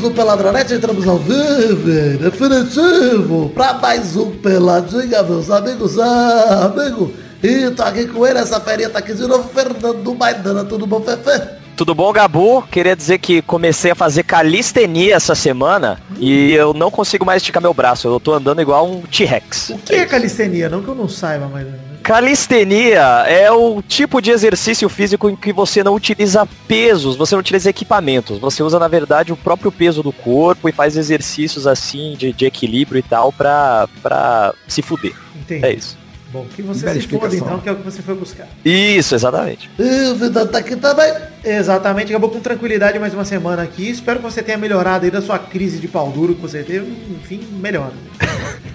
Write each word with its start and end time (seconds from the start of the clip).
amigos 0.00 0.08
do 0.08 0.10
Peladronete, 0.10 0.74
entramos 0.74 1.06
ao 1.06 1.18
vivo, 1.18 2.18
definitivo, 2.18 3.50
pra 3.50 3.74
mais 3.74 4.16
um 4.16 4.30
Peladinha, 4.30 5.22
meus 5.22 5.50
amigos. 5.50 5.98
Ah, 5.98 6.72
amigo, 6.72 7.12
e 7.42 7.70
tô 7.70 7.82
aqui 7.82 8.06
com 8.06 8.26
ele, 8.26 8.38
essa 8.38 8.58
ferinha 8.60 8.88
tá 8.88 8.98
aqui 8.98 9.12
de 9.12 9.26
novo, 9.26 9.48
Fernando 9.50 10.14
Maidana, 10.14 10.64
tudo 10.64 10.86
bom, 10.86 11.02
Fefe? 11.02 11.60
Tudo 11.76 11.94
bom, 11.94 12.12
Gabu? 12.12 12.62
Queria 12.70 12.96
dizer 12.96 13.18
que 13.18 13.42
comecei 13.42 13.90
a 13.90 13.94
fazer 13.94 14.22
calistenia 14.22 15.16
essa 15.16 15.34
semana 15.34 16.00
e 16.18 16.52
eu 16.52 16.72
não 16.74 16.90
consigo 16.90 17.24
mais 17.24 17.40
esticar 17.40 17.62
meu 17.62 17.72
braço. 17.72 18.06
Eu 18.06 18.20
tô 18.20 18.34
andando 18.34 18.60
igual 18.60 18.86
um 18.86 19.00
T-Rex. 19.00 19.70
O 19.70 19.78
que 19.78 19.94
é 19.94 20.04
calistenia? 20.04 20.68
Não 20.68 20.82
que 20.82 20.88
eu 20.88 20.94
não 20.94 21.08
saiba, 21.08 21.48
mas... 21.50 21.66
Calistenia 22.10 23.24
é 23.28 23.52
o 23.52 23.80
tipo 23.80 24.20
de 24.20 24.32
exercício 24.32 24.88
físico 24.88 25.30
em 25.30 25.36
que 25.36 25.52
você 25.52 25.84
não 25.84 25.94
utiliza 25.94 26.44
pesos, 26.66 27.14
você 27.14 27.36
não 27.36 27.40
utiliza 27.40 27.70
equipamentos. 27.70 28.40
Você 28.40 28.64
usa, 28.64 28.80
na 28.80 28.88
verdade, 28.88 29.32
o 29.32 29.36
próprio 29.36 29.70
peso 29.70 30.02
do 30.02 30.10
corpo 30.12 30.68
e 30.68 30.72
faz 30.72 30.96
exercícios 30.96 31.68
assim 31.68 32.16
de, 32.18 32.32
de 32.32 32.46
equilíbrio 32.46 32.98
e 32.98 33.02
tal 33.04 33.30
pra, 33.30 33.88
pra 34.02 34.52
se 34.66 34.82
fuder. 34.82 35.14
Entendi. 35.36 35.64
É 35.64 35.72
isso. 35.72 35.96
Bom, 36.32 36.46
que 36.52 36.62
você 36.62 36.84
Bela 36.84 37.00
se 37.00 37.06
foda 37.06 37.36
então, 37.36 37.60
que 37.60 37.68
é 37.68 37.72
o 37.72 37.76
que 37.76 37.84
você 37.84 38.02
foi 38.02 38.16
buscar. 38.16 38.48
Isso, 38.64 39.14
exatamente. 39.14 39.70
Tá. 39.78 41.48
Exatamente, 41.48 42.10
acabou 42.10 42.30
com 42.30 42.40
tranquilidade 42.40 42.98
mais 42.98 43.14
uma 43.14 43.24
semana 43.24 43.62
aqui. 43.62 43.88
Espero 43.88 44.18
que 44.18 44.24
você 44.24 44.42
tenha 44.42 44.58
melhorado 44.58 45.04
aí 45.04 45.12
da 45.12 45.22
sua 45.22 45.38
crise 45.38 45.78
de 45.78 45.86
pau 45.86 46.10
duro 46.10 46.34
que 46.34 46.42
você 46.42 46.64
teve. 46.64 46.90
Enfim, 47.08 47.40
melhora. 47.60 47.92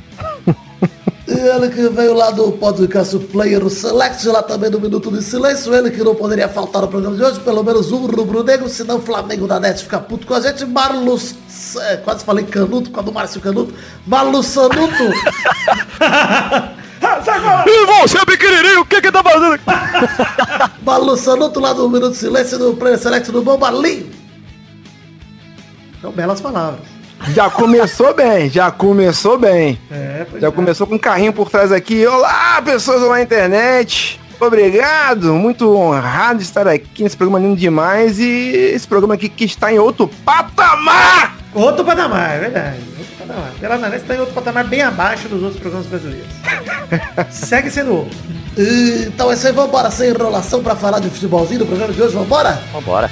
E 1.28 1.32
ele 1.32 1.70
que 1.70 1.90
veio 1.90 2.14
lá 2.14 2.30
do 2.30 2.52
podcast 2.52 3.18
Player 3.18 3.68
Select, 3.68 4.28
lá 4.28 4.44
também 4.44 4.70
do 4.70 4.80
Minuto 4.80 5.12
de 5.12 5.24
Silêncio, 5.24 5.74
ele 5.74 5.90
que 5.90 6.04
não 6.04 6.14
poderia 6.14 6.48
faltar 6.48 6.84
no 6.84 6.88
programa 6.88 7.16
de 7.16 7.24
hoje, 7.24 7.40
pelo 7.40 7.64
menos 7.64 7.92
um 7.92 8.06
rubro-negro, 8.06 8.70
senão 8.70 8.98
o 8.98 9.02
Flamengo 9.02 9.48
da 9.48 9.60
Net 9.60 9.84
fica 9.84 10.00
puto 10.00 10.28
com 10.28 10.36
a 10.36 10.40
gente, 10.40 10.64
Marlos, 10.66 11.34
é, 11.82 11.98
quase 11.98 12.24
falei 12.24 12.46
Canuto, 12.46 12.92
com 12.92 13.00
a 13.00 13.04
do 13.04 13.12
Márcio 13.12 13.42
Canuto, 13.42 13.74
Marlos 14.06 14.46
Sanuto, 14.46 14.86
E 17.68 17.86
você, 17.86 18.26
pequenininho, 18.26 18.82
o 18.82 18.86
que 18.86 19.02
que 19.02 19.12
tá 19.12 19.24
fazendo? 19.24 19.60
Marlos 20.84 21.20
Sanuto 21.22 21.60
lá 21.60 21.74
do 21.74 21.90
Minuto 21.90 22.12
de 22.12 22.18
Silêncio, 22.18 22.58
do 22.58 22.76
Player 22.76 22.98
Select 22.98 23.32
do 23.32 23.42
Bom 23.42 23.58
Marlinho. 23.58 24.10
São 26.02 26.12
belas 26.12 26.42
palavras. 26.42 26.95
Já 27.34 27.50
começou 27.50 28.14
bem, 28.14 28.50
já 28.50 28.72
começou 28.72 29.38
bem. 29.38 29.80
É, 29.92 30.26
Já 30.40 30.48
é. 30.48 30.52
começou 30.52 30.86
com 30.86 30.96
um 30.96 31.00
carrinho 31.00 31.34
por 31.34 31.50
trás 31.50 31.72
aqui. 31.72 32.06
Olá, 32.06 32.62
pessoas 32.64 33.02
lá 33.02 33.10
na 33.10 33.22
internet. 33.22 34.20
Obrigado, 34.40 35.34
muito 35.34 35.76
honrado 35.76 36.40
de 36.40 36.46
estar 36.46 36.68
aqui 36.68 37.04
nesse 37.04 37.16
programa 37.16 37.46
lindo 37.46 37.60
demais. 37.60 38.20
E 38.20 38.26
esse 38.74 38.88
programa 38.88 39.14
aqui 39.16 39.30
que 39.30 39.46
está 39.46 39.72
em 39.72 39.80
outro 39.80 40.10
patamar. 40.24 41.38
Outro 41.54 41.86
patamar, 41.86 42.36
é 42.36 42.40
verdade. 42.40 42.78
Outro 43.00 43.16
patamar. 43.28 43.52
Pela 43.60 43.78
Nanete 43.78 44.02
está 44.02 44.16
em 44.16 44.20
outro 44.20 44.34
patamar 44.34 44.66
bem 44.66 44.82
abaixo 44.82 45.28
dos 45.30 45.42
outros 45.42 45.60
programas 45.60 45.88
brasileiros. 45.88 46.28
Segue 47.32 47.72
sendo 47.72 47.96
outro. 47.96 48.18
Então 49.08 49.32
é 49.32 49.34
isso 49.34 49.48
aí, 49.48 49.54
vambora, 49.54 49.90
sem 49.90 50.10
enrolação 50.10 50.62
pra 50.62 50.76
falar 50.76 51.00
de 51.00 51.10
futebolzinho 51.10 51.62
no 51.62 51.66
programa 51.66 51.94
de 51.94 52.02
hoje, 52.02 52.14
vambora? 52.14 52.62
Vambora. 52.72 53.10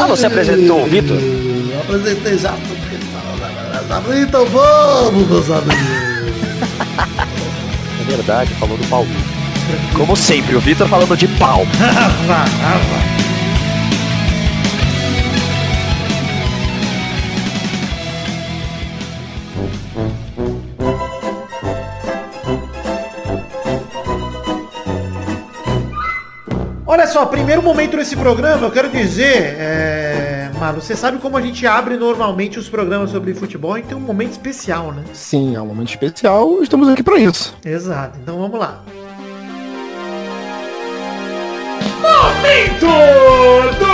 Ah, 0.00 0.06
você 0.06 0.26
apresentou 0.26 0.82
o 0.82 0.86
Vitor? 0.86 1.16
Eu 1.16 1.80
Apresentei 1.80 2.38
já 2.38 2.50
tudo 2.52 2.82
então 4.22 4.46
vamos, 4.46 5.28
meus 5.28 5.50
amigos. 5.50 5.76
É 8.00 8.04
verdade, 8.04 8.52
falou 8.54 8.76
do 8.76 8.84
pau. 8.88 9.06
Como 9.94 10.16
sempre, 10.16 10.56
o 10.56 10.60
Vitor 10.60 10.88
falando 10.88 11.16
de 11.16 11.28
pau. 11.28 11.62
Olha 26.84 27.06
só, 27.06 27.24
primeiro 27.24 27.62
momento 27.62 27.96
nesse 27.96 28.14
programa, 28.14 28.66
eu 28.66 28.70
quero 28.70 28.90
dizer, 28.90 29.56
é... 29.58 30.31
Marlon, 30.62 30.80
você 30.80 30.94
sabe 30.94 31.18
como 31.18 31.36
a 31.36 31.42
gente 31.42 31.66
abre 31.66 31.96
normalmente 31.96 32.56
os 32.56 32.68
programas 32.68 33.10
sobre 33.10 33.34
futebol 33.34 33.76
e 33.76 33.82
tem 33.82 33.96
um 33.96 34.00
momento 34.00 34.30
especial, 34.30 34.92
né? 34.92 35.02
Sim, 35.12 35.56
é 35.56 35.60
um 35.60 35.66
momento 35.66 35.88
especial. 35.88 36.62
Estamos 36.62 36.88
aqui 36.88 37.02
para 37.02 37.18
isso. 37.18 37.56
Exato, 37.64 38.16
então 38.22 38.38
vamos 38.38 38.60
lá. 38.60 38.80
Momento 42.00 42.86
do 43.76 43.92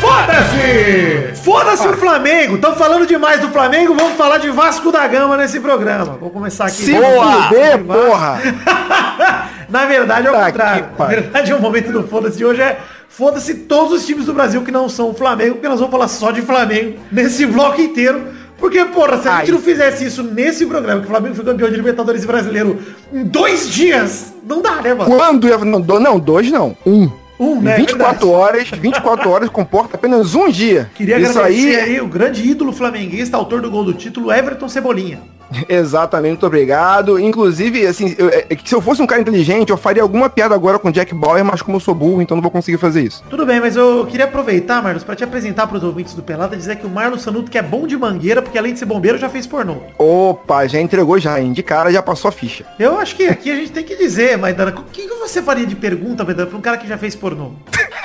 Foda-se! 0.00 1.42
Foda-se 1.42 1.86
o 1.86 1.96
Flamengo! 1.98 2.54
Estamos 2.54 2.78
falando 2.78 3.06
demais 3.06 3.42
do 3.42 3.48
Flamengo, 3.48 3.94
vamos 3.94 4.16
falar 4.16 4.38
de 4.38 4.48
Vasco 4.48 4.90
da 4.90 5.06
Gama 5.06 5.36
nesse 5.36 5.60
programa. 5.60 6.16
Vou 6.18 6.30
começar 6.30 6.64
aqui. 6.64 6.82
Se 6.82 6.94
Boa! 6.94 7.42
fuder, 7.42 7.84
porra. 7.84 8.40
Na 9.68 9.84
verdade 9.84 10.28
é 10.28 10.30
o 10.30 10.44
contrário. 10.44 10.86
Na 10.98 11.04
verdade 11.06 11.52
é 11.52 11.54
o 11.54 11.60
momento 11.60 11.92
do 11.92 12.08
Foda-se 12.08 12.38
de 12.38 12.44
hoje 12.46 12.62
é 12.62 12.78
Foda-se 13.08 13.54
todos 13.54 13.92
os 13.92 14.06
times 14.06 14.26
do 14.26 14.34
Brasil 14.34 14.62
que 14.62 14.70
não 14.70 14.88
são 14.88 15.10
o 15.10 15.14
Flamengo, 15.14 15.54
porque 15.54 15.68
nós 15.68 15.78
vamos 15.78 15.92
falar 15.92 16.08
só 16.08 16.30
de 16.30 16.42
Flamengo 16.42 16.98
nesse 17.10 17.46
bloco 17.46 17.80
inteiro. 17.80 18.22
Porque, 18.58 18.84
porra, 18.86 19.20
se 19.20 19.28
a 19.28 19.38
gente 19.38 19.50
Ai. 19.50 19.52
não 19.52 19.60
fizesse 19.60 20.04
isso 20.04 20.22
nesse 20.22 20.64
programa, 20.64 21.00
que 21.00 21.06
o 21.06 21.10
Flamengo 21.10 21.34
foi 21.34 21.44
campeão 21.44 21.68
de 21.68 21.76
Libertadores 21.76 22.24
brasileiro 22.24 22.78
em 23.12 23.24
dois 23.24 23.68
dias, 23.68 24.32
não 24.46 24.62
dá, 24.62 24.80
né, 24.80 24.94
mano? 24.94 25.14
Quando. 25.14 25.46
Não, 25.64 26.00
não, 26.00 26.18
dois 26.18 26.50
não. 26.50 26.76
Um. 26.86 27.10
Um, 27.38 27.60
né? 27.60 27.76
24 27.76 27.98
Verdade. 27.98 28.24
horas, 28.26 28.68
24 28.70 29.30
horas 29.30 29.48
comporta 29.50 29.96
apenas 29.96 30.34
um 30.34 30.48
dia. 30.50 30.90
Queria 30.94 31.18
Isso 31.18 31.38
agradecer 31.38 31.76
aí, 31.76 31.76
aí 31.76 32.00
o 32.00 32.06
grande 32.06 32.48
ídolo 32.48 32.72
flamenguista, 32.72 33.36
autor 33.36 33.60
do 33.60 33.70
gol 33.70 33.84
do 33.84 33.92
título, 33.92 34.32
Everton 34.32 34.70
Cebolinha. 34.70 35.20
exatamente, 35.68 36.30
muito 36.32 36.46
obrigado. 36.46 37.18
Inclusive, 37.18 37.86
assim, 37.86 38.14
eu- 38.18 38.28
é, 38.28 38.42
que 38.54 38.68
se 38.68 38.74
eu 38.74 38.80
fosse 38.80 39.00
um 39.02 39.06
cara 39.06 39.20
inteligente, 39.20 39.70
eu 39.70 39.76
faria 39.76 40.02
alguma 40.02 40.28
piada 40.28 40.54
agora 40.54 40.78
com 40.78 40.88
o 40.88 40.92
Jack 40.92 41.14
Bauer, 41.14 41.44
mas 41.44 41.62
como 41.62 41.76
eu 41.76 41.80
sou 41.80 41.94
burro, 41.94 42.20
então 42.22 42.36
não 42.36 42.42
vou 42.42 42.50
conseguir 42.50 42.78
fazer 42.78 43.02
isso. 43.02 43.22
Tudo 43.30 43.46
bem, 43.46 43.60
mas 43.60 43.76
eu 43.76 44.06
queria 44.06 44.24
aproveitar, 44.26 44.82
Marlos, 44.82 45.04
para 45.04 45.14
te 45.16 45.24
apresentar 45.24 45.66
para 45.66 45.76
os 45.78 45.84
ouvintes 45.84 46.14
do 46.14 46.22
Pelada, 46.22 46.56
dizer 46.56 46.76
que 46.76 46.86
o 46.86 46.90
Marlos 46.90 47.22
Sanuto 47.22 47.50
que 47.50 47.58
é 47.58 47.62
bom 47.62 47.86
de 47.86 47.96
mangueira, 47.96 48.42
porque 48.42 48.58
além 48.58 48.72
de 48.72 48.78
ser 48.78 48.86
bombeiro, 48.86 49.18
já 49.18 49.28
fez 49.28 49.46
pornô. 49.46 49.76
Opa, 49.98 50.66
já 50.66 50.80
entregou 50.80 51.18
já, 51.18 51.40
hein? 51.40 51.52
De 51.52 51.62
cara 51.62 51.90
já 51.92 52.02
passou 52.02 52.28
a 52.28 52.32
ficha. 52.32 52.64
Eu 52.78 52.98
acho 52.98 53.14
que 53.16 53.26
aqui 53.26 53.50
a 53.50 53.54
gente 53.56 53.72
tem 53.72 53.84
que 53.84 53.96
dizer, 53.96 54.36
Maidana, 54.36 54.72
o 54.76 54.84
que, 54.92 55.02
que 55.08 55.14
você 55.14 55.42
faria 55.42 55.66
de 55.66 55.76
pergunta, 55.76 56.24
Maidana, 56.24 56.48
para 56.48 56.58
um 56.58 56.62
cara 56.62 56.76
que 56.76 56.86
já 56.88 56.98
fez 56.98 57.14
pornô? 57.14 57.52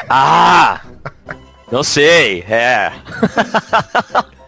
Ah! 0.09 0.81
Não 1.71 1.83
sei, 1.83 2.43
é. 2.49 2.91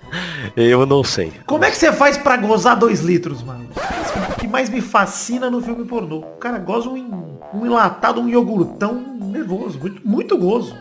Eu 0.56 0.85
não 0.85 1.03
sei. 1.03 1.34
Como 1.46 1.63
é 1.66 1.72
que 1.72 1.78
você 1.78 1.91
faz 1.91 2.18
pra 2.18 2.38
gozar 2.38 2.78
dois 2.78 3.01
litros, 3.01 3.41
mano? 3.41 3.68
É 3.75 4.34
o 4.34 4.35
que 4.35 4.47
mais 4.47 4.69
me 4.69 4.81
fascina 4.81 5.50
no 5.50 5.62
filme 5.62 5.85
pornô. 5.85 6.18
O 6.19 6.38
cara 6.38 6.57
goza 6.59 6.90
um, 6.90 7.40
um 7.53 7.66
enlatado, 7.66 8.22
um 8.22 8.29
iogurtão 8.29 8.94
nervoso, 9.22 9.79
muito, 9.79 10.07
muito 10.07 10.38
gozo. 10.38 10.75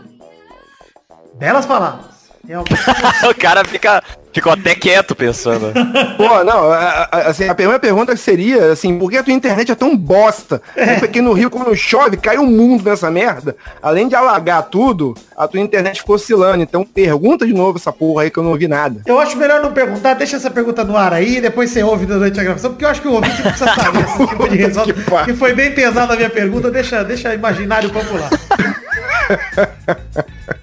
Belas 1.35 1.65
palavras. 1.65 2.13
Realmente. 2.45 2.73
o 3.29 3.35
cara 3.35 3.63
fica, 3.63 4.03
ficou 4.33 4.51
até 4.51 4.75
quieto 4.75 5.15
pensando. 5.15 5.71
Pô, 6.17 6.43
não, 6.43 6.71
a- 6.71 7.07
a- 7.11 7.17
assim, 7.29 7.47
a 7.47 7.55
primeira 7.55 7.79
pergunta 7.79 8.15
seria, 8.15 8.71
assim, 8.71 8.97
por 8.97 9.09
que 9.09 9.17
a 9.17 9.23
tua 9.23 9.33
internet 9.33 9.71
é 9.71 9.75
tão 9.75 9.95
bosta? 9.95 10.61
Um 10.77 10.99
pequeno 10.99 11.33
rio, 11.33 11.49
quando 11.49 11.75
chove, 11.75 12.17
cai 12.17 12.37
um 12.37 12.45
mundo 12.47 12.83
nessa 12.89 13.09
merda. 13.11 13.55
Além 13.81 14.07
de 14.07 14.15
alagar 14.15 14.63
tudo, 14.63 15.15
a 15.37 15.47
tua 15.47 15.59
internet 15.59 15.99
ficou 15.99 16.15
oscilando. 16.15 16.63
Então 16.63 16.83
pergunta 16.83 17.45
de 17.45 17.53
novo 17.53 17.77
essa 17.77 17.91
porra 17.91 18.23
aí 18.23 18.31
que 18.31 18.37
eu 18.39 18.43
não 18.43 18.51
ouvi 18.51 18.67
nada. 18.67 19.01
Eu 19.05 19.19
acho 19.19 19.37
melhor 19.37 19.61
não 19.61 19.71
perguntar, 19.71 20.15
deixa 20.15 20.37
essa 20.37 20.49
pergunta 20.49 20.83
no 20.83 20.97
ar 20.97 21.13
aí, 21.13 21.39
depois 21.39 21.69
você 21.69 21.83
ouve 21.83 22.05
durante 22.05 22.39
a 22.39 22.43
gravação, 22.43 22.71
porque 22.71 22.85
eu 22.85 22.89
acho 22.89 23.01
que 23.01 23.07
o 23.07 23.13
ouvinte 23.13 23.41
precisa 23.41 23.73
saber 23.73 24.03
esse 24.03 24.27
tipo 24.27 24.49
de 24.49 24.63
Que 24.93 25.25
que 25.25 25.33
foi 25.33 25.53
bem 25.53 25.71
pesada 25.71 26.13
a 26.13 26.15
minha 26.15 26.29
pergunta, 26.29 26.71
deixa, 26.71 27.03
deixa 27.03 27.33
imaginário 27.33 27.89
popular. 27.89 28.29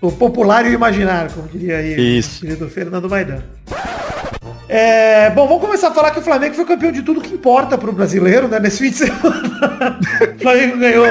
o 0.00 0.10
popular 0.12 0.66
e 0.66 0.70
o 0.70 0.72
imaginário, 0.72 1.30
como 1.32 1.48
diria 1.48 1.78
aí 1.78 2.18
Isso. 2.18 2.38
o 2.38 2.40
querido 2.40 2.68
Fernando 2.68 3.08
Maidana. 3.08 3.44
É, 4.72 5.28
bom, 5.30 5.48
vamos 5.48 5.64
começar 5.64 5.88
a 5.88 5.90
falar 5.90 6.12
que 6.12 6.20
o 6.20 6.22
Flamengo 6.22 6.54
foi 6.54 6.64
campeão 6.64 6.92
de 6.92 7.02
tudo 7.02 7.20
que 7.20 7.34
importa 7.34 7.76
pro 7.76 7.90
brasileiro, 7.90 8.46
né? 8.46 8.60
Nesse 8.60 8.78
fim 8.78 8.90
de 8.90 8.98
semana. 9.04 9.98
o 10.36 10.40
Flamengo 10.40 10.78
ganhou 10.78 11.04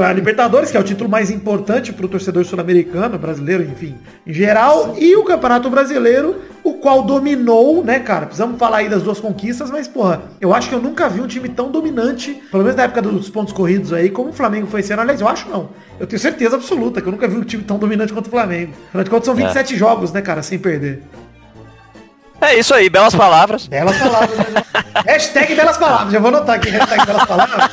a 0.00 0.12
Libertadores, 0.12 0.70
que 0.70 0.76
é 0.76 0.80
o 0.80 0.84
título 0.84 1.10
mais 1.10 1.28
importante 1.28 1.92
pro 1.92 2.06
torcedor 2.06 2.44
sul-americano, 2.44 3.18
brasileiro, 3.18 3.64
enfim, 3.64 3.96
em 4.24 4.32
geral, 4.32 4.94
e 4.96 5.16
o 5.16 5.24
Campeonato 5.24 5.68
Brasileiro, 5.68 6.36
o 6.62 6.74
qual 6.74 7.02
dominou, 7.02 7.82
né, 7.82 7.98
cara? 7.98 8.26
Precisamos 8.26 8.56
falar 8.56 8.76
aí 8.76 8.88
das 8.88 9.02
duas 9.02 9.18
conquistas, 9.18 9.68
mas, 9.68 9.88
porra, 9.88 10.22
eu 10.40 10.54
acho 10.54 10.68
que 10.68 10.74
eu 10.76 10.80
nunca 10.80 11.08
vi 11.08 11.20
um 11.20 11.26
time 11.26 11.48
tão 11.48 11.68
dominante, 11.68 12.40
pelo 12.48 12.62
menos 12.62 12.76
na 12.76 12.84
época 12.84 13.02
dos 13.02 13.28
pontos 13.28 13.52
corridos 13.52 13.92
aí, 13.92 14.08
como 14.08 14.30
o 14.30 14.32
Flamengo 14.32 14.68
foi 14.68 14.78
esse 14.78 14.92
ano. 14.92 15.02
Aliás, 15.02 15.20
eu 15.20 15.26
acho 15.26 15.48
não. 15.48 15.70
Eu 15.98 16.06
tenho 16.06 16.20
certeza 16.20 16.54
absoluta 16.54 17.00
que 17.00 17.08
eu 17.08 17.12
nunca 17.12 17.26
vi 17.26 17.36
um 17.36 17.42
time 17.42 17.64
tão 17.64 17.76
dominante 17.76 18.12
quanto 18.12 18.28
o 18.28 18.30
Flamengo. 18.30 18.72
Afinal 18.86 19.02
de 19.02 19.10
contas, 19.10 19.26
são 19.26 19.34
27 19.34 19.76
jogos, 19.76 20.12
né, 20.12 20.22
cara, 20.22 20.44
sem 20.44 20.60
perder. 20.60 21.02
É 22.42 22.58
isso 22.58 22.74
aí, 22.74 22.90
belas 22.90 23.14
palavras. 23.14 23.68
Belas 23.68 23.96
palavras, 23.96 24.36
né? 24.36 24.64
Hashtag 25.06 25.54
belas 25.54 25.78
palavras. 25.78 26.12
Já 26.12 26.18
vou 26.18 26.28
anotar 26.28 26.56
aqui, 26.56 26.70
hashtag 26.70 27.06
belas 27.06 27.24
palavras. 27.24 27.70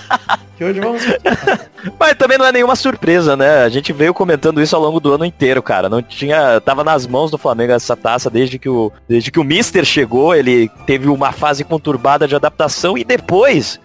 Que 0.56 0.64
hoje 0.64 0.80
vamos. 0.80 1.02
Mas 2.00 2.14
também 2.16 2.38
não 2.38 2.46
é 2.46 2.52
nenhuma 2.52 2.76
surpresa, 2.76 3.36
né? 3.36 3.64
A 3.64 3.70
gente 3.70 3.92
veio 3.92 4.14
comentando 4.14 4.62
isso 4.62 4.76
ao 4.76 4.82
longo 4.82 5.00
do 5.00 5.14
ano 5.14 5.26
inteiro, 5.26 5.64
cara. 5.64 5.90
Não 5.90 6.02
tinha. 6.02 6.62
Tava 6.62 6.84
nas 6.84 7.08
mãos 7.08 7.32
do 7.32 7.38
Flamengo 7.38 7.74
essa 7.74 7.96
taça 7.96 8.30
desde 8.30 8.60
que 8.60 8.70
o. 8.70 8.92
Desde 9.08 9.32
que 9.32 9.40
o 9.40 9.44
Mister 9.44 9.84
chegou, 9.84 10.36
ele 10.36 10.70
teve 10.86 11.10
uma 11.10 11.32
fase 11.32 11.64
conturbada 11.64 12.28
de 12.28 12.36
adaptação 12.36 12.98
e 12.98 13.04
depois. 13.04 13.80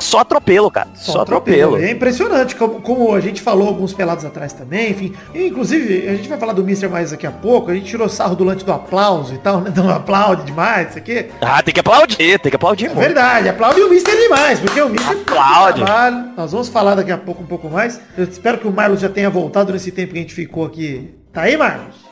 Só 0.00 0.18
atropelo, 0.20 0.70
cara. 0.70 0.88
Só, 0.94 1.22
atropelo. 1.22 1.76
É 1.78 1.90
impressionante, 1.90 2.54
como, 2.54 2.80
como 2.80 3.14
a 3.14 3.20
gente 3.20 3.40
falou 3.42 3.68
alguns 3.68 3.92
pelados 3.92 4.24
atrás 4.24 4.52
também, 4.52 4.90
enfim. 4.92 5.12
E, 5.34 5.46
inclusive, 5.48 6.08
a 6.08 6.14
gente 6.14 6.28
vai 6.28 6.38
falar 6.38 6.52
do 6.52 6.62
Mister 6.64 6.88
mais 6.88 7.10
daqui 7.10 7.26
a 7.26 7.30
pouco. 7.30 7.70
A 7.70 7.74
gente 7.74 7.86
tirou 7.86 8.08
sarro 8.08 8.36
do 8.36 8.44
lance 8.44 8.64
do 8.64 8.72
aplauso 8.72 9.34
e 9.34 9.38
tal, 9.38 9.60
né? 9.60 9.72
Não 9.74 9.90
aplaude 9.90 10.44
demais, 10.44 10.90
isso 10.90 10.98
aqui. 10.98 11.26
Ah, 11.40 11.62
tem 11.62 11.74
que 11.74 11.80
aplaudir, 11.80 12.38
tem 12.38 12.50
que 12.50 12.56
aplaudir 12.56 12.86
É 12.86 12.88
muito. 12.88 13.00
verdade, 13.00 13.48
aplaude 13.48 13.80
o 13.80 13.90
Mister 13.90 14.16
demais, 14.16 14.60
porque 14.60 14.80
o 14.80 14.88
Mister 14.88 15.16
Aplaude. 15.16 15.82
trabalho. 15.84 16.30
Nós 16.36 16.52
vamos 16.52 16.68
falar 16.68 16.94
daqui 16.94 17.10
a 17.12 17.18
pouco 17.18 17.42
um 17.42 17.46
pouco 17.46 17.68
mais. 17.68 18.00
Eu 18.16 18.24
espero 18.24 18.58
que 18.58 18.66
o 18.68 18.72
Marlos 18.72 19.00
já 19.00 19.08
tenha 19.08 19.28
voltado 19.28 19.72
nesse 19.72 19.90
tempo 19.90 20.12
que 20.12 20.18
a 20.18 20.22
gente 20.22 20.34
ficou 20.34 20.64
aqui. 20.64 21.14
Tá 21.32 21.42
aí, 21.42 21.56
Marlos? 21.56 22.07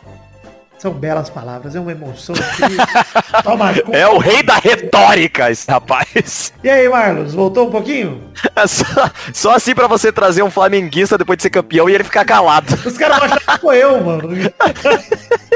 São 0.79 0.93
belas 0.93 1.31
palavras, 1.31 1.75
é 1.75 1.81
uma 1.81 1.93
emoção. 1.93 2.35
conta. 2.35 3.77
É 3.97 4.07
o 4.07 4.19
rei 4.19 4.43
da 4.43 4.57
retórica, 4.57 5.51
esse 5.51 5.71
rapaz. 5.71 6.53
E 6.63 6.69
aí, 6.69 6.89
Marlos, 6.89 7.33
voltou 7.33 7.69
um 7.69 7.71
pouquinho? 7.71 8.23
É 8.55 8.67
só, 8.67 8.85
só 9.33 9.55
assim 9.55 9.75
pra 9.75 9.87
você 9.87 10.13
trazer 10.13 10.43
um 10.43 10.51
flamenguista 10.51 11.17
depois 11.17 11.39
de 11.39 11.45
ser 11.45 11.51
campeão 11.51 11.89
e 11.89 11.95
ele 11.95 12.05
ficar 12.05 12.25
calado. 12.25 12.75
Os 12.85 12.99
caras 12.99 13.19
vão 13.19 13.27
achar 13.27 13.41
que 13.41 13.61
foi 13.61 13.83
eu, 13.83 14.05
mano. 14.05 14.29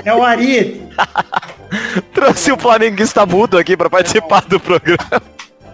É 0.05 0.15
o 0.15 0.23
Ari. 0.23 0.89
Trouxe 2.15 2.53
um 2.53 2.59
flamenguista 2.59 3.27
mudo 3.27 3.59
aqui 3.59 3.77
pra 3.77 3.91
participar 3.91 4.43
do 4.47 4.59
programa. 4.59 5.23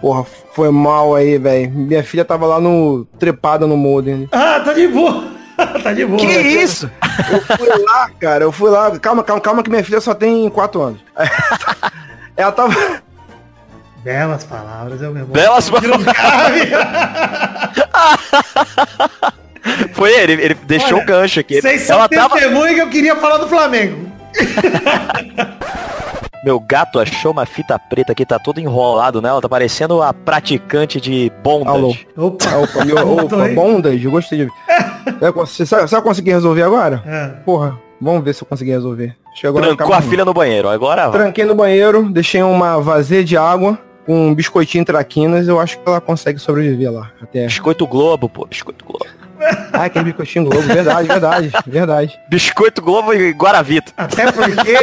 Porra, 0.01 0.25
foi 0.53 0.69
mal 0.69 1.15
aí, 1.15 1.37
velho. 1.37 1.71
Minha 1.71 2.03
filha 2.03 2.25
tava 2.25 2.45
lá 2.45 2.59
no. 2.59 3.05
trepada 3.17 3.65
no 3.65 3.77
modem. 3.77 4.27
Ah, 4.31 4.61
tá 4.63 4.73
de 4.73 4.87
boa. 4.87 5.23
tá 5.83 5.93
de 5.93 6.05
boa. 6.05 6.19
Que 6.19 6.25
né? 6.27 6.41
isso? 6.41 6.89
Eu 7.31 7.41
fui 7.57 7.69
lá, 7.83 8.09
cara, 8.19 8.43
eu 8.43 8.51
fui 8.51 8.69
lá. 8.69 8.99
Calma, 8.99 9.23
calma, 9.23 9.41
calma 9.41 9.63
que 9.63 9.69
minha 9.69 9.83
filha 9.83 10.01
só 10.01 10.13
tem 10.13 10.49
4 10.49 10.81
anos. 10.81 10.99
Ela 12.35 12.51
tava. 12.51 13.01
Belas 14.03 14.43
palavras, 14.43 15.01
é 15.01 15.09
o 15.09 15.11
mesmo. 15.11 15.27
Belas 15.27 15.69
Foi 19.93 20.13
ele, 20.13 20.33
ele 20.33 20.53
deixou 20.53 20.93
Olha, 20.93 21.03
o 21.03 21.05
gancho 21.05 21.39
aqui. 21.39 21.59
Vocês 21.59 21.81
são 21.81 21.97
Ela 21.97 22.07
tava... 22.07 22.35
testemunha 22.35 22.73
que 22.73 22.81
eu 22.81 22.89
queria 22.89 23.15
falar 23.17 23.37
do 23.37 23.49
Flamengo. 23.49 24.09
Meu 26.47 26.61
gato 26.61 26.97
achou 26.97 27.33
uma 27.33 27.45
fita 27.45 27.77
preta 27.77 28.15
que 28.15 28.25
tá 28.25 28.39
todo 28.39 28.57
enrolado 28.57 29.21
nela, 29.21 29.41
tá 29.41 29.49
parecendo 29.49 30.01
a 30.01 30.13
praticante 30.13 31.01
de 31.01 31.29
Alô. 31.43 31.89
bondage. 31.89 32.07
Opa, 32.15 32.55
Opa, 32.55 32.85
meu, 32.87 32.95
opa 32.95 33.49
hein? 33.49 33.53
bondage, 33.53 34.05
eu 34.05 34.11
gostei 34.11 34.45
de. 34.45 34.51
É, 35.21 35.29
Você 35.29 35.65
sabe, 35.65 35.89
sabe 35.89 36.03
conseguir 36.03 36.31
resolver 36.31 36.61
agora? 36.61 37.03
É. 37.05 37.27
Porra, 37.43 37.77
vamos 37.99 38.23
ver 38.23 38.33
se 38.33 38.43
eu 38.43 38.47
consegui 38.47 38.71
resolver. 38.71 39.13
Chegou 39.35 39.61
Trancou 39.61 39.93
a 39.93 40.01
filha 40.01 40.23
no 40.23 40.33
banheiro. 40.33 40.69
Agora 40.69 41.09
vai. 41.09 41.19
Tranquei 41.21 41.43
no 41.43 41.53
banheiro, 41.53 42.09
deixei 42.09 42.41
uma 42.41 42.79
vazia 42.79 43.25
de 43.25 43.35
água 43.35 43.77
com 44.05 44.29
um 44.29 44.33
biscoitinho 44.33 44.85
traquinas, 44.85 45.49
eu 45.49 45.59
acho 45.59 45.77
que 45.79 45.83
ela 45.85 45.99
consegue 45.99 46.39
sobreviver 46.39 46.89
lá. 46.89 47.11
Até. 47.21 47.45
Biscoito 47.45 47.85
Globo, 47.85 48.29
pô. 48.29 48.45
Biscoito 48.45 48.85
Globo. 48.85 49.05
Ah, 49.73 49.85
aquele 49.85 50.05
biscoitinho 50.05 50.45
globo, 50.45 50.61
verdade, 50.61 51.07
verdade, 51.07 51.51
verdade. 51.65 52.19
Biscoito 52.29 52.81
Globo 52.81 53.13
e 53.13 53.31
Guaravita. 53.31 53.91
Até 53.95 54.31
porque. 54.31 54.75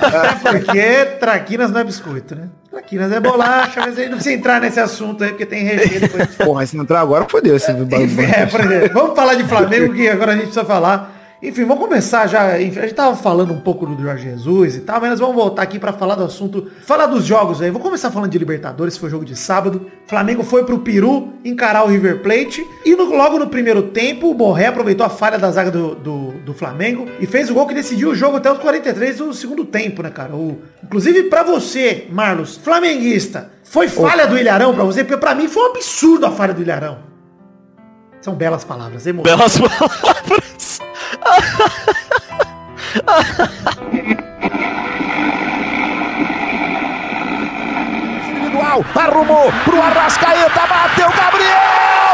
até 0.00 0.50
porque 0.50 1.04
Traquinas 1.20 1.70
não 1.70 1.80
é 1.80 1.84
biscoito, 1.84 2.34
né? 2.34 2.48
Traquinas 2.70 3.12
é 3.12 3.20
bolacha, 3.20 3.80
mas 3.80 3.98
aí 3.98 4.06
não 4.08 4.16
precisa 4.16 4.34
entrar 4.34 4.60
nesse 4.60 4.78
assunto 4.78 5.24
aí, 5.24 5.30
porque 5.30 5.46
tem 5.46 5.64
recheio 5.64 6.00
depois. 6.00 6.34
Porra, 6.36 6.66
se 6.66 6.76
entrar 6.76 7.00
agora, 7.00 7.26
fodeu 7.28 7.56
esse 7.56 7.70
é, 7.70 8.46
por 8.46 8.60
exemplo, 8.60 8.90
vamos 8.92 9.16
falar 9.16 9.34
de 9.34 9.44
Flamengo, 9.44 9.94
que 9.94 10.08
agora 10.08 10.32
a 10.32 10.34
gente 10.34 10.44
precisa 10.44 10.64
falar. 10.64 11.15
Enfim, 11.42 11.64
vamos 11.66 11.84
começar 11.84 12.26
já. 12.26 12.54
a 12.54 12.58
gente 12.58 12.94
tava 12.94 13.14
falando 13.14 13.52
um 13.52 13.60
pouco 13.60 13.84
do 13.84 14.02
Jorge 14.02 14.24
Jesus 14.24 14.76
e 14.76 14.80
tal, 14.80 15.00
mas 15.02 15.10
nós 15.10 15.20
vamos 15.20 15.36
voltar 15.36 15.62
aqui 15.62 15.78
pra 15.78 15.92
falar 15.92 16.14
do 16.14 16.24
assunto. 16.24 16.66
Falar 16.86 17.06
dos 17.06 17.24
jogos 17.26 17.60
aí. 17.60 17.70
Vou 17.70 17.80
começar 17.80 18.10
falando 18.10 18.30
de 18.30 18.38
Libertadores, 18.38 18.96
foi 18.96 19.10
jogo 19.10 19.22
de 19.24 19.36
sábado. 19.36 19.86
Flamengo 20.06 20.42
foi 20.42 20.64
pro 20.64 20.78
Peru 20.78 21.34
encarar 21.44 21.84
o 21.84 21.88
River 21.88 22.22
Plate. 22.22 22.66
E 22.86 22.96
no- 22.96 23.14
logo 23.14 23.38
no 23.38 23.48
primeiro 23.48 23.82
tempo, 23.82 24.30
o 24.30 24.34
Borré 24.34 24.66
aproveitou 24.66 25.04
a 25.04 25.10
falha 25.10 25.38
da 25.38 25.50
zaga 25.50 25.70
do, 25.70 25.94
do, 25.94 26.30
do 26.44 26.54
Flamengo 26.54 27.06
e 27.20 27.26
fez 27.26 27.50
o 27.50 27.54
gol 27.54 27.66
que 27.66 27.74
decidiu 27.74 28.10
o 28.10 28.14
jogo 28.14 28.38
até 28.38 28.50
os 28.50 28.58
43 28.58 29.18
do 29.18 29.34
segundo 29.34 29.64
tempo, 29.66 30.02
né, 30.02 30.08
cara? 30.10 30.34
O, 30.34 30.58
inclusive, 30.82 31.24
pra 31.24 31.42
você, 31.42 32.06
Marlos, 32.10 32.56
flamenguista, 32.56 33.50
foi 33.62 33.88
falha 33.88 34.26
do 34.26 34.38
Ilharão 34.38 34.74
pra 34.74 34.84
você? 34.84 35.04
Porque 35.04 35.18
pra 35.20 35.34
mim 35.34 35.48
foi 35.48 35.62
um 35.64 35.70
absurdo 35.72 36.24
a 36.24 36.30
falha 36.30 36.54
do 36.54 36.62
Ilharão. 36.62 36.98
São 38.22 38.34
belas 38.34 38.64
palavras, 38.64 39.06
emoção. 39.06 39.36
Belas 39.36 39.58
palavras. 39.60 40.75
Individual, 48.56 48.84
arrumou 48.94 49.52
pro 49.64 49.82
Arrascaeta, 49.82 50.66
bateu 50.66 51.08
Gabriel! 51.10 52.05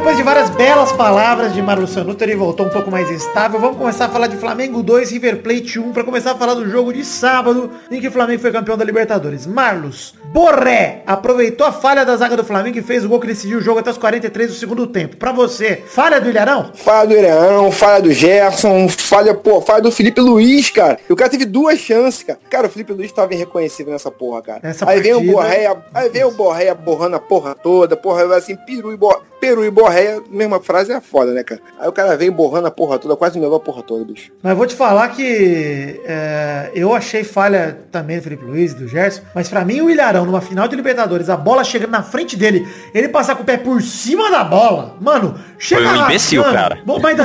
Depois 0.00 0.16
de 0.16 0.22
várias 0.22 0.48
belas 0.48 0.92
palavras 0.92 1.52
de 1.52 1.60
Marlos 1.60 1.90
Sanuto, 1.90 2.24
ele 2.24 2.34
voltou 2.34 2.64
um 2.64 2.70
pouco 2.70 2.90
mais 2.90 3.10
estável. 3.10 3.60
Vamos 3.60 3.76
começar 3.76 4.06
a 4.06 4.08
falar 4.08 4.28
de 4.28 4.36
Flamengo 4.38 4.82
2, 4.82 5.10
River 5.10 5.42
Plate 5.42 5.78
1, 5.78 5.92
para 5.92 6.02
começar 6.02 6.32
a 6.32 6.34
falar 6.36 6.54
do 6.54 6.66
jogo 6.70 6.90
de 6.90 7.04
sábado, 7.04 7.70
em 7.90 8.00
que 8.00 8.08
o 8.08 8.10
Flamengo 8.10 8.40
foi 8.40 8.50
campeão 8.50 8.78
da 8.78 8.84
Libertadores. 8.84 9.46
Marlos, 9.46 10.14
Borré, 10.32 11.02
aproveitou 11.06 11.66
a 11.66 11.70
falha 11.72 12.02
da 12.02 12.16
zaga 12.16 12.34
do 12.34 12.42
Flamengo 12.42 12.78
e 12.78 12.82
fez 12.82 13.04
o 13.04 13.10
gol 13.10 13.20
que 13.20 13.26
decidiu 13.26 13.58
o 13.58 13.60
jogo 13.60 13.80
até 13.80 13.90
os 13.90 13.98
43 13.98 14.48
do 14.48 14.54
segundo 14.54 14.86
tempo. 14.86 15.18
Pra 15.18 15.32
você, 15.32 15.82
falha 15.86 16.18
do 16.18 16.30
Ilharão? 16.30 16.70
Falha 16.74 17.06
do 17.08 17.14
Irão, 17.14 17.70
falha 17.70 18.02
do 18.02 18.10
Gerson, 18.10 18.88
falha, 18.88 19.34
pô, 19.34 19.60
falha 19.60 19.82
do 19.82 19.92
Felipe 19.92 20.20
Luiz, 20.22 20.70
cara. 20.70 20.98
E 21.08 21.12
o 21.12 21.16
cara 21.16 21.28
teve 21.30 21.44
duas 21.44 21.78
chances, 21.78 22.22
cara. 22.22 22.38
Cara, 22.50 22.68
o 22.68 22.70
Felipe 22.70 22.94
Luiz 22.94 23.12
tava 23.12 23.34
irreconhecível 23.34 23.92
nessa 23.92 24.10
porra, 24.10 24.40
cara. 24.40 24.60
Essa 24.62 24.88
aí 24.88 25.00
vem 25.02 25.12
o 25.12 25.16
partida- 25.16 25.32
Borréia, 25.34 25.76
aí 25.92 26.08
vem 26.08 26.24
o 26.24 26.30
Borréia 26.30 26.74
borrando 26.74 27.16
a 27.16 27.20
porra 27.20 27.54
toda, 27.54 27.96
porra, 27.98 28.34
assim, 28.34 28.56
peru 28.56 28.92
e 28.94 28.96
bo... 28.96 29.14
Peru 29.40 29.64
e 29.64 29.70
Borréia, 29.90 30.22
mesma 30.30 30.60
frase 30.60 30.92
é 30.92 31.00
foda, 31.00 31.32
né, 31.32 31.42
cara? 31.42 31.60
Aí 31.78 31.88
o 31.88 31.92
cara 31.92 32.16
vem 32.16 32.30
borrando 32.30 32.68
a 32.68 32.70
porra 32.70 32.98
toda, 32.98 33.16
quase 33.16 33.38
melhor 33.40 33.56
a 33.56 33.60
porra 33.60 33.82
toda, 33.82 34.04
bicho. 34.04 34.30
Mas 34.42 34.56
vou 34.56 34.66
te 34.66 34.74
falar 34.74 35.08
que 35.08 36.00
é, 36.04 36.70
eu 36.74 36.94
achei 36.94 37.24
falha 37.24 37.78
também 37.90 38.18
do 38.18 38.22
Felipe 38.22 38.44
Luiz, 38.44 38.72
do 38.72 38.86
Gerson, 38.86 39.22
mas 39.34 39.48
pra 39.48 39.64
mim 39.64 39.80
o 39.80 39.90
Ilharão, 39.90 40.24
numa 40.24 40.40
final 40.40 40.68
de 40.68 40.76
Libertadores, 40.76 41.28
a 41.28 41.36
bola 41.36 41.64
chegando 41.64 41.90
na 41.90 42.02
frente 42.02 42.36
dele, 42.36 42.66
ele 42.94 43.08
passar 43.08 43.34
com 43.34 43.42
o 43.42 43.44
pé 43.46 43.56
por 43.56 43.82
cima 43.82 44.30
da 44.30 44.44
bola, 44.44 44.94
mano, 45.00 45.34
chega 45.58 45.88
Foi 45.88 45.98
um 45.98 46.04
imbecil, 46.04 46.42
rasgando. 46.42 46.62
cara. 46.62 46.78
Bom, 46.86 46.98
mas, 47.00 47.16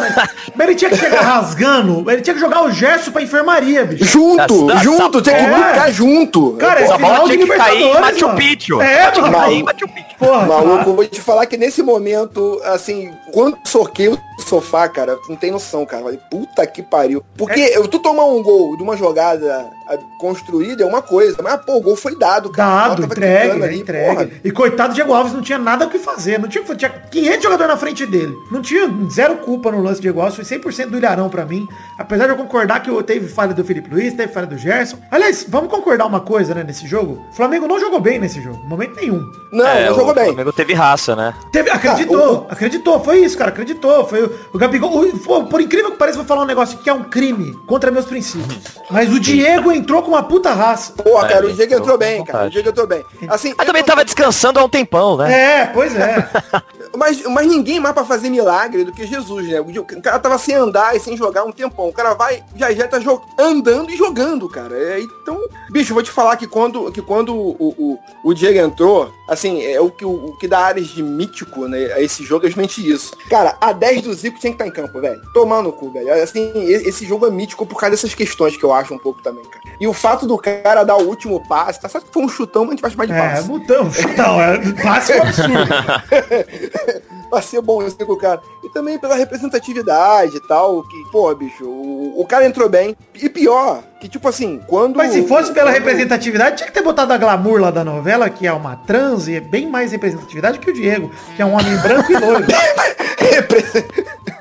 mas 0.56 0.68
ele 0.68 0.76
tinha 0.76 0.90
que 0.90 0.98
chegar 0.98 1.22
rasgando, 1.22 2.10
ele 2.10 2.22
tinha 2.22 2.34
que 2.34 2.40
jogar 2.40 2.64
o 2.64 2.72
Gerson 2.72 3.12
pra 3.12 3.22
enfermaria, 3.22 3.86
bicho. 3.86 4.06
Junto, 4.06 4.72
Essa- 4.72 4.84
junto, 4.84 5.22
tem 5.22 5.36
que 5.36 5.42
é. 5.42 5.56
lutar 5.56 5.92
junto. 5.92 6.54
Cara, 6.54 6.82
Essa 6.82 6.94
é 6.94 6.98
final 6.98 7.16
bola 7.16 7.30
de 7.30 7.36
tinha 7.38 7.46
que 7.48 7.58
cair 7.58 7.76
em 7.76 7.86
Libertadores, 7.86 8.22
Machu. 8.22 8.36
Picchu. 8.36 8.82
É, 8.82 9.12
tinha 9.12 9.12
que 9.12 9.22
mano. 9.22 9.38
cair 9.38 9.56
em 9.60 9.64
Machu 9.64 9.88
Picchu. 9.88 10.06
Porra, 10.18 10.46
Maluco, 10.46 10.90
eu 10.92 10.96
vou 10.96 11.06
te 11.06 11.20
falar 11.22 11.46
que 11.46 11.58
nesse 11.58 11.84
momento, 11.84 12.55
assim, 12.64 13.14
quando 13.34 13.58
soquei 13.66 14.08
o 14.10 14.18
sofá, 14.48 14.88
cara, 14.90 15.18
não 15.30 15.36
tem 15.36 15.52
noção, 15.52 15.86
cara. 15.86 16.04
Falei, 16.04 16.20
puta 16.30 16.66
que 16.68 16.82
pariu. 16.84 17.24
Porque 17.38 17.60
É. 17.60 17.78
eu 17.78 17.88
tu 17.88 18.00
tomar 18.00 18.26
um 18.26 18.42
gol 18.44 18.76
de 18.78 18.84
uma 18.84 18.96
jogada 18.98 19.70
ah, 19.88 19.98
construída 20.18 20.84
é 20.84 20.86
uma 20.86 21.02
coisa, 21.02 21.38
mas 21.44 21.64
pô, 21.66 21.76
o 21.78 21.82
gol 21.82 21.96
foi 21.96 22.16
dado, 22.18 22.50
cara. 22.50 22.90
Dado, 22.96 23.04
entregue, 23.06 23.64
ali, 23.64 23.80
entregue. 23.82 24.16
porra. 24.16 24.30
E 24.44 24.52
coitado 24.52 24.90
do 24.90 24.96
Diego 24.96 25.14
Alves 25.14 25.34
não 25.34 25.42
tinha 25.42 25.58
nada 25.60 25.86
o 25.86 25.90
que 25.90 26.00
fazer. 26.00 26.40
Não 26.40 26.48
tinha, 26.50 26.64
o 26.64 26.76
tinha 26.76 26.90
500 26.90 27.44
jogadores 27.44 27.72
na 27.74 27.78
frente 27.78 28.06
dele. 28.06 28.34
Não 28.52 28.62
tinha 28.62 28.90
zero 29.12 29.38
culpa 29.38 29.72
no 29.72 29.82
lance 29.82 30.00
do 30.00 30.04
Diego 30.04 30.22
Alves. 30.22 30.36
Foi 30.36 30.44
100% 30.46 30.88
do 30.90 30.98
Ilharão 30.98 31.30
pra 31.30 31.46
mim. 31.46 31.68
Apesar 31.98 32.26
de 32.26 32.32
eu 32.34 32.38
concordar 32.38 32.82
que 32.82 32.90
eu- 32.90 33.02
teve 33.04 33.28
falha 33.28 33.54
do 33.54 33.64
Felipe 33.64 33.90
Luiz, 33.90 34.14
teve 34.14 34.32
falha 34.34 34.48
do 34.48 34.58
Gerson. 34.58 34.98
Aliás, 35.12 35.46
vamos 35.48 35.70
concordar 35.70 36.06
uma 36.06 36.20
coisa, 36.20 36.54
né, 36.56 36.64
nesse 36.64 36.88
jogo. 36.88 37.24
O 37.32 37.36
Flamengo 37.36 37.68
não 37.68 37.80
jogou 37.80 38.00
bem 38.00 38.18
nesse 38.20 38.42
jogo. 38.42 38.64
Momento 38.66 38.96
nenhum. 38.96 39.22
Não, 39.52 39.66
É, 39.68 39.88
não 39.90 39.96
jogou 39.96 40.12
o 40.12 40.16
bem. 40.16 40.26
Flamengo 40.26 40.52
teve 40.52 40.74
raça, 40.74 41.16
né? 41.16 41.34
Teve, 41.52 41.70
acreditou, 41.70 42.48
acreditou, 42.50 43.00
foi 43.04 43.20
isso, 43.20 43.38
cara, 43.38 43.50
acreditou. 43.52 44.06
Foi 44.08 44.24
o, 44.24 44.32
o 44.54 44.58
Gabigol. 44.58 45.06
o- 45.06 45.46
por 45.46 45.62
incrível 45.62 45.92
que 45.92 45.98
pareça, 45.98 46.18
vou 46.18 46.26
falar 46.26 46.42
um 46.44 46.46
negócio 46.48 46.78
que 46.80 46.90
é 46.90 46.94
um 46.94 47.04
crime 47.04 47.54
contra 47.68 47.92
meus 47.92 48.06
princípios. 48.06 48.60
Mas 48.90 49.12
o 49.14 49.20
Diego 49.20 49.72
entrou 49.76 50.02
com 50.02 50.10
uma 50.10 50.24
puta 50.24 50.52
raça. 50.54 50.94
É, 51.04 51.28
cara, 51.28 51.46
o 51.46 51.54
Diego 51.54 51.74
entrou 51.74 51.80
entrou 51.86 51.98
bem, 51.98 52.24
cara. 52.24 52.48
O. 52.48 52.50
Diego 52.50 52.70
entrou 52.70 52.88
bem. 52.88 53.06
Assim, 53.30 53.54
Mas 53.58 53.68
também 53.68 53.82
eu- 53.82 53.86
tava 53.86 54.04
descansando 54.06 54.60
há 54.60 54.64
um 54.64 54.70
tempão, 54.70 55.18
né? 55.18 55.62
É, 55.62 55.66
pois 55.68 55.96
é. 55.96 56.28
mas, 56.98 57.24
mas 57.24 57.48
ninguém 57.48 57.80
mais 57.80 57.94
pra 57.94 58.06
fazer 58.06 58.30
milagre 58.30 58.84
do 58.84 58.92
que 58.92 59.06
Jesus, 59.06 59.48
né? 59.48 59.60
O 59.60 60.02
cara 60.02 60.20
tava 60.20 60.38
sem 60.38 60.56
andar 60.56 60.96
e 60.96 61.00
sem 61.00 61.16
jogar 61.18 61.44
um 61.44 61.52
tempão. 61.52 61.88
O 61.88 61.94
cara 61.94 62.14
vai, 62.14 62.44
já 62.56 62.72
já 62.72 62.88
tá 62.88 63.00
andando 63.38 63.92
e 63.92 63.98
jogando, 63.98 64.48
cara. 64.50 64.76
É, 64.76 65.00
então, 65.00 65.40
bicho, 65.72 65.94
vou 65.94 66.04
te 66.04 66.12
falar 66.12 66.38
que 66.38 66.48
quando, 66.48 66.92
que 66.92 67.02
quando 67.02 67.34
o, 67.34 67.76
o, 67.78 68.00
o 68.24 68.34
Diego 68.34 68.60
entrou, 68.60 69.12
assim, 69.28 69.64
é 69.64 69.80
o 69.80 69.90
que, 69.90 70.06
o, 70.06 70.30
o 70.30 70.38
que 70.38 70.48
dá 70.48 70.60
áreas 70.60 70.88
de 70.88 71.02
mítico, 71.02 71.68
né? 71.68 71.94
A 71.94 72.02
esse 72.02 72.24
jogo 72.24 72.46
é 72.46 72.50
justamente 72.50 72.88
isso. 72.88 73.16
Cara, 73.30 73.58
a 73.60 73.72
10 73.72 74.02
do 74.04 74.14
Zico 74.14 74.40
tinha 74.40 74.52
que 74.54 74.62
estar 74.62 74.66
tá 74.66 74.70
em 74.70 74.72
campo, 74.72 75.00
velho. 75.00 75.22
Tomar 75.34 75.62
no 75.62 75.72
cu, 75.72 75.92
velho. 75.92 76.12
Assim, 76.22 76.52
esse 76.56 77.06
jogo 77.06 77.26
é 77.26 77.30
mítico 77.30 77.66
por 77.66 77.80
causa 77.80 77.92
dessas 77.92 78.14
questões 78.14 78.58
que 78.58 78.64
eu 78.64 78.74
acho 78.74 78.94
um 78.94 79.00
pouco 79.00 79.22
também, 79.22 79.44
cara. 79.44 79.64
E 79.80 79.88
o 79.88 79.94
fato 79.94 80.26
do 80.26 80.38
cara 80.38 80.84
dar 80.84 80.98
o 80.98 81.08
último 81.08 81.46
passe, 81.48 81.82
tá 81.82 81.90
certo 81.90 82.06
que 82.06 82.14
foi 82.14 82.24
um 82.24 82.30
chutão, 82.30 82.64
mas 82.64 82.70
a 82.70 82.76
gente 82.76 82.82
vai 82.82 82.92
chamar 82.92 83.06
de 83.06 83.14
passe. 83.14 83.44
É, 83.44 83.48
botão, 83.48 83.92
chutão. 83.92 84.42
É, 84.42 84.74
passe 84.82 85.14
é 85.14 85.18
um 85.18 85.22
absurdo. 85.22 85.56
pra 87.30 87.42
ser 87.42 87.62
bonzinho 87.62 88.18
cara. 88.18 88.42
E 88.64 88.70
também 88.70 88.98
pela 88.98 89.16
representatividade 89.16 90.38
e 90.38 90.48
tal, 90.48 90.84
que, 90.84 91.04
pô, 91.12 91.34
bicho, 91.36 91.66
o, 91.66 92.20
o 92.20 92.26
cara 92.26 92.46
entrou 92.46 92.70
bem. 92.70 92.96
E 93.14 93.30
pior, 93.30 93.84
que 94.00 94.08
tipo 94.08 94.28
assim, 94.28 94.62
quando... 94.68 94.98
Mas 94.98 95.12
se 95.12 95.28
fosse 95.28 95.52
pela 95.54 95.72
quando... 95.72 95.76
representatividade, 95.76 96.58
tinha 96.58 96.68
que 96.68 96.74
ter 96.74 96.84
botado 96.84 97.14
a 97.14 97.18
glamour 97.18 97.60
lá 97.60 97.72
da 97.72 97.84
novela, 97.84 98.30
que 98.30 98.46
é 98.48 98.54
uma 98.54 98.76
trans, 98.76 99.28
e 99.28 99.36
é 99.36 99.40
bem 99.42 99.68
mais 99.68 99.92
representatividade 99.92 100.60
que 100.60 100.70
o 100.70 100.74
Diego, 100.74 101.12
que 101.36 101.42
é 101.42 101.46
um 101.46 101.54
homem 101.54 101.76
branco 101.78 102.12
e 102.12 102.18
loiro. 102.18 102.46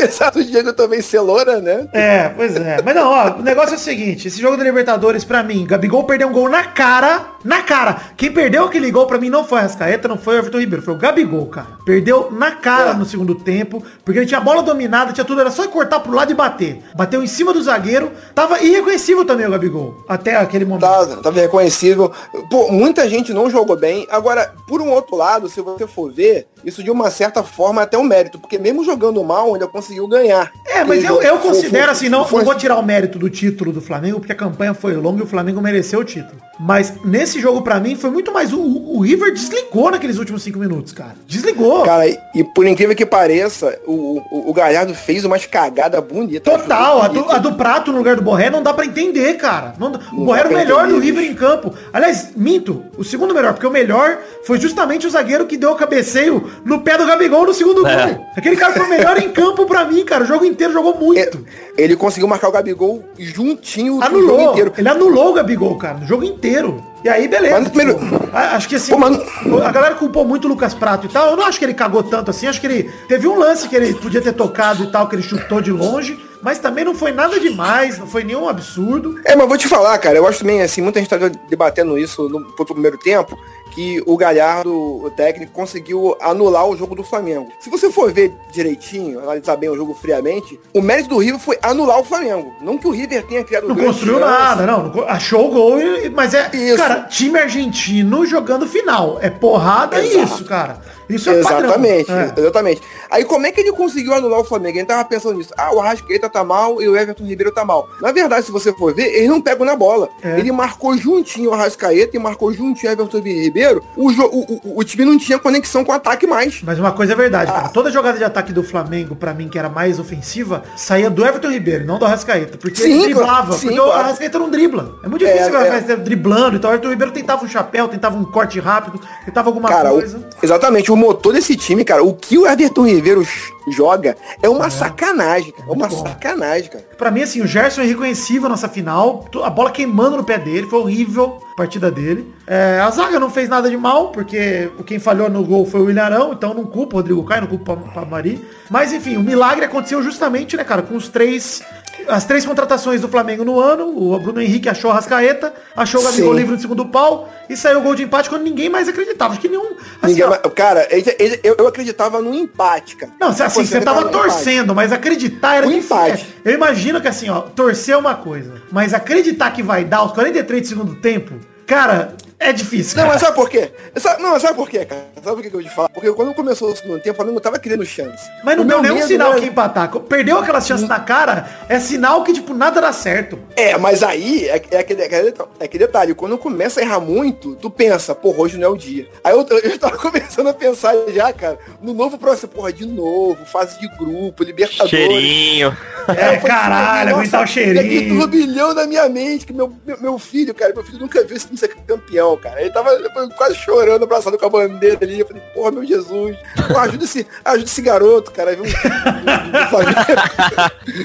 Apesar 0.00 0.30
do 0.30 0.42
Diego 0.42 0.72
também 0.72 1.02
ser 1.02 1.20
loura, 1.20 1.60
né? 1.60 1.88
É, 1.92 2.28
pois 2.30 2.56
é. 2.56 2.80
Mas 2.82 2.94
não, 2.94 3.10
ó, 3.10 3.38
o 3.38 3.42
negócio 3.42 3.74
é 3.74 3.76
o 3.76 3.80
seguinte, 3.80 4.28
esse 4.28 4.40
jogo 4.40 4.56
da 4.56 4.64
Libertadores, 4.64 5.24
pra 5.24 5.42
mim, 5.42 5.66
Gabigol 5.66 6.04
perdeu 6.04 6.28
um 6.28 6.32
gol 6.32 6.48
na 6.48 6.64
cara, 6.64 7.26
na 7.44 7.62
cara. 7.62 8.00
Quem 8.16 8.32
perdeu 8.32 8.64
aquele 8.64 8.90
gol 8.90 9.06
pra 9.06 9.18
mim 9.18 9.28
não 9.28 9.44
foi 9.44 9.58
a 9.58 9.62
Rascaeta, 9.62 10.08
não 10.08 10.16
foi 10.16 10.36
o 10.36 10.38
Everton 10.38 10.58
Ribeiro, 10.58 10.84
foi 10.84 10.94
o 10.94 10.96
Gabigol, 10.96 11.46
cara. 11.46 11.68
Perdeu 11.84 12.30
na 12.30 12.52
cara 12.52 12.90
é. 12.90 12.94
no 12.94 13.04
segundo 13.04 13.34
tempo, 13.34 13.82
porque 14.04 14.18
ele 14.18 14.26
tinha 14.26 14.38
a 14.38 14.42
bola 14.42 14.62
dominada, 14.62 15.12
tinha 15.12 15.24
tudo, 15.24 15.40
era 15.40 15.50
só 15.50 15.66
cortar 15.68 16.00
pro 16.00 16.12
lado 16.12 16.32
e 16.32 16.34
bater. 16.34 16.82
Bateu 16.94 17.22
em 17.22 17.26
cima 17.26 17.52
do 17.52 17.62
zagueiro, 17.62 18.10
tava 18.34 18.60
irreconhecível 18.62 19.24
também 19.24 19.46
o 19.46 19.50
Gabigol, 19.50 20.04
até 20.08 20.36
aquele 20.36 20.64
momento. 20.64 20.80
Tava, 20.80 21.16
tava 21.18 21.38
irreconhecível. 21.38 22.10
Pô, 22.50 22.70
muita 22.72 23.08
gente 23.08 23.32
não 23.32 23.50
jogou 23.50 23.76
bem. 23.76 24.06
Agora, 24.10 24.52
por 24.66 24.80
um 24.80 24.90
outro 24.90 25.16
lado, 25.16 25.48
se 25.48 25.60
você 25.60 25.86
for 25.86 26.12
ver, 26.12 26.46
isso 26.64 26.82
de 26.82 26.90
uma 26.90 27.10
certa 27.10 27.42
forma 27.42 27.82
é 27.82 27.84
até 27.84 27.98
um 27.98 28.04
mérito, 28.04 28.38
porque 28.38 28.58
mesmo 28.58 28.84
jogando 28.84 29.22
mal, 29.24 29.52
ainda 29.52 29.66
conseguiu 29.66 29.89
ganhar. 30.08 30.52
É, 30.66 30.84
mas 30.84 31.04
eu, 31.04 31.22
eu 31.22 31.38
considero 31.38 31.84
foi, 31.84 31.92
assim, 31.92 32.08
não, 32.08 32.24
foi, 32.24 32.40
não 32.40 32.46
vou 32.46 32.54
tirar 32.54 32.76
o 32.76 32.82
mérito 32.82 33.18
do 33.18 33.28
título 33.28 33.72
do 33.72 33.80
Flamengo, 33.80 34.18
porque 34.18 34.32
a 34.32 34.36
campanha 34.36 34.74
foi 34.74 34.94
longa 34.94 35.20
e 35.20 35.24
o 35.24 35.26
Flamengo 35.26 35.60
mereceu 35.60 36.00
o 36.00 36.04
título. 36.04 36.40
Mas 36.62 36.92
nesse 37.02 37.40
jogo, 37.40 37.62
para 37.62 37.80
mim, 37.80 37.96
foi 37.96 38.10
muito 38.10 38.30
mais. 38.30 38.52
O, 38.52 38.60
o, 38.60 39.00
River 39.00 39.32
desligou 39.32 39.90
naqueles 39.90 40.18
últimos 40.18 40.42
cinco 40.42 40.58
minutos, 40.58 40.92
cara. 40.92 41.14
Desligou. 41.26 41.84
Cara, 41.84 42.06
e, 42.06 42.18
e 42.34 42.44
por 42.44 42.66
incrível 42.66 42.94
que 42.94 43.06
pareça, 43.06 43.78
o, 43.86 44.20
o, 44.30 44.50
o 44.50 44.52
Galhardo 44.52 44.94
fez 44.94 45.24
umas 45.24 45.46
cagadas 45.46 46.04
bonitas. 46.04 46.42
Total, 46.42 47.00
a 47.00 47.08
do, 47.08 47.30
a 47.30 47.38
do, 47.38 47.54
Prato 47.54 47.90
no 47.90 47.98
lugar 47.98 48.14
do 48.16 48.22
Borré 48.22 48.50
não 48.50 48.62
dá 48.62 48.74
para 48.74 48.84
entender, 48.84 49.38
cara. 49.38 49.72
Não, 49.78 49.88
não 49.88 50.00
o 50.12 50.24
Borré 50.26 50.40
era 50.40 50.48
o 50.50 50.52
melhor 50.52 50.86
do 50.86 50.98
River 50.98 51.24
em 51.24 51.34
campo. 51.34 51.72
Aliás, 51.94 52.32
minto, 52.36 52.84
o 52.98 53.04
segundo 53.04 53.32
melhor, 53.32 53.54
porque 53.54 53.66
o 53.66 53.70
melhor 53.70 54.18
foi 54.44 54.60
justamente 54.60 55.06
o 55.06 55.10
zagueiro 55.10 55.46
que 55.46 55.56
deu 55.56 55.70
o 55.70 55.76
cabeceio 55.76 56.50
no 56.62 56.80
pé 56.82 56.98
do 56.98 57.06
Gabigol 57.06 57.46
no 57.46 57.54
segundo 57.54 57.86
é. 57.86 58.06
gol. 58.06 58.26
Aquele 58.36 58.56
cara 58.56 58.74
foi 58.74 58.84
o 58.84 58.90
melhor 58.90 59.16
em 59.18 59.30
campo 59.30 59.64
para 59.70 59.84
mim, 59.84 60.04
cara. 60.04 60.24
O 60.24 60.26
jogo 60.26 60.44
inteiro 60.44 60.72
jogou 60.72 60.96
muito. 60.96 61.46
É, 61.78 61.82
ele 61.82 61.94
conseguiu 61.94 62.26
marcar 62.26 62.48
o 62.48 62.52
Gabigol 62.52 63.04
juntinho 63.16 64.02
anulou. 64.02 64.26
jogo 64.26 64.50
inteiro. 64.50 64.72
Ele 64.76 64.88
anulou 64.88 65.30
o 65.30 65.32
Gabigol, 65.34 65.78
cara, 65.78 65.98
no 65.98 66.06
jogo 66.06 66.24
inteiro. 66.24 66.84
E 67.04 67.08
aí, 67.08 67.28
beleza. 67.28 67.60
Mas, 67.60 67.68
primeiro... 67.68 67.98
tipo, 67.98 68.36
acho 68.36 68.68
que 68.68 68.74
assim, 68.74 68.92
Pô, 68.92 68.98
mano... 68.98 69.22
a 69.64 69.70
galera 69.70 69.94
culpou 69.94 70.24
muito 70.24 70.46
o 70.46 70.48
Lucas 70.48 70.74
Prato 70.74 71.06
e 71.06 71.08
tal. 71.08 71.30
Eu 71.30 71.36
não 71.36 71.46
acho 71.46 71.58
que 71.58 71.64
ele 71.64 71.72
cagou 71.72 72.02
tanto 72.02 72.30
assim. 72.30 72.48
Acho 72.48 72.60
que 72.60 72.66
ele 72.66 72.90
teve 73.06 73.28
um 73.28 73.38
lance 73.38 73.68
que 73.68 73.76
ele 73.76 73.94
podia 73.94 74.20
ter 74.20 74.32
tocado 74.32 74.84
e 74.84 74.86
tal, 74.88 75.08
que 75.08 75.14
ele 75.14 75.22
chutou 75.22 75.60
de 75.60 75.70
longe. 75.70 76.18
Mas 76.42 76.58
também 76.58 76.84
não 76.84 76.94
foi 76.94 77.12
nada 77.12 77.38
demais, 77.38 77.98
não 77.98 78.06
foi 78.06 78.24
nenhum 78.24 78.48
absurdo. 78.48 79.20
É, 79.24 79.36
mas 79.36 79.46
vou 79.46 79.58
te 79.58 79.68
falar, 79.68 79.96
cara, 79.98 80.16
eu 80.16 80.26
acho 80.26 80.38
também, 80.38 80.62
assim, 80.62 80.80
muita 80.80 80.98
gente 80.98 81.10
tá 81.10 81.18
debatendo 81.48 81.98
isso 81.98 82.28
no, 82.30 82.42
pro 82.52 82.64
primeiro 82.64 82.96
tempo 82.96 83.38
que 83.70 84.02
o 84.06 84.16
Galhardo, 84.16 84.72
o 84.72 85.10
técnico, 85.10 85.52
conseguiu 85.52 86.16
anular 86.20 86.66
o 86.66 86.76
jogo 86.76 86.94
do 86.94 87.02
Flamengo. 87.02 87.48
Se 87.60 87.70
você 87.70 87.90
for 87.90 88.12
ver 88.12 88.32
direitinho, 88.52 89.20
analisar 89.20 89.56
bem 89.56 89.68
o 89.70 89.76
jogo 89.76 89.94
friamente, 89.94 90.58
o 90.74 90.80
mérito 90.82 91.10
do 91.10 91.18
River 91.18 91.40
foi 91.40 91.58
anular 91.62 91.98
o 92.00 92.04
Flamengo. 92.04 92.52
Não 92.60 92.76
que 92.76 92.86
o 92.86 92.90
River 92.90 93.24
tenha 93.26 93.44
criado 93.44 93.68
Não 93.68 93.76
construiu 93.76 94.18
chance. 94.18 94.30
nada, 94.30 94.66
não. 94.66 95.04
Achou 95.06 95.48
o 95.48 95.50
gol, 95.52 95.78
mas 96.14 96.34
é. 96.34 96.50
Isso. 96.52 96.76
Cara, 96.76 97.02
time 97.02 97.38
argentino 97.38 98.26
jogando 98.26 98.66
final. 98.66 99.18
É 99.20 99.30
porrada 99.30 100.00
é 100.00 100.06
isso, 100.06 100.44
cara. 100.44 100.80
Isso 101.14 101.30
é 101.30 101.40
Exatamente, 101.40 102.10
é. 102.10 102.34
exatamente. 102.36 102.82
Aí 103.10 103.24
como 103.24 103.46
é 103.46 103.52
que 103.52 103.60
ele 103.60 103.72
conseguiu 103.72 104.14
anular 104.14 104.40
o 104.40 104.44
Flamengo? 104.44 104.78
Ele 104.78 104.86
tava 104.86 105.04
pensando 105.04 105.36
nisso. 105.36 105.52
Ah, 105.56 105.74
o 105.74 105.80
Arrascaeta 105.80 106.28
tá 106.28 106.44
mal 106.44 106.80
e 106.80 106.88
o 106.88 106.96
Everton 106.96 107.24
Ribeiro 107.24 107.52
tá 107.52 107.64
mal. 107.64 107.88
Na 108.00 108.12
verdade, 108.12 108.46
se 108.46 108.52
você 108.52 108.72
for 108.72 108.94
ver, 108.94 109.14
eles 109.14 109.28
não 109.28 109.40
pegam 109.40 109.66
na 109.66 109.74
bola. 109.74 110.08
É. 110.22 110.38
Ele 110.38 110.52
marcou 110.52 110.96
juntinho 110.96 111.50
o 111.50 111.54
Arrascaeta 111.54 112.16
e 112.16 112.20
marcou 112.20 112.52
juntinho 112.52 112.90
o 112.90 112.92
Everton 112.92 113.18
Ribeiro. 113.18 113.82
O, 113.96 114.10
o, 114.10 114.60
o, 114.64 114.78
o, 114.78 114.84
time 114.84 115.04
não 115.04 115.18
tinha 115.18 115.38
conexão 115.38 115.84
com 115.84 115.92
o 115.92 115.94
ataque 115.94 116.26
mais. 116.26 116.62
Mas 116.62 116.78
uma 116.78 116.92
coisa 116.92 117.12
é 117.12 117.16
verdade, 117.16 117.50
ah. 117.50 117.54
cara. 117.54 117.68
Toda 117.68 117.90
jogada 117.90 118.18
de 118.18 118.24
ataque 118.24 118.52
do 118.52 118.62
Flamengo, 118.62 119.16
para 119.16 119.34
mim, 119.34 119.48
que 119.48 119.58
era 119.58 119.68
mais 119.68 119.98
ofensiva, 119.98 120.62
saía 120.76 121.10
do 121.10 121.24
Everton 121.24 121.50
Ribeiro, 121.50 121.84
não 121.84 121.98
do 121.98 122.04
Arrascaeta. 122.04 122.58
Porque 122.58 122.80
sim, 122.80 122.92
ele 122.92 123.14
driblava. 123.14 123.52
Sim, 123.54 123.68
porque 123.68 123.80
claro. 123.80 123.90
o 123.90 123.92
Arrascaeta 123.92 124.38
não 124.38 124.50
dribla. 124.50 124.98
É 125.02 125.08
muito 125.08 125.24
difícil 125.24 125.56
é, 125.56 125.78
é. 125.78 125.96
driblando. 125.96 126.56
Então 126.56 126.70
o 126.70 126.74
Everton 126.74 126.90
Ribeiro 126.90 127.12
tentava 127.12 127.44
um 127.44 127.48
chapéu, 127.48 127.88
tentava 127.88 128.16
um 128.16 128.24
corte 128.24 128.60
rápido, 128.60 129.00
tentava 129.24 129.48
alguma 129.48 129.68
cara, 129.68 129.90
coisa. 129.90 130.28
exatamente. 130.42 130.92
O 130.92 130.96
motor 131.00 131.32
desse 131.32 131.56
time 131.56 131.84
cara, 131.84 132.04
o 132.04 132.14
que 132.14 132.38
o 132.38 132.46
Everton 132.46 132.86
Ribeiro 132.86 133.26
joga 133.68 134.16
é 134.42 134.48
uma 134.48 134.66
é. 134.66 134.70
sacanagem, 134.70 135.52
cara. 135.52 135.68
É 135.68 135.72
uma 135.72 135.88
bom. 135.88 136.02
sacanagem, 136.02 136.70
cara. 136.70 136.84
Pra 136.96 137.10
mim, 137.10 137.22
assim, 137.22 137.40
o 137.40 137.46
Gerson 137.46 137.82
é 137.82 137.84
irreconhecível 137.84 138.48
nessa 138.48 138.68
final. 138.68 139.26
A 139.42 139.50
bola 139.50 139.70
queimando 139.70 140.16
no 140.16 140.24
pé 140.24 140.38
dele, 140.38 140.66
foi 140.66 140.78
horrível 140.78 141.40
a 141.52 141.56
partida 141.56 141.90
dele. 141.90 142.32
É, 142.46 142.80
a 142.80 142.90
zaga 142.90 143.18
não 143.18 143.30
fez 143.30 143.48
nada 143.48 143.68
de 143.68 143.76
mal, 143.76 144.10
porque 144.10 144.70
quem 144.86 144.98
falhou 144.98 145.28
no 145.28 145.44
gol 145.44 145.66
foi 145.66 145.80
o 145.80 145.90
Ilharão, 145.90 146.32
então 146.32 146.54
não 146.54 146.64
culpa 146.64 146.94
o 146.94 146.98
Rodrigo 146.98 147.24
Caio, 147.24 147.42
não 147.42 147.48
culpa 147.48 147.78
a 147.96 148.04
Mari. 148.04 148.44
Mas 148.68 148.92
enfim, 148.92 149.16
o 149.16 149.22
milagre 149.22 149.64
aconteceu 149.64 150.02
justamente, 150.02 150.56
né, 150.56 150.64
cara, 150.64 150.82
com 150.82 150.96
os 150.96 151.08
três 151.08 151.62
as 152.08 152.24
três 152.24 152.44
contratações 152.44 153.00
do 153.00 153.08
Flamengo 153.08 153.44
no 153.44 153.58
ano, 153.58 153.88
o 153.88 154.18
Bruno 154.18 154.40
Henrique 154.40 154.68
achou 154.68 154.90
a 154.90 154.94
Rascaeta, 154.94 155.52
achou 155.76 156.00
o 156.00 156.04
Gabigol 156.04 156.32
livre 156.32 156.54
no 156.54 156.60
segundo 156.60 156.86
pau 156.86 157.28
e 157.48 157.56
saiu 157.56 157.80
o 157.80 157.82
gol 157.82 157.94
de 157.94 158.02
empate 158.02 158.28
quando 158.28 158.42
ninguém 158.42 158.68
mais 158.68 158.88
acreditava. 158.88 159.32
Acho 159.32 159.40
que 159.40 159.48
nenhum. 159.48 159.76
Assim, 160.00 160.14
ninguém, 160.14 160.38
cara, 160.54 160.86
ele, 160.90 161.16
ele, 161.18 161.40
eu, 161.42 161.56
eu, 161.58 161.66
acreditava 161.66 162.20
no 162.20 162.34
empate, 162.34 162.96
cara. 162.96 163.12
Não, 163.20 163.28
assim, 163.28 163.44
você, 163.44 163.64
você 163.64 163.80
tava 163.80 164.08
torcendo, 164.08 164.74
mas 164.74 164.92
acreditar 164.92 165.56
era 165.56 165.66
um 165.66 165.72
empate. 165.72 166.26
Eu 166.44 166.52
imagino 166.52 167.00
que 167.00 167.08
assim, 167.08 167.28
ó, 167.28 167.40
torcer 167.40 167.94
é 167.94 167.98
uma 167.98 168.14
coisa, 168.14 168.62
mas 168.70 168.94
acreditar 168.94 169.50
que 169.50 169.62
vai 169.62 169.84
dar 169.84 170.04
os 170.04 170.12
43 170.12 170.62
de 170.62 170.68
segundo 170.68 170.94
tempo, 170.96 171.34
cara, 171.66 172.14
é 172.40 172.54
difícil. 172.54 172.96
Não, 172.96 173.06
mas 173.06 173.20
sabe 173.20 173.36
por 173.36 173.50
quê? 173.50 173.70
Sabe, 173.96 174.22
não, 174.22 174.30
mas 174.30 174.40
sabe 174.40 174.54
por 174.54 174.66
quê, 174.66 174.86
cara? 174.86 175.02
Sabe 175.22 175.36
por 175.36 175.42
que 175.42 175.48
eu 175.48 175.52
vou 175.52 175.62
te 175.62 175.68
falar? 175.68 175.90
Porque 175.90 176.10
quando 176.10 176.32
começou 176.32 176.72
o 176.72 176.76
segundo 176.76 176.98
tempo, 176.98 177.12
o 177.12 177.16
Flamengo 177.16 177.38
tava 177.38 177.58
criando 177.58 177.84
chance. 177.84 178.30
Mas 178.42 178.56
não 178.56 178.64
o 178.64 178.66
deu 178.66 178.80
nenhum 178.80 179.06
sinal 179.06 179.32
era... 179.32 179.40
que 179.42 179.46
empatar. 179.46 179.90
Perdeu 180.00 180.38
aquelas 180.38 180.66
chances 180.66 180.88
na 180.88 180.98
cara, 180.98 181.50
é 181.68 181.78
sinal 181.78 182.24
que, 182.24 182.32
tipo, 182.32 182.54
nada 182.54 182.80
dá 182.80 182.94
certo. 182.94 183.38
É, 183.54 183.76
mas 183.76 184.02
aí 184.02 184.48
é, 184.48 184.62
é, 184.70 184.78
aquele, 184.78 185.02
é, 185.02 185.04
aquele, 185.04 185.34
é 185.60 185.64
aquele 185.64 185.86
detalhe. 185.86 186.14
Quando 186.14 186.38
começa 186.38 186.80
a 186.80 186.82
errar 186.82 187.00
muito, 187.00 187.56
tu 187.56 187.68
pensa, 187.68 188.14
porra, 188.14 188.40
hoje 188.40 188.56
não 188.56 188.68
é 188.68 188.70
o 188.70 188.76
dia. 188.76 189.06
Aí 189.22 189.34
eu, 189.34 189.46
eu 189.62 189.78
tava 189.78 189.98
começando 190.00 190.46
a 190.46 190.54
pensar 190.54 190.94
já, 191.14 191.30
cara, 191.34 191.58
no 191.82 191.92
novo 191.92 192.16
próximo, 192.16 192.48
porra, 192.52 192.72
de 192.72 192.86
novo, 192.86 193.44
fase 193.44 193.78
de 193.78 193.86
grupo, 193.98 194.42
Libertadores. 194.42 194.90
Cheirinho. 194.90 195.76
É, 196.08 196.34
é 196.34 196.36
caralho, 196.38 197.16
aguentar 197.16 197.44
o 197.44 197.46
cheirinho. 197.46 197.80
É 197.80 197.88
que 197.88 198.08
turbilhão 198.08 198.72
na 198.72 198.86
minha 198.86 199.06
mente, 199.10 199.44
que 199.44 199.52
meu, 199.52 199.70
meu, 199.86 200.00
meu 200.00 200.18
filho, 200.18 200.54
cara, 200.54 200.72
meu 200.72 200.82
filho 200.82 201.00
nunca 201.00 201.22
viu 201.22 201.36
esse 201.36 201.54
ser 201.54 201.68
campeão 201.86 202.29
cara. 202.36 202.60
Ele 202.60 202.70
tava 202.70 202.96
quase 203.36 203.54
chorando, 203.56 204.04
abraçado 204.04 204.38
com 204.38 204.46
a 204.46 204.50
bandeira 204.50 204.98
ali. 205.02 205.20
Eu 205.20 205.26
falei, 205.26 205.42
porra, 205.54 205.70
meu 205.70 205.84
Jesus. 205.84 206.36
Pô, 206.68 206.78
ajuda 206.78 207.04
esse, 207.04 207.26
ajuda 207.44 207.64
esse 207.64 207.82
garoto, 207.82 208.30
cara. 208.30 208.56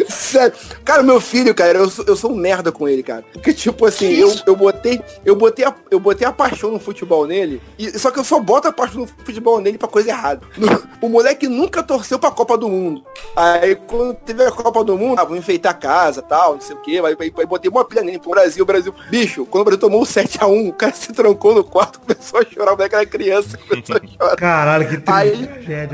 Sério. 0.10 0.54
Cara, 0.84 1.04
meu 1.04 1.20
filho, 1.20 1.54
cara, 1.54 1.78
eu 1.78 1.90
sou, 1.90 2.06
eu 2.06 2.16
sou 2.16 2.32
um 2.32 2.36
merda 2.36 2.72
com 2.72 2.88
ele, 2.88 3.04
cara. 3.04 3.24
Porque, 3.34 3.54
tipo 3.54 3.86
assim, 3.86 4.08
eu, 4.14 4.34
eu 4.46 4.56
botei, 4.56 5.02
eu 5.24 5.36
botei, 5.36 5.66
a, 5.66 5.74
eu 5.92 6.00
botei 6.00 6.28
a 6.28 6.32
paixão 6.32 6.72
no 6.72 6.80
futebol 6.80 7.26
nele. 7.26 7.62
E, 7.78 7.98
só 7.98 8.12
que 8.12 8.20
eu 8.20 8.24
só 8.24 8.40
boto 8.40 8.68
a 8.68 8.72
paixão 8.72 9.02
no 9.02 9.08
futebol 9.08 9.60
nele 9.60 9.78
pra 9.78 9.88
coisa 9.88 10.10
errada. 10.10 10.42
O 11.02 11.10
moleque 11.10 11.48
nunca 11.48 11.84
torceu 11.84 12.18
pra 12.18 12.32
Copa 12.32 12.58
do 12.58 12.68
Mundo. 12.68 13.04
Aí 13.36 13.76
quando 13.76 14.16
teve 14.16 14.44
a 14.44 14.52
Copa 14.52 14.84
do 14.84 14.98
Mundo, 14.98 15.20
ah, 15.20 15.24
vou 15.24 15.38
enfeitar 15.38 15.72
a 15.72 15.76
casa 15.76 16.22
tal, 16.22 16.54
não 16.54 16.62
sei 16.62 16.76
o 16.76 16.80
que. 16.80 16.98
Aí, 16.98 17.16
aí, 17.20 17.34
aí 17.38 17.46
botei 17.46 17.70
uma 17.70 17.86
pilha 17.86 18.02
nele 18.02 18.18
pro 18.18 18.32
Brasil, 18.32 18.66
Brasil. 18.66 18.94
Bicho, 19.10 19.46
quando 19.46 19.62
o 19.62 19.66
Brasil 19.66 19.80
tomou 19.80 20.02
o 20.02 20.06
7x1, 20.06 20.70
o 20.70 20.74
cara 20.74 20.94
se 20.94 21.14
trancou 21.16 21.56
no 21.56 21.64
quarto, 21.64 22.00
começou 22.06 22.40
a 22.40 22.46
chorar, 22.46 22.74
o 22.74 22.76
moleque 22.76 22.96
era 22.96 23.06
criança, 23.06 23.58
começou 23.58 23.96
a 23.96 24.00
chorar. 24.08 24.36
Caralho, 24.36 24.88
que 24.88 25.12
aí, 25.12 25.50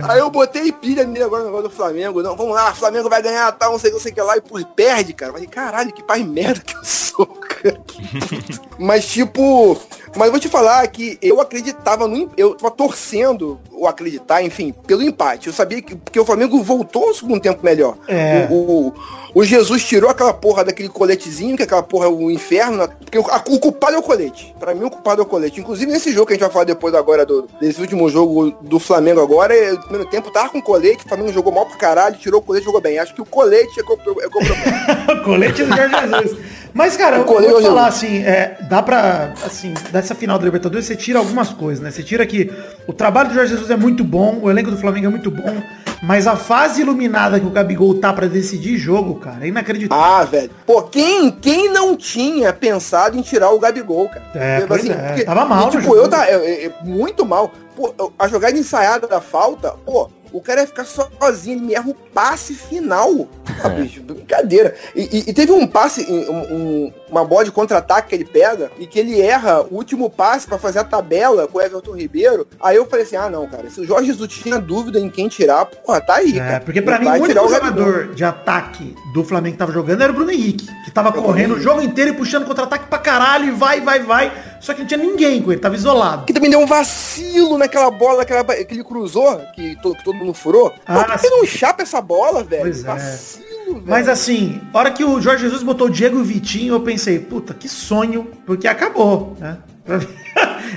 aí 0.07 0.19
eu 0.19 0.29
botei 0.29 0.71
pilha 0.71 1.05
nele 1.05 1.23
agora 1.23 1.43
no 1.43 1.49
negócio 1.49 1.69
do 1.69 1.75
Flamengo. 1.75 2.21
Não, 2.21 2.35
vamos 2.35 2.53
lá, 2.53 2.73
Flamengo 2.73 3.09
vai 3.09 3.21
ganhar, 3.21 3.51
tal, 3.53 3.71
não 3.71 3.79
sei, 3.79 3.91
não 3.91 3.99
sei 3.99 4.11
o 4.11 4.15
que 4.15 4.21
lá, 4.21 4.37
e 4.37 4.41
por 4.41 4.63
perde, 4.65 5.13
cara. 5.13 5.29
Eu 5.29 5.33
falei, 5.33 5.47
caralho, 5.47 5.93
que 5.93 6.03
pai 6.03 6.23
merda 6.23 6.61
que 6.61 6.75
eu 6.75 6.83
sou, 6.83 7.25
cara. 7.25 7.81
Mas 8.77 9.05
tipo, 9.05 9.79
Mas 10.15 10.31
vou 10.31 10.39
te 10.39 10.49
falar 10.49 10.87
que 10.87 11.17
eu 11.21 11.39
acreditava 11.39 12.07
no. 12.07 12.31
Eu 12.35 12.55
tava 12.55 12.71
torcendo, 12.71 13.59
ou 13.81 13.87
acreditar, 13.87 14.43
enfim, 14.43 14.71
pelo 14.85 15.01
empate. 15.01 15.47
Eu 15.47 15.53
sabia 15.53 15.81
que 15.81 15.95
porque 15.95 16.19
o 16.19 16.25
Flamengo 16.25 16.61
voltou 16.61 17.07
no 17.07 17.15
segundo 17.15 17.41
tempo 17.41 17.59
melhor. 17.63 17.97
É. 18.07 18.47
O, 18.51 18.53
o, 18.89 18.93
o 19.33 19.43
Jesus 19.43 19.83
tirou 19.83 20.07
aquela 20.07 20.31
porra 20.33 20.63
daquele 20.63 20.87
coletezinho, 20.87 21.57
que 21.57 21.63
aquela 21.63 21.81
porra 21.81 22.05
é 22.05 22.09
o 22.09 22.29
inferno. 22.29 22.87
Porque 22.99 23.17
o, 23.17 23.25
a- 23.27 23.43
o 23.49 23.59
culpado 23.59 23.95
é 23.95 23.97
o 23.97 24.03
colete. 24.03 24.53
Pra 24.59 24.75
mim, 24.75 24.83
o 24.85 24.91
culpado 24.91 25.21
é 25.21 25.23
o 25.23 25.27
colete. 25.27 25.59
Inclusive, 25.59 25.91
nesse 25.91 26.11
jogo 26.11 26.27
que 26.27 26.33
a 26.33 26.35
gente 26.35 26.43
vai 26.43 26.51
falar 26.51 26.65
depois 26.65 26.93
agora, 26.93 27.25
do, 27.25 27.47
desse 27.59 27.81
último 27.81 28.07
jogo 28.07 28.51
do 28.61 28.77
Flamengo 28.79 29.19
agora, 29.19 29.55
é, 29.55 29.71
no 29.71 29.79
primeiro 29.81 30.05
tempo 30.11 30.29
tava 30.29 30.49
com 30.49 30.61
colete, 30.61 31.03
o 31.05 31.09
Flamengo 31.09 31.33
jogou 31.33 31.51
mal 31.51 31.65
pra 31.65 31.75
caralho, 31.77 32.17
tirou 32.17 32.39
o 32.39 32.43
colete 32.43 32.65
jogou 32.65 32.81
bem. 32.81 32.99
Acho 32.99 33.15
que 33.15 33.21
o 33.21 33.25
colete 33.25 33.79
é 33.79 33.83
é 33.83 33.85
o 33.85 34.21
é 34.21 34.23
é 34.23 34.27
o 34.27 34.29
problema. 34.29 35.23
colete 35.25 35.63
do 35.63 35.75
Jorge 35.75 35.95
Jesus. 36.23 36.39
Mas, 36.73 36.95
cara, 36.95 37.17
eu, 37.17 37.25
eu 37.41 37.49
vou 37.51 37.61
falar 37.61 37.87
assim, 37.87 38.23
é, 38.23 38.57
dá 38.69 38.81
pra, 38.81 39.33
assim, 39.45 39.73
dessa 39.91 40.15
final 40.15 40.37
da 40.39 40.45
Libertadores, 40.45 40.85
você 40.85 40.95
tira 40.95 41.19
algumas 41.19 41.49
coisas, 41.49 41.83
né? 41.83 41.91
Você 41.91 42.01
tira 42.01 42.25
que 42.25 42.49
o 42.87 42.93
trabalho 42.93 43.29
do 43.29 43.35
Jorge 43.35 43.51
Jesus 43.51 43.69
é 43.69 43.75
muito 43.75 44.03
bom, 44.03 44.39
o 44.41 44.49
elenco 44.49 44.71
do 44.71 44.77
Flamengo 44.77 45.07
é 45.07 45.09
muito 45.09 45.29
bom, 45.29 45.61
mas 46.01 46.27
a 46.27 46.35
fase 46.37 46.81
iluminada 46.81 47.39
que 47.39 47.45
o 47.45 47.49
Gabigol 47.49 47.95
tá 47.99 48.13
pra 48.13 48.25
decidir 48.27 48.77
jogo, 48.77 49.15
cara, 49.15 49.43
é 49.43 49.47
inacreditável. 49.49 50.03
Ah, 50.03 50.23
velho. 50.23 50.49
Pô, 50.65 50.81
quem, 50.83 51.29
quem 51.31 51.71
não 51.71 51.95
tinha 51.97 52.53
pensado 52.53 53.17
em 53.17 53.21
tirar 53.21 53.51
o 53.51 53.59
Gabigol, 53.59 54.07
cara? 54.07 54.23
É, 54.33 54.55
Tipo 54.61 54.67
pois 54.69 54.89
é, 54.89 55.23
tava 55.25 55.45
mal 55.45 55.65
no 55.65 55.71
Tipo, 55.71 55.83
jogo. 55.83 55.95
eu 55.97 56.07
tá 56.09 56.25
é, 56.27 56.65
é, 56.65 56.71
muito 56.83 57.25
mal. 57.25 57.51
Pô, 57.75 57.93
eu- 57.99 58.13
a 58.17 58.27
jogada 58.27 58.57
ensaiada 58.57 59.07
da 59.07 59.19
falta, 59.19 59.75
pô, 59.85 60.09
o 60.31 60.41
cara 60.41 60.61
ia 60.61 60.67
ficar 60.67 60.85
sozinho, 60.85 61.57
ele 61.57 61.65
me 61.67 61.73
erra 61.73 61.89
o 61.89 61.93
passe 61.93 62.53
final. 62.53 63.27
Ah, 63.63 63.69
bicho, 63.69 64.01
brincadeira. 64.01 64.75
E, 64.95 65.01
e- 65.19 65.29
e 65.29 65.33
teve 65.33 65.51
um 65.51 65.67
passe, 65.67 66.05
um- 66.09 66.31
um- 66.55 66.93
uma 67.09 67.23
bola 67.25 67.43
de 67.45 67.51
contra-ataque 67.51 68.09
que 68.09 68.15
ele 68.15 68.25
pega 68.25 68.71
e 68.79 68.87
que 68.87 68.97
ele 68.99 69.19
erra 69.21 69.61
o 69.63 69.75
último 69.75 70.09
passe 70.09 70.47
pra 70.47 70.57
fazer 70.57 70.79
a 70.79 70.83
tabela 70.83 71.47
com 71.47 71.57
o 71.57 71.61
Everton 71.61 71.91
Ribeiro. 71.95 72.47
Aí 72.61 72.75
eu 72.77 72.85
falei 72.85 73.05
assim, 73.05 73.15
ah 73.15 73.29
não, 73.29 73.47
cara, 73.47 73.69
se 73.69 73.81
o 73.81 73.85
Jorge 73.85 74.07
Jesus 74.07 74.31
tinha 74.31 74.57
dúvida 74.59 74.99
em 74.99 75.09
quem 75.09 75.27
tirar, 75.27 75.65
porra, 75.65 76.01
tá 76.01 76.15
aí, 76.15 76.33
É, 76.37 76.39
cara. 76.39 76.59
porque 76.61 76.81
pra 76.81 76.97
mim 76.99 77.07
o 77.07 77.11
único 77.23 77.33
jogador 77.49 78.13
de 78.15 78.23
ataque 78.23 78.95
do 79.13 79.23
Flamengo 79.23 79.53
que 79.53 79.59
tava 79.59 79.71
jogando 79.71 80.01
era 80.01 80.11
o 80.11 80.15
Bruno 80.15 80.31
Henrique, 80.31 80.65
que 80.85 80.91
tava 80.91 81.09
o 81.09 81.13
correndo 81.21 81.55
o 81.55 81.59
jogo 81.59 81.81
inteiro 81.81 82.11
e 82.11 82.13
puxando 82.13 82.45
contra-ataque 82.45 82.87
pra 82.87 82.97
caralho, 82.99 83.45
e 83.47 83.51
vai, 83.51 83.81
vai, 83.81 83.99
vai. 83.99 84.31
Só 84.61 84.73
que 84.73 84.81
não 84.81 84.87
tinha 84.87 84.97
ninguém 84.99 85.41
com 85.41 85.51
ele, 85.51 85.59
tava 85.59 85.75
isolado. 85.75 86.25
que 86.25 86.33
também 86.33 86.49
deu 86.49 86.59
um 86.59 86.67
vacilo 86.67 87.57
naquela 87.57 87.89
bola, 87.89 88.19
naquela, 88.19 88.43
que 88.43 88.73
ele 88.73 88.83
cruzou, 88.83 89.39
que, 89.55 89.75
to- 89.81 89.95
que 89.95 90.03
todo 90.03 90.20
mundo 90.25 90.33
furou. 90.33 90.73
Ah, 90.85 91.03
Pô, 91.03 91.05
por 91.05 91.19
que 91.19 91.29
não 91.29 91.45
chapa 91.45 91.83
essa 91.83 92.01
bola, 92.01 92.43
velho? 92.43 92.63
Pois 92.63 92.83
é. 92.83 92.87
vacilo, 92.87 93.73
velho. 93.73 93.83
Mas 93.85 94.07
assim, 94.07 94.61
a 94.73 94.77
hora 94.77 94.91
que 94.91 95.03
o 95.03 95.21
Jorge 95.21 95.43
Jesus 95.43 95.63
botou 95.63 95.87
o 95.87 95.89
Diego 95.89 96.17
e 96.17 96.21
o 96.21 96.23
Vitinho, 96.23 96.73
eu 96.73 96.81
pensei, 96.81 97.19
puta, 97.19 97.53
que 97.53 97.67
sonho, 97.69 98.29
porque 98.45 98.67
acabou, 98.67 99.35
né? 99.39 99.57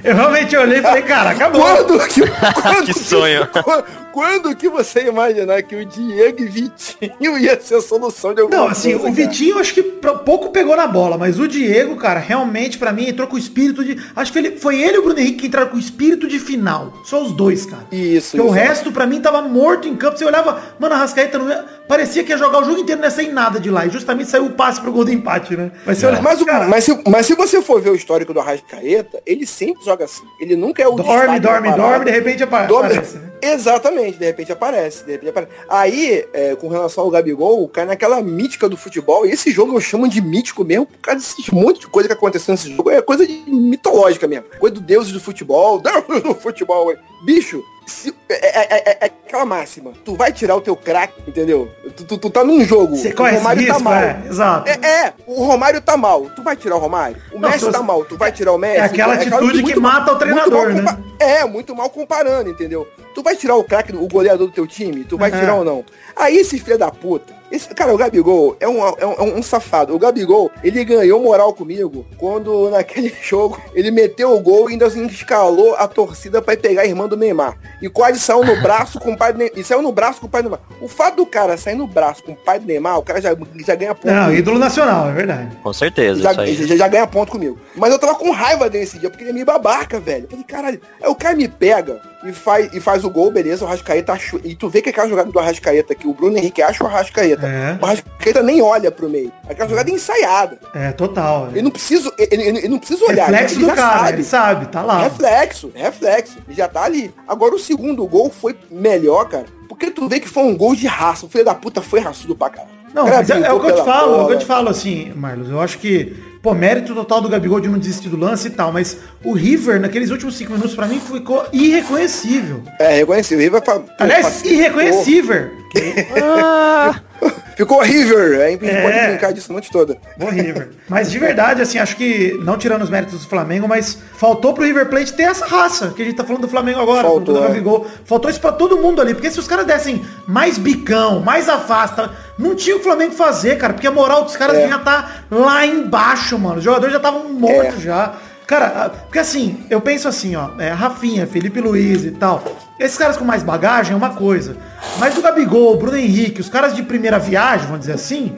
Eu 0.02 0.14
realmente 0.16 0.56
olhei 0.56 0.78
e 0.78 0.82
falei, 0.82 1.02
cara, 1.02 1.30
acabou. 1.30 1.60
Quando 1.60 2.08
que, 2.08 2.22
quando 2.62 2.86
Que 2.86 2.98
sonho. 2.98 3.48
Quando, 3.62 3.84
quando 4.14 4.54
que 4.54 4.68
você 4.68 5.00
ia 5.00 5.08
imaginar 5.08 5.60
que 5.64 5.74
o 5.74 5.84
Diego 5.84 6.40
e 6.42 6.46
Vitinho 6.46 7.36
ia 7.42 7.60
ser 7.60 7.74
a 7.74 7.80
solução 7.82 8.32
de 8.32 8.42
alguma 8.42 8.56
Não, 8.60 8.68
assim, 8.68 8.90
coisa, 8.92 8.98
o 8.98 9.02
cara? 9.02 9.14
Vitinho 9.14 9.58
acho 9.58 9.74
que 9.74 9.82
pouco 9.82 10.50
pegou 10.50 10.76
na 10.76 10.86
bola, 10.86 11.18
mas 11.18 11.40
o 11.40 11.48
Diego, 11.48 11.96
cara, 11.96 12.20
realmente 12.20 12.78
pra 12.78 12.92
mim 12.92 13.08
entrou 13.08 13.26
com 13.26 13.34
o 13.34 13.38
espírito 13.38 13.84
de. 13.84 14.00
Acho 14.14 14.32
que 14.32 14.38
ele, 14.38 14.56
foi 14.56 14.80
ele 14.80 14.96
e 14.96 14.98
o 15.00 15.02
Bruno 15.02 15.18
Henrique 15.18 15.38
que 15.40 15.46
entraram 15.48 15.68
com 15.70 15.76
o 15.76 15.80
espírito 15.80 16.28
de 16.28 16.38
final. 16.38 16.92
Só 17.04 17.20
os 17.22 17.32
dois, 17.32 17.66
cara. 17.66 17.82
Isso, 17.90 18.36
Porque 18.36 18.42
o 18.42 18.46
isso. 18.46 18.54
resto, 18.54 18.92
pra 18.92 19.04
mim, 19.06 19.20
tava 19.20 19.42
morto 19.42 19.88
em 19.88 19.96
campo. 19.96 20.16
Você 20.16 20.24
olhava, 20.24 20.62
mano, 20.78 20.94
a 20.94 20.98
Rascaeta 20.98 21.36
não 21.36 21.48
ia, 21.48 21.64
parecia 21.88 22.22
que 22.22 22.30
ia 22.30 22.38
jogar 22.38 22.60
o 22.60 22.64
jogo 22.64 22.78
inteiro, 22.80 23.00
não 23.00 23.08
ia 23.08 23.10
sair 23.10 23.32
nada 23.32 23.58
de 23.58 23.68
lá. 23.68 23.84
E 23.84 23.90
justamente 23.90 24.30
saiu 24.30 24.46
o 24.46 24.50
passe 24.50 24.80
pro 24.80 24.92
gol 24.92 25.04
do 25.04 25.12
empate, 25.12 25.56
né? 25.56 25.72
Mas 25.84 25.98
você 25.98 26.06
olha, 26.06 26.22
Mas, 26.22 26.40
o- 26.40 26.46
mas, 26.46 26.84
se, 26.84 27.02
mas 27.10 27.26
se 27.26 27.34
você 27.34 27.60
for 27.60 27.80
ver 27.80 27.90
o 27.90 27.96
histórico 27.96 28.32
do 28.32 28.38
Arrascaeta, 28.38 29.20
ele 29.26 29.44
sempre 29.44 29.84
joga 29.84 30.04
assim. 30.04 30.22
Ele 30.40 30.54
nunca 30.54 30.82
é 30.82 30.86
o 30.86 30.92
dorme, 30.92 31.40
dorme, 31.40 31.72
dorme, 31.72 32.04
de 32.04 32.10
repente 32.12 32.42
apa- 32.44 32.62
Dorme- 32.66 32.92
aparece. 32.92 33.16
né? 33.16 33.30
Exatamente, 33.42 34.03
de 34.12 34.24
repente 34.24 34.52
aparece, 34.52 35.04
de 35.04 35.12
repente 35.12 35.30
aparece. 35.30 35.52
Aí, 35.68 36.26
é, 36.32 36.56
com 36.56 36.68
relação 36.68 37.04
ao 37.04 37.10
Gabigol, 37.10 37.68
cai 37.68 37.84
naquela 37.84 38.20
mítica 38.22 38.68
do 38.68 38.76
futebol, 38.76 39.26
e 39.26 39.30
esse 39.30 39.50
jogo 39.50 39.74
eu 39.74 39.80
chamo 39.80 40.08
de 40.08 40.20
mítico 40.20 40.64
mesmo, 40.64 40.86
por 40.86 40.98
causa 40.98 41.20
desse 41.20 41.54
monte 41.54 41.80
de 41.80 41.86
coisa 41.86 42.08
que 42.08 42.14
aconteceu 42.14 42.52
nesse 42.52 42.74
jogo, 42.74 42.90
é 42.90 43.00
coisa 43.02 43.26
mitológica 43.46 44.26
mesmo. 44.26 44.46
Coisa 44.58 44.74
do 44.74 44.80
deuses 44.80 45.12
do 45.12 45.20
futebol, 45.20 45.80
deuses 45.82 46.22
do 46.22 46.34
futebol, 46.34 46.94
bicho. 47.24 47.62
Se- 47.86 48.14
é, 48.28 48.34
é- 48.34 48.90
é- 48.90 48.98
é 49.02 49.04
aquela 49.06 49.44
máxima. 49.44 49.92
Tu 50.04 50.14
vai 50.16 50.32
tirar 50.32 50.56
o 50.56 50.60
teu 50.60 50.74
craque, 50.76 51.14
entendeu? 51.26 51.70
Tu, 51.96 52.04
tu- 52.04 52.18
tu 52.18 52.30
tá 52.30 52.42
num 52.44 52.64
jogo. 52.64 52.96
Você 52.96 53.08
o 53.12 53.16
Romário 53.16 53.66
tá 53.66 53.72
risco, 53.72 53.82
mal. 53.84 53.94
é, 53.94 54.22
exato. 54.28 54.68
É, 54.70 54.86
é, 55.06 55.12
o 55.26 55.44
Romário 55.44 55.80
tá 55.80 55.96
mal. 55.96 56.30
Tu 56.30 56.42
vai 56.42 56.56
tirar 56.56 56.76
o 56.76 56.78
Romário? 56.78 57.16
O 57.32 57.38
Não, 57.38 57.48
Messi 57.50 57.70
tá 57.70 57.78
você- 57.78 57.84
mal. 57.84 58.04
Tu 58.04 58.16
vai 58.16 58.32
tirar 58.32 58.52
o 58.52 58.58
Messi? 58.58 58.78
É 58.78 58.84
aquela 58.84 59.14
atitude 59.14 59.52
que 59.58 59.62
muito 59.62 59.80
mata 59.80 60.12
o 60.12 60.16
treinador, 60.18 60.52
mal 60.52 60.68
né? 60.68 60.80
compa- 60.82 60.98
É, 61.24 61.44
muito 61.44 61.74
mal 61.76 61.88
comparando, 61.90 62.50
entendeu? 62.50 62.86
Tu 63.14 63.22
vai 63.22 63.36
tirar 63.36 63.54
o 63.56 63.62
craque, 63.64 63.94
o 63.94 64.08
goleador 64.08 64.48
do 64.48 64.52
teu 64.52 64.66
time? 64.66 65.04
Tu 65.04 65.16
vai 65.16 65.30
Aham. 65.30 65.40
tirar 65.40 65.54
ou 65.54 65.64
não? 65.64 65.84
Aí 66.16 66.36
esse 66.36 66.58
filho 66.58 66.76
da 66.78 66.90
puta, 66.90 67.32
esse, 67.54 67.68
cara, 67.68 67.94
o 67.94 67.96
Gabigol 67.96 68.56
é 68.58 68.68
um, 68.68 68.86
é, 68.86 69.06
um, 69.06 69.12
é 69.12 69.22
um 69.22 69.42
safado. 69.42 69.94
O 69.94 69.98
Gabigol, 69.98 70.50
ele 70.62 70.84
ganhou 70.84 71.22
moral 71.22 71.52
comigo 71.54 72.04
quando 72.18 72.70
naquele 72.70 73.14
jogo 73.22 73.60
ele 73.74 73.90
meteu 73.90 74.34
o 74.34 74.40
gol 74.40 74.68
e 74.68 74.72
ainda 74.72 74.86
assim 74.86 75.06
escalou 75.06 75.74
a 75.76 75.86
torcida 75.86 76.42
pra 76.42 76.54
ir 76.54 76.58
pegar 76.58 76.82
a 76.82 76.86
irmã 76.86 77.06
do 77.06 77.16
Neymar. 77.16 77.56
E 77.80 77.88
quase 77.88 78.18
saiu 78.18 78.44
no 78.44 78.60
braço 78.60 78.98
com 78.98 79.12
o 79.12 79.16
pai 79.16 79.32
do 79.32 79.38
Neymar. 79.38 79.58
E 79.58 79.64
saiu 79.64 79.82
no 79.82 79.92
braço 79.92 80.20
com 80.20 80.26
o 80.26 80.30
pai 80.30 80.42
do 80.42 80.50
Neymar. 80.50 80.66
O 80.80 80.88
fato 80.88 81.16
do 81.16 81.26
cara 81.26 81.56
sair 81.56 81.74
no 81.74 81.86
braço 81.86 82.22
com 82.22 82.32
o 82.32 82.36
pai 82.36 82.58
do 82.58 82.66
Neymar, 82.66 82.98
o 82.98 83.02
cara 83.02 83.20
já, 83.20 83.30
já 83.66 83.74
ganha 83.74 83.94
ponto. 83.94 84.12
Não, 84.12 84.24
comigo. 84.24 84.38
ídolo 84.38 84.58
nacional, 84.58 85.08
é 85.08 85.12
verdade. 85.12 85.56
Com 85.62 85.72
certeza, 85.72 86.20
Já, 86.20 86.30
isso 86.32 86.40
aí. 86.40 86.66
já, 86.66 86.76
já 86.76 86.88
ganha 86.88 87.06
ponto 87.06 87.32
comigo. 87.32 87.58
Mas 87.76 87.92
eu 87.92 87.98
tava 87.98 88.14
com 88.14 88.30
raiva 88.30 88.68
desse 88.68 88.98
dia, 88.98 89.08
porque 89.10 89.22
ele 89.22 89.30
é 89.30 89.34
meio 89.34 89.46
babaca, 89.46 90.00
velho. 90.00 90.24
Eu 90.24 90.28
falei, 90.30 90.44
caralho. 90.44 90.80
Aí 91.02 91.08
o 91.08 91.14
cara 91.14 91.36
me 91.36 91.48
pega 91.48 92.00
e 92.24 92.32
faz, 92.32 92.72
e 92.72 92.80
faz 92.80 93.04
o 93.04 93.10
gol, 93.10 93.30
beleza, 93.30 93.64
o 93.64 93.68
Arrascaeta 93.68 94.12
achou. 94.12 94.40
E 94.44 94.54
tu 94.54 94.68
vê 94.68 94.80
que 94.82 94.88
aquela 94.90 95.08
jogada 95.08 95.30
do 95.30 95.38
Arrascaeta, 95.38 95.94
que 95.94 96.06
o 96.06 96.14
Bruno 96.14 96.36
Henrique 96.36 96.62
acha 96.62 96.82
o 96.82 96.86
Arrascaeta. 96.86 97.46
É. 97.46 97.78
O 97.80 97.84
Arrascaeta 97.84 98.42
nem 98.42 98.60
olha 98.62 98.90
pro 98.90 99.08
meio. 99.08 99.32
Aquela 99.48 99.68
jogada 99.68 99.90
é 99.90 99.94
ensaiada. 99.94 100.58
É, 100.74 100.92
total. 100.92 101.48
Ele 101.52 101.62
não 101.62 101.70
precisa, 101.70 102.12
ele, 102.18 102.42
ele- 102.42 102.58
ele 102.58 102.68
não 102.68 102.78
precisa 102.78 103.04
olhar. 103.04 103.26
Reflexo 103.28 103.58
do 103.60 103.66
cara, 103.66 103.76
sabe. 103.98 104.12
ele 104.12 104.24
sabe, 104.24 104.66
tá 104.66 104.82
lá. 104.82 105.02
Reflexo, 105.02 105.70
reflexo. 105.74 106.38
Ele 106.46 106.56
já 106.56 106.68
tá 106.68 106.82
ali. 106.84 107.12
Agora 107.28 107.54
o 107.54 107.58
segundo 107.58 108.06
gol 108.06 108.30
foi 108.30 108.56
melhor, 108.70 109.28
cara. 109.28 109.46
Porque 109.68 109.90
tu 109.90 110.08
vê 110.08 110.20
que 110.20 110.28
foi 110.28 110.44
um 110.44 110.56
gol 110.56 110.74
de 110.74 110.86
raça. 110.86 111.26
O 111.26 111.28
filho 111.28 111.44
da 111.44 111.54
puta 111.54 111.82
foi 111.82 112.00
raçudo 112.00 112.34
pra 112.36 112.50
caralho. 112.50 112.70
Não, 112.94 113.06
cara 113.06 113.26
é, 113.28 113.48
é 113.48 113.52
o 113.52 113.58
que 113.60 113.66
eu 113.70 113.74
te 113.74 113.84
falo, 113.84 114.12
é 114.12 114.14
o 114.14 114.14
que 114.14 114.20
eu 114.20 114.24
bola. 114.26 114.36
te 114.38 114.44
falo 114.46 114.68
assim, 114.68 115.12
Marlos. 115.16 115.50
Eu 115.50 115.60
acho 115.60 115.78
que, 115.78 116.14
pô, 116.44 116.52
mérito 116.52 116.94
total 116.94 117.22
do 117.22 117.28
Gabigol 117.30 117.58
de 117.58 117.68
não 117.68 117.78
desistir 117.78 118.10
do 118.10 118.18
lance 118.18 118.48
e 118.48 118.50
tal, 118.50 118.70
mas 118.70 118.98
o 119.24 119.32
River, 119.32 119.80
naqueles 119.80 120.10
últimos 120.10 120.36
cinco 120.36 120.52
minutos, 120.52 120.74
pra 120.76 120.86
mim, 120.86 121.00
ficou 121.00 121.46
irreconhecível. 121.50 122.62
É, 122.78 122.98
reconhecido. 122.98 123.38
O 123.38 123.40
River 123.40 123.62
Aliás, 123.98 124.44
irreconhecível. 124.44 125.50
Ficou 127.56 127.80
River. 127.82 128.40
A 128.44 128.50
gente 128.50 128.66
É. 128.68 128.82
pode 128.82 129.06
brincar 129.10 129.32
disso 129.32 129.50
a 129.50 129.52
noite 129.52 129.70
toda. 129.70 129.96
Horrível. 130.20 130.68
Mas 130.88 131.10
de 131.10 131.18
verdade, 131.18 131.62
assim, 131.62 131.78
acho 131.78 131.96
que, 131.96 132.38
não 132.42 132.56
tirando 132.58 132.82
os 132.82 132.90
méritos 132.90 133.20
do 133.22 133.28
Flamengo, 133.28 133.66
mas 133.68 133.98
faltou 134.16 134.52
pro 134.54 134.64
River 134.64 134.86
Plate 134.88 135.12
ter 135.12 135.24
essa 135.24 135.46
raça, 135.46 135.92
que 135.94 136.02
a 136.02 136.04
gente 136.04 136.16
tá 136.16 136.24
falando 136.24 136.42
do 136.42 136.48
Flamengo 136.48 136.80
agora, 136.80 137.02
Faltou, 137.06 137.34
do 137.34 137.44
é. 137.44 137.48
Gabigol. 137.48 137.86
Faltou 138.04 138.30
isso 138.30 138.40
pra 138.40 138.52
todo 138.52 138.76
mundo 138.78 139.00
ali, 139.00 139.14
porque 139.14 139.30
se 139.30 139.38
os 139.38 139.46
caras 139.46 139.66
dessem 139.66 140.04
mais 140.26 140.58
bicão, 140.58 141.20
mais 141.20 141.48
afasta, 141.48 142.10
não 142.38 142.54
tinha 142.54 142.76
o 142.76 142.80
Flamengo 142.80 143.12
fazer, 143.12 143.56
cara, 143.58 143.72
porque 143.72 143.86
a 143.86 143.90
moral 143.92 144.24
dos 144.24 144.36
caras 144.36 144.56
É. 144.56 144.68
já 144.68 144.78
tá 144.78 145.10
lá 145.30 145.64
embaixo, 145.64 146.38
mano. 146.38 146.56
Os 146.58 146.64
jogadores 146.64 146.92
já 146.92 146.98
estavam 146.98 147.28
mortos 147.32 147.78
É. 147.78 147.80
já. 147.80 148.14
Cara, 148.46 148.66
a- 148.66 148.88
porque 148.90 149.18
assim, 149.18 149.64
eu 149.70 149.80
penso 149.80 150.06
assim, 150.06 150.36
ó, 150.36 150.50
é, 150.58 150.70
Rafinha, 150.70 151.26
Felipe 151.26 151.60
Luiz 151.60 152.04
e 152.04 152.10
tal. 152.10 152.42
Esses 152.78 152.98
caras 152.98 153.16
com 153.16 153.24
mais 153.24 153.42
bagagem 153.42 153.92
é 153.92 153.96
uma 153.96 154.10
coisa. 154.10 154.56
Mas 154.98 155.16
o 155.16 155.22
Gabigol, 155.22 155.74
o 155.74 155.76
Bruno 155.78 155.96
Henrique, 155.96 156.40
os 156.40 156.48
caras 156.48 156.74
de 156.74 156.82
primeira 156.82 157.18
viagem, 157.18 157.66
vamos 157.66 157.80
dizer 157.80 157.94
assim, 157.94 158.36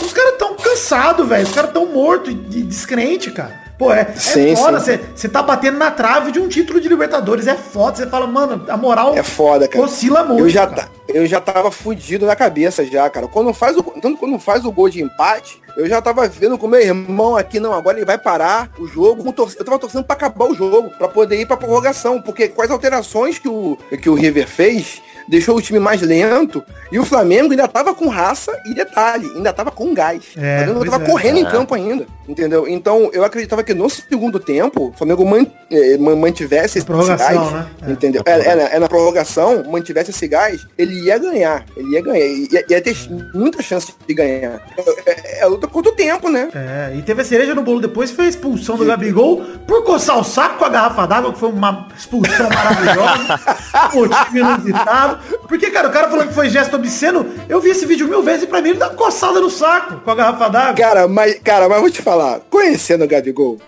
os 0.00 0.12
caras 0.12 0.34
tão 0.38 0.54
cansados, 0.54 1.26
velho. 1.28 1.44
Os 1.44 1.52
caras 1.54 1.72
tão 1.72 1.86
mortos 1.86 2.32
e 2.32 2.62
descrente, 2.62 3.30
cara. 3.30 3.66
Pô, 3.78 3.92
é, 3.92 4.00
é 4.00 4.12
Sim, 4.16 4.56
foda, 4.56 4.80
sim. 4.80 4.98
você 5.14 5.28
tá 5.28 5.40
batendo 5.40 5.78
na 5.78 5.90
trave 5.90 6.32
de 6.32 6.40
um 6.40 6.48
título 6.48 6.80
de 6.80 6.88
Libertadores. 6.88 7.46
É 7.46 7.54
foda, 7.54 7.96
você 7.96 8.06
fala, 8.08 8.26
mano, 8.26 8.64
a 8.68 8.76
moral 8.76 9.16
É 9.16 9.22
foda, 9.22 9.68
cara. 9.68 9.84
oscila 9.84 10.24
muito. 10.24 10.40
Eu 10.42 10.48
já, 10.48 10.66
cara. 10.66 10.88
Eu 11.08 11.26
já 11.26 11.40
tava 11.40 11.70
fudido 11.70 12.26
na 12.26 12.36
cabeça 12.36 12.84
já, 12.84 13.08
cara. 13.10 13.26
Quando 13.26 13.52
faz 13.52 13.76
o, 13.76 13.82
tanto 13.82 14.16
quando 14.18 14.38
faz 14.38 14.64
o 14.64 14.72
gol 14.72 14.88
de 14.88 15.02
empate, 15.02 15.60
eu 15.76 15.86
já 15.88 16.02
tava 16.02 16.26
vendo 16.28 16.58
com 16.58 16.66
meu 16.66 16.80
irmão 16.80 17.36
aqui, 17.36 17.58
não, 17.60 17.72
agora 17.72 17.96
ele 17.98 18.06
vai 18.06 18.18
parar 18.18 18.70
o 18.78 18.86
jogo. 18.86 19.24
Eu 19.58 19.64
tava 19.64 19.78
torcendo 19.78 20.04
pra 20.04 20.14
acabar 20.16 20.46
o 20.46 20.54
jogo, 20.54 20.90
pra 20.98 21.08
poder 21.08 21.40
ir 21.40 21.46
pra 21.46 21.56
prorrogação. 21.56 22.20
Porque 22.20 22.48
com 22.48 22.62
as 22.62 22.70
alterações 22.70 23.38
que 23.38 23.48
o, 23.48 23.78
que 24.02 24.10
o 24.10 24.14
River 24.14 24.46
fez, 24.48 25.00
deixou 25.28 25.56
o 25.56 25.62
time 25.62 25.78
mais 25.78 26.00
lento. 26.02 26.64
E 26.90 26.98
o 26.98 27.04
Flamengo 27.04 27.50
ainda 27.52 27.68
tava 27.68 27.94
com 27.94 28.08
raça 28.08 28.50
e 28.66 28.74
detalhe, 28.74 29.26
ainda 29.36 29.52
tava 29.52 29.70
com 29.70 29.94
gás. 29.94 30.22
É, 30.36 30.64
pois 30.66 30.90
tava 30.90 31.04
é. 31.04 31.06
correndo 31.06 31.38
em 31.38 31.46
É. 31.46 31.50
campo 31.50 31.74
ainda, 31.74 32.06
entendeu? 32.28 32.66
Então 32.66 33.10
eu 33.12 33.22
acreditava 33.24 33.62
que 33.62 33.72
no 33.74 33.88
segundo 33.88 34.40
tempo, 34.40 34.88
o 34.88 34.92
Flamengo 34.92 35.24
eh, 35.70 35.96
man- 35.98 36.16
mantivesse 36.16 36.78
esse 36.78 36.86
Prorrogação, 36.86 37.50
gás, 37.50 37.52
né? 37.52 37.66
É. 37.86 37.90
entendeu? 37.92 38.22
É, 38.26 38.32
é, 38.32 38.54
na- 38.56 38.62
é 38.70 38.78
na 38.78 38.88
prorrogação, 38.88 39.62
mantivesse 39.70 40.10
esse 40.10 40.26
gás, 40.26 40.66
ele 40.76 40.97
ia 41.04 41.18
ganhar. 41.18 41.64
Ele 41.76 41.90
ia 41.94 42.02
ganhar. 42.02 42.24
Ia, 42.26 42.64
ia 42.68 42.80
ter 42.80 42.96
muita 43.34 43.62
chance 43.62 43.92
de 44.06 44.14
ganhar. 44.14 44.60
É, 45.06 45.10
é- 45.10 45.40
é 45.40 45.46
luta 45.46 45.66
quanto 45.66 45.92
tempo, 45.92 46.28
né? 46.28 46.48
É, 46.54 46.96
e 46.96 47.02
teve 47.02 47.22
a 47.22 47.24
cereja 47.24 47.54
no 47.54 47.62
bolo 47.62 47.80
depois, 47.80 48.10
foi 48.10 48.26
a 48.26 48.28
expulsão 48.28 48.76
do 48.76 48.84
Gabigol 48.84 49.42
por 49.66 49.84
coçar 49.84 50.18
o 50.18 50.24
saco 50.24 50.58
com 50.58 50.64
a 50.64 50.68
garrafa 50.68 51.06
d'água, 51.06 51.32
que 51.32 51.38
foi 51.38 51.50
uma 51.50 51.88
expulsão 51.96 52.48
maravilhosa, 52.48 53.40
motivo 53.94 54.38
inusitado. 54.38 55.18
Porque, 55.48 55.70
cara, 55.70 55.88
o 55.88 55.92
cara 55.92 56.08
falando 56.08 56.28
que 56.28 56.34
foi 56.34 56.48
gesto 56.48 56.76
obsceno, 56.76 57.26
eu 57.48 57.60
vi 57.60 57.70
esse 57.70 57.86
vídeo 57.86 58.08
mil 58.08 58.22
vezes 58.22 58.44
e 58.44 58.46
pra 58.46 58.60
mim 58.60 58.70
ele 58.70 58.78
dá 58.78 58.88
uma 58.88 58.94
coçada 58.96 59.40
no 59.40 59.50
saco 59.50 60.00
com 60.00 60.10
a 60.10 60.14
garrafa 60.14 60.48
d'água. 60.48 60.74
Cara, 60.74 61.08
mas, 61.08 61.38
cara, 61.42 61.68
mas 61.68 61.80
vou 61.80 61.90
te 61.90 62.02
falar, 62.02 62.40
conhecendo 62.50 63.04
o 63.04 63.08
Gabigol, 63.08 63.58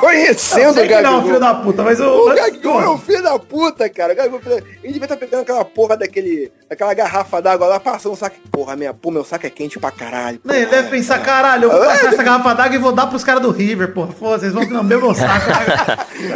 conhecendo 0.00 0.76
o 0.76 0.80
é 0.80 0.86
Gabigol, 0.86 1.22
filho 1.22 1.40
da 1.40 1.54
puta, 1.54 1.82
mas 1.82 2.00
eu... 2.00 2.08
o 2.10 2.34
Gabigol 2.34 2.80
é 2.82 2.90
um 2.90 2.98
filho 2.98 3.22
da 3.22 3.38
puta, 3.38 3.88
cara. 3.88 4.12
O 4.12 4.16
Gabigol, 4.16 4.40
ele 4.82 4.92
devia 4.92 5.04
estar 5.04 5.16
pegando 5.16 5.42
aquela 5.42 5.64
porra 5.64 5.96
daquele, 5.96 6.50
daquela 6.68 6.94
garrafa 6.94 7.40
d'água 7.40 7.66
lá, 7.66 7.80
passando 7.80 8.12
um 8.12 8.16
saco. 8.16 8.36
Porra, 8.50 8.76
minha, 8.76 8.92
pô, 8.92 9.10
meu 9.10 9.24
saco 9.24 9.46
é 9.46 9.50
quente 9.50 9.78
pra 9.78 9.90
caralho. 9.90 10.40
né, 10.44 10.56
Ele 10.62 10.66
deve 10.66 10.88
pensar, 10.90 11.18
caralho, 11.22 11.64
eu 11.64 11.70
vou 11.70 11.80
passar 11.80 12.12
essa 12.12 12.22
garrafa 12.22 12.54
d'água 12.54 12.74
e 12.76 12.78
vou 12.78 12.92
dar 12.92 13.06
pros 13.06 13.24
caras 13.24 13.42
do 13.42 13.50
River, 13.50 13.92
pô. 13.92 14.06
Pô, 14.06 14.30
vocês 14.30 14.52
vão 14.52 14.68
lamber 14.70 14.98
meu 14.98 15.14
saco. 15.14 15.46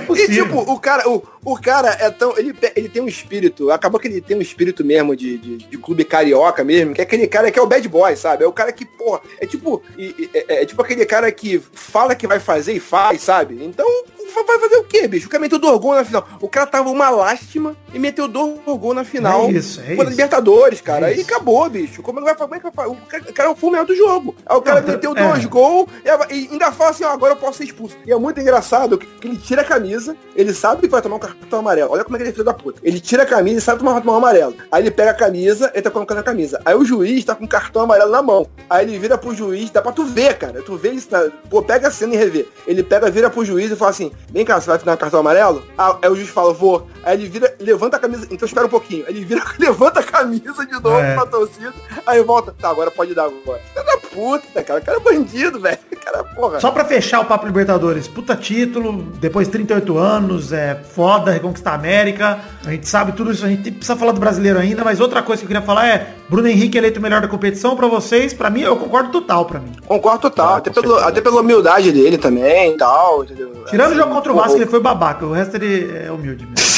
Não 0.08 0.14
é 0.16 0.20
E 0.20 0.28
tipo, 0.28 0.58
o 0.58 0.78
cara, 0.78 1.08
o, 1.08 1.22
o 1.44 1.56
cara 1.60 1.88
é 2.00 2.10
tão. 2.10 2.36
Ele, 2.38 2.54
ele 2.76 2.88
tem 2.88 3.02
um 3.02 3.08
espírito. 3.08 3.70
Acabou 3.70 3.98
que 4.00 4.08
ele 4.08 4.20
tem 4.20 4.36
um 4.36 4.42
espírito 4.42 4.84
mesmo 4.84 5.14
de, 5.16 5.38
de, 5.38 5.56
de 5.58 5.78
clube 5.78 6.04
carioca 6.04 6.62
mesmo, 6.64 6.94
que 6.94 7.00
é 7.00 7.04
aquele 7.04 7.26
cara 7.26 7.50
que 7.50 7.58
é 7.58 7.62
o 7.62 7.66
bad 7.66 7.86
boy, 7.88 8.14
sabe? 8.16 8.44
É 8.44 8.46
o 8.46 8.52
cara 8.52 8.72
que, 8.72 8.84
porra, 8.84 9.20
é 9.40 9.46
tipo. 9.46 9.82
e- 9.98 10.30
É, 10.34 10.62
é 10.62 10.66
tipo 10.66 10.80
aquele 10.82 11.04
cara 11.06 11.30
que 11.30 11.60
fala 11.72 12.14
que 12.14 12.26
vai 12.26 12.40
fazer 12.40 12.72
e 12.72 12.80
faz, 12.80 13.22
sabe? 13.22 13.53
Então, 13.62 13.86
fa- 14.32 14.42
vai 14.46 14.58
fazer 14.58 14.76
o 14.76 14.84
quê, 14.84 15.06
bicho? 15.06 15.26
O 15.26 15.30
cara 15.30 15.40
meteu 15.40 15.58
dois 15.58 15.78
gols 15.80 15.96
na 15.96 16.04
final. 16.04 16.26
O 16.40 16.48
cara 16.48 16.66
tava 16.66 16.90
uma 16.90 17.10
lástima 17.10 17.76
e 17.92 17.98
meteu 17.98 18.26
dois 18.28 18.58
gols 18.64 18.94
na 18.94 19.04
final. 19.04 19.46
É 19.46 19.52
isso, 19.52 19.80
é 19.80 19.94
isso. 19.94 20.02
Libertadores, 20.02 20.80
cara. 20.80 21.10
É 21.10 21.14
isso. 21.14 21.22
acabou, 21.22 21.68
bicho. 21.68 22.02
Como 22.02 22.20
vai 22.22 22.34
fazer? 22.34 22.44
Como 22.44 22.54
é 22.54 22.58
que 22.58 22.64
vai 22.64 22.72
fazer? 22.72 22.88
O 22.90 23.06
cara, 23.06 23.24
o 23.28 23.32
cara 23.32 23.54
foi 23.54 23.68
o 23.68 23.72
melhor 23.72 23.86
do 23.86 23.94
jogo. 23.96 24.34
Aí 24.46 24.56
o 24.56 24.62
cara 24.62 24.80
Não, 24.80 24.88
meteu 24.88 25.12
é. 25.16 25.28
dois 25.28 25.44
gols 25.46 25.88
e, 26.30 26.34
e 26.34 26.48
ainda 26.52 26.72
fala 26.72 26.90
assim, 26.90 27.04
ó, 27.04 27.10
agora 27.10 27.32
eu 27.32 27.36
posso 27.36 27.58
ser 27.58 27.64
expulso. 27.64 27.96
E 28.06 28.12
é 28.12 28.16
muito 28.16 28.40
engraçado 28.40 28.98
que, 28.98 29.06
que 29.06 29.28
ele 29.28 29.36
tira 29.36 29.62
a 29.62 29.64
camisa, 29.64 30.16
ele 30.36 30.52
sabe 30.54 30.82
que 30.82 30.88
vai 30.88 31.00
tomar 31.02 31.16
um 31.16 31.18
cartão 31.18 31.58
amarelo. 31.60 31.90
Olha 31.92 32.04
como 32.04 32.16
é 32.16 32.18
que 32.18 32.22
ele 32.24 32.30
é 32.30 32.32
filho 32.32 32.44
da 32.44 32.54
puta. 32.54 32.80
Ele 32.82 33.00
tira 33.00 33.22
a 33.22 33.26
camisa 33.26 33.58
e 33.58 33.60
sabe 33.60 33.78
tomar 33.78 33.92
um 33.92 33.94
cartão 33.94 34.14
amarelo. 34.16 34.56
Aí 34.70 34.82
ele 34.82 34.90
pega 34.90 35.10
a 35.10 35.14
camisa, 35.14 35.70
ele 35.74 35.82
tá 35.82 35.90
colocando 35.90 36.18
a 36.18 36.22
camisa. 36.22 36.60
Aí 36.64 36.74
o 36.74 36.84
juiz 36.84 37.24
tá 37.24 37.34
com 37.34 37.44
o 37.44 37.48
cartão 37.48 37.82
amarelo 37.82 38.10
na 38.10 38.22
mão. 38.22 38.46
Aí 38.68 38.84
ele 38.84 38.98
vira 38.98 39.16
pro 39.18 39.34
juiz, 39.34 39.70
dá 39.70 39.80
pra 39.82 39.92
tu 39.92 40.04
ver, 40.04 40.36
cara. 40.38 40.62
Tu 40.62 40.76
vê 40.76 40.90
isso, 40.90 41.08
na- 41.10 41.30
pô, 41.48 41.62
pega 41.62 41.88
a 41.88 41.90
cena 41.90 42.14
e 42.14 42.16
revê. 42.16 42.46
Ele 42.66 42.82
pega, 42.82 43.10
vira 43.10 43.30
pro 43.30 43.43
juiz 43.44 43.70
e 43.70 43.76
fala 43.76 43.90
assim, 43.90 44.10
vem 44.30 44.44
cá, 44.44 44.60
você 44.60 44.66
vai 44.70 44.94
um 44.94 44.96
cartão 44.96 45.20
amarelo? 45.20 45.62
Ah, 45.76 45.96
aí 46.02 46.08
o 46.10 46.16
juiz 46.16 46.28
fala, 46.28 46.52
vou. 46.52 46.86
Aí 47.02 47.14
ele 47.18 47.28
vira, 47.28 47.54
levanta 47.60 47.96
a 47.96 48.00
camisa, 48.00 48.26
então 48.30 48.46
espera 48.46 48.66
um 48.66 48.70
pouquinho. 48.70 49.04
Aí 49.06 49.14
ele 49.14 49.24
vira, 49.24 49.42
levanta 49.58 50.00
a 50.00 50.02
camisa 50.02 50.64
de 50.66 50.72
novo 50.72 50.98
É. 50.98 51.14
pra 51.14 51.26
torcida. 51.26 51.72
Aí 52.06 52.22
volta, 52.22 52.54
tá, 52.58 52.68
agora 52.70 52.90
pode 52.90 53.14
dar 53.14 53.24
agora. 53.24 53.60
Filho 53.72 53.84
da 53.86 53.96
puta, 53.98 54.62
cara. 54.62 54.80
O 54.80 54.84
cara 54.84 54.98
é 54.98 55.00
bandido, 55.00 55.60
velho. 55.60 55.78
Cara, 56.04 56.22
porra. 56.22 56.60
Só 56.60 56.70
pra 56.70 56.84
fechar 56.84 57.20
o 57.20 57.24
Papo 57.24 57.46
Libertadores, 57.46 58.06
puta 58.06 58.36
título, 58.36 58.92
depois 59.20 59.46
de 59.48 59.52
38 59.52 59.96
anos, 59.98 60.52
é 60.52 60.74
foda 60.92 61.30
reconquistar 61.30 61.72
a 61.72 61.74
América. 61.74 62.38
A 62.66 62.70
gente 62.70 62.86
sabe 62.88 63.12
tudo 63.12 63.32
isso, 63.32 63.44
a 63.44 63.48
gente 63.48 63.70
precisa 63.70 63.96
falar 63.96 64.12
do 64.12 64.20
brasileiro 64.20 64.58
ainda, 64.58 64.84
mas 64.84 65.00
outra 65.00 65.22
coisa 65.22 65.40
que 65.40 65.44
eu 65.46 65.48
queria 65.48 65.62
falar 65.62 65.86
é 65.88 66.14
Bruno 66.28 66.46
Henrique 66.46 66.76
eleito 66.76 66.98
o 66.98 67.02
melhor 67.02 67.20
da 67.22 67.28
competição 67.28 67.74
pra 67.74 67.86
vocês, 67.88 68.32
pra 68.34 68.50
mim 68.50 68.60
eu 68.60 68.76
concordo 68.76 69.10
total 69.10 69.46
pra 69.46 69.60
mim. 69.60 69.72
Concordo 69.86 70.20
total, 70.20 70.54
Ah, 70.54 70.56
até, 70.58 70.70
pelo, 70.70 70.96
até 70.98 71.20
pela 71.22 71.40
humildade 71.40 71.90
dele 71.90 72.18
também 72.18 72.72
e 72.74 72.76
tal, 72.76 73.24
entendeu? 73.34 73.64
Tirando 73.66 73.88
o 73.88 73.90
Assim, 73.92 74.00
jogo 74.00 74.14
contra 74.14 74.32
o 74.32 74.36
Vasco, 74.36 74.56
ele 74.56 74.66
foi 74.66 74.80
babaca, 74.80 75.26
o 75.26 75.32
resto 75.32 75.56
ele 75.56 75.90
é 76.06 76.10
humilde 76.10 76.46
mesmo. 76.46 76.74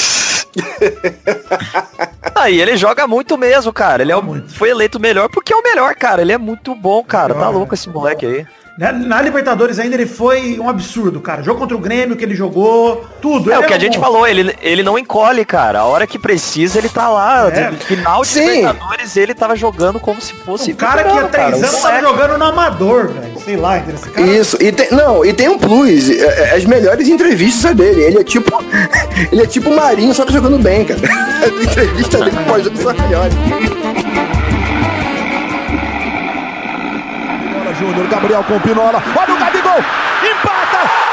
Aí 2.35 2.61
ele 2.61 2.77
joga 2.77 3.07
muito 3.07 3.37
mesmo, 3.37 3.73
cara. 3.73 4.03
Ele 4.03 4.13
é 4.13 4.17
o- 4.17 4.23
Muito. 4.23 4.53
foi 4.55 4.71
eleito 4.71 4.99
o 4.99 5.01
melhor 5.01 5.29
porque 5.29 5.53
é 5.53 5.57
o 5.57 5.63
melhor, 5.63 5.95
cara. 5.95 6.23
Ele 6.23 6.33
é 6.33 6.39
muito 6.39 6.75
bom, 6.75 7.03
cara. 7.05 7.33
Tá 7.35 7.41
Melhor, 7.41 7.53
louco 7.53 7.73
né? 7.73 7.75
esse 7.75 7.89
moleque 7.89 8.27
aí. 8.27 8.47
Na, 8.79 8.93
na 8.93 9.23
Libertadores 9.23 9.79
ainda 9.79 9.97
ele 9.97 10.05
foi 10.07 10.59
um 10.61 10.69
absurdo, 10.69 11.19
cara. 11.19 11.43
Jogo 11.43 11.59
contra 11.59 11.75
o 11.75 11.81
Grêmio 11.81 12.15
que 12.15 12.23
ele 12.23 12.35
jogou, 12.35 13.07
tudo. 13.23 13.51
É 13.51 13.57
Ele 13.57 13.65
o 13.65 13.67
que 13.67 13.73
a 13.73 13.77
um 13.77 13.81
gente 13.81 13.99
monstro. 13.99 14.13
falou, 14.13 14.27
ele, 14.27 14.55
ele 14.61 14.83
não 14.83 14.99
encolhe, 14.99 15.47
cara. 15.47 15.81
A 15.81 15.85
hora 15.87 16.07
que 16.07 16.19
precisa, 16.19 16.79
ele 16.79 16.91
tá 16.91 17.09
lá. 17.09 17.49
É. 17.51 17.71
No 17.71 17.79
final 17.79 18.21
de 18.21 18.29
Sim. 18.29 18.41
Libertadores, 18.41 19.17
ele 19.17 19.35
tava 19.35 19.57
jogando 19.57 19.99
como 19.99 20.21
se 20.21 20.35
fosse. 20.35 20.73
O 20.73 20.77
cara 20.77 21.05
que 21.05 21.09
há 21.11 21.25
três 21.25 21.33
cara. 21.33 21.57
anos 21.57 21.73
O 21.79 21.83
tava 21.83 22.01
jogando 22.01 22.39
no 22.39 22.45
amador, 22.45 23.09
velho. 23.09 23.41
Sei 23.41 23.57
lá? 23.57 23.79
Esse 23.79 24.11
cara 24.11 24.27
Isso, 24.27 24.59
e 24.61 24.71
tem, 24.71 24.91
não, 24.91 25.25
e 25.25 25.33
tem 25.33 25.49
um 25.49 25.59
plus, 25.59 26.11
é, 26.11 26.51
é, 26.51 26.57
as 26.57 26.65
melhores 26.65 27.09
entrevistas 27.09 27.63
são 27.63 27.75
dele, 27.75 28.03
ele 28.03 28.19
é 28.19 28.25
tipo, 28.25 28.51
ele 29.33 29.43
é 29.43 29.47
tipo 29.47 29.71
o 29.71 29.77
Marinho, 29.77 30.13
só 30.13 30.25
que 30.25 30.33
jogando 30.33 30.59
bem, 30.59 30.85
cara. 30.85 31.01
As 31.47 31.65
entrevistas 31.65 32.21
dele 32.21 32.77
são 32.83 32.93
melhores. 32.93 33.35
Júnior, 37.79 38.07
Gabriel 38.09 38.45
com 38.45 38.59
Pinola. 38.61 39.03
Olha 39.17 39.35
o 39.35 39.39
Gabigol! 39.39 39.79
Empata! 40.23 41.07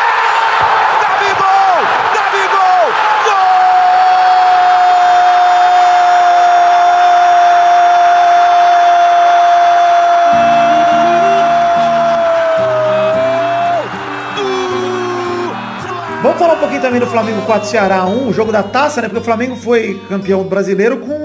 Vamos 16.24 16.40
falar 16.40 16.54
um 16.54 16.60
pouquinho 16.60 16.82
também 16.82 17.02
do 17.02 17.06
Flamengo 17.06 17.42
4 17.42 17.68
Ceará 17.68 18.06
1, 18.06 18.30
o 18.30 18.34
jogo 18.34 18.50
da 18.50 18.64
taça, 18.64 19.02
né? 19.02 19.10
Porque 19.10 19.20
o 19.20 19.24
Flamengo 19.26 19.58
foi 19.58 20.02
campeão 20.08 20.42
brasileiro 20.44 20.98
com 20.98 21.23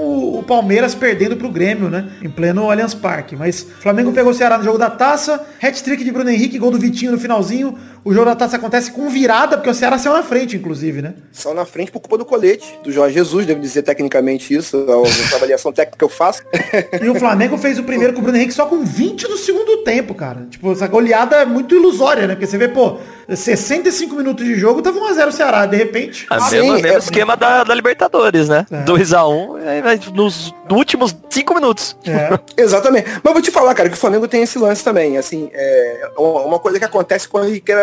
Palmeiras 0.48 0.94
perdendo 0.94 1.36
pro 1.36 1.50
Grêmio, 1.50 1.90
né? 1.90 2.08
Em 2.22 2.30
pleno 2.30 2.70
Allianz 2.70 2.94
Parque. 2.94 3.36
Mas 3.36 3.64
Flamengo 3.80 4.10
pegou 4.12 4.32
o 4.32 4.34
Ceará 4.34 4.56
no 4.56 4.64
jogo 4.64 4.78
da 4.78 4.88
taça, 4.88 5.46
hat-trick 5.62 6.02
de 6.02 6.10
Bruno 6.10 6.30
Henrique, 6.30 6.58
gol 6.58 6.70
do 6.70 6.78
Vitinho 6.78 7.12
no 7.12 7.18
finalzinho. 7.18 7.78
O 8.04 8.12
jogo 8.12 8.26
da 8.26 8.36
taça 8.36 8.56
acontece 8.56 8.90
com 8.92 9.08
virada, 9.08 9.56
porque 9.56 9.70
o 9.70 9.74
Ceará 9.74 9.98
saiu 9.98 10.14
na 10.14 10.22
frente, 10.22 10.56
inclusive, 10.56 11.02
né? 11.02 11.14
Só 11.32 11.52
na 11.54 11.64
frente 11.64 11.90
por 11.90 12.00
culpa 12.00 12.18
do 12.18 12.24
colete, 12.24 12.78
do 12.82 12.90
Jorge 12.90 13.14
Jesus, 13.14 13.46
devo 13.46 13.60
dizer 13.60 13.82
tecnicamente 13.82 14.54
isso, 14.54 14.76
a 14.88 15.36
avaliação 15.36 15.72
técnica 15.72 15.98
que 15.98 16.04
eu 16.04 16.08
faço. 16.08 16.42
E 17.00 17.08
o 17.08 17.14
Flamengo 17.14 17.56
fez 17.56 17.78
o 17.78 17.84
primeiro 17.84 18.12
com 18.12 18.20
o 18.20 18.22
Bruno 18.22 18.36
Henrique 18.36 18.52
só 18.52 18.66
com 18.66 18.84
20 18.84 19.28
do 19.28 19.36
segundo 19.36 19.78
tempo, 19.84 20.14
cara. 20.14 20.46
Tipo, 20.50 20.72
essa 20.72 20.86
goleada 20.86 21.36
é 21.36 21.44
muito 21.44 21.74
ilusória, 21.74 22.26
né? 22.26 22.34
Porque 22.34 22.46
você 22.46 22.58
vê, 22.58 22.68
pô, 22.68 22.98
65 23.28 24.14
minutos 24.14 24.44
de 24.44 24.54
jogo, 24.54 24.82
tava 24.82 24.98
1x0 24.98 25.28
o 25.28 25.32
Ceará, 25.32 25.66
de 25.66 25.76
repente. 25.76 26.26
É 26.30 26.40
Sim, 26.40 26.56
mesmo, 26.56 26.72
mesmo 26.74 26.88
é- 26.88 26.98
esquema 26.98 27.36
da, 27.36 27.64
da 27.64 27.74
Libertadores, 27.74 28.48
né? 28.48 28.66
É. 28.70 28.84
2x1 28.84 29.66
aí 29.66 29.82
vai 29.82 30.00
nos 30.14 30.54
últimos 30.70 31.14
5 31.30 31.54
minutos. 31.54 31.96
É. 32.06 32.38
Exatamente. 32.62 33.08
Mas 33.22 33.32
vou 33.32 33.42
te 33.42 33.50
falar, 33.50 33.74
cara, 33.74 33.88
que 33.88 33.94
o 33.94 33.98
Flamengo 33.98 34.26
tem 34.26 34.42
esse 34.42 34.58
lance 34.58 34.82
também. 34.82 35.16
Assim, 35.18 35.50
é 35.52 36.10
uma 36.16 36.58
uma 36.58 36.58
coisa 36.58 36.78
que 36.78 36.84
acontece 36.84 37.28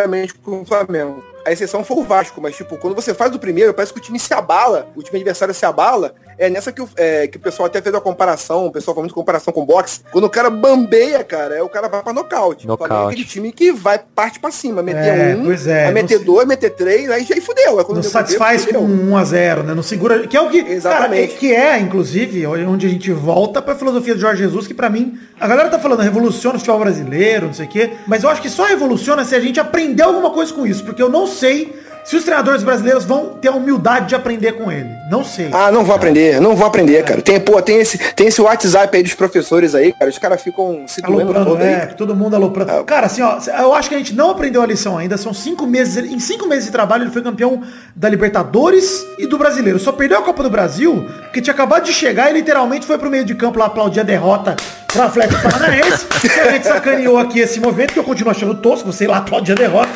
corriqueiramente 0.05 0.33
com 0.35 0.61
o 0.61 0.65
Flamengo. 0.65 1.34
A 1.45 1.51
exceção 1.51 1.84
foi 1.84 1.97
o 1.97 2.03
Vasco, 2.03 2.41
mas 2.41 2.55
tipo, 2.55 2.75
quando 2.77 2.95
você 2.95 3.13
faz 3.13 3.34
o 3.36 3.39
primeiro, 3.39 3.73
parece 3.73 3.93
que 3.93 3.99
o 3.99 4.01
time 4.01 4.19
se 4.19 4.34
abala, 4.34 4.88
o 4.95 5.03
time 5.03 5.17
adversário 5.19 5.53
se 5.53 5.65
abala. 5.65 6.13
É 6.38 6.49
nessa 6.49 6.71
que 6.71 6.81
o, 6.81 6.89
é, 6.97 7.27
que 7.27 7.38
o 7.38 7.39
pessoal 7.39 7.67
até 7.67 7.81
fez 7.81 7.95
a 7.95 8.01
comparação, 8.01 8.65
o 8.65 8.71
pessoal 8.71 8.93
falando 8.95 9.10
de 9.10 9.13
comparação 9.13 9.53
com 9.53 9.63
boxe. 9.65 10.01
Quando 10.12 10.25
o 10.25 10.29
cara 10.29 10.49
bambeia, 10.49 11.23
cara, 11.23 11.55
é 11.55 11.62
o 11.62 11.69
cara 11.69 11.88
vai 11.88 12.01
pra 12.03 12.12
nocaute. 12.12 12.65
O 12.69 12.75
Flamengo 12.75 12.84
é 12.86 12.88
Nocaute. 12.97 13.13
aquele 13.13 13.27
time 13.27 13.51
que 13.53 13.71
vai 13.71 13.99
parte 13.99 14.39
pra 14.39 14.51
cima, 14.51 14.81
meter 14.84 15.31
É, 15.31 15.36
um, 15.36 15.45
pois 15.45 15.65
é, 15.67 15.86
vai 15.86 15.93
meter 15.93 16.17
não- 16.17 16.25
dois, 16.25 16.47
meter 16.47 16.71
três, 16.71 17.10
aí 17.10 17.23
já 17.23 17.36
aí 17.36 17.41
fudeu. 17.41 17.79
Aí 17.79 17.86
quando 17.86 17.97
Não 17.97 18.03
satisfaz 18.03 18.65
fudeu, 18.65 18.81
com 18.81 18.88
fudeu. 18.88 19.05
1 19.12 19.17
a 19.17 19.23
0 19.23 19.63
né? 19.63 19.73
Não 19.73 19.84
segura. 19.84 20.27
Que 20.27 20.36
é 20.36 20.41
o 20.41 20.49
que. 20.49 20.58
Exatamente. 20.58 21.27
Cara, 21.27 21.39
que 21.39 21.53
é, 21.55 21.79
inclusive, 21.79 22.45
onde 22.47 22.86
a 22.86 22.89
gente 22.89 23.12
volta 23.13 23.62
pra 23.62 23.75
filosofia 23.75 24.13
do 24.15 24.19
Jorge 24.19 24.43
Jesus, 24.43 24.67
que 24.67 24.73
pra 24.73 24.89
mim, 24.89 25.17
a 25.39 25.47
galera 25.47 25.69
tá 25.69 25.79
falando 25.79 26.01
revoluciona 26.01 26.58
o 26.58 26.60
futebol 26.60 26.79
brasileiro, 26.81 27.45
não 27.47 27.53
sei 27.53 27.65
o 27.65 27.69
quê. 27.69 27.91
Mas 28.08 28.23
eu 28.23 28.29
acho 28.29 28.41
que 28.41 28.49
só 28.49 28.65
revoluciona 28.65 29.23
se 29.23 29.36
a 29.36 29.39
gente 29.39 29.60
aprender 29.60 30.03
alguma 30.03 30.31
coisa 30.31 30.53
com 30.53 30.65
isso. 30.67 30.84
Porque 30.84 31.01
eu 31.01 31.10
não 31.10 31.25
sei 31.35 31.85
se 32.05 32.15
os 32.15 32.23
treinadores 32.23 32.63
brasileiros 32.63 33.03
vão 33.03 33.29
ter 33.29 33.47
a 33.47 33.51
humildade 33.51 34.09
de 34.09 34.15
aprender 34.15 34.51
com 34.53 34.71
ele. 34.71 34.89
Não 35.09 35.23
sei. 35.23 35.49
Ah, 35.51 35.71
não 35.71 35.83
vou 35.83 35.95
aprender, 35.95 36.39
não 36.39 36.55
vou 36.55 36.67
aprender, 36.67 37.03
cara. 37.03 37.19
Tem, 37.19 37.39
pô, 37.39 37.59
tem 37.61 37.79
esse, 37.79 37.97
tem 38.13 38.27
esse 38.27 38.39
WhatsApp 38.39 38.95
aí 38.95 39.01
dos 39.01 39.15
professores 39.15 39.73
aí, 39.73 39.91
cara. 39.91 40.09
Os 40.09 40.19
caras 40.19 40.41
ficam 40.41 40.83
se 40.87 41.01
doendo 41.01 41.21
Aloprando, 41.21 41.49
todo 41.49 41.63
é, 41.63 41.81
aí. 41.81 41.93
todo 41.95 42.15
mundo 42.15 42.35
aloprando. 42.35 42.83
Cara, 42.83 43.07
assim, 43.07 43.23
ó, 43.23 43.39
eu 43.59 43.73
acho 43.73 43.89
que 43.89 43.95
a 43.95 43.97
gente 43.97 44.13
não 44.13 44.29
aprendeu 44.29 44.61
a 44.61 44.67
lição 44.67 44.97
ainda. 44.97 45.17
São 45.17 45.33
cinco 45.33 45.65
meses. 45.65 45.97
Em 45.97 46.19
cinco 46.19 46.47
meses 46.47 46.65
de 46.65 46.71
trabalho, 46.71 47.05
ele 47.05 47.11
foi 47.11 47.23
campeão 47.23 47.63
da 47.95 48.10
Libertadores 48.10 49.05
e 49.17 49.25
do 49.25 49.38
Brasileiro. 49.38 49.79
Só 49.79 49.91
perdeu 49.91 50.19
a 50.19 50.21
Copa 50.21 50.43
do 50.43 50.49
Brasil, 50.49 51.08
porque 51.21 51.41
tinha 51.41 51.53
acabado 51.53 51.86
de 51.86 51.93
chegar 51.93 52.29
e 52.29 52.34
literalmente 52.34 52.86
foi 52.86 52.97
pro 52.97 53.10
meio 53.10 53.23
de 53.23 53.34
campo 53.34 53.58
lá 53.58 53.65
aplaudir 53.67 54.01
a 54.01 54.03
derrota 54.03 54.55
pro 54.95 55.03
Atlético 55.03 55.41
Paranaense. 55.41 56.05
que 56.21 56.39
a 56.39 56.51
gente 56.51 56.65
sacaneou 56.65 57.17
aqui 57.17 57.39
esse 57.39 57.60
movimento, 57.60 57.93
que 57.93 57.99
eu 57.99 58.03
continuo 58.03 58.31
achando 58.31 58.55
tosco, 58.55 58.91
sei 58.91 59.08
lá, 59.08 59.17
aplaudir 59.17 59.51
a 59.51 59.55
derrota. 59.55 59.89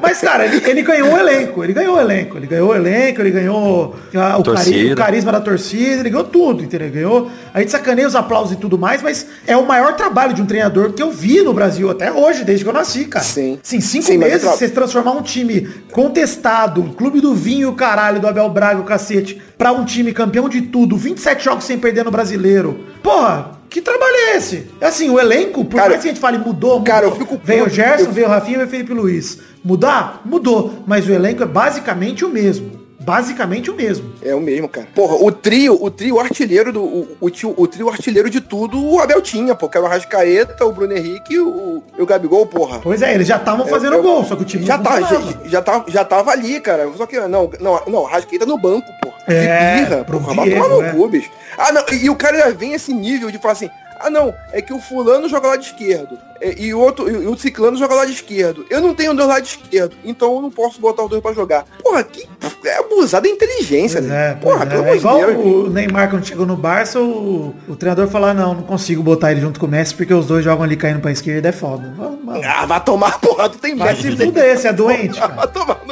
Mas, 0.00 0.20
cara, 0.20 0.44
ele, 0.46 0.62
ele 0.68 0.82
ganhou 0.82 1.12
o 1.12 1.18
elenco. 1.18 1.64
Ele 1.64 1.72
ganhou 1.72 1.96
o 1.96 2.00
elenco. 2.00 2.36
Ele 2.36 2.46
ganhou 2.46 2.70
o 2.70 2.74
elenco, 2.74 3.20
ele 3.20 3.30
ganhou 3.30 3.96
ah, 4.14 4.38
o, 4.38 4.44
cari 4.44 4.92
o 4.92 4.96
carisma 4.96 5.32
da 5.32 5.40
torcida, 5.40 6.00
ele 6.00 6.10
ganhou 6.10 6.24
tudo, 6.24 6.62
entendeu? 6.62 6.86
Ele 6.86 6.94
Ganhou. 6.94 7.30
A 7.52 7.60
gente 7.60 7.72
sacaneia 7.72 8.06
os 8.06 8.14
aplausos 8.14 8.52
e 8.52 8.56
tudo 8.56 8.78
mais, 8.78 9.02
mas 9.02 9.26
é 9.46 9.56
o 9.56 9.66
maior 9.66 9.96
trabalho 9.96 10.34
de 10.34 10.42
um 10.42 10.46
treinador 10.46 10.92
que 10.92 11.02
eu 11.02 11.10
vi 11.10 11.40
no 11.40 11.52
Brasil 11.52 11.90
até 11.90 12.12
hoje, 12.12 12.44
desde 12.44 12.64
que 12.64 12.68
eu 12.68 12.74
nasci, 12.74 13.06
cara. 13.06 13.24
Sim. 13.24 13.58
Sim, 13.62 13.80
cinco 13.80 14.06
Sim, 14.06 14.18
meses, 14.18 14.42
você 14.42 14.68
transformar 14.68 15.12
um 15.12 15.22
time 15.22 15.62
contestado, 15.90 16.82
clube 16.96 17.20
do 17.20 17.33
vinho, 17.34 17.72
caralho, 17.74 18.20
do 18.20 18.26
Abel 18.26 18.48
Braga, 18.48 18.80
o 18.80 18.84
cacete, 18.84 19.40
pra 19.58 19.72
um 19.72 19.84
time 19.84 20.12
campeão 20.12 20.48
de 20.48 20.62
tudo, 20.62 20.96
27 20.96 21.44
jogos 21.44 21.64
sem 21.64 21.78
perder 21.78 22.04
no 22.04 22.10
brasileiro. 22.10 22.80
Porra, 23.02 23.52
Que 23.68 23.80
trabalho 23.80 24.14
é 24.14 24.36
esse? 24.36 24.68
É 24.80 24.86
assim, 24.86 25.10
o 25.10 25.18
elenco, 25.18 25.64
por 25.64 25.76
Cara, 25.78 25.90
mais 25.90 26.02
que 26.02 26.08
a 26.08 26.12
gente 26.12 26.20
fale 26.20 26.38
mudou, 26.38 26.52
mudou. 26.78 26.82
cara, 26.84 27.06
eu 27.06 27.16
fico 27.16 27.40
veio 27.42 27.66
o 27.66 27.68
Gerson, 27.68 28.04
eu- 28.06 28.12
veio 28.12 28.26
o 28.28 28.30
Rafinha, 28.30 28.58
veio 28.58 28.68
o 28.68 28.70
Felipe 28.70 28.94
Luiz. 28.94 29.38
Mudar? 29.64 30.22
Mudou. 30.24 30.84
Mas 30.86 31.08
o 31.08 31.10
elenco 31.12 31.42
é 31.42 31.46
basicamente 31.46 32.24
o 32.24 32.28
mesmo. 32.28 32.83
Basicamente 33.04 33.70
o 33.70 33.74
mesmo. 33.74 34.12
É 34.22 34.34
o 34.34 34.40
mesmo, 34.40 34.68
cara. 34.68 34.86
Porra, 34.94 35.16
o 35.16 35.30
trio, 35.30 35.78
o 35.80 35.90
trio 35.90 36.18
artilheiro 36.18 36.72
do. 36.72 36.82
O, 36.82 37.16
o, 37.20 37.30
tio, 37.30 37.54
o 37.56 37.66
trio 37.66 37.90
artilheiro 37.90 38.30
de 38.30 38.40
tudo, 38.40 38.82
o 38.82 38.98
Abel 38.98 39.20
tinha, 39.20 39.54
pô. 39.54 39.68
Que 39.68 39.76
era 39.76 39.86
o 39.86 39.88
Rascaeta, 39.88 40.64
o 40.64 40.72
Bruno 40.72 40.96
Henrique 40.96 41.34
e 41.34 41.38
o, 41.38 41.82
o 41.98 42.06
Gabigol, 42.06 42.46
porra. 42.46 42.80
Pois 42.82 43.02
é, 43.02 43.14
eles 43.14 43.28
já 43.28 43.36
estavam 43.36 43.66
fazendo 43.66 43.96
eu- 43.96 44.02
gol, 44.02 44.24
só 44.24 44.34
que 44.34 44.42
o 44.42 44.46
time 44.46 44.64
Já, 44.64 44.78
não 44.78 44.84
tá, 44.84 45.00
já, 45.02 45.20
já, 45.44 45.62
tá, 45.62 45.84
já 45.86 46.04
tava 46.04 46.30
ali, 46.30 46.58
cara. 46.60 46.90
Só 46.96 47.04
que, 47.06 47.20
não, 47.20 47.50
não, 47.60 47.80
não, 47.86 48.04
Rascaeta 48.04 48.46
no 48.46 48.56
banco, 48.56 48.86
porra. 49.02 49.16
É, 49.26 49.76
de 49.76 49.82
birra, 49.84 50.04
porra. 50.04 50.34
Vai 50.34 50.50
tomar 50.50 50.68
no 50.68 50.82
é. 50.82 50.92
cu, 50.92 51.08
bicho. 51.08 51.30
Ah, 51.58 51.72
não, 51.72 51.84
e, 51.92 52.06
e 52.06 52.10
o 52.10 52.16
cara 52.16 52.38
já 52.38 52.50
vem 52.50 52.72
esse 52.72 52.92
nível 52.92 53.30
de 53.30 53.38
falar 53.38 53.52
assim, 53.52 53.70
ah, 54.00 54.10
não, 54.10 54.34
é 54.52 54.60
que 54.60 54.72
o 54.72 54.80
fulano 54.80 55.28
joga 55.28 55.48
lá 55.48 55.56
de 55.56 55.66
esquerdo. 55.66 56.18
E, 56.44 56.66
e 56.66 56.74
o 56.74 56.78
outro, 56.80 57.10
e 57.10 57.26
o 57.26 57.36
ciclano 57.36 57.76
joga 57.76 57.94
lá 57.94 58.04
de 58.04 58.12
esquerdo. 58.12 58.66
Eu 58.68 58.80
não 58.80 58.94
tenho 58.94 59.14
dois 59.14 59.28
lados 59.28 59.48
de 59.48 59.56
esquerdo, 59.62 59.96
então 60.04 60.34
eu 60.36 60.42
não 60.42 60.50
posso 60.50 60.80
botar 60.80 61.02
os 61.04 61.10
dois 61.10 61.22
pra 61.22 61.32
jogar. 61.32 61.64
Porra, 61.82 62.02
que 62.04 62.26
é 62.66 62.78
abusar 62.78 63.20
da 63.22 63.28
inteligência, 63.28 64.00
Pois 64.00 64.10
né? 64.10 64.30
é, 64.30 64.34
Porra, 64.34 64.62
é. 64.64 64.66
pelo 64.66 64.84
É 64.84 64.96
igual 64.96 65.18
Deus. 65.18 65.66
o 65.66 65.70
Neymar 65.70 66.10
quando 66.10 66.24
chegou 66.26 66.46
no 66.46 66.56
Barça, 66.56 67.00
o, 67.00 67.54
o 67.68 67.76
treinador 67.76 68.08
falou, 68.08 68.32
não, 68.34 68.54
não 68.54 68.62
consigo 68.62 69.02
botar 69.02 69.32
ele 69.32 69.40
junto 69.40 69.58
com 69.60 69.66
o 69.66 69.68
Messi 69.68 69.94
porque 69.94 70.12
os 70.12 70.26
dois 70.26 70.44
jogam 70.44 70.64
ali 70.64 70.76
caindo 70.76 71.00
pra 71.00 71.10
esquerda, 71.12 71.48
é 71.48 71.52
foda. 71.52 71.92
Vai- 72.24 72.42
Ah, 72.44 72.66
vai 72.66 72.80
tomar 72.84 73.18
porra, 73.20 73.48
tu 73.48 73.58
tem 73.58 73.74
Vai 73.76 73.92
Messi, 73.94 74.10
se 74.10 74.16
tem- 74.16 74.26
fuder, 74.26 74.58
você 74.58 74.68
é 74.68 74.72
doente, 74.72 75.18
cara. 75.18 75.50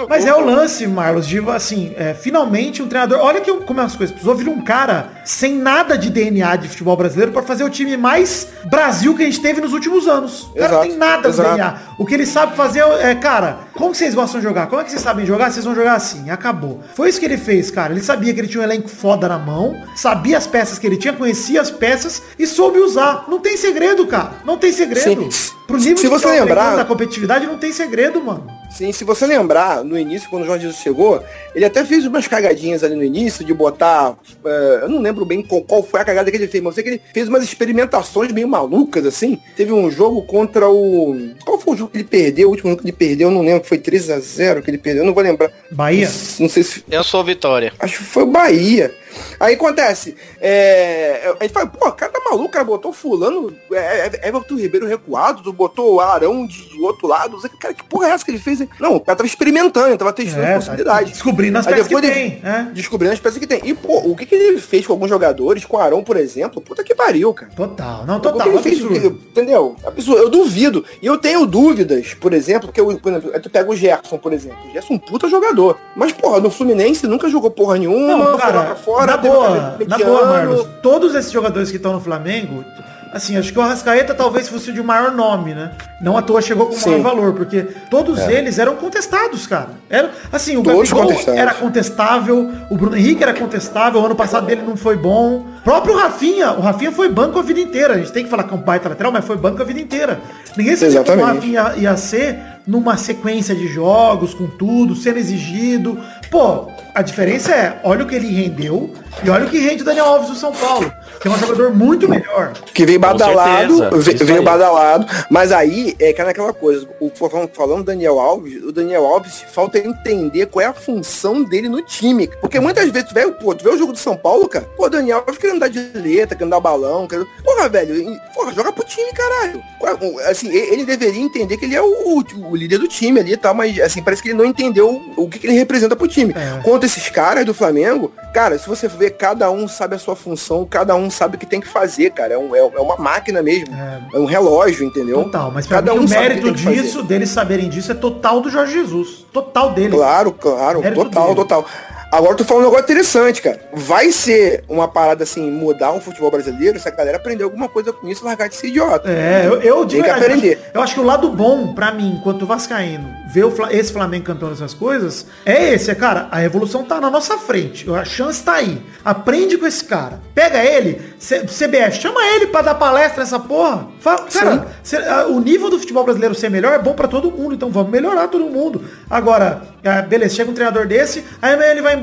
Mas 0.08 0.26
é 0.26 0.34
o 0.34 0.44
lance, 0.44 0.86
Marlos, 0.86 1.26
de 1.26 1.38
assim, 1.50 1.92
é, 1.96 2.14
finalmente 2.14 2.82
um 2.82 2.88
treinador. 2.88 3.18
Olha 3.20 3.40
que 3.40 3.52
como 3.52 3.80
é 3.80 3.84
as 3.84 3.94
coisas. 3.96 4.12
Precisou 4.12 4.34
vir 4.34 4.48
um 4.48 4.60
cara 4.62 5.10
sem 5.24 5.54
nada 5.54 5.96
de 5.96 6.10
DNA 6.10 6.56
de 6.56 6.68
futebol 6.68 6.96
brasileiro 6.96 7.32
pra 7.32 7.42
fazer 7.42 7.64
o 7.64 7.70
time 7.70 7.96
mais 7.96 8.48
Brasil 8.66 9.14
que 9.14 9.22
a 9.22 9.26
gente 9.26 9.40
teve 9.40 9.60
nos 9.60 9.72
últimos 9.72 10.06
anos. 10.08 10.41
O 10.50 10.54
cara 10.58 10.72
não 10.72 10.80
tem 10.82 10.96
nada 10.96 11.28
exato. 11.28 11.50
DNA. 11.50 11.74
O 11.98 12.06
que 12.06 12.14
ele 12.14 12.26
sabe 12.26 12.56
fazer 12.56 12.80
é, 12.80 13.14
cara, 13.14 13.58
como 13.74 13.94
vocês 13.94 14.14
gostam 14.14 14.40
de 14.40 14.46
jogar? 14.46 14.66
Como 14.66 14.80
é 14.80 14.84
que 14.84 14.90
vocês 14.90 15.02
sabem 15.02 15.24
jogar? 15.24 15.50
Vocês 15.50 15.64
vão 15.64 15.74
jogar 15.74 15.94
assim. 15.94 16.30
Acabou. 16.30 16.80
Foi 16.94 17.08
isso 17.08 17.18
que 17.20 17.26
ele 17.26 17.36
fez, 17.38 17.70
cara. 17.70 17.92
Ele 17.92 18.02
sabia 18.02 18.32
que 18.34 18.40
ele 18.40 18.48
tinha 18.48 18.60
um 18.60 18.64
elenco 18.64 18.88
foda 18.88 19.28
na 19.28 19.38
mão, 19.38 19.76
sabia 19.94 20.36
as 20.38 20.46
peças 20.46 20.78
que 20.78 20.86
ele 20.86 20.96
tinha, 20.96 21.12
conhecia 21.12 21.60
as 21.60 21.70
peças 21.70 22.22
e 22.38 22.46
soube 22.46 22.78
usar. 22.78 23.24
Não 23.28 23.38
tem 23.40 23.56
segredo, 23.56 24.06
cara. 24.06 24.32
Não 24.44 24.56
tem 24.58 24.72
segredo. 24.72 25.30
Sim. 25.32 25.50
Pro 25.66 25.76
nível 25.78 25.96
Se 25.98 26.08
você 26.08 26.28
lembrar- 26.28 26.76
da 26.76 26.84
competitividade, 26.84 27.46
não 27.46 27.56
tem 27.58 27.72
segredo, 27.72 28.22
mano. 28.22 28.46
Sim, 28.74 28.90
se 28.90 29.04
você 29.04 29.26
lembrar, 29.26 29.84
no 29.84 29.98
início, 29.98 30.28
quando 30.30 30.44
o 30.44 30.46
Jorge 30.46 30.62
Jesus 30.62 30.82
chegou, 30.82 31.22
ele 31.54 31.64
até 31.64 31.84
fez 31.84 32.06
umas 32.06 32.26
cagadinhas 32.26 32.82
ali 32.82 32.94
no 32.94 33.04
início 33.04 33.44
de 33.44 33.52
botar. 33.52 34.16
eh, 34.44 34.80
eu 34.82 34.88
não 34.88 34.98
lembro 35.00 35.24
bem 35.24 35.42
qual, 35.42 35.60
qual 35.62 35.82
foi 35.82 36.00
a 36.00 36.04
cagada 36.04 36.30
que 36.30 36.36
ele 36.36 36.48
fez, 36.48 36.62
mas 36.62 36.70
eu 36.70 36.74
sei 36.74 36.84
que 36.84 36.90
ele 36.90 37.02
fez 37.12 37.28
umas 37.28 37.44
experimentações 37.44 38.32
meio 38.32 38.48
malucas, 38.48 39.04
assim. 39.04 39.38
Teve 39.56 39.72
um 39.72 39.90
jogo 39.90 40.22
contra 40.22 40.68
o. 40.68 41.14
Qual 41.44 41.58
foi 41.58 41.74
o 41.74 41.76
jogo 41.76 41.90
que 41.90 41.98
ele 41.98 42.04
perdeu? 42.04 42.48
O 42.48 42.50
último 42.50 42.70
jogo 42.70 42.82
que 42.82 42.88
ele 42.88 42.96
perdeu, 42.96 43.28
eu 43.28 43.34
não 43.34 43.42
lembro, 43.42 43.68
foi 43.68 43.78
3 43.78 44.10
a 44.10 44.18
0 44.18 44.62
que 44.62 44.70
ele 44.70 44.78
perdeu, 44.78 45.02
eu 45.02 45.06
não 45.06 45.14
vou 45.14 45.22
lembrar. 45.22 45.50
Bahia. 45.70 46.10
Não 46.40 46.48
sei 46.48 46.62
se. 46.62 46.82
Eu 46.90 47.04
sou 47.04 47.22
Vitória. 47.22 47.72
Acho 47.78 47.98
que 47.98 48.04
foi 48.04 48.22
o 48.22 48.26
Bahia. 48.26 48.94
Aí 49.40 49.54
acontece, 49.54 50.16
é, 50.40 51.34
a 51.38 51.42
gente 51.44 51.52
fala, 51.52 51.66
pô, 51.66 51.88
o 51.88 51.92
cara 51.92 52.12
tá 52.12 52.20
maluco, 52.30 52.48
cara 52.50 52.64
botou 52.64 52.92
fulano, 52.92 53.52
é, 53.72 54.10
é, 54.22 54.28
Everton 54.28 54.54
Ribeiro 54.56 54.86
recuado, 54.86 55.42
tu 55.42 55.52
botou 55.52 55.94
o 55.94 56.00
Arão 56.00 56.46
de 56.46 56.80
outro 56.80 57.06
lado, 57.06 57.38
cara, 57.58 57.74
que 57.74 57.84
porra 57.84 58.08
é 58.08 58.10
essa 58.10 58.24
que 58.24 58.30
ele 58.30 58.38
fez? 58.38 58.60
Não, 58.78 58.96
o 58.96 59.00
cara 59.00 59.16
tava 59.16 59.26
experimentando, 59.26 59.88
ele 59.88 59.96
tava 59.96 60.12
testando 60.12 60.42
É, 60.44 60.50
tá 60.52 60.54
possibilidade. 60.56 61.10
descobrindo 61.12 61.58
as 61.58 61.66
peças 61.66 61.86
que 61.88 61.94
depois 61.94 62.14
tem. 62.14 62.22
ele- 62.26 62.40
é. 62.44 62.62
Descobrindo 62.72 63.12
as 63.14 63.20
peças 63.20 63.38
que 63.38 63.46
tem. 63.46 63.60
E, 63.64 63.74
pô, 63.74 63.98
o 63.98 64.16
que, 64.16 64.26
que 64.26 64.34
ele 64.34 64.60
fez 64.60 64.86
com 64.86 64.92
alguns 64.92 65.08
jogadores, 65.08 65.64
com 65.64 65.76
o 65.76 65.80
Arão, 65.80 66.02
por 66.04 66.16
exemplo, 66.16 66.60
puta 66.60 66.84
que 66.84 66.94
pariu, 66.94 67.32
cara. 67.34 67.50
Total, 67.54 68.04
não, 68.06 68.16
O 68.16 68.20
que 68.20 68.28
total. 68.28 68.48
ele 68.48 68.58
fez, 68.58 68.80
entendeu? 68.80 69.76
Absurdo. 69.84 70.20
Eu 70.22 70.28
duvido. 70.28 70.84
E 71.00 71.06
eu 71.06 71.18
tenho 71.18 71.46
dúvidas, 71.46 72.14
por 72.14 72.32
exemplo, 72.32 72.70
que 72.72 72.80
eu, 72.80 72.86
por 72.98 73.12
exemplo, 73.12 73.40
tu 73.40 73.50
pega 73.50 73.70
o 73.70 73.76
Gerson, 73.76 74.18
por 74.18 74.32
exemplo. 74.32 74.58
O 74.68 74.72
Gerson 74.72 74.94
é 74.94 74.96
um 74.96 74.98
puta 74.98 75.28
jogador. 75.28 75.78
Mas, 75.96 76.12
porra, 76.12 76.40
no 76.40 76.50
Fluminense 76.50 77.06
nunca 77.06 77.28
jogou 77.28 77.50
porra 77.50 77.78
nenhuma, 77.78 78.08
Não, 78.16 78.22
foi 78.24 78.32
lá 78.32 78.38
cara, 78.38 78.62
pra 78.64 78.76
fora, 78.76 79.01
na 79.06 79.18
teve 79.18 79.34
boa, 79.34 79.76
na 79.86 79.98
boa, 79.98 80.26
Marlos. 80.26 80.66
Todos 80.82 81.14
esses 81.14 81.30
jogadores 81.30 81.70
que 81.70 81.76
estão 81.76 81.92
no 81.92 82.00
Flamengo, 82.00 82.64
assim, 83.12 83.36
acho 83.36 83.52
que 83.52 83.58
o 83.58 83.62
Arrascaeta 83.62 84.14
talvez 84.14 84.48
fosse 84.48 84.70
o 84.70 84.72
de 84.72 84.82
maior 84.82 85.12
nome, 85.12 85.54
né? 85.54 85.72
Não 86.00 86.16
à 86.16 86.22
toa 86.22 86.40
chegou 86.40 86.66
com 86.66 86.74
maior 86.74 86.96
Sim. 86.96 87.02
valor, 87.02 87.32
porque 87.34 87.62
todos 87.90 88.18
eles 88.20 88.58
eram 88.58 88.74
contestados, 88.76 89.46
cara. 89.46 89.68
Era, 89.88 90.10
assim, 90.32 90.56
o 90.56 90.62
Todos 90.62 90.90
Gabigol 90.90 91.34
era 91.34 91.54
contestável, 91.54 92.50
o 92.70 92.76
Bruno 92.76 92.96
Henrique 92.96 93.22
era 93.22 93.34
contestável, 93.34 94.00
o 94.00 94.06
ano 94.06 94.16
passado 94.16 94.46
dele 94.46 94.62
não 94.66 94.76
foi 94.76 94.96
bom. 94.96 95.46
O 95.60 95.62
próprio 95.62 95.94
Rafinha, 95.94 96.52
o 96.52 96.60
Rafinha 96.60 96.90
foi 96.90 97.08
banco 97.08 97.38
a 97.38 97.42
vida 97.42 97.60
inteira. 97.60 97.94
A 97.94 97.98
gente 97.98 98.10
tem 98.10 98.24
que 98.24 98.30
falar 98.30 98.44
que 98.44 98.52
é 98.52 98.56
um 98.56 98.60
baita 98.60 98.88
lateral, 98.88 99.12
mas 99.12 99.24
foi 99.24 99.36
banco 99.36 99.60
a 99.60 99.64
vida 99.64 99.80
inteira. 99.80 100.18
Ninguém 100.56 100.74
sabia 100.74 101.04
como 101.04 101.22
o. 101.22 101.24
Rafinha 101.24 101.74
ia, 101.76 101.82
ia 101.82 101.96
ser 101.96 102.38
numa 102.66 102.96
sequência 102.96 103.54
de 103.54 103.68
jogos, 103.68 104.34
com 104.34 104.46
tudo, 104.46 104.94
sendo 104.94 105.18
exigido. 105.18 105.98
Pô, 106.32 106.72
a 106.94 107.02
diferença 107.02 107.54
é, 107.54 107.78
olha 107.84 108.04
o 108.04 108.08
que 108.08 108.14
ele 108.14 108.28
rendeu 108.28 108.94
e 109.22 109.28
olha 109.28 109.44
o 109.44 109.50
que 109.50 109.58
rende 109.58 109.82
o 109.82 109.84
Daniel 109.84 110.06
Alves 110.06 110.30
do 110.30 110.34
São 110.34 110.50
Paulo. 110.50 110.90
Que 111.20 111.28
é 111.28 111.30
um 111.30 111.38
jogador 111.38 111.72
muito 111.74 112.08
melhor. 112.08 112.52
Que 112.74 112.84
veio 112.84 112.98
badalado, 112.98 113.78
certeza, 114.02 114.24
veio 114.24 114.38
aí. 114.40 114.44
badalado, 114.44 115.06
mas 115.30 115.52
aí 115.52 115.94
é 115.98 116.12
que 116.12 116.20
é 116.20 116.24
naquela 116.24 116.52
coisa, 116.52 116.88
o 117.00 117.10
falando, 117.10 117.50
falando 117.52 117.78
do 117.78 117.84
Daniel 117.84 118.18
Alves, 118.18 118.62
o 118.62 118.72
Daniel 118.72 119.04
Alves 119.06 119.44
falta 119.52 119.78
entender 119.78 120.46
qual 120.46 120.62
é 120.62 120.66
a 120.66 120.72
função 120.72 121.42
dele 121.44 121.68
no 121.68 121.82
time. 121.82 122.28
Porque 122.40 122.58
muitas 122.60 122.88
vezes 122.90 123.08
tu 123.08 123.14
vê, 123.14 123.30
pô, 123.30 123.54
tu 123.54 123.64
vê 123.64 123.70
o 123.70 123.78
jogo 123.78 123.92
do 123.92 123.98
São 123.98 124.16
Paulo, 124.16 124.48
cara, 124.48 124.66
pô, 124.76 124.86
o 124.86 124.90
Daniel 124.90 125.18
Alves 125.18 125.38
querendo 125.38 125.60
dar 125.60 125.68
direita, 125.68 126.34
querendo 126.34 126.50
dar 126.50 126.60
balão, 126.60 127.06
querendo... 127.06 127.26
Porra, 127.44 127.68
velho, 127.68 128.20
porra, 128.34 128.52
joga 128.52 128.72
pro 128.72 128.84
time, 128.84 129.12
caralho. 129.12 129.62
É- 129.82 130.30
Assim, 130.30 130.48
ele 130.50 130.84
deveria 130.84 131.20
entender 131.20 131.56
que 131.56 131.64
ele 131.64 131.74
é 131.76 131.82
o, 131.82 131.86
o- 131.86 132.50
o 132.50 132.56
líder 132.56 132.78
do 132.78 132.88
time 132.88 133.20
ali 133.20 133.32
e 133.32 133.36
tal, 133.36 133.54
mas 133.54 133.78
assim, 133.80 134.02
parece 134.02 134.22
que 134.22 134.28
ele 134.30 134.38
não 134.38 134.44
entendeu 134.44 135.00
o 135.16 135.28
que, 135.28 135.38
que 135.38 135.46
ele 135.46 135.54
representa 135.54 135.94
pro 135.94 136.08
time. 136.08 136.34
É. 136.36 136.62
Contra 136.62 136.86
esses 136.86 137.08
caras 137.08 137.44
do 137.44 137.52
Flamengo, 137.54 138.12
cara, 138.32 138.58
se 138.58 138.68
você 138.68 138.88
ver, 138.88 139.10
cada 139.12 139.50
um 139.50 139.68
sabe 139.68 139.94
a 139.94 139.98
sua 139.98 140.16
função, 140.16 140.64
cada 140.64 140.94
um 140.94 141.01
sabe 141.10 141.36
o 141.36 141.38
que 141.38 141.46
tem 141.46 141.60
que 141.60 141.68
fazer, 141.68 142.10
cara. 142.10 142.34
É, 142.34 142.38
um- 142.38 142.54
é- 142.54 142.58
é 142.60 142.80
uma 142.80 142.96
máquina 142.96 143.42
mesmo. 143.42 143.74
É. 143.74 144.16
É 144.16 144.18
um 144.18 144.24
relógio, 144.24 144.84
entendeu? 144.86 145.24
Total, 145.24 145.50
mas 145.50 145.66
Cada 145.66 145.92
mim 145.92 146.00
um 146.00 146.04
o 146.04 146.08
sabe 146.08 146.20
o 146.20 146.28
que 146.28 146.28
mérito 146.34 146.54
que 146.54 146.62
fazer. 146.64 146.82
disso, 146.82 147.02
deles 147.02 147.30
saberem 147.30 147.68
disso, 147.68 147.90
é 147.92 147.94
total 147.94 148.40
do 148.40 148.50
Jorge 148.50 148.72
Jesus. 148.74 149.24
Total 149.32 149.72
dele. 149.72 149.90
Claro, 149.96 150.32
claro, 150.32 150.80
Mérito 150.80 151.04
total, 151.04 151.24
dele. 151.24 151.36
total. 151.36 151.66
Agora 152.12 152.34
tu 152.36 152.44
falando 152.44 152.64
um 152.64 152.66
negócio 152.66 152.84
interessante, 152.84 153.40
cara. 153.40 153.58
Vai 153.72 154.12
ser 154.12 154.62
uma 154.68 154.86
parada 154.86 155.24
assim, 155.24 155.50
mudar 155.50 155.92
o 155.92 156.00
futebol 156.00 156.30
brasileiro 156.30 156.78
se 156.78 156.86
a 156.86 156.90
galera 156.90 157.16
aprender 157.16 157.42
alguma 157.42 157.70
coisa 157.70 157.90
com 157.90 158.06
isso 158.06 158.22
largar 158.22 158.50
de 158.50 158.54
ser 158.54 158.66
idiota. 158.68 159.08
É, 159.10 159.44
eu, 159.46 159.62
eu 159.62 159.78
Tem 159.86 160.02
que 160.02 160.02
verdade, 160.02 160.24
aprender. 160.26 160.52
Eu 160.52 160.58
acho, 160.60 160.70
eu 160.74 160.82
acho 160.82 160.94
que 160.94 161.00
o 161.00 161.04
lado 161.04 161.30
bom, 161.30 161.72
pra 161.72 161.90
mim, 161.90 162.16
enquanto 162.18 162.44
vascaíno, 162.44 163.08
ver 163.32 163.44
o 163.44 163.52
esse 163.70 163.90
Flamengo 163.90 164.26
campeão 164.26 164.50
dessas 164.50 164.74
coisas, 164.74 165.24
é 165.46 165.72
esse, 165.72 165.90
é, 165.90 165.94
cara, 165.94 166.28
a 166.30 166.36
revolução 166.36 166.84
tá 166.84 167.00
na 167.00 167.08
nossa 167.10 167.38
frente. 167.38 167.90
A 167.90 168.04
chance 168.04 168.42
tá 168.42 168.56
aí. 168.56 168.82
Aprende 169.02 169.56
com 169.56 169.66
esse 169.66 169.82
cara. 169.84 170.20
Pega 170.34 170.62
ele, 170.62 171.00
CBF, 171.18 171.98
chama 171.98 172.22
ele 172.34 172.48
pra 172.48 172.60
dar 172.60 172.74
palestra 172.74 173.20
nessa 173.24 173.40
porra. 173.40 173.88
Fala, 174.00 174.26
cara, 174.30 174.66
cê- 174.82 174.96
a- 174.98 175.28
o 175.28 175.40
nível 175.40 175.70
do 175.70 175.78
futebol 175.78 176.04
brasileiro 176.04 176.34
ser 176.34 176.50
melhor 176.50 176.74
é 176.74 176.78
bom 176.78 176.92
pra 176.92 177.08
todo 177.08 177.30
mundo, 177.30 177.54
então 177.54 177.70
vamos 177.70 177.90
melhorar 177.90 178.28
todo 178.28 178.44
mundo. 178.44 178.84
Agora, 179.08 179.62
ah, 179.82 180.02
beleza, 180.02 180.34
chega 180.34 180.50
um 180.50 180.54
treinador 180.54 180.86
desse, 180.86 181.24
aí 181.40 181.54
ele 181.70 181.80
vai 181.80 181.94
embora. 181.94 182.01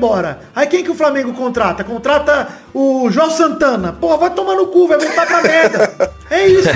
Aí 0.54 0.66
quem 0.66 0.82
que 0.84 0.90
o 0.90 0.94
Flamengo 0.94 1.32
contrata? 1.32 1.84
Contrata 1.84 2.48
o 2.74 3.10
João 3.10 3.30
Santana. 3.30 3.92
Porra, 3.92 4.16
vai 4.16 4.30
tomar 4.30 4.54
no 4.56 4.66
cu, 4.68 4.88
vai 4.88 4.98
voltar 4.98 5.26
pra 5.26 5.42
merda. 5.42 6.12
É 6.30 6.46
isso. 6.46 6.68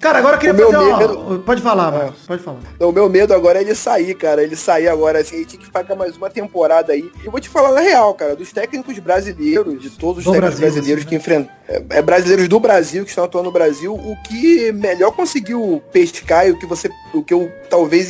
Cara, 0.00 0.18
agora 0.18 0.36
eu 0.36 0.40
queria 0.40 0.54
fazer 0.54 0.76
uma... 0.76 0.98
medo- 0.98 1.42
Pode 1.44 1.60
falar, 1.62 1.90
Marcos. 1.90 2.20
Pode 2.26 2.42
falar. 2.42 2.58
Então, 2.76 2.88
o 2.88 2.92
meu 2.92 3.08
medo 3.08 3.34
agora 3.34 3.58
é 3.58 3.62
ele 3.62 3.74
sair, 3.74 4.14
cara. 4.14 4.42
Ele 4.42 4.54
sair 4.56 4.88
agora, 4.88 5.18
assim, 5.20 5.36
ele 5.36 5.44
tinha 5.44 5.58
que 5.58 5.66
ficar 5.66 5.84
mais 5.96 6.16
uma 6.16 6.30
temporada 6.30 6.92
aí. 6.92 7.10
E 7.22 7.26
eu 7.26 7.30
vou 7.32 7.40
te 7.40 7.48
falar 7.48 7.72
na 7.72 7.80
real, 7.80 8.14
cara, 8.14 8.36
dos 8.36 8.52
técnicos 8.52 8.98
brasileiros, 8.98 9.82
de 9.82 9.90
todos 9.90 10.18
os 10.18 10.24
Do 10.24 10.32
técnicos 10.32 10.58
Brasil, 10.60 10.60
brasileiros 10.74 11.02
assim, 11.02 11.08
que 11.08 11.16
enfrentam. 11.16 11.50
É, 11.68 11.82
é 11.98 12.02
brasileiros 12.02 12.48
do 12.48 12.60
Brasil 12.60 13.02
que 13.04 13.10
estão 13.10 13.24
atuando 13.24 13.46
no 13.46 13.52
Brasil, 13.52 13.92
o 13.94 14.16
que 14.22 14.70
melhor 14.72 15.10
conseguiu 15.12 15.82
pescar 15.92 16.46
e 16.46 16.52
o 16.52 16.58
que 16.58 16.66
você. 16.66 16.88
O 17.12 17.22
que 17.22 17.34
eu 17.34 17.50
talvez 17.68 18.08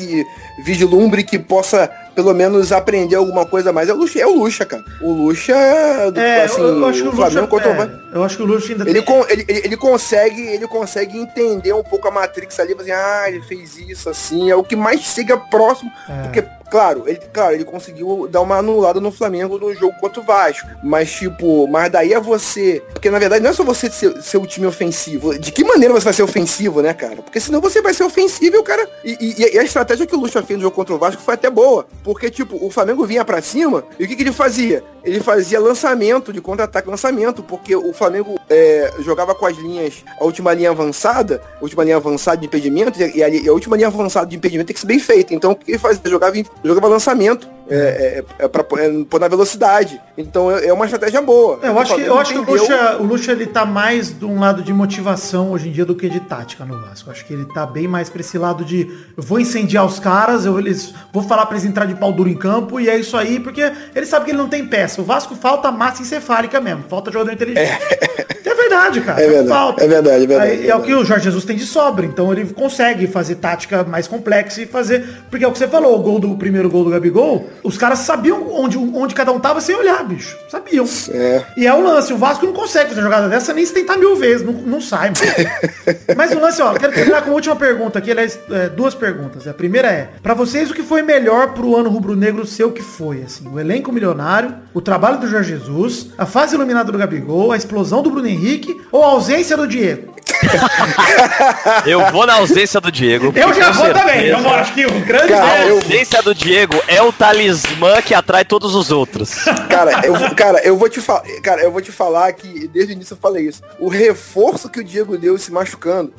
vislumbre 0.64 1.24
que 1.24 1.38
possa 1.38 1.90
pelo 2.18 2.34
menos 2.34 2.72
aprender 2.72 3.14
alguma 3.14 3.46
coisa 3.46 3.70
a 3.70 3.72
mais 3.72 3.88
é 3.88 3.92
o 3.92 3.96
Lucha, 3.96 4.18
é 4.18 4.26
o 4.26 4.34
Lucha, 4.34 4.64
cara. 4.66 4.82
O 5.00 5.12
Lucha, 5.12 5.52
É, 5.54 6.42
assim, 6.42 6.60
eu, 6.60 6.78
eu 6.80 6.86
acho 6.86 7.02
que 7.02 7.08
o 7.08 7.12
Flamengo 7.12 7.40
Lucha... 7.42 7.46
contra 7.46 7.70
o 7.70 7.82
é, 7.84 7.90
eu 8.12 8.24
acho 8.24 8.36
que 8.36 8.42
o 8.42 8.46
Lucha 8.46 8.72
ainda 8.72 8.82
ele, 8.90 9.00
tem... 9.00 9.02
con- 9.04 9.24
ele, 9.28 9.44
ele, 9.46 9.60
ele 9.66 9.76
consegue 9.76 10.42
ele 10.48 10.66
consegue 10.66 11.16
entender 11.16 11.72
um 11.72 11.84
pouco 11.84 12.08
a 12.08 12.10
Matrix 12.10 12.58
ali, 12.58 12.74
assim, 12.76 12.90
ah, 12.90 13.24
ele 13.28 13.40
fez 13.42 13.78
isso 13.78 14.10
assim, 14.10 14.50
é 14.50 14.56
o 14.56 14.64
que 14.64 14.74
mais 14.74 15.00
chega 15.02 15.36
próximo, 15.36 15.92
É. 16.08 16.22
porque 16.22 16.44
claro, 16.70 17.04
ele 17.06 17.18
claro, 17.32 17.54
ele 17.54 17.64
conseguiu 17.64 18.28
dar 18.30 18.40
uma 18.40 18.56
anulada 18.56 19.00
no 19.00 19.10
Flamengo 19.10 19.58
no 19.58 19.74
jogo 19.74 19.94
contra 20.00 20.20
o 20.20 20.24
Vasco, 20.24 20.66
mas 20.82 21.10
tipo, 21.12 21.66
mas 21.68 21.90
daí 21.90 22.12
é 22.12 22.20
você, 22.20 22.82
porque 22.92 23.10
na 23.10 23.18
verdade 23.18 23.42
não 23.42 23.50
é 23.50 23.52
só 23.54 23.64
você 23.64 23.90
ser, 23.90 24.20
ser 24.22 24.38
o 24.38 24.46
time 24.46 24.66
ofensivo, 24.66 25.38
de 25.38 25.50
que 25.52 25.64
maneira 25.64 25.92
você 25.94 26.04
vai 26.04 26.12
ser 26.14 26.22
ofensivo, 26.22 26.80
né, 26.82 26.92
cara? 26.94 27.16
Porque 27.16 27.40
senão 27.40 27.60
você 27.60 27.80
vai 27.82 27.92
ser 27.94 28.04
ofensivo 28.04 28.56
e 28.56 28.58
o 28.58 28.62
cara 28.64 28.88
e, 29.04 29.16
e- 29.20 29.54
e 29.54 29.58
a 29.58 29.62
estratégia 29.64 30.06
que 30.06 30.14
o 30.14 30.18
Lucha 30.20 30.42
fez 30.42 30.58
no 30.58 30.62
jogo 30.62 30.76
contra 30.76 30.94
o 30.94 30.98
Vasco 30.98 31.22
foi 31.22 31.34
até 31.34 31.50
boa, 31.50 31.86
porque 32.04 32.30
tipo, 32.30 32.56
o 32.64 32.70
Flamengo 32.70 33.04
vinha 33.06 33.24
pra 33.24 33.40
cima 33.42 33.84
e 33.98 34.04
o 34.04 34.08
que 34.08 34.16
que 34.16 34.22
ele 34.22 34.32
fazia? 34.32 34.82
ele 35.04 35.20
fazia 35.20 35.58
lançamento 35.58 36.34
de 36.34 36.40
contra-ataque, 36.40 36.86
lançamento, 36.90 37.42
porque 37.42 37.74
o 37.74 37.94
Flamengo 37.94 38.38
é, 38.50 38.92
jogava 38.98 39.34
com 39.34 39.46
as 39.46 39.56
linhas, 39.56 40.04
a 40.20 40.24
última 40.24 40.52
linha 40.52 40.68
avançada, 40.70 41.40
a 41.58 41.62
última 41.62 41.82
linha 41.82 41.96
avançada 41.96 42.36
de 42.36 42.44
impedimento, 42.46 43.00
e 43.00 43.22
a, 43.22 43.28
e 43.28 43.48
a 43.48 43.52
última 43.52 43.74
linha 43.76 43.88
avançada 43.88 44.26
de 44.26 44.36
impedimento 44.36 44.66
tem 44.66 44.74
que 44.74 44.80
ser 44.80 44.86
bem 44.86 44.98
feita. 44.98 45.32
Então 45.32 45.52
o 45.52 45.56
que 45.56 45.70
ele 45.70 45.78
fazia? 45.78 46.02
Jogava, 46.04 46.34
jogava 46.64 46.88
lançamento 46.88 47.48
é, 47.70 48.24
é, 48.38 48.44
é 48.44 48.48
pra 48.48 48.62
é, 48.62 49.04
pôr 49.04 49.20
na 49.20 49.28
velocidade. 49.28 50.00
Então 50.16 50.50
é, 50.50 50.66
é 50.66 50.72
uma 50.72 50.84
estratégia 50.84 51.20
boa. 51.20 51.58
É, 51.62 51.68
eu 51.68 51.78
acho 51.78 51.94
que, 51.94 52.02
eu 52.02 52.18
acho 52.18 52.32
que 52.32 52.38
o 52.38 52.44
Lucha, 52.44 52.96
o 52.98 53.04
Lucha 53.04 53.32
ele 53.32 53.46
tá 53.46 53.64
mais 53.64 54.16
de 54.18 54.24
um 54.24 54.40
lado 54.40 54.62
de 54.62 54.72
motivação 54.72 55.52
hoje 55.52 55.68
em 55.68 55.72
dia 55.72 55.84
do 55.84 55.94
que 55.94 56.08
de 56.08 56.20
tática 56.20 56.64
no 56.64 56.80
Vasco. 56.80 57.08
Eu 57.08 57.12
acho 57.12 57.24
que 57.24 57.32
ele 57.32 57.44
tá 57.46 57.66
bem 57.66 57.86
mais 57.86 58.08
pra 58.08 58.20
esse 58.20 58.38
lado 58.38 58.64
de 58.64 58.88
eu 59.16 59.22
vou 59.22 59.38
incendiar 59.38 59.84
os 59.84 59.98
caras, 59.98 60.46
eu 60.46 60.58
eles 60.58 60.94
vou 61.12 61.22
falar 61.22 61.46
pra 61.46 61.56
eles 61.56 61.68
entrar 61.68 61.84
de 61.84 61.94
pau 61.94 62.12
duro 62.12 62.28
em 62.28 62.36
campo 62.36 62.80
e 62.80 62.88
é 62.88 62.96
isso 62.96 63.16
aí, 63.16 63.38
porque 63.38 63.70
ele 63.94 64.06
sabe 64.06 64.24
que 64.24 64.30
ele 64.30 64.38
não 64.38 64.48
tem 64.48 64.66
peça. 64.66 65.00
O 65.00 65.04
Vasco 65.04 65.34
falta 65.34 65.70
massa 65.70 66.02
encefálica 66.02 66.60
mesmo, 66.60 66.84
falta 66.88 67.10
jogador 67.10 67.32
inteligente. 67.32 67.68
É, 67.68 68.48
é 68.48 68.54
verdade, 68.54 69.00
cara. 69.00 69.20
É 69.20 69.28
verdade. 69.28 69.48
Falta. 69.48 69.84
É 69.84 69.88
verdade, 69.88 70.24
é 70.24 70.26
verdade. 70.26 70.50
Aí, 70.50 70.68
é, 70.68 70.74
o 70.74 70.82
que 70.82 70.94
o 70.94 71.04
Jorge 71.04 71.24
Jesus 71.24 71.44
tem 71.44 71.56
de 71.56 71.66
sobra, 71.66 72.06
então 72.06 72.32
ele 72.32 72.46
consegue 72.46 73.06
fazer 73.06 73.36
tática 73.36 73.84
mais 73.84 74.06
complexa 74.08 74.62
e 74.62 74.66
fazer, 74.66 75.06
porque 75.30 75.44
é 75.44 75.48
o 75.48 75.52
que 75.52 75.58
você 75.58 75.68
falou, 75.68 75.98
o 75.98 76.02
gol 76.02 76.18
do 76.18 76.28
o 76.32 76.36
primeiro 76.36 76.70
gol 76.70 76.84
do 76.84 76.90
Gabigol, 76.90 77.48
os 77.62 77.76
caras 77.76 78.00
sabiam 78.00 78.50
onde, 78.52 78.78
onde 78.78 79.14
cada 79.14 79.32
um 79.32 79.38
tava 79.38 79.60
sem 79.60 79.74
olhar, 79.74 80.04
bicho. 80.04 80.36
Sabiam. 80.48 80.86
É. 81.10 81.44
E 81.56 81.66
é 81.66 81.74
o 81.74 81.82
lance. 81.82 82.12
O 82.12 82.18
Vasco 82.18 82.46
não 82.46 82.52
consegue 82.52 82.90
fazer 82.90 83.02
jogada 83.02 83.28
dessa 83.28 83.52
nem 83.52 83.64
se 83.64 83.72
tentar 83.72 83.96
mil 83.96 84.16
vezes. 84.16 84.46
Não, 84.46 84.52
não 84.52 84.80
sai, 84.80 85.10
mano. 85.10 85.98
Mas 86.16 86.32
o 86.32 86.40
lance, 86.40 86.60
ó, 86.62 86.74
quero 86.74 86.92
terminar 86.92 87.22
com 87.22 87.30
uma 87.30 87.36
última 87.36 87.56
pergunta 87.56 87.98
aqui. 87.98 88.10
Aliás, 88.10 88.38
é, 88.50 88.68
duas 88.68 88.94
perguntas. 88.94 89.46
A 89.46 89.54
primeira 89.54 89.88
é, 89.88 90.10
para 90.22 90.34
vocês, 90.34 90.70
o 90.70 90.74
que 90.74 90.82
foi 90.82 91.02
melhor 91.02 91.52
pro 91.52 91.76
ano 91.76 91.90
rubro-negro 91.90 92.46
ser 92.46 92.64
o 92.64 92.72
que 92.72 92.82
foi? 92.82 93.22
Assim, 93.22 93.48
o 93.48 93.58
elenco 93.58 93.92
milionário, 93.92 94.54
o 94.72 94.80
trabalho 94.80 95.18
do 95.18 95.28
Jorge 95.28 95.56
Jesus, 95.56 96.08
a 96.16 96.26
fase 96.26 96.54
iluminada 96.54 96.92
do 96.92 96.98
Gabigol, 96.98 97.52
a 97.52 97.56
explosão 97.56 98.02
do 98.02 98.10
Bruno 98.10 98.28
Henrique 98.28 98.76
ou 98.92 99.02
a 99.02 99.08
ausência 99.08 99.56
do 99.56 99.66
Diego? 99.66 100.17
eu 101.86 102.10
vou 102.10 102.26
na 102.26 102.34
ausência 102.34 102.80
do 102.80 102.90
Diego. 102.90 103.32
Eu 103.34 103.52
já 103.52 103.70
vou 103.70 103.84
certeza. 103.84 104.06
também. 104.06 104.26
Eu 104.26 104.50
acho 104.50 104.74
que 104.74 104.86
o 104.86 105.00
grande 105.00 105.28
cara, 105.28 105.44
a 105.44 105.70
ausência 105.70 106.22
do 106.22 106.34
Diego 106.34 106.80
é 106.86 107.02
o 107.02 107.12
talismã 107.12 108.00
que 108.02 108.14
atrai 108.14 108.44
todos 108.44 108.74
os 108.74 108.90
outros. 108.90 109.44
Cara, 109.68 110.00
eu, 110.04 110.34
cara, 110.34 110.60
eu 110.64 110.76
vou 110.76 110.88
te 110.88 111.00
falar, 111.00 111.22
cara, 111.42 111.62
eu 111.62 111.70
vou 111.70 111.80
te 111.80 111.92
falar 111.92 112.32
que 112.32 112.66
desde 112.68 112.92
o 112.92 112.94
início 112.94 113.14
eu 113.14 113.18
falei 113.18 113.46
isso. 113.46 113.62
O 113.78 113.88
reforço 113.88 114.68
que 114.68 114.80
o 114.80 114.84
Diego 114.84 115.16
deu 115.16 115.36
se 115.38 115.52
machucando. 115.52 116.12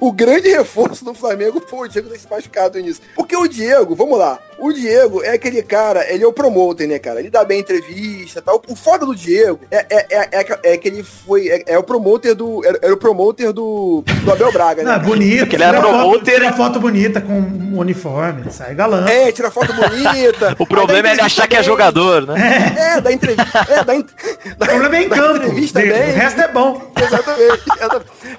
O 0.00 0.12
grande 0.12 0.48
reforço 0.48 1.04
do 1.04 1.14
Flamengo 1.14 1.62
foi 1.66 1.86
o 1.86 1.90
Diego 1.90 2.08
ter 2.08 2.18
se 2.18 2.28
machucado 2.30 2.78
nisso. 2.78 3.00
Porque 3.14 3.36
o 3.36 3.46
Diego, 3.46 3.94
vamos 3.94 4.18
lá, 4.18 4.38
o 4.58 4.72
Diego 4.72 5.22
é 5.22 5.30
aquele 5.30 5.62
cara, 5.62 6.10
ele 6.10 6.24
é 6.24 6.26
o 6.26 6.32
promoter, 6.32 6.86
né, 6.86 6.98
cara? 6.98 7.20
Ele 7.20 7.30
dá 7.30 7.44
bem 7.44 7.60
entrevista 7.60 8.40
tal. 8.40 8.62
O 8.68 8.76
foda 8.76 9.04
do 9.04 9.14
Diego 9.14 9.60
é, 9.70 9.86
é, 9.90 10.06
é, 10.10 10.28
é, 10.32 10.72
é 10.72 10.76
que 10.76 10.88
ele 10.88 11.02
foi. 11.02 11.48
É, 11.48 11.64
é 11.66 11.78
o 11.78 11.82
promoter 11.82 12.34
do. 12.34 12.64
Era, 12.64 12.94
o 12.94 12.96
promoter 12.96 13.52
do, 13.52 14.04
do 14.24 14.32
Abel 14.32 14.52
Braga, 14.52 14.82
né? 14.82 14.96
Não, 14.96 15.04
bonito. 15.04 15.40
Porque 15.40 15.56
ele 15.56 15.64
era 15.64 15.80
promoter. 15.80 16.34
Tira 16.34 16.52
foto 16.52 16.80
bonita 16.80 17.20
com 17.20 17.32
um 17.32 17.78
uniforme, 17.78 18.50
sai 18.50 18.74
galã. 18.74 19.06
É, 19.08 19.30
tira 19.32 19.50
foto 19.50 19.72
bonita. 19.72 20.54
o 20.58 20.66
problema 20.66 21.08
é 21.08 21.12
ele 21.12 21.20
achar 21.20 21.46
que 21.46 21.56
é 21.56 21.62
jogador, 21.62 22.26
né? 22.26 22.74
É, 22.76 22.96
é 22.96 23.00
da 23.00 23.12
entrevista. 23.12 23.66
É, 23.68 23.84
da, 23.84 23.94
o 23.94 24.66
problema 24.66 24.96
é 24.96 25.02
em 25.02 25.08
campo. 25.08 25.36
Entrevista 25.36 25.80
bem. 25.80 25.90
O 25.90 26.14
resto 26.14 26.40
é 26.40 26.48
bom. 26.48 26.92
Exatamente. 26.96 27.64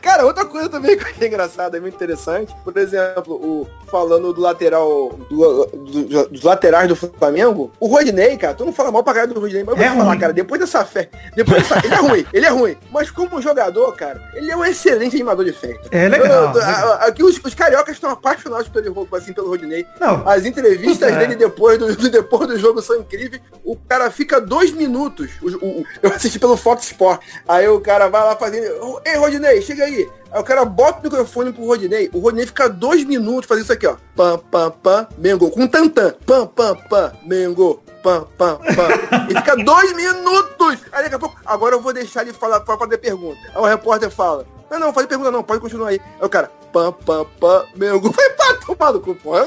Cara, 0.02 0.26
outra 0.26 0.46
coisa 0.46 0.70
também 0.70 0.98
que 0.98 1.04
eu 1.04 1.08
achei 1.08 1.28
engraçada, 1.28 1.78
é 1.78 1.80
muito 1.80 1.96
interessante. 1.96 2.56
Por 2.64 2.76
exemplo, 2.78 3.36
o, 3.36 3.68
falando 3.88 4.34
do 4.34 4.42
lateral, 4.42 5.18
do, 5.30 5.66
do, 5.66 6.28
dos 6.30 6.44
laterais 6.44 6.88
do 6.88 6.96
Flamengo, 6.96 7.72
o 7.80 7.88
Rodinei, 7.88 8.38
cara, 8.38 8.54
tu 8.54 8.66
não 8.66 8.74
fala 8.74 8.92
mal 8.92 9.04
pra 9.04 9.14
cara 9.14 9.28
do 9.28 9.40
Rodinei, 9.40 9.64
mas 9.64 9.74
eu 9.74 9.78
vou 9.78 9.86
é 9.86 9.90
falar, 9.90 10.10
ruim. 10.10 10.20
cara, 10.20 10.34
depois 10.34 10.60
dessa 10.60 10.84
fé, 10.86 11.10
depois 11.36 11.62
dessa, 11.62 11.86
ele 11.86 11.94
é 11.94 11.98
ruim, 11.98 12.26
ele 12.34 12.46
é 12.46 12.50
ruim, 12.50 12.78
mas 12.92 13.12
como 13.12 13.42
jogador, 13.42 13.96
cara, 13.96 14.22
ele 14.34 14.52
é 14.52 14.56
um 14.56 14.66
excelente 14.66 15.16
animador 15.16 15.46
de 15.46 15.54
festa. 15.54 15.88
É 15.92 16.10
legal. 16.10 16.54
aqui 17.02 17.24
os, 17.24 17.40
os, 17.44 17.54
cariocas 17.54 17.96
estão 17.96 18.10
apaixonados 18.10 18.68
pelo, 18.68 19.08
assim, 19.14 19.34
pelo 19.34 19.50
Rodinei. 19.50 19.86
Não. 20.00 20.28
As 20.28 20.46
entrevistas 20.46 21.12
é. 21.12 21.18
dele 21.18 21.36
depois 21.36 21.78
do, 21.78 22.10
depois 22.10 22.48
do 22.48 22.58
jogo 22.60 22.82
são 22.82 22.98
incríveis. 22.98 23.42
O 23.64 23.76
cara 23.76 24.12
fica 24.12 24.42
dois 24.42 24.72
minutos, 24.72 25.32
o, 25.42 25.48
o, 25.48 25.84
eu 26.02 26.12
assisti 26.12 26.40
pelo 26.40 26.58
Fox 26.58 26.86
Sport, 26.86 27.22
aí 27.48 27.68
o 27.68 27.80
cara 27.80 28.08
vai 28.10 28.24
lá 28.24 28.36
fazendo, 28.36 29.02
ei 29.06 29.16
Chega 29.62 29.86
aí, 29.86 30.08
Aí 30.36 30.42
o 30.42 30.44
cara 30.44 30.66
bota 30.66 31.00
o 31.00 31.04
microfone 31.04 31.54
pro 31.54 31.66
Rodinei. 31.66 32.10
O 32.14 32.20
Rodinei 32.20 32.46
fica 32.46 32.68
dois 32.68 33.06
minutos 33.06 33.46
fazendo 33.46 33.64
isso 33.64 33.72
aqui, 33.72 33.88
ó. 33.88 33.96
Pam, 34.18 34.38
pam, 34.38 34.70
pam, 34.70 35.08
Mengo. 35.18 35.50
Com 35.50 35.66
tantã. 35.66 36.14
Pam, 36.26 36.46
pam, 36.48 36.76
pam, 36.90 37.14
Mengo. 37.24 37.82
Pam, 38.04 38.28
pam, 38.38 38.58
pam. 38.58 38.90
e 39.32 39.34
fica 39.34 39.56
dois 39.56 39.96
minutos. 39.96 40.80
Aí 40.92 41.04
daqui 41.04 41.16
a 41.16 41.20
pouco, 41.20 41.38
agora 41.46 41.76
eu 41.76 41.82
vou 41.82 41.94
deixar 41.94 42.24
ele 42.24 42.34
falar 42.34 42.60
pra 42.60 42.78
fazer 42.78 42.98
pergunta. 42.98 43.40
Aí 43.56 43.62
o 43.62 43.66
repórter 43.66 44.10
fala, 44.10 44.46
não, 44.70 44.80
não, 44.80 44.94
faz 44.94 45.08
pergunta 45.08 45.32
não, 45.32 45.44
pode 45.44 45.62
continuar 45.62 45.90
aí. 45.90 46.02
Aí 46.20 46.26
o 46.26 46.30
cara, 46.30 46.52
pam, 46.74 46.92
pam, 46.92 47.26
pam, 47.40 47.66
meu, 47.76 48.02
vai 48.02 48.30
pra 48.32 48.54
tomar 48.56 48.92
no 48.92 49.00
cu, 49.00 49.16
porra. 49.16 49.46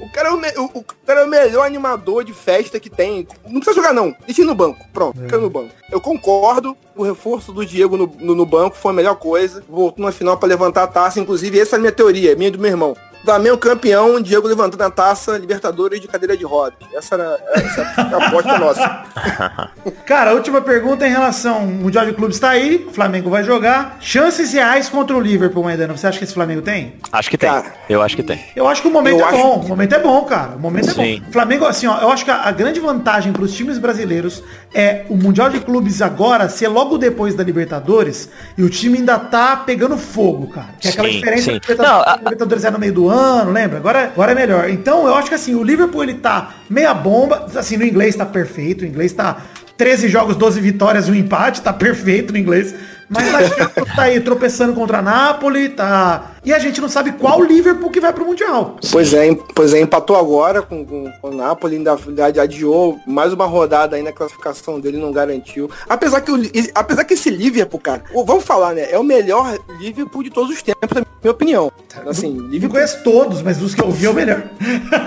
O 0.00 0.12
cara, 0.12 0.28
é 0.28 0.32
o, 0.32 0.62
o, 0.62 0.78
o, 0.78 0.84
cara 1.06 1.20
é 1.20 1.24
o 1.24 1.28
melhor 1.28 1.66
animador 1.66 2.24
de 2.24 2.32
festa 2.32 2.80
que 2.80 2.88
tem. 2.88 3.26
Não 3.44 3.60
precisa 3.60 3.76
jogar 3.76 3.92
não, 3.92 4.14
deixa 4.26 4.44
no 4.44 4.54
banco, 4.54 4.84
pronto, 4.92 5.18
é. 5.20 5.24
fica 5.24 5.38
no 5.38 5.50
banco. 5.50 5.74
Eu 5.90 6.00
concordo, 6.00 6.76
o 6.96 7.02
reforço 7.02 7.52
do 7.52 7.66
Diego 7.66 7.96
no, 7.96 8.06
no, 8.18 8.34
no 8.34 8.46
banco 8.46 8.76
foi 8.76 8.92
a 8.92 8.94
melhor 8.94 9.16
coisa. 9.16 9.62
Voltou 9.68 10.04
na 10.04 10.12
final 10.12 10.36
para 10.36 10.48
levantar 10.48 10.84
a 10.84 10.88
taça, 10.88 11.20
inclusive 11.20 11.58
essa 11.58 11.76
é 11.76 11.78
a 11.78 11.80
minha 11.80 11.92
teoria, 11.92 12.34
minha 12.36 12.48
e 12.48 12.52
do 12.52 12.58
meu 12.58 12.70
irmão. 12.70 12.96
Flamengo 13.24 13.56
campeão, 13.56 14.20
Diego 14.20 14.48
levantando 14.48 14.82
a 14.82 14.90
taça, 14.90 15.38
Libertadores 15.38 16.00
de 16.00 16.08
cadeira 16.08 16.36
de 16.36 16.44
rodas. 16.44 16.78
Essa 16.92 17.14
era, 17.14 17.38
essa 17.54 17.80
era 17.80 18.16
a 18.16 18.26
aposta 18.26 18.58
nossa. 18.58 19.04
Cara, 20.06 20.34
última 20.34 20.60
pergunta 20.60 21.06
em 21.06 21.10
relação 21.10 21.56
ao 21.56 21.66
Mundial 21.66 22.06
de 22.06 22.12
Clubes 22.12 22.36
está 22.36 22.50
aí, 22.50 22.86
o 22.88 22.92
Flamengo 22.92 23.30
vai 23.30 23.44
jogar. 23.44 23.96
Chances 24.00 24.52
reais 24.52 24.88
contra 24.88 25.16
o 25.16 25.20
Liverpool, 25.20 25.62
Maidana. 25.62 25.96
Você 25.96 26.06
acha 26.06 26.18
que 26.18 26.24
esse 26.24 26.34
Flamengo 26.34 26.62
tem? 26.62 26.94
Acho 27.12 27.30
que 27.30 27.38
tem. 27.38 27.48
Cara, 27.48 27.72
eu 27.88 28.02
acho 28.02 28.16
que 28.16 28.22
tem. 28.22 28.44
Eu 28.56 28.66
acho 28.66 28.82
que 28.82 28.88
o 28.88 28.90
momento 28.90 29.20
eu 29.20 29.28
é 29.28 29.30
bom. 29.30 29.60
Que... 29.60 29.66
O 29.66 29.68
momento 29.68 29.94
é 29.94 29.98
bom, 30.00 30.24
cara. 30.24 30.56
O 30.56 30.60
momento 30.60 30.92
Sim. 30.92 31.16
é 31.16 31.20
bom. 31.20 31.32
Flamengo, 31.32 31.64
assim, 31.64 31.86
ó, 31.86 32.00
eu 32.00 32.10
acho 32.10 32.24
que 32.24 32.30
a, 32.30 32.42
a 32.42 32.50
grande 32.50 32.80
vantagem 32.80 33.32
para 33.32 33.42
os 33.42 33.54
times 33.54 33.78
brasileiros 33.78 34.42
é 34.74 35.04
o 35.08 35.16
Mundial 35.16 35.50
de 35.50 35.60
Clubes 35.60 36.00
agora 36.00 36.48
ser 36.48 36.68
logo 36.68 36.96
depois 36.96 37.34
da 37.34 37.44
Libertadores 37.44 38.28
e 38.56 38.62
o 38.62 38.70
time 38.70 38.98
ainda 38.98 39.18
tá 39.18 39.56
pegando 39.56 39.96
fogo, 39.96 40.48
cara. 40.48 40.68
Que 40.80 40.88
é 40.88 40.90
aquela 40.90 41.08
sim, 41.08 41.14
diferença 41.14 41.52
sim. 41.52 41.60
que 41.60 41.72
a 41.72 42.16
Libertadores 42.18 42.64
é 42.64 42.70
no 42.70 42.78
meio 42.78 42.92
do 42.92 43.08
ano, 43.08 43.50
lembra? 43.50 43.78
Agora, 43.78 44.04
agora 44.04 44.32
é 44.32 44.34
melhor. 44.34 44.70
Então, 44.70 45.06
eu 45.06 45.14
acho 45.14 45.28
que 45.28 45.34
assim, 45.34 45.54
o 45.54 45.62
Liverpool 45.62 46.02
ele 46.02 46.14
tá 46.14 46.54
meia 46.68 46.94
bomba, 46.94 47.46
assim, 47.54 47.76
no 47.76 47.84
inglês 47.84 48.16
tá 48.16 48.24
perfeito, 48.24 48.82
o 48.82 48.86
inglês 48.86 49.12
tá 49.12 49.42
13 49.76 50.08
jogos, 50.08 50.36
12 50.36 50.60
vitórias 50.60 51.08
e 51.08 51.10
um 51.10 51.14
empate, 51.14 51.60
tá 51.60 51.72
perfeito 51.72 52.32
no 52.32 52.38
inglês. 52.38 52.74
Mas 53.08 53.34
a 53.34 53.48
Champions 53.48 53.88
tá 53.94 54.02
aí 54.02 54.20
tropeçando 54.20 54.72
contra 54.72 54.98
a 54.98 55.02
Napoli, 55.02 55.68
tá. 55.68 56.31
E 56.44 56.52
a 56.52 56.58
gente 56.58 56.80
não 56.80 56.88
sabe 56.88 57.12
qual 57.12 57.40
Liverpool 57.42 57.90
que 57.90 58.00
vai 58.00 58.12
pro 58.12 58.24
Mundial. 58.24 58.76
Pois 58.90 59.14
é, 59.14 59.32
pois 59.54 59.72
é, 59.72 59.80
empatou 59.80 60.16
agora 60.16 60.60
com, 60.60 60.84
com, 60.84 61.12
com 61.20 61.28
o 61.28 61.34
Napoli, 61.34 61.76
ainda, 61.76 61.94
ainda 61.94 62.42
adiou 62.42 62.98
mais 63.06 63.32
uma 63.32 63.46
rodada 63.46 63.94
aí 63.94 64.02
na 64.02 64.10
classificação 64.10 64.80
dele, 64.80 64.98
não 64.98 65.12
garantiu. 65.12 65.70
Apesar 65.88 66.20
que, 66.20 66.32
o, 66.32 66.36
apesar 66.74 67.04
que 67.04 67.14
esse 67.14 67.30
Liverpool, 67.30 67.78
cara, 67.78 68.02
vamos 68.26 68.42
falar, 68.42 68.74
né? 68.74 68.90
É 68.90 68.98
o 68.98 69.04
melhor 69.04 69.56
Liverpool 69.78 70.24
de 70.24 70.30
todos 70.30 70.50
os 70.50 70.60
tempos, 70.62 70.90
na 70.92 71.04
minha 71.22 71.32
opinião. 71.32 71.70
Assim, 72.06 72.32
Liverpool... 72.32 72.60
Não 72.62 72.70
conheço 72.70 73.04
todos, 73.04 73.42
mas 73.42 73.62
os 73.62 73.74
que 73.74 73.82
eu 73.82 73.90
vi 73.90 74.06
é 74.06 74.10
o 74.10 74.14
melhor. 74.14 74.42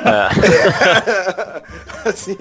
É. 0.05 0.29
assim, 2.07 2.37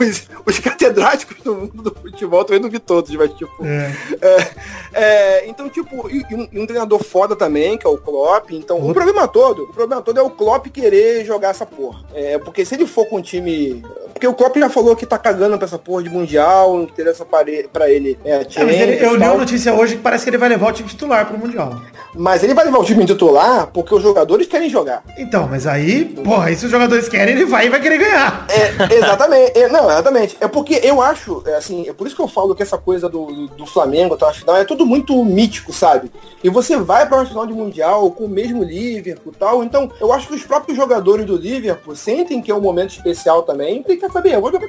os, 0.00 0.28
os 0.46 0.58
catedráticos 0.58 1.36
do 1.42 1.54
mundo 1.54 1.82
do 1.82 1.94
futebol 1.94 2.44
também 2.44 2.62
não 2.62 2.70
vi 2.70 2.78
todos, 2.78 3.10
mas 3.14 3.32
tipo. 3.34 3.52
É. 3.64 3.92
É, 4.22 4.50
é, 4.94 5.48
então, 5.48 5.68
tipo, 5.68 6.08
e, 6.08 6.24
e, 6.30 6.34
um, 6.34 6.48
e, 6.52 6.60
um, 6.60 6.66
treinador 6.66 7.02
foda 7.02 7.34
também, 7.34 7.76
que 7.76 7.86
é 7.86 7.90
o 7.90 7.98
Klopp. 7.98 8.21
Então, 8.50 8.78
o 8.78 8.92
problema 8.92 9.26
todo, 9.28 9.64
o 9.64 9.72
problema 9.72 10.02
todo 10.02 10.18
é 10.18 10.22
o 10.22 10.30
Klopp 10.30 10.66
querer 10.66 11.24
jogar 11.24 11.50
essa 11.50 11.66
porra. 11.66 12.00
É, 12.14 12.38
porque 12.38 12.64
se 12.64 12.74
ele 12.74 12.86
for 12.86 13.06
com 13.06 13.16
um 13.16 13.22
time. 13.22 13.82
Porque 14.12 14.26
o 14.26 14.34
Klopp 14.34 14.56
já 14.56 14.68
falou 14.68 14.94
que 14.94 15.06
tá 15.06 15.18
cagando 15.18 15.56
pra 15.56 15.66
essa 15.66 15.78
porra 15.78 16.02
de 16.02 16.10
Mundial, 16.10 16.74
não 16.74 16.82
interessa 16.84 17.24
pra 17.24 17.90
ele. 17.90 18.18
É, 18.24 18.34
é, 18.34 18.64
mas 18.64 18.80
ele, 18.80 19.04
eu 19.04 19.16
li 19.16 19.24
uma 19.24 19.34
notícia 19.34 19.74
hoje 19.74 19.96
que 19.96 20.02
parece 20.02 20.24
que 20.24 20.30
ele 20.30 20.38
vai 20.38 20.48
levar 20.48 20.68
o 20.68 20.72
time 20.72 20.88
titular 20.88 21.26
pro 21.26 21.38
Mundial. 21.38 21.80
Mas 22.14 22.42
ele 22.44 22.54
vai 22.54 22.64
levar 22.64 22.78
o 22.78 22.84
time 22.84 23.04
titular 23.06 23.68
porque 23.68 23.94
os 23.94 24.02
jogadores 24.02 24.46
querem 24.46 24.68
jogar. 24.68 25.02
Então, 25.16 25.48
mas 25.48 25.66
aí, 25.66 26.04
porra, 26.04 26.46
aí 26.46 26.56
se 26.56 26.66
os 26.66 26.70
jogadores 26.70 27.08
querem, 27.08 27.34
ele 27.34 27.46
vai 27.46 27.66
e 27.66 27.70
vai 27.70 27.80
querer 27.80 27.98
ganhar. 27.98 28.46
É, 28.48 28.94
exatamente. 28.94 29.58
É, 29.58 29.68
não, 29.68 29.90
exatamente. 29.90 30.36
É 30.40 30.46
porque 30.46 30.80
eu 30.82 31.00
acho, 31.00 31.42
é 31.46 31.56
assim, 31.56 31.88
é 31.88 31.92
por 31.92 32.06
isso 32.06 32.14
que 32.14 32.22
eu 32.22 32.28
falo 32.28 32.54
que 32.54 32.62
essa 32.62 32.78
coisa 32.78 33.08
do, 33.08 33.48
do 33.48 33.66
Flamengo 33.66 34.16
a 34.22 34.32
final 34.32 34.56
é 34.56 34.64
tudo 34.64 34.84
muito 34.86 35.24
mítico, 35.24 35.72
sabe? 35.72 36.10
E 36.44 36.50
você 36.50 36.76
vai 36.76 37.06
para 37.06 37.18
uma 37.18 37.26
final 37.26 37.46
de 37.46 37.52
mundial 37.52 38.11
com 38.12 38.24
o 38.24 38.28
mesmo 38.28 38.62
Liverpool 38.62 39.32
tal. 39.38 39.64
Então, 39.64 39.90
eu 40.00 40.12
acho 40.12 40.28
que 40.28 40.34
os 40.34 40.44
próprios 40.44 40.76
jogadores 40.76 41.26
do 41.26 41.36
Liverpool 41.36 41.94
sentem 41.96 42.40
que 42.40 42.50
é 42.50 42.54
um 42.54 42.60
momento 42.60 42.90
especial 42.90 43.42
também. 43.42 43.84
E 43.88 43.96
quer 43.96 44.10
saber, 44.10 44.34
eu 44.34 44.40
vou 44.40 44.52
jogar 44.52 44.68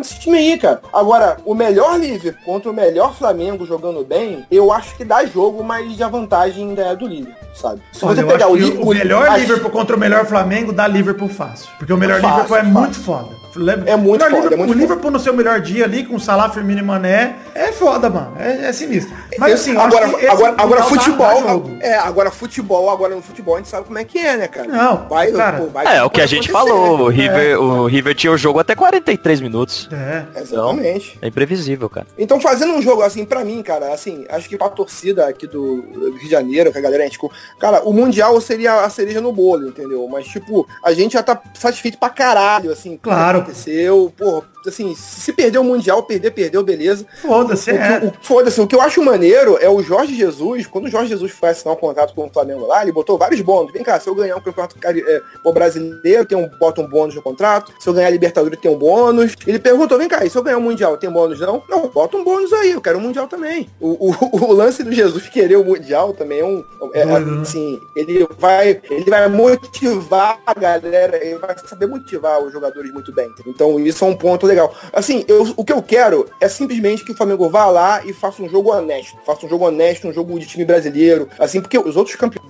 esse 0.00 0.18
time 0.18 0.38
aí, 0.38 0.58
cara. 0.58 0.80
Agora, 0.92 1.36
o 1.44 1.54
melhor 1.54 1.98
Liverpool 1.98 2.44
contra 2.44 2.70
o 2.70 2.74
melhor 2.74 3.14
Flamengo 3.14 3.66
jogando 3.66 4.04
bem, 4.04 4.44
eu 4.50 4.72
acho 4.72 4.96
que 4.96 5.04
dá 5.04 5.24
jogo, 5.24 5.62
mas 5.62 6.00
a 6.00 6.08
vantagem 6.08 6.68
ainda 6.68 6.82
é 6.82 6.96
do 6.96 7.06
Liverpool, 7.06 7.48
sabe? 7.54 7.80
Se 7.92 8.04
Olha, 8.04 8.16
você 8.16 8.24
pegar 8.24 8.48
o, 8.48 8.54
o, 8.54 8.94
melhor 8.94 9.38
Liverpool 9.38 9.70
contra 9.70 9.96
o 9.96 9.98
melhor 9.98 10.26
Flamengo, 10.26 10.72
dá 10.72 10.86
Liverpool 10.86 11.28
fácil. 11.28 11.68
Porque 11.78 11.92
o 11.92 11.96
melhor 11.96 12.20
fácil, 12.20 12.42
Liverpool 12.42 12.56
é 12.56 12.60
fácil. 12.60 12.80
muito 12.80 13.00
foda. 13.00 13.39
É 13.86 13.96
muito 13.96 14.20
foda, 14.24 14.34
Liverpool, 14.34 14.52
é 14.52 14.56
muito 14.56 14.70
O 14.70 14.78
Liverpool 14.78 15.10
no 15.10 15.18
seu 15.20 15.32
melhor 15.34 15.60
dia 15.60 15.84
ali, 15.84 16.04
com 16.04 16.18
Salah, 16.18 16.50
Firmino 16.50 16.80
e 16.80 16.82
Mané, 16.82 17.36
é 17.54 17.72
foda, 17.72 18.08
mano. 18.08 18.36
É, 18.38 18.68
é 18.68 18.72
sinistro. 18.72 19.14
Mas 19.38 19.54
assim, 19.54 19.76
agora, 19.76 20.06
agora, 20.06 20.54
agora 20.56 20.80
dá- 20.80 20.86
futebol, 20.86 21.42
dá 21.78 21.86
é, 21.86 21.94
agora 21.96 22.30
futebol, 22.30 22.90
agora 22.90 23.14
no 23.14 23.22
futebol 23.22 23.54
a 23.54 23.58
gente 23.58 23.68
sabe 23.68 23.86
como 23.86 23.98
é 23.98 24.04
que 24.04 24.18
é, 24.18 24.36
né, 24.36 24.48
cara? 24.48 24.68
Não, 24.68 25.08
vai, 25.08 25.32
cara. 25.32 25.58
pô, 25.58 25.66
vai 25.66 25.96
É, 25.96 26.02
o 26.02 26.10
que 26.10 26.20
a 26.20 26.26
gente 26.26 26.50
falou, 26.50 27.00
o 27.00 27.08
River, 27.08 27.60
o 27.60 27.86
River 27.86 28.14
tinha 28.14 28.32
o 28.32 28.36
jogo 28.36 28.58
até 28.58 28.74
43 28.74 29.40
minutos. 29.40 29.88
É. 29.92 30.40
Exatamente. 30.40 31.18
É 31.20 31.28
imprevisível, 31.28 31.88
cara. 31.88 32.06
Então, 32.18 32.40
fazendo 32.40 32.72
um 32.74 32.82
jogo 32.82 33.02
assim, 33.02 33.24
pra 33.24 33.44
mim, 33.44 33.62
cara, 33.62 33.92
assim, 33.92 34.24
acho 34.28 34.48
que 34.48 34.56
pra 34.56 34.68
torcida 34.68 35.26
aqui 35.28 35.46
do 35.46 35.84
Rio 35.92 36.18
de 36.18 36.30
Janeiro, 36.30 36.70
que 36.72 36.78
a 36.78 36.80
galera, 36.80 37.02
a 37.02 37.06
gente, 37.06 37.18
cara, 37.58 37.82
o 37.84 37.92
Mundial 37.92 38.40
seria 38.40 38.84
a 38.84 38.90
cereja 38.90 39.20
no 39.20 39.32
bolo, 39.32 39.68
entendeu? 39.68 40.06
Mas, 40.10 40.26
tipo, 40.26 40.66
a 40.84 40.92
gente 40.92 41.12
já 41.14 41.22
tá 41.22 41.40
satisfeito 41.54 41.98
pra 41.98 42.08
caralho, 42.10 42.70
assim, 42.72 42.98
Claro. 43.02 43.39
Aconteceu, 43.40 44.12
porra, 44.16 44.46
assim, 44.66 44.94
se 44.94 45.32
perder 45.32 45.58
o 45.58 45.64
Mundial, 45.64 46.02
perder, 46.02 46.30
perdeu, 46.32 46.62
beleza. 46.62 47.06
Foda-se, 47.22 47.70
O 47.72 47.74
é. 47.76 47.98
o- 48.04 48.12
Foda-se, 48.22 48.60
o 48.60 48.66
que 48.66 48.74
eu 48.74 48.80
acho 48.80 49.02
maneiro 49.02 49.56
é 49.60 49.68
o 49.68 49.82
Jorge 49.82 50.14
Jesus, 50.14 50.66
quando 50.66 50.86
o 50.86 50.90
Jorge 50.90 51.08
Jesus 51.10 51.32
foi 51.32 51.50
assinar 51.50 51.74
um 51.74 51.78
contrato 51.78 52.14
com 52.14 52.26
o 52.26 52.30
Flamengo 52.32 52.66
lá, 52.66 52.82
ele 52.82 52.92
botou 52.92 53.16
vários 53.18 53.40
bônus. 53.40 53.72
Vem 53.72 53.82
cá, 53.82 53.98
se 54.00 54.08
eu 54.08 54.14
ganhar 54.14 54.36
um 54.36 54.40
campeonato 54.40 54.76
é, 54.84 55.22
brasileiro, 55.52 56.24
tem 56.24 56.36
um, 56.38 56.48
bota 56.58 56.80
um 56.80 56.88
bônus 56.88 57.14
no 57.14 57.22
contrato. 57.22 57.72
Se 57.78 57.88
eu 57.88 57.92
ganhar 57.94 58.08
a 58.08 58.10
Libertadores, 58.10 58.58
tem 58.60 58.70
um 58.70 58.76
bônus. 58.78 59.34
Ele 59.46 59.58
perguntou, 59.58 59.98
vem 59.98 60.08
cá, 60.08 60.24
e 60.24 60.30
se 60.30 60.36
eu 60.36 60.42
ganhar 60.42 60.58
um 60.58 60.62
Mundial, 60.62 60.96
tem 60.96 61.10
bônus 61.10 61.40
não? 61.40 61.62
Não, 61.68 61.88
bota 61.88 62.16
um 62.16 62.24
bônus 62.24 62.52
aí, 62.52 62.72
eu 62.72 62.80
quero 62.80 62.98
um 62.98 63.02
Mundial 63.02 63.26
também. 63.26 63.68
O, 63.80 64.10
o- 64.10 64.44
o 64.50 64.52
lance 64.52 64.82
do 64.82 64.92
Jesus 64.92 65.28
querer 65.28 65.56
o 65.56 65.64
Mundial 65.64 66.12
também 66.12 66.40
é 66.40 66.44
um... 66.44 66.64
É, 66.94 67.04
né? 67.04 67.40
assim, 67.42 67.80
ele 67.94 68.26
vai, 68.38 68.80
ele 68.90 69.08
vai 69.10 69.28
motivar 69.28 70.38
a 70.46 70.54
galera, 70.54 71.16
ele 71.24 71.36
vai 71.38 71.56
saber 71.58 71.86
motivar 71.86 72.42
os 72.42 72.52
jogadores 72.52 72.92
muito 72.92 73.12
bem. 73.12 73.30
Então 73.46 73.78
isso 73.78 74.04
é 74.04 74.08
um 74.08 74.16
ponto 74.16 74.46
legal. 74.50 74.74
Assim, 74.92 75.24
eu- 75.28 75.54
o 75.56 75.64
que 75.64 75.72
eu 75.72 75.82
quero 75.82 76.26
é 76.40 76.48
simplesmente 76.48 77.04
que 77.04 77.12
o 77.12 77.16
Flamengo 77.16 77.48
vá 77.48 77.66
lá 77.66 78.02
e 78.04 78.12
faça 78.12 78.42
um 78.42 78.48
jogo 78.48 78.72
honesto. 78.72 79.16
Faça 79.24 79.46
um 79.46 79.48
jogo 79.48 79.66
honesto, 79.66 80.06
um 80.08 80.12
jogo 80.12 80.38
de 80.38 80.46
time 80.46 80.64
brasileiro. 80.64 81.28
Assim, 81.38 81.60
porque 81.60 81.78
os 81.78 81.96
outros 81.96 82.16
campeões 82.16 82.48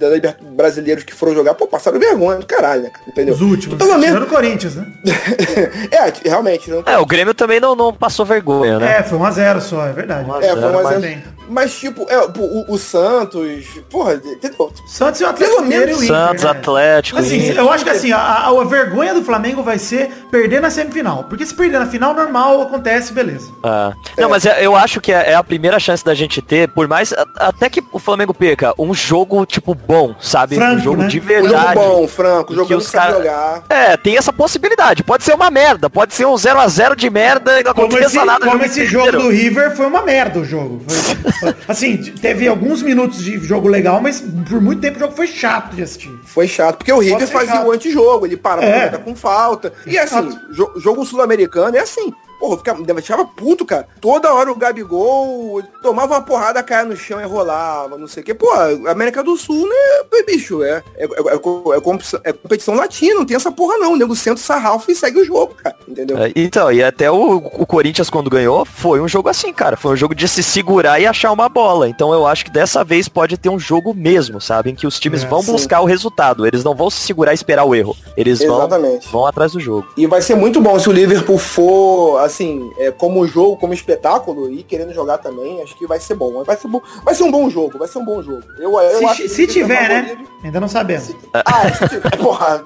brasileiros 0.52 1.04
que 1.04 1.14
foram 1.14 1.34
jogar, 1.34 1.54
pô, 1.54 1.66
passaram 1.66 1.98
vergonha 1.98 2.38
do 2.38 2.46
caralho, 2.46 2.82
né? 2.82 2.90
Entendeu? 3.06 3.34
Os 3.34 3.40
últimos. 3.40 3.78
Pelo 3.78 3.90
menos- 3.92 4.06
Tirando 4.06 4.24
o 4.24 4.26
Corinthians, 4.30 4.74
né? 4.76 4.86
é, 5.90 6.28
realmente. 6.28 6.70
Não... 6.70 6.82
É, 6.86 6.98
o 6.98 7.06
Grêmio 7.06 7.34
também 7.34 7.60
não, 7.60 7.74
não 7.74 7.92
passou 7.92 8.24
vergonha, 8.24 8.78
né? 8.78 8.98
É, 8.98 9.02
foi 9.02 9.18
1x0 9.18 9.60
só, 9.60 9.86
é 9.86 9.92
verdade. 9.92 10.28
É, 10.44 10.52
foi 10.52 10.82
mas- 10.82 11.30
mas, 11.50 11.74
tipo, 11.78 12.06
é, 12.08 12.18
o, 12.20 12.64
o 12.72 12.78
Santos, 12.78 13.66
porra, 13.90 14.14
entendeu? 14.14 14.72
Santos 14.86 15.20
e 15.20 15.24
o 15.24 15.28
Atlético 15.28 15.56
Pelo 15.56 15.68
Mineiro 15.68 15.90
e 15.90 15.94
o 15.94 15.98
menos 15.98 16.04
Inter, 16.04 16.16
Santos, 16.28 16.44
né? 16.44 16.50
Atlético, 16.50 17.18
Assim, 17.18 17.36
Inter. 17.38 17.56
eu 17.58 17.70
acho 17.72 17.84
que 17.84 17.90
assim, 17.90 18.12
a, 18.12 18.18
a- 18.46 18.64
vergonha 18.64 19.12
do 19.14 19.22
Flamengo 19.24 19.62
vai 19.62 19.78
ser 19.78 20.08
perder 20.30 20.60
na 20.60 20.70
semifinal. 20.70 21.24
Porque 21.24 21.44
se 21.44 21.52
perder 21.54 21.78
na 21.80 21.86
final, 21.86 22.14
normal, 22.14 22.62
acontece, 22.62 23.12
beleza. 23.12 23.50
Ah. 23.64 23.92
Não, 24.16 24.28
mas 24.28 24.44
é- 24.46 24.64
eu 24.64 24.76
acho 24.76 25.00
que 25.00 25.12
é 25.12 25.30
é 25.30 25.34
a 25.34 25.42
primeira 25.44 25.78
chance 25.78 26.04
da 26.04 26.14
gente 26.14 26.40
ter, 26.42 26.68
por 26.68 26.86
mais. 26.88 27.12
Até 27.36 27.68
que 27.68 27.82
o 27.92 27.98
Flamengo 27.98 28.32
perca, 28.34 28.72
um 28.78 28.92
jogo, 28.94 29.44
tipo, 29.46 29.74
bom, 29.74 30.14
sabe? 30.20 30.56
Franco, 30.56 30.76
um 30.76 30.82
jogo 30.82 31.02
né? 31.02 31.08
de 31.08 31.18
Um 31.20 31.22
verdade. 31.22 31.74
jogo 31.74 31.74
bom, 31.74 32.08
Franco, 32.08 32.54
jogando 32.54 32.68
que 32.68 32.74
os 32.74 32.90
cara- 32.90 33.12
jogar. 33.14 33.62
É, 33.68 33.96
tem 33.96 34.16
essa 34.16 34.32
possibilidade. 34.32 35.02
Pode 35.02 35.24
ser 35.24 35.34
uma 35.34 35.50
merda, 35.50 35.88
pode 35.90 36.14
ser 36.14 36.26
um 36.26 36.34
0x0 36.34 36.94
de 36.96 37.08
merda 37.10 37.60
e 37.60 37.64
não 37.64 37.74
Como 37.74 37.86
aconteça 37.88 38.16
esse, 38.16 38.24
nada. 38.26 38.46
como 38.46 38.64
esse 38.64 38.86
jogo 38.86 39.08
inteiro. 39.08 39.22
do 39.24 39.28
River 39.30 39.76
foi 39.76 39.86
uma 39.86 40.02
merda 40.02 40.38
o 40.40 40.44
jogo. 40.44 40.82
Foi- 40.86 41.14
foi- 41.14 41.30
assim, 41.68 41.96
teve 41.96 42.46
alguns 42.48 42.82
minutos 42.82 43.22
de 43.22 43.38
jogo 43.38 43.68
legal, 43.68 44.00
mas 44.00 44.20
por 44.48 44.60
muito 44.60 44.80
tempo 44.80 44.96
o 44.96 45.00
jogo 45.00 45.14
foi 45.14 45.26
chato 45.26 45.74
de 45.74 45.82
assistir. 45.82 46.10
Foi 46.24 46.46
chato, 46.48 46.78
porque 46.78 46.92
o 46.92 46.98
River 46.98 47.26
fazia 47.28 47.54
chato. 47.54 47.66
o 47.66 47.72
antijogo, 47.72 48.26
ele 48.26 48.36
parava 48.36 48.66
É. 48.66 48.88
com 48.98 49.14
falta. 49.14 49.72
E 49.86 49.98
assim, 49.98 50.30
jo- 50.52 50.72
jogo 50.76 51.04
sul-americano 51.04 51.76
é 51.76 51.80
assim. 51.80 52.12
Porra, 52.40 52.54
eu 52.54 52.58
ficava, 52.58 52.82
deixava 52.82 53.24
puto, 53.24 53.64
cara. 53.66 53.86
Toda 54.00 54.32
hora 54.32 54.50
o 54.50 54.56
Gabigol 54.56 55.62
tomava 55.82 56.14
uma 56.14 56.22
porrada, 56.22 56.62
caia 56.62 56.84
no 56.86 56.96
chão 56.96 57.20
e 57.20 57.24
rolava, 57.24 57.96
não 57.98 58.06
sei 58.08 58.22
o 58.22 58.26
quê. 58.26 58.34
Pô, 58.34 58.50
a 58.50 58.90
América 58.90 59.22
do 59.22 59.36
Sul, 59.36 59.68
né, 59.68 60.22
bicho, 60.26 60.62
é, 60.62 60.82
é, 60.96 61.04
é, 61.04 61.34
é 61.34 61.38
co- 61.38 61.72
é 61.74 61.80
competição- 61.80 62.20
é 62.24 62.32
competição 62.32 62.74
latina, 62.74 63.14
não 63.16 63.24
tem 63.26 63.36
essa 63.36 63.52
porra 63.52 63.76
não. 63.78 63.92
O 63.92 63.96
nego 63.96 64.16
senta 64.16 64.36
o 64.36 64.42
sarrafo 64.42 64.90
e 64.90 64.94
segue 64.94 65.20
o 65.20 65.24
jogo, 65.24 65.54
cara. 65.54 65.76
Entendeu? 65.86 66.16
É, 66.18 66.32
Então, 66.34 66.72
e 66.72 66.82
até 66.82 67.10
o, 67.10 67.36
o 67.36 67.66
Corinthians 67.66 68.08
quando 68.10 68.30
ganhou, 68.30 68.64
foi 68.64 69.00
um 69.00 69.08
jogo 69.08 69.28
assim, 69.28 69.52
cara. 69.52 69.76
Foi 69.76 69.92
um 69.92 69.96
jogo 69.96 70.14
de 70.14 70.26
se 70.26 70.42
segurar 70.42 70.98
e 71.00 71.06
achar 71.06 71.30
uma 71.32 71.48
bola. 71.48 71.88
Então 71.88 72.12
eu 72.12 72.26
acho 72.26 72.44
que 72.44 72.50
dessa 72.50 72.82
vez 72.82 73.08
pode 73.08 73.36
ter 73.36 73.48
um 73.50 73.58
jogo 73.58 73.92
mesmo, 73.94 74.40
sabe? 74.40 74.70
Em 74.70 74.74
que 74.74 74.86
os 74.86 74.98
times 74.98 75.22
É, 75.24 75.26
vão 75.26 75.42
sim. 75.42 75.52
buscar 75.52 75.80
o 75.80 75.84
resultado. 75.84 76.46
Eles 76.46 76.64
não 76.64 76.74
vão 76.74 76.88
se 76.88 77.00
segurar 77.00 77.32
e 77.32 77.34
esperar 77.34 77.64
o 77.64 77.74
erro. 77.74 77.96
Eles 78.16 78.38
vão, 78.42 78.68
vão 79.10 79.26
atrás 79.26 79.52
do 79.52 79.60
jogo. 79.60 79.86
E 79.96 80.06
vai 80.06 80.22
ser 80.22 80.34
muito 80.36 80.60
bom 80.60 80.78
se 80.78 80.88
o 80.88 80.92
Liverpool 80.92 81.38
for, 81.38 82.18
assim, 82.30 82.72
é, 82.78 82.90
como 82.90 83.26
jogo, 83.26 83.56
como 83.56 83.74
espetáculo 83.74 84.50
e 84.50 84.62
querendo 84.62 84.92
jogar 84.94 85.18
também, 85.18 85.62
acho 85.62 85.76
que 85.76 85.86
vai 85.86 86.00
ser 86.00 86.14
bom. 86.14 86.42
Vai 86.44 86.56
ser, 86.56 86.68
bom, 86.68 86.80
vai 87.04 87.14
ser 87.14 87.22
um 87.24 87.30
bom 87.30 87.50
jogo, 87.50 87.78
vai 87.78 87.86
ser 87.88 87.98
um 87.98 88.04
bom 88.04 88.22
jogo. 88.22 88.42
Eu, 88.58 88.72
eu 88.80 89.08
acho 89.08 89.16
Se, 89.16 89.22
que 89.22 89.28
se 89.28 89.44
vai 89.46 89.52
tiver, 89.54 89.88
né? 89.88 90.02
favorito. 90.08 90.30
Ainda 90.44 90.60
não 90.60 90.68
sabemos. 90.68 91.10
Ah, 91.34 91.70
se 91.72 91.88
tiver, 91.88 92.16
porra. 92.18 92.62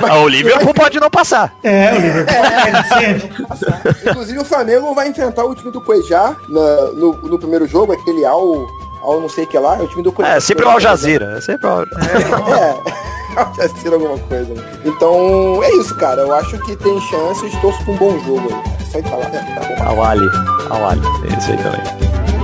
Vai- 0.00 0.10
Ah, 0.10 0.18
o 0.20 0.28
Liverpool 0.28 0.74
pode 0.74 0.98
não 1.00 1.08
passar. 1.10 1.54
É, 1.62 1.92
o 1.92 2.00
Liverpool 2.00 2.34
é, 2.34 3.14
vai 3.14 3.46
passar. 3.46 3.82
Inclusive 4.10 4.38
o 4.38 4.44
Flamengo 4.44 4.94
vai 4.94 5.08
enfrentar 5.08 5.44
o 5.44 5.54
time 5.54 5.70
do 5.70 5.80
Cuejá 5.80 6.36
na- 6.48 6.92
no, 6.92 7.12
no 7.22 7.38
primeiro 7.38 7.66
jogo, 7.66 7.92
aquele 7.92 8.24
Al, 8.24 8.66
Al 9.02 9.20
não 9.20 9.28
sei 9.28 9.44
o 9.44 9.46
que 9.46 9.58
lá, 9.58 9.76
é 9.78 9.82
o 9.82 9.88
time 9.88 10.02
do 10.02 10.12
Cuejá. 10.12 10.34
É, 10.34 10.40
sempre 10.40 10.64
o 10.64 10.68
Al 10.68 10.80
Jazeera. 10.80 11.36
É 11.38 11.40
sempre 11.40 11.66
o 11.66 11.70
Al... 11.70 11.82
É. 11.82 13.06
Já 13.56 13.68
ser 13.68 13.92
alguma 13.92 14.18
coisa. 14.18 14.54
né? 14.54 14.80
Então, 14.84 15.62
é 15.62 15.70
isso, 15.76 15.94
cara. 15.96 16.22
Eu 16.22 16.34
acho 16.34 16.58
que 16.64 16.76
tem 16.76 17.00
chances, 17.02 17.54
torço 17.60 17.84
com 17.84 17.92
um 17.92 17.96
bom 17.96 18.18
jogo 18.20 18.48
aí. 18.52 18.86
Só 18.90 19.00
de 19.00 19.08
falar, 19.10 19.28
né? 19.28 19.58
tá 19.60 19.84
bom. 19.84 19.88
Al 19.88 20.04
Ali. 20.04 20.26
É 21.30 21.38
isso 21.38 21.50
aí 21.50 21.58
também. 21.58 22.35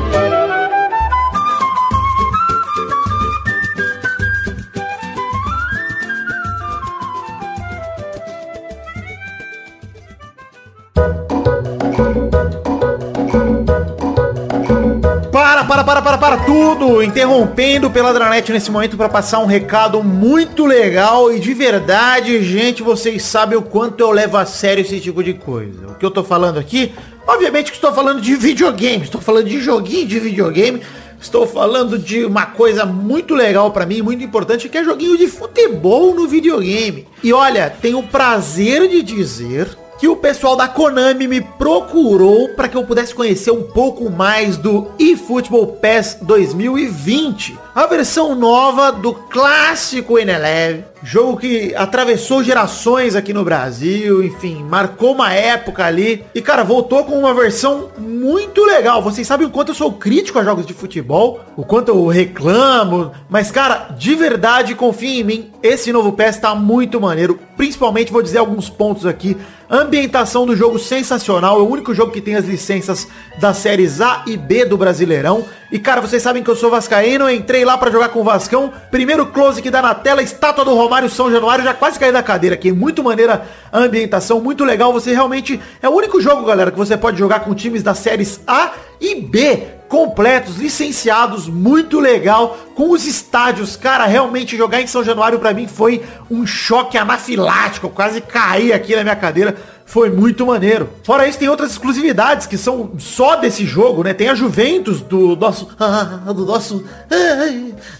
Para, 15.72 15.84
para, 15.84 16.02
para, 16.02 16.18
para, 16.18 16.36
tudo! 16.44 17.02
Interrompendo 17.02 17.90
pela 17.90 18.12
Dranet 18.12 18.52
nesse 18.52 18.70
momento 18.70 18.94
para 18.94 19.08
passar 19.08 19.38
um 19.38 19.46
recado 19.46 20.04
muito 20.04 20.66
legal 20.66 21.32
e 21.32 21.40
de 21.40 21.54
verdade, 21.54 22.42
gente, 22.44 22.82
vocês 22.82 23.22
sabem 23.22 23.56
o 23.56 23.62
quanto 23.62 23.98
eu 24.00 24.10
levo 24.10 24.36
a 24.36 24.44
sério 24.44 24.82
esse 24.82 25.00
tipo 25.00 25.24
de 25.24 25.32
coisa. 25.32 25.86
O 25.88 25.94
que 25.94 26.04
eu 26.04 26.10
tô 26.10 26.22
falando 26.22 26.58
aqui, 26.58 26.92
obviamente 27.26 27.70
que 27.70 27.78
estou 27.78 27.90
falando 27.90 28.20
de 28.20 28.36
videogame, 28.36 29.02
estou 29.02 29.18
falando 29.18 29.48
de 29.48 29.60
joguinho 29.60 30.06
de 30.06 30.20
videogame, 30.20 30.82
estou 31.18 31.46
falando 31.46 31.98
de 31.98 32.22
uma 32.22 32.44
coisa 32.44 32.84
muito 32.84 33.34
legal 33.34 33.70
para 33.70 33.86
mim, 33.86 34.02
muito 34.02 34.22
importante, 34.22 34.68
que 34.68 34.76
é 34.76 34.84
joguinho 34.84 35.16
de 35.16 35.26
futebol 35.26 36.14
no 36.14 36.28
videogame. 36.28 37.08
E 37.24 37.32
olha, 37.32 37.70
tenho 37.70 38.00
o 38.00 38.06
prazer 38.06 38.86
de 38.88 39.02
dizer 39.02 39.74
que 40.02 40.08
o 40.08 40.16
pessoal 40.16 40.56
da 40.56 40.66
Konami 40.66 41.28
me 41.28 41.40
procurou 41.40 42.48
para 42.56 42.68
que 42.68 42.76
eu 42.76 42.84
pudesse 42.84 43.14
conhecer 43.14 43.52
um 43.52 43.62
pouco 43.62 44.10
mais 44.10 44.56
do 44.56 44.90
eFootball 44.98 45.64
PES 45.74 46.18
2020. 46.22 47.56
A 47.74 47.86
versão 47.86 48.34
nova 48.34 48.92
do 48.92 49.14
clássico 49.14 50.16
N11, 50.16 50.84
jogo 51.02 51.38
que 51.38 51.74
atravessou 51.74 52.44
gerações 52.44 53.16
aqui 53.16 53.32
no 53.32 53.42
Brasil, 53.42 54.22
enfim, 54.22 54.62
marcou 54.62 55.12
uma 55.14 55.32
época 55.32 55.82
ali. 55.82 56.22
E 56.34 56.42
cara, 56.42 56.64
voltou 56.64 57.02
com 57.04 57.18
uma 57.18 57.32
versão 57.32 57.88
muito 57.96 58.62
legal. 58.62 59.00
Vocês 59.00 59.26
sabem 59.26 59.46
o 59.46 59.50
quanto 59.50 59.70
eu 59.70 59.74
sou 59.74 59.90
crítico 59.90 60.38
a 60.38 60.44
jogos 60.44 60.66
de 60.66 60.74
futebol, 60.74 61.40
o 61.56 61.64
quanto 61.64 61.88
eu 61.88 62.06
reclamo, 62.08 63.10
mas 63.30 63.50
cara, 63.50 63.88
de 63.96 64.14
verdade, 64.14 64.74
confia 64.74 65.20
em 65.20 65.24
mim, 65.24 65.50
esse 65.62 65.90
novo 65.94 66.12
PES 66.12 66.36
tá 66.36 66.54
muito 66.54 67.00
maneiro. 67.00 67.40
Principalmente 67.56 68.12
vou 68.12 68.22
dizer 68.22 68.38
alguns 68.38 68.68
pontos 68.68 69.06
aqui. 69.06 69.34
Ambientação 69.70 70.44
do 70.44 70.54
jogo 70.54 70.78
sensacional, 70.78 71.58
é 71.58 71.62
o 71.62 71.68
único 71.68 71.94
jogo 71.94 72.12
que 72.12 72.20
tem 72.20 72.34
as 72.34 72.44
licenças 72.44 73.08
das 73.40 73.56
séries 73.56 74.02
A 74.02 74.22
e 74.26 74.36
B 74.36 74.66
do 74.66 74.76
Brasileirão. 74.76 75.46
E 75.70 75.78
cara, 75.78 76.02
vocês 76.02 76.22
sabem 76.22 76.42
que 76.42 76.50
eu 76.50 76.56
sou 76.56 76.70
vascaíno, 76.70 77.24
eu 77.24 77.34
lá 77.64 77.78
pra 77.78 77.90
jogar 77.90 78.08
com 78.10 78.20
o 78.20 78.24
Vascão. 78.24 78.72
Primeiro 78.90 79.26
close 79.26 79.62
que 79.62 79.70
dá 79.70 79.82
na 79.82 79.94
tela, 79.94 80.22
estátua 80.22 80.64
do 80.64 80.74
Romário 80.74 81.08
São 81.08 81.30
Januário, 81.30 81.64
já 81.64 81.74
quase 81.74 81.98
caí 81.98 82.12
da 82.12 82.22
cadeira 82.22 82.54
aqui. 82.54 82.72
Muito 82.72 83.02
maneira 83.02 83.46
a 83.70 83.78
ambientação, 83.78 84.40
muito 84.40 84.64
legal. 84.64 84.92
Você 84.92 85.12
realmente 85.12 85.60
é 85.80 85.88
o 85.88 85.92
único 85.92 86.20
jogo, 86.20 86.44
galera, 86.44 86.70
que 86.70 86.78
você 86.78 86.96
pode 86.96 87.18
jogar 87.18 87.40
com 87.40 87.54
times 87.54 87.82
das 87.82 87.98
séries 87.98 88.40
A 88.46 88.72
e 89.00 89.14
B 89.16 89.82
completos, 89.92 90.56
licenciados, 90.56 91.46
muito 91.46 92.00
legal, 92.00 92.56
com 92.74 92.92
os 92.92 93.06
estádios, 93.06 93.76
cara, 93.76 94.06
realmente 94.06 94.56
jogar 94.56 94.80
em 94.80 94.86
São 94.86 95.04
Januário 95.04 95.38
pra 95.38 95.52
mim 95.52 95.68
foi 95.68 96.02
um 96.30 96.46
choque 96.46 96.96
anafilático, 96.96 97.90
quase 97.90 98.22
caí 98.22 98.72
aqui 98.72 98.96
na 98.96 99.02
minha 99.02 99.16
cadeira, 99.16 99.54
foi 99.92 100.08
muito 100.08 100.46
maneiro. 100.46 100.88
Fora 101.02 101.28
isso, 101.28 101.38
tem 101.38 101.50
outras 101.50 101.72
exclusividades 101.72 102.46
que 102.46 102.56
são 102.56 102.92
só 102.96 103.36
desse 103.36 103.66
jogo, 103.66 104.02
né? 104.02 104.14
Tem 104.14 104.30
a 104.30 104.34
Juventus 104.34 105.02
do 105.02 105.36
nosso, 105.36 105.68
do 106.34 106.46
nosso 106.46 106.82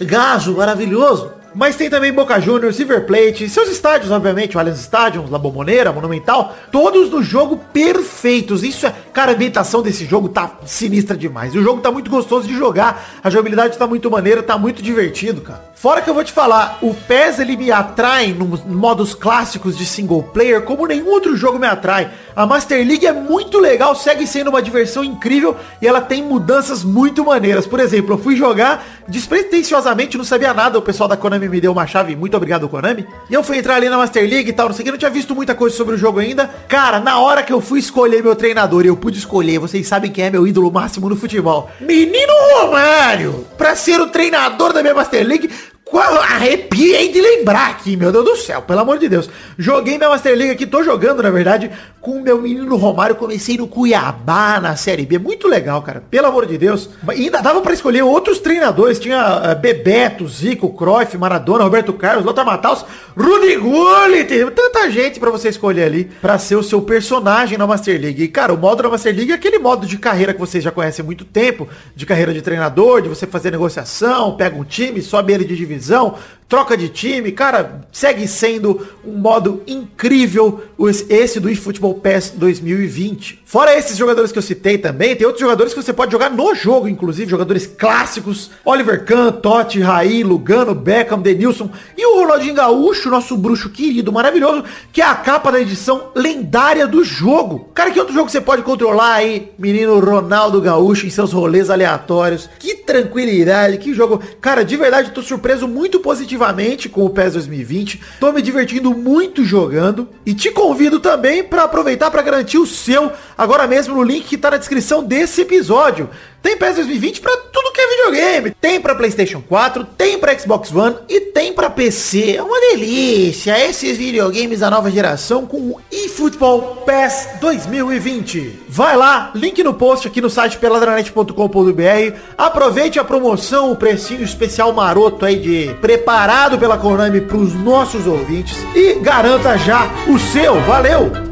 gajo 0.01 0.57
maravilhoso. 0.57 1.42
Mas 1.55 1.77
tem 1.77 1.91
também 1.91 2.13
Boca 2.13 2.41
Juniors, 2.41 2.79
River 2.79 3.07
Plate, 3.07 3.49
seus 3.49 3.69
estádios, 3.69 4.11
obviamente, 4.11 4.57
o 4.57 4.61
Allianz 4.61 4.81
Stadium, 4.81 5.27
La 5.31 5.39
Bombonera, 5.39 5.93
Monumental, 5.93 6.57
todos 6.71 7.11
no 7.11 7.23
jogo 7.23 7.61
perfeitos. 7.73 8.63
Isso 8.63 8.87
é, 8.87 8.95
cara, 9.13 9.33
a 9.33 9.35
ambientação 9.35 9.83
desse 9.83 10.05
jogo 10.05 10.29
tá 10.29 10.53
sinistra 10.65 11.17
demais. 11.17 11.55
O 11.55 11.63
jogo 11.63 11.81
tá 11.81 11.91
muito 11.91 12.11
gostoso 12.11 12.47
de 12.47 12.57
jogar, 12.57 13.21
a 13.23 13.31
jogabilidade 13.31 13.77
tá 13.77 13.87
muito 13.87 14.11
maneira, 14.11 14.43
tá 14.43 14.57
muito 14.57 14.83
divertido, 14.83 15.41
cara. 15.41 15.73
Fora 15.83 16.01
que 16.01 16.09
eu 16.09 16.15
vou 16.15 16.23
te 16.23 16.31
falar, 16.31 16.79
o 16.81 16.95
PES 16.95 17.41
ele 17.41 17.57
me 17.57 17.73
atrai 17.73 18.33
nos 18.33 18.63
modos 18.65 19.17
clássicos 19.17 19.77
de 19.77 19.85
single 19.85 20.23
player 20.23 20.63
como 20.63 20.87
nenhum 20.87 21.09
outro 21.09 21.37
jogo 21.37 21.59
me 21.59 21.67
atrai. 21.67 22.09
A 22.37 22.47
Master 22.47 22.87
League 22.87 23.05
é 23.05 23.13
muito 23.13 23.59
legal, 23.59 23.93
segue 23.97 24.25
sendo 24.25 24.51
uma 24.51 24.63
diversão 24.63 25.03
incrível 25.03 25.57
e 25.81 25.89
ela 25.89 26.01
tem 26.01 26.23
mudanças 26.23 26.85
muito 26.85 27.25
maneiras. 27.25 27.67
Por 27.67 27.81
exemplo, 27.81 28.15
eu 28.15 28.19
fui 28.19 28.37
jogar 28.37 28.85
despretensiosamente, 29.09 30.17
não 30.17 30.25
sabia 30.25 30.55
nada, 30.55 30.79
o 30.79 30.83
pessoal 30.83 31.09
da 31.09 31.17
Konami 31.17 31.42
me 31.49 31.61
deu 31.61 31.73
uma 31.73 31.87
chave, 31.87 32.17
muito 32.17 32.37
obrigado 32.37 32.69
Konami. 32.69 33.07
E 33.29 33.35
eu 33.35 33.43
fui 33.43 33.59
entrar 33.59 33.77
ali 33.77 33.89
na 33.89 33.97
Master 33.97 34.29
League 34.29 34.51
e 34.51 34.53
tal, 34.53 34.69
não 34.69 34.75
sei 34.75 34.83
o 34.83 34.85
que, 34.85 34.91
não 34.91 34.99
tinha 34.99 35.11
visto 35.11 35.35
muita 35.35 35.55
coisa 35.55 35.77
sobre 35.77 35.95
o 35.95 35.99
jogo 35.99 36.19
ainda. 36.19 36.49
Cara, 36.69 37.01
na 37.01 37.19
hora 37.19 37.43
que 37.43 37.53
eu 37.53 37.61
fui 37.61 37.79
escolher 37.79 38.23
meu 38.23 38.35
treinador, 38.35 38.85
eu 38.85 38.97
pude 38.97 39.19
escolher, 39.19 39.59
vocês 39.59 39.87
sabem 39.87 40.11
quem 40.11 40.25
é 40.25 40.31
meu 40.31 40.47
ídolo 40.47 40.71
máximo 40.71 41.09
no 41.09 41.17
futebol. 41.17 41.71
Menino 41.81 42.33
Romário! 42.55 43.47
Pra 43.57 43.75
ser 43.77 44.01
o 44.01 44.09
treinador 44.09 44.73
da 44.73 44.83
minha 44.83 44.95
Master 44.95 45.27
League, 45.27 45.51
Arrepiei 45.99 47.13
de 47.13 47.21
lembrar 47.21 47.71
aqui, 47.71 47.97
meu 47.97 48.11
Deus 48.11 48.25
do 48.25 48.37
céu, 48.37 48.63
pelo 48.63 48.81
amor 48.81 48.99
de 48.99 49.09
Deus. 49.09 49.29
Joguei 49.59 49.99
minha 49.99 50.09
Master 50.09 50.37
League 50.37 50.53
aqui, 50.53 50.67
tô 50.67 50.83
jogando, 50.83 51.23
na 51.23 51.31
verdade, 51.31 51.71
com 52.01 52.13
o 52.13 52.23
meu 52.23 52.41
menino 52.41 52.75
Romário. 52.77 53.15
Comecei 53.15 53.59
no 53.59 53.69
Cuiabá, 53.69 54.59
na 54.59 54.75
Série 54.75 55.05
B. 55.05 55.19
Muito 55.19 55.47
legal, 55.47 55.83
cara, 55.83 56.03
pelo 56.11 56.27
amor 56.27 56.47
de 56.47 56.57
Deus. 56.57 56.89
E 57.15 57.25
ainda 57.25 57.43
dava 57.43 57.61
para 57.61 57.75
escolher 57.75 58.03
outros 58.03 58.39
treinadores. 58.39 58.99
Tinha 58.99 59.53
uh, 59.53 59.61
Bebeto, 59.61 60.27
Zico, 60.27 60.73
Cruyff, 60.75 61.17
Maradona, 61.19 61.65
Roberto 61.65 61.93
Carlos, 61.93 62.25
Lothar 62.25 62.47
Matthaus, 62.47 62.85
Rudy 63.15 63.57
Gullit. 63.57 64.51
Tanta 64.55 64.91
gente 64.91 65.21
para 65.21 65.31
você 65.31 65.51
escolher 65.51 65.85
ali 65.85 66.05
para 66.21 66.39
ser 66.39 66.57
o 66.57 66.63
seu 66.63 66.81
personagem 66.83 67.59
na 67.59 67.67
Master 67.67 68.01
League. 68.01 68.23
E, 68.23 68.29
cara, 68.29 68.55
o 68.55 68.59
modo 68.59 68.83
da 68.83 68.89
Master 68.89 69.15
League 69.15 69.33
é 69.33 69.35
aquele 69.35 69.59
modo 69.59 69.87
de 69.87 69.99
carreira 69.99 70.33
que 70.33 70.41
vocês 70.41 70.65
já 70.65 70.71
conhecem 70.71 71.03
há 71.03 71.07
muito 71.07 71.25
tempo. 71.25 71.69
De 71.95 72.07
carreira 72.07 72.33
de 72.33 72.41
treinador, 72.41 73.03
de 73.03 73.09
você 73.09 73.27
fazer 73.27 73.51
negociação, 73.51 74.35
pega 74.37 74.57
um 74.57 74.65
time, 74.65 75.03
sobe 75.03 75.35
ele 75.35 75.45
de 75.45 75.55
divisão 75.55 75.82
divisão, 75.83 76.17
troca 76.53 76.77
de 76.77 76.91
time, 76.91 77.33
cara, 77.33 77.81
segue 77.91 78.29
sendo 78.29 78.87
um 79.03 79.13
modo 79.13 79.63
incrível 79.67 80.61
esse 81.09 81.41
do 81.41 81.49
eFootball 81.49 81.95
PES 81.95 82.35
2020. 82.37 83.41
Fora 83.47 83.75
esses 83.75 83.97
jogadores 83.97 84.33
que 84.33 84.39
eu 84.39 84.43
citei 84.43 84.77
também, 84.77 85.17
tem 85.17 85.27
outros 85.27 85.41
jogadores 85.41 85.73
que 85.73 85.83
você 85.83 85.95
pode 85.95 86.13
jogar 86.13 86.31
no 86.31 86.55
jogo, 86.55 86.89
inclusive 86.89 87.31
jogadores 87.31 87.67
clássicos, 87.67 88.51
Oliver 88.67 89.05
Kahn, 89.05 89.33
Totti, 89.33 89.81
Raí, 89.81 90.23
Lugano, 90.23 90.75
Beckham, 90.75 91.21
Denilson 91.21 91.71
e 91.97 92.05
o 92.05 92.21
Ronaldinho 92.21 92.55
Gaúcho, 92.55 93.09
nosso 93.09 93.35
bruxo 93.35 93.71
querido, 93.71 94.13
maravilhoso, 94.13 94.65
que 94.93 95.01
é 95.01 95.07
a 95.07 95.15
capa 95.15 95.53
da 95.53 95.61
edição 95.61 96.11
lendária 96.15 96.87
do 96.87 97.03
jogo. 97.03 97.71
Cara, 97.73 97.91
que 97.91 98.01
outro 98.01 98.15
jogo 98.15 98.29
você 98.31 98.41
pode 98.43 98.63
controlar 98.63 99.15
aí, 99.15 99.53
menino 99.59 100.01
Ronaldo 100.01 100.61
Gaúcho 100.61 101.07
em 101.07 101.11
seus 101.11 101.33
rolês 101.33 101.71
aleatórios? 101.71 102.49
Que 102.59 102.75
tranquilidade, 102.75 103.79
que 103.79 103.95
jogo. 103.95 104.21
Cara, 104.41 104.65
de 104.65 104.77
verdade, 104.77 105.13
tô 105.13 105.23
surpreso 105.23 105.67
muito 105.67 106.01
positivamente 106.43 106.89
com 106.89 107.05
o 107.05 107.11
PES 107.11 107.35
2020. 107.35 108.01
Tô 108.19 108.33
me 108.33 108.43
divertindo 108.43 108.93
muito 108.93 109.45
jogando 109.45 110.09
e 110.27 110.35
te 110.35 110.51
convido 110.51 110.99
também 110.99 111.45
para 111.45 111.63
aproveitar 111.63 112.11
para 112.11 112.23
garantir 112.23 112.59
o 112.59 112.67
seu 112.67 113.13
agora 113.39 113.67
mesmo 113.67 113.95
no 113.95 114.03
link 114.03 114.25
que 114.25 114.37
tá 114.37 114.51
na 114.51 114.57
descrição 114.57 115.05
desse 115.05 115.43
episódio. 115.43 116.11
Tem 116.43 116.57
PES 116.57 116.75
2020 116.77 117.21
para 117.21 117.37
tudo 117.37 117.73
que 117.73 117.81
é 117.81 117.87
videogame. 117.87 118.51
Tem 118.61 118.81
para 118.81 118.97
PlayStation 118.97 119.41
4, 119.41 119.85
tem 119.97 120.19
para 120.19 120.37
Xbox 120.37 120.75
One 120.75 120.97
e 121.09 121.21
tem 121.21 121.53
para 121.53 121.71
PC. 121.71 122.37
É 122.37 122.43
uma 122.43 122.61
delícia 122.61 123.59
esses 123.65 123.97
videogames 123.97 124.61
da 124.61 124.69
nova 124.69 124.91
geração 124.91 125.47
com 125.47 125.59
o 125.59 125.81
eFootball 125.91 126.83
PES 126.85 127.29
2020. 127.41 128.61
Vai 128.69 128.97
lá, 128.97 129.31
link 129.35 129.63
no 129.63 129.75
post 129.75 130.09
aqui 130.09 130.21
no 130.21 130.29
site 130.29 130.59
peladranet.com.br. 130.59 132.17
Aproveite 132.37 132.99
a 132.99 133.05
promoção, 133.05 133.71
o 133.71 133.77
precinho 133.77 134.25
especial 134.25 134.73
maroto 134.73 135.25
aí 135.25 135.37
de 135.37 135.75
preparado 135.81 136.59
pela 136.59 136.77
Konami 136.77 137.21
para 137.21 137.37
os 137.37 137.55
nossos 137.55 138.07
ouvintes 138.07 138.57
e 138.75 138.95
garanta 138.95 139.57
já 139.57 139.89
o 140.09 140.19
seu. 140.19 140.61
Valeu! 140.63 141.32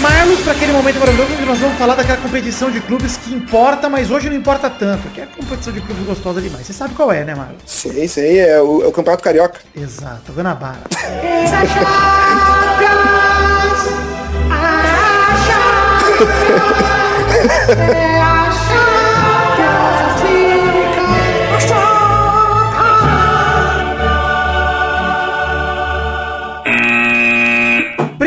Marlos 0.00 0.40
para 0.40 0.52
aquele 0.52 0.72
momento 0.72 0.98
maravilhoso 0.98 1.36
que 1.36 1.44
nós 1.44 1.58
vamos 1.58 1.78
falar 1.78 1.94
daquela 1.94 2.18
competição 2.18 2.70
de 2.70 2.80
clubes 2.80 3.16
que 3.16 3.32
importa, 3.34 3.88
mas 3.88 4.10
hoje 4.10 4.28
não 4.28 4.36
importa 4.36 4.68
tanto, 4.68 5.08
que 5.08 5.20
é 5.20 5.24
a 5.24 5.26
competição 5.26 5.72
de 5.72 5.80
clubes 5.80 6.04
gostosa 6.06 6.40
demais. 6.40 6.66
Você 6.66 6.72
sabe 6.72 6.94
qual 6.94 7.12
é, 7.12 7.24
né, 7.24 7.34
Marlos? 7.34 7.62
Sei, 7.66 8.08
sei, 8.08 8.40
é 8.40 8.60
o, 8.60 8.82
é 8.82 8.86
o 8.86 8.92
Campeonato 8.92 9.22
Carioca. 9.22 9.60
Exato, 9.76 10.32
Guanabara. 10.32 10.80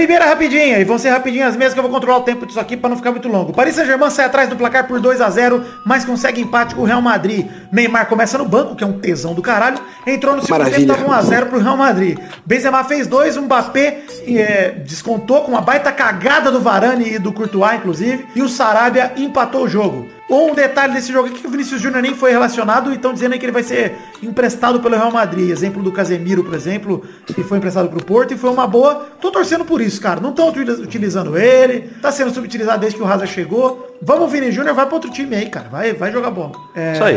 Primeira 0.08 0.26
rapidinha, 0.26 0.80
e 0.80 0.86
vão 0.86 0.98
ser 0.98 1.10
rapidinhas 1.10 1.58
mesmo 1.58 1.74
que 1.74 1.80
eu 1.80 1.84
vou 1.84 1.92
controlar 1.92 2.20
o 2.20 2.22
tempo 2.22 2.46
disso 2.46 2.58
aqui 2.58 2.78
para 2.78 2.90
não 2.90 2.96
ficar 2.96 3.12
muito 3.12 3.28
longo. 3.28 3.52
Paris 3.52 3.76
Saint-Germain 3.76 4.10
sai 4.10 4.24
atrás 4.24 4.48
do 4.48 4.56
placar 4.56 4.88
por 4.88 5.02
2 5.02 5.20
a 5.20 5.30
0 5.30 5.62
mas 5.86 6.06
consegue 6.06 6.40
empate 6.40 6.76
com 6.76 6.84
o 6.84 6.86
Real 6.86 7.02
Madrid. 7.02 7.46
Neymar 7.74 8.08
começa 8.08 8.38
no 8.38 8.46
banco, 8.46 8.74
que 8.74 8.86
é 8.86 8.88
um 8.88 9.00
tesão 9.00 9.34
do 9.34 9.42
caralho. 9.42 9.78
Entrou 10.08 10.34
no 10.34 10.42
segundo 10.42 10.72
tempo, 10.72 10.88
tava 10.88 11.10
1 11.10 11.12
a 11.12 11.22
0 11.24 11.46
pro 11.48 11.60
Real 11.60 11.76
Madrid. 11.76 12.18
Benzema 12.46 12.86
fez 12.86 13.06
dois, 13.06 13.36
o 13.36 13.42
Mbappé 13.42 14.04
é, 14.26 14.76
descontou 14.86 15.42
com 15.42 15.52
uma 15.52 15.60
baita 15.60 15.92
cagada 15.92 16.54
do 16.54 16.62
Varane 16.62 17.16
e 17.16 17.20
do 17.20 17.34
Courtois, 17.34 17.76
inclusive. 17.76 18.28
E 18.34 18.42
o 18.42 18.48
Sarabia 18.48 19.12
empatou 19.18 19.66
o 19.66 19.68
jogo. 19.68 20.17
Um 20.30 20.54
detalhe 20.54 20.94
desse 20.94 21.12
jogo 21.12 21.30
aqui 21.30 21.40
que 21.40 21.48
o 21.48 21.50
Vinícius 21.50 21.82
Júnior 21.82 22.02
nem 22.02 22.14
foi 22.14 22.32
relacionado 22.32 22.92
e 22.92 22.96
estão 22.96 23.14
dizendo 23.14 23.34
aí 23.34 23.40
que 23.40 23.46
ele 23.46 23.54
vai 23.54 23.64
ser 23.64 23.96
emprestado 24.22 24.80
pelo 24.82 24.96
Real 24.96 25.12
Madrid. 25.12 25.50
Exemplo 25.50 25.82
do 25.82 25.92
Casemiro, 25.92 26.44
por 26.44 26.54
exemplo, 26.54 27.04
que 27.26 27.44
foi 27.44 27.58
emprestado 27.58 27.90
pro 27.90 28.04
Porto 28.04 28.34
e 28.34 28.38
foi 28.38 28.50
uma 28.50 28.68
boa. 28.68 29.08
Tô 29.22 29.32
torcendo 29.32 29.64
por 29.64 29.80
isso, 29.80 30.02
cara. 30.02 30.20
Não 30.20 30.32
estão 30.32 30.50
utilizando 30.50 31.38
ele. 31.38 31.90
Tá 32.02 32.12
sendo 32.12 32.32
subutilizado 32.32 32.80
desde 32.80 32.98
que 32.98 33.04
o 33.04 33.08
Hazard 33.08 33.32
chegou. 33.32 33.98
Vamos, 34.02 34.32
Vini 34.32 34.52
Júnior, 34.52 34.76
vai 34.76 34.86
para 34.86 34.96
outro 34.96 35.12
time 35.12 35.36
aí, 35.36 35.50
cara. 35.50 35.70
Vai, 35.70 35.94
vai 35.94 36.12
jogar 36.12 36.30
bola. 36.30 36.52
É... 36.76 36.94
Isso 36.94 37.04
aí. 37.04 37.16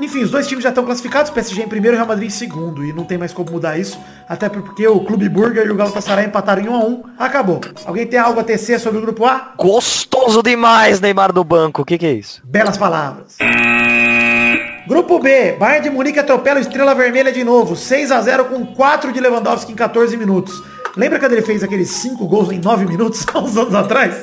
Enfim, 0.00 0.22
os 0.22 0.30
dois 0.30 0.46
times 0.46 0.62
já 0.64 0.70
estão 0.70 0.84
classificados, 0.84 1.30
PSG 1.30 1.62
em 1.62 1.68
primeiro 1.68 1.94
e 1.94 1.98
Real 1.98 2.08
Madrid 2.08 2.28
em 2.28 2.30
segundo. 2.30 2.84
E 2.84 2.92
não 2.92 3.04
tem 3.04 3.18
mais 3.18 3.32
como 3.32 3.50
mudar 3.50 3.78
isso, 3.78 3.98
até 4.28 4.48
porque 4.48 4.86
o 4.86 5.00
Clube 5.00 5.28
Burger 5.28 5.66
e 5.66 5.70
o 5.70 5.76
Galatasaray 5.76 6.26
empataram 6.26 6.62
em 6.62 6.68
1 6.68 6.74
a 6.74 6.78
1 6.84 7.02
Acabou. 7.18 7.60
Alguém 7.84 8.06
tem 8.06 8.18
algo 8.18 8.40
a 8.40 8.44
tecer 8.44 8.80
sobre 8.80 8.98
o 8.98 9.02
grupo 9.02 9.26
A? 9.26 9.52
Gostoso 9.56 10.42
demais, 10.42 11.00
Neymar 11.00 11.32
do 11.32 11.44
banco. 11.44 11.82
O 11.82 11.84
que, 11.84 11.98
que 11.98 12.06
é 12.06 12.12
isso? 12.12 12.40
Belas 12.44 12.78
palavras. 12.78 13.36
Grupo 14.88 15.18
B, 15.20 15.52
Bayern 15.52 15.88
de 15.88 15.90
Munique 15.90 16.18
atropela 16.18 16.58
o 16.58 16.62
Estrela 16.62 16.94
Vermelha 16.94 17.30
de 17.30 17.44
novo, 17.44 17.76
6 17.76 18.10
a 18.10 18.20
0 18.20 18.46
com 18.46 18.66
4 18.66 19.12
de 19.12 19.20
Lewandowski 19.20 19.72
em 19.72 19.76
14 19.76 20.16
minutos. 20.16 20.62
Lembra 20.96 21.18
quando 21.18 21.32
ele 21.32 21.42
fez 21.42 21.62
aqueles 21.62 21.90
5 21.90 22.26
gols 22.26 22.50
em 22.50 22.58
9 22.58 22.84
minutos 22.84 23.24
há 23.32 23.38
uns 23.38 23.56
anos 23.56 23.74
atrás? 23.74 24.22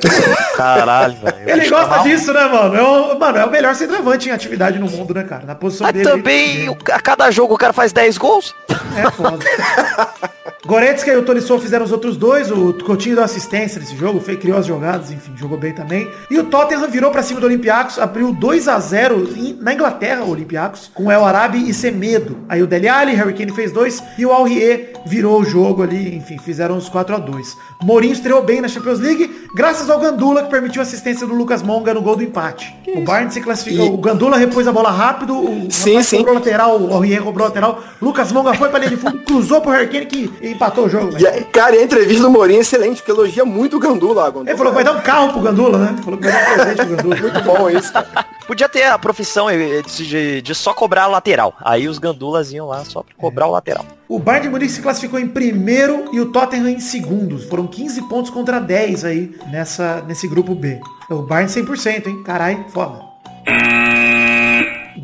Caralho, 0.55 1.15
velho. 1.15 1.49
Ele 1.49 1.69
gosta 1.69 1.99
disso, 1.99 2.33
né, 2.33 2.45
mano? 2.47 2.75
É 2.75 2.81
o, 2.81 3.19
mano, 3.19 3.37
é 3.37 3.45
o 3.45 3.49
melhor 3.51 3.73
centroavante 3.75 4.29
em 4.29 4.31
atividade 4.31 4.77
no 4.79 4.87
mundo, 4.89 5.13
né, 5.13 5.23
cara? 5.23 5.45
Na 5.45 5.55
posição 5.55 5.85
Mas 5.85 5.93
dele. 5.93 6.09
também, 6.09 6.77
a 6.91 6.99
cada 6.99 7.31
jogo 7.31 7.53
o 7.53 7.57
cara 7.57 7.73
faz 7.73 7.91
10 7.91 8.17
gols. 8.17 8.53
É 8.95 9.09
foda. 9.11 9.45
Goretzka 10.67 11.09
e 11.09 11.15
o 11.15 11.23
Tolisso 11.23 11.57
fizeram 11.59 11.85
os 11.85 11.93
outros 11.93 12.17
dois, 12.17 12.51
o 12.51 12.73
Coutinho 12.73 13.15
deu 13.15 13.23
assistência 13.23 13.79
nesse 13.79 13.95
jogo, 13.95 14.19
foi, 14.19 14.35
criou 14.35 14.57
as 14.57 14.65
jogadas, 14.65 15.11
enfim, 15.11 15.31
jogou 15.37 15.57
bem 15.57 15.71
também. 15.71 16.11
E 16.29 16.37
o 16.37 16.43
Tottenham 16.43 16.89
virou 16.89 17.09
pra 17.09 17.23
cima 17.23 17.39
do 17.39 17.45
Olympiacos, 17.45 17.97
abriu 17.97 18.33
2 18.33 18.67
a 18.67 18.77
0 18.77 19.29
na 19.61 19.73
Inglaterra, 19.73 20.25
o 20.25 20.29
Olympiacos, 20.29 20.91
com 20.93 21.09
El 21.09 21.23
Arabi 21.23 21.69
e 21.69 21.73
Semedo. 21.73 22.39
Aí 22.49 22.61
o 22.61 22.67
Dele 22.67 22.89
Alli, 22.89 23.13
Harry 23.13 23.33
Kane 23.33 23.53
fez 23.53 23.71
dois, 23.71 24.03
e 24.17 24.25
o 24.25 24.31
Alrier 24.33 24.91
virou 25.05 25.39
o 25.39 25.45
jogo 25.45 25.83
ali, 25.83 26.13
enfim, 26.13 26.37
fizeram 26.37 26.75
os 26.75 26.89
4 26.89 27.15
a 27.15 27.17
2 27.17 27.57
Mourinho 27.81 28.11
estreou 28.11 28.43
bem 28.43 28.59
na 28.59 28.67
Champions 28.67 28.99
League, 28.99 29.47
graças 29.55 29.89
ao 29.89 30.01
Gandula, 30.01 30.43
que 30.43 30.49
permitiu 30.49 30.81
a 30.81 30.83
assistência 30.83 31.25
do 31.25 31.33
Lucas 31.33 31.61
Monga 31.61 31.93
no 31.93 32.01
gol 32.01 32.17
do 32.17 32.23
empate. 32.23 32.75
Que 32.83 32.91
o 32.91 33.05
Bayern 33.05 33.31
se 33.31 33.39
classificou, 33.39 33.85
e... 33.85 33.89
o 33.89 33.97
Gandula 33.97 34.35
repôs 34.35 34.67
a 34.67 34.73
bola 34.73 34.91
rápido, 34.91 35.33
o 35.33 35.71
sim, 35.71 36.03
sim. 36.03 36.17
cobrou 36.17 36.35
lateral, 36.35 36.77
o 36.77 36.93
Alrier 36.93 37.23
cobrou 37.23 37.47
lateral, 37.47 37.81
Lucas 38.01 38.33
Monga 38.33 38.53
foi 38.53 38.67
pra 38.67 38.79
linha 38.79 38.91
de 38.91 38.97
fundo, 38.97 39.19
cruzou 39.23 39.61
pro 39.61 39.71
Harry 39.71 39.87
Kane 39.87 40.05
que 40.05 40.56
empatou 40.57 40.85
o 40.85 40.89
jogo. 40.89 41.17
E, 41.17 41.43
cara, 41.45 41.75
e 41.75 41.79
a 41.79 41.83
entrevista 41.83 42.23
do 42.23 42.29
Mourinho 42.29 42.59
é 42.59 42.61
excelente, 42.61 42.97
porque 42.97 43.11
elogia 43.11 43.45
muito 43.45 43.77
o 43.77 43.79
Gandula. 43.79 44.25
Gandula. 44.25 44.49
Ele 44.49 44.57
falou 44.57 44.71
que 44.71 44.75
vai 44.75 44.83
dar 44.83 44.91
um 44.93 45.01
carro 45.01 45.33
pro 45.33 45.41
Gandula, 45.41 45.77
né? 45.77 45.95
Falou 46.03 46.19
que 46.19 46.27
vai 46.27 46.33
dar 46.33 46.51
um 46.51 46.55
presente 46.55 46.85
pro 46.85 46.95
Gandula. 46.95 47.15
Muito 47.17 47.41
bom 47.43 47.69
isso, 47.69 47.93
cara. 47.93 48.25
Podia 48.45 48.69
ter 48.69 48.83
a 48.83 48.97
profissão 48.97 49.47
de, 49.49 49.81
de, 49.83 50.41
de, 50.41 50.55
só 50.55 50.73
cobrar 50.73 51.03
a 51.03 51.07
lateral. 51.07 51.53
Aí 51.61 51.87
os 51.87 51.99
gandulas 51.99 52.51
iam 52.51 52.67
lá 52.67 52.83
só 52.85 53.03
pra 53.03 53.13
cobrar 53.17 53.45
é. 53.45 53.49
o 53.49 53.51
lateral. 53.51 53.85
O 54.07 54.19
Bayern 54.19 54.47
de 54.47 54.51
Munique 54.51 54.71
se 54.71 54.81
classificou 54.81 55.19
em 55.19 55.27
primeiro 55.27 56.05
e 56.13 56.19
o 56.19 56.31
Tottenham 56.31 56.69
em 56.69 56.79
segundo. 56.79 57.37
Foram 57.39 57.67
15 57.67 58.07
pontos 58.07 58.31
contra 58.31 58.59
10 58.59 59.03
aí 59.03 59.35
nessa, 59.51 60.01
nesse 60.07 60.27
grupo 60.27 60.55
B. 60.55 60.79
O 61.09 61.23
Bayern 61.23 61.51
100%, 61.51 62.07
hein? 62.07 62.23
Caralho, 62.23 62.65
foda. 62.69 63.01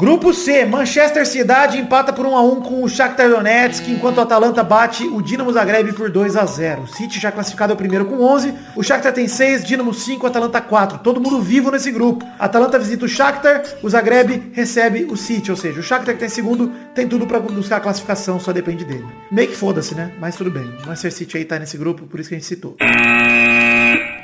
Grupo 0.04 0.34
C, 0.34 0.66
Manchester 0.66 1.26
Cidade 1.26 1.78
empata 1.78 2.12
por 2.12 2.26
1 2.26 2.36
a 2.36 2.42
1 2.42 2.60
com 2.60 2.84
o 2.84 2.90
Shakhtar 2.90 3.30
Donetsk, 3.30 3.90
enquanto 3.90 4.18
o 4.18 4.20
Atalanta 4.20 4.62
bate 4.62 5.08
o 5.08 5.22
Dinamo 5.22 5.54
Zagreb 5.54 5.94
por 5.94 6.10
2 6.10 6.36
a 6.36 6.46
0. 6.46 6.82
O 6.82 6.88
City 6.88 7.22
já 7.22 7.32
classificado 7.32 7.72
é 7.72 7.74
o 7.74 7.78
primeiro 7.78 8.04
com 8.04 8.20
11, 8.22 8.54
o 8.76 8.84
Shakhtar 8.84 9.14
tem 9.14 9.30
6, 9.30 9.64
Dinamo 9.64 9.94
5, 9.94 10.28
Atalanta 10.28 10.60
4. 10.60 10.98
Todo 10.98 11.22
mundo 11.22 11.40
vivo 11.40 11.72
nesse 11.72 11.90
grupo. 11.90 12.28
Atalanta 12.38 12.78
visita 12.78 13.06
o 13.06 13.08
Shakhtar, 13.08 13.64
o 13.82 13.90
Zagreb 13.90 14.52
recebe 14.52 15.06
o 15.06 15.16
City, 15.16 15.50
ou 15.50 15.56
seja, 15.56 15.80
o 15.80 15.84
Shakhtar 15.84 16.16
que 16.16 16.20
tem 16.20 16.28
segundo 16.28 16.70
tem 16.94 17.08
tudo 17.08 17.26
para 17.26 17.40
buscar 17.40 17.78
a 17.78 17.80
classificação, 17.80 18.42
só 18.42 18.52
depende 18.52 18.84
dele. 18.84 19.06
Meio 19.32 19.48
que 19.48 19.56
foda-se, 19.56 19.96
né? 19.96 20.12
Mas 20.20 20.36
tudo 20.36 20.52
bem. 20.52 20.66
O 20.66 20.88
Manchester 20.88 21.14
City 21.14 21.38
aí 21.38 21.46
tá 21.46 21.58
nesse 21.58 21.78
grupo, 21.78 22.06
por 22.08 22.20
isso 22.20 22.28
que 22.28 22.36
a 22.36 22.38
gente 22.38 22.48
citou. 22.48 22.76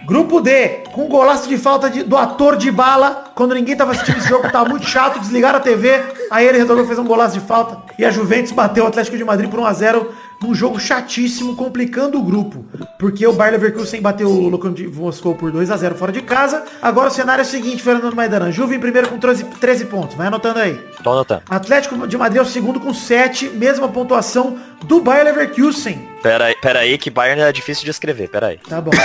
Grupo 0.09 0.41
D, 0.41 0.81
com 0.91 1.05
um 1.05 1.07
golaço 1.07 1.47
de 1.47 1.55
falta 1.57 1.87
de- 1.89 2.01
do 2.03 2.17
ator 2.17 2.57
de 2.57 2.71
bala, 2.71 3.25
quando 3.35 3.53
ninguém 3.53 3.75
tava 3.77 3.91
assistindo 3.91 4.17
esse 4.17 4.27
jogo, 4.27 4.51
tava 4.51 4.67
muito 4.67 4.85
chato, 4.87 5.19
desligaram 5.19 5.59
a 5.59 5.61
TV, 5.61 6.01
aí 6.31 6.47
ele 6.47 6.57
resolveu 6.57 6.85
fazer 6.87 6.99
um 6.99 7.05
golaço 7.05 7.39
de 7.39 7.45
falta, 7.45 7.77
e 7.97 8.03
a 8.03 8.09
Juventus 8.09 8.51
bateu 8.51 8.83
o 8.85 8.87
Atlético 8.87 9.15
de 9.15 9.23
Madrid 9.23 9.49
por 9.49 9.59
1x0, 9.59 10.07
num 10.41 10.55
jogo 10.55 10.79
chatíssimo, 10.79 11.55
complicando 11.55 12.17
o 12.17 12.23
grupo, 12.23 12.65
porque 12.97 13.27
o 13.27 13.33
Bayer 13.33 13.51
Leverkusen 13.53 14.01
bateu 14.01 14.29
o 14.29 14.49
Lokomotiv 14.49 14.97
Moscou 14.97 15.35
por 15.35 15.51
2x0 15.51 15.93
fora 15.95 16.11
de 16.11 16.21
casa, 16.21 16.63
agora 16.81 17.09
o 17.09 17.11
cenário 17.11 17.41
é 17.41 17.45
o 17.45 17.47
seguinte, 17.47 17.83
Fernando 17.83 18.15
Maidana, 18.15 18.51
Juve 18.51 18.75
em 18.75 18.79
primeiro 18.79 19.09
com 19.09 19.19
13, 19.19 19.43
13 19.43 19.85
pontos, 19.85 20.15
vai 20.15 20.27
anotando 20.27 20.57
aí. 20.59 20.73
Tô 21.03 21.11
anotando. 21.11 21.43
Atlético 21.49 22.07
de 22.07 22.17
Madrid 22.17 22.39
é 22.39 22.41
o 22.41 22.45
segundo 22.45 22.79
com 22.79 22.93
7, 22.93 23.49
mesma 23.49 23.87
pontuação 23.89 24.57
do 24.85 25.01
Bayer 25.01 25.25
Leverkusen. 25.25 26.07
Pera 26.21 26.45
aí, 26.45 26.55
pera 26.55 26.79
aí 26.79 26.97
que 26.97 27.09
Bayern 27.09 27.41
é 27.41 27.51
difícil 27.51 27.85
de 27.85 27.91
escrever, 27.91 28.29
pera 28.29 28.47
aí. 28.47 28.57
Tá 28.67 28.81
bom. 28.81 28.91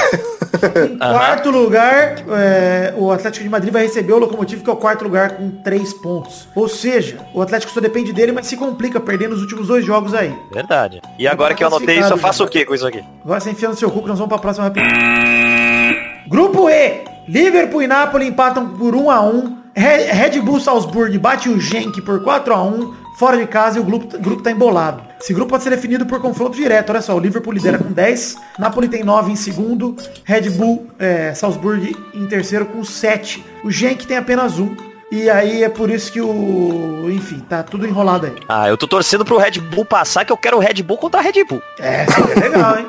Em 0.64 0.96
quarto 0.96 1.50
lugar, 1.50 2.16
é, 2.30 2.94
o 2.96 3.10
Atlético 3.10 3.42
de 3.44 3.50
Madrid 3.50 3.72
vai 3.72 3.82
receber 3.82 4.12
o 4.12 4.18
Locomotivo, 4.18 4.62
que 4.64 4.70
é 4.70 4.72
o 4.72 4.76
quarto 4.76 5.02
lugar 5.04 5.32
com 5.36 5.50
três 5.62 5.92
pontos. 5.92 6.48
Ou 6.54 6.68
seja, 6.68 7.18
o 7.34 7.42
Atlético 7.42 7.72
só 7.72 7.80
depende 7.80 8.12
dele, 8.12 8.32
mas 8.32 8.46
se 8.46 8.56
complica 8.56 8.98
perdendo 8.98 9.34
os 9.34 9.42
últimos 9.42 9.66
dois 9.68 9.84
jogos 9.84 10.14
aí. 10.14 10.34
Verdade. 10.52 11.02
E 11.18 11.26
agora 11.28 11.54
que 11.54 11.62
eu 11.62 11.66
anotei 11.66 11.98
isso, 11.98 12.12
eu 12.12 12.16
faço 12.18 12.44
o 12.44 12.48
que 12.48 12.64
com 12.64 12.74
isso 12.74 12.86
aqui? 12.86 13.02
Agora 13.24 13.40
você 13.40 13.50
enfia 13.50 13.68
no 13.68 13.74
seu 13.76 13.90
cu 13.90 14.02
que 14.02 14.08
nós 14.08 14.18
vamos 14.18 14.30
pra 14.30 14.38
próxima 14.38 14.66
rapidinho. 14.66 15.96
Grupo 16.28 16.68
E. 16.70 17.02
Liverpool 17.28 17.82
e 17.82 17.86
Napoli 17.86 18.26
empatam 18.26 18.68
por 18.70 18.94
1 18.94 19.10
a 19.10 19.20
1 19.22 19.30
Re- 19.40 19.63
Red 19.74 20.40
Bull 20.40 20.60
Salzburg 20.60 21.18
bate 21.18 21.48
o 21.48 21.60
Genk 21.60 22.00
por 22.02 22.22
4 22.22 22.54
a 22.54 22.62
1 22.62 22.94
fora 23.16 23.36
de 23.36 23.46
casa 23.46 23.78
e 23.78 23.80
o 23.80 23.84
grupo, 23.84 24.18
grupo 24.18 24.42
tá 24.42 24.50
embolado. 24.50 25.02
Esse 25.20 25.32
grupo 25.32 25.50
pode 25.50 25.62
ser 25.62 25.70
definido 25.70 26.04
por 26.04 26.20
confronto 26.20 26.56
direto. 26.56 26.90
Olha 26.90 27.00
só, 27.00 27.14
o 27.16 27.18
Liverpool 27.18 27.52
lidera 27.52 27.78
com 27.78 27.90
10, 27.90 28.36
Napoli 28.58 28.88
tem 28.88 29.02
9 29.02 29.32
em 29.32 29.36
segundo, 29.36 29.96
Red 30.24 30.50
Bull 30.50 30.86
é, 30.98 31.32
Salzburg 31.34 31.96
em 32.12 32.26
terceiro 32.26 32.66
com 32.66 32.84
7. 32.84 33.44
O 33.64 33.70
Genk 33.70 34.06
tem 34.06 34.16
apenas 34.16 34.58
um. 34.58 34.74
E 35.12 35.30
aí 35.30 35.62
é 35.62 35.68
por 35.68 35.90
isso 35.90 36.10
que 36.10 36.20
o. 36.20 37.08
Enfim, 37.08 37.38
tá 37.38 37.62
tudo 37.62 37.86
enrolado 37.86 38.26
aí. 38.26 38.34
Ah, 38.48 38.68
eu 38.68 38.76
tô 38.76 38.88
torcendo 38.88 39.24
pro 39.24 39.38
Red 39.38 39.60
Bull 39.60 39.84
passar, 39.84 40.24
que 40.24 40.32
eu 40.32 40.36
quero 40.36 40.56
o 40.56 40.60
Red 40.60 40.82
Bull 40.82 40.98
contra 40.98 41.20
a 41.20 41.22
Red 41.22 41.44
Bull. 41.44 41.62
É, 41.78 42.04
seria 42.06 42.48
legal, 42.48 42.78
hein? 42.78 42.86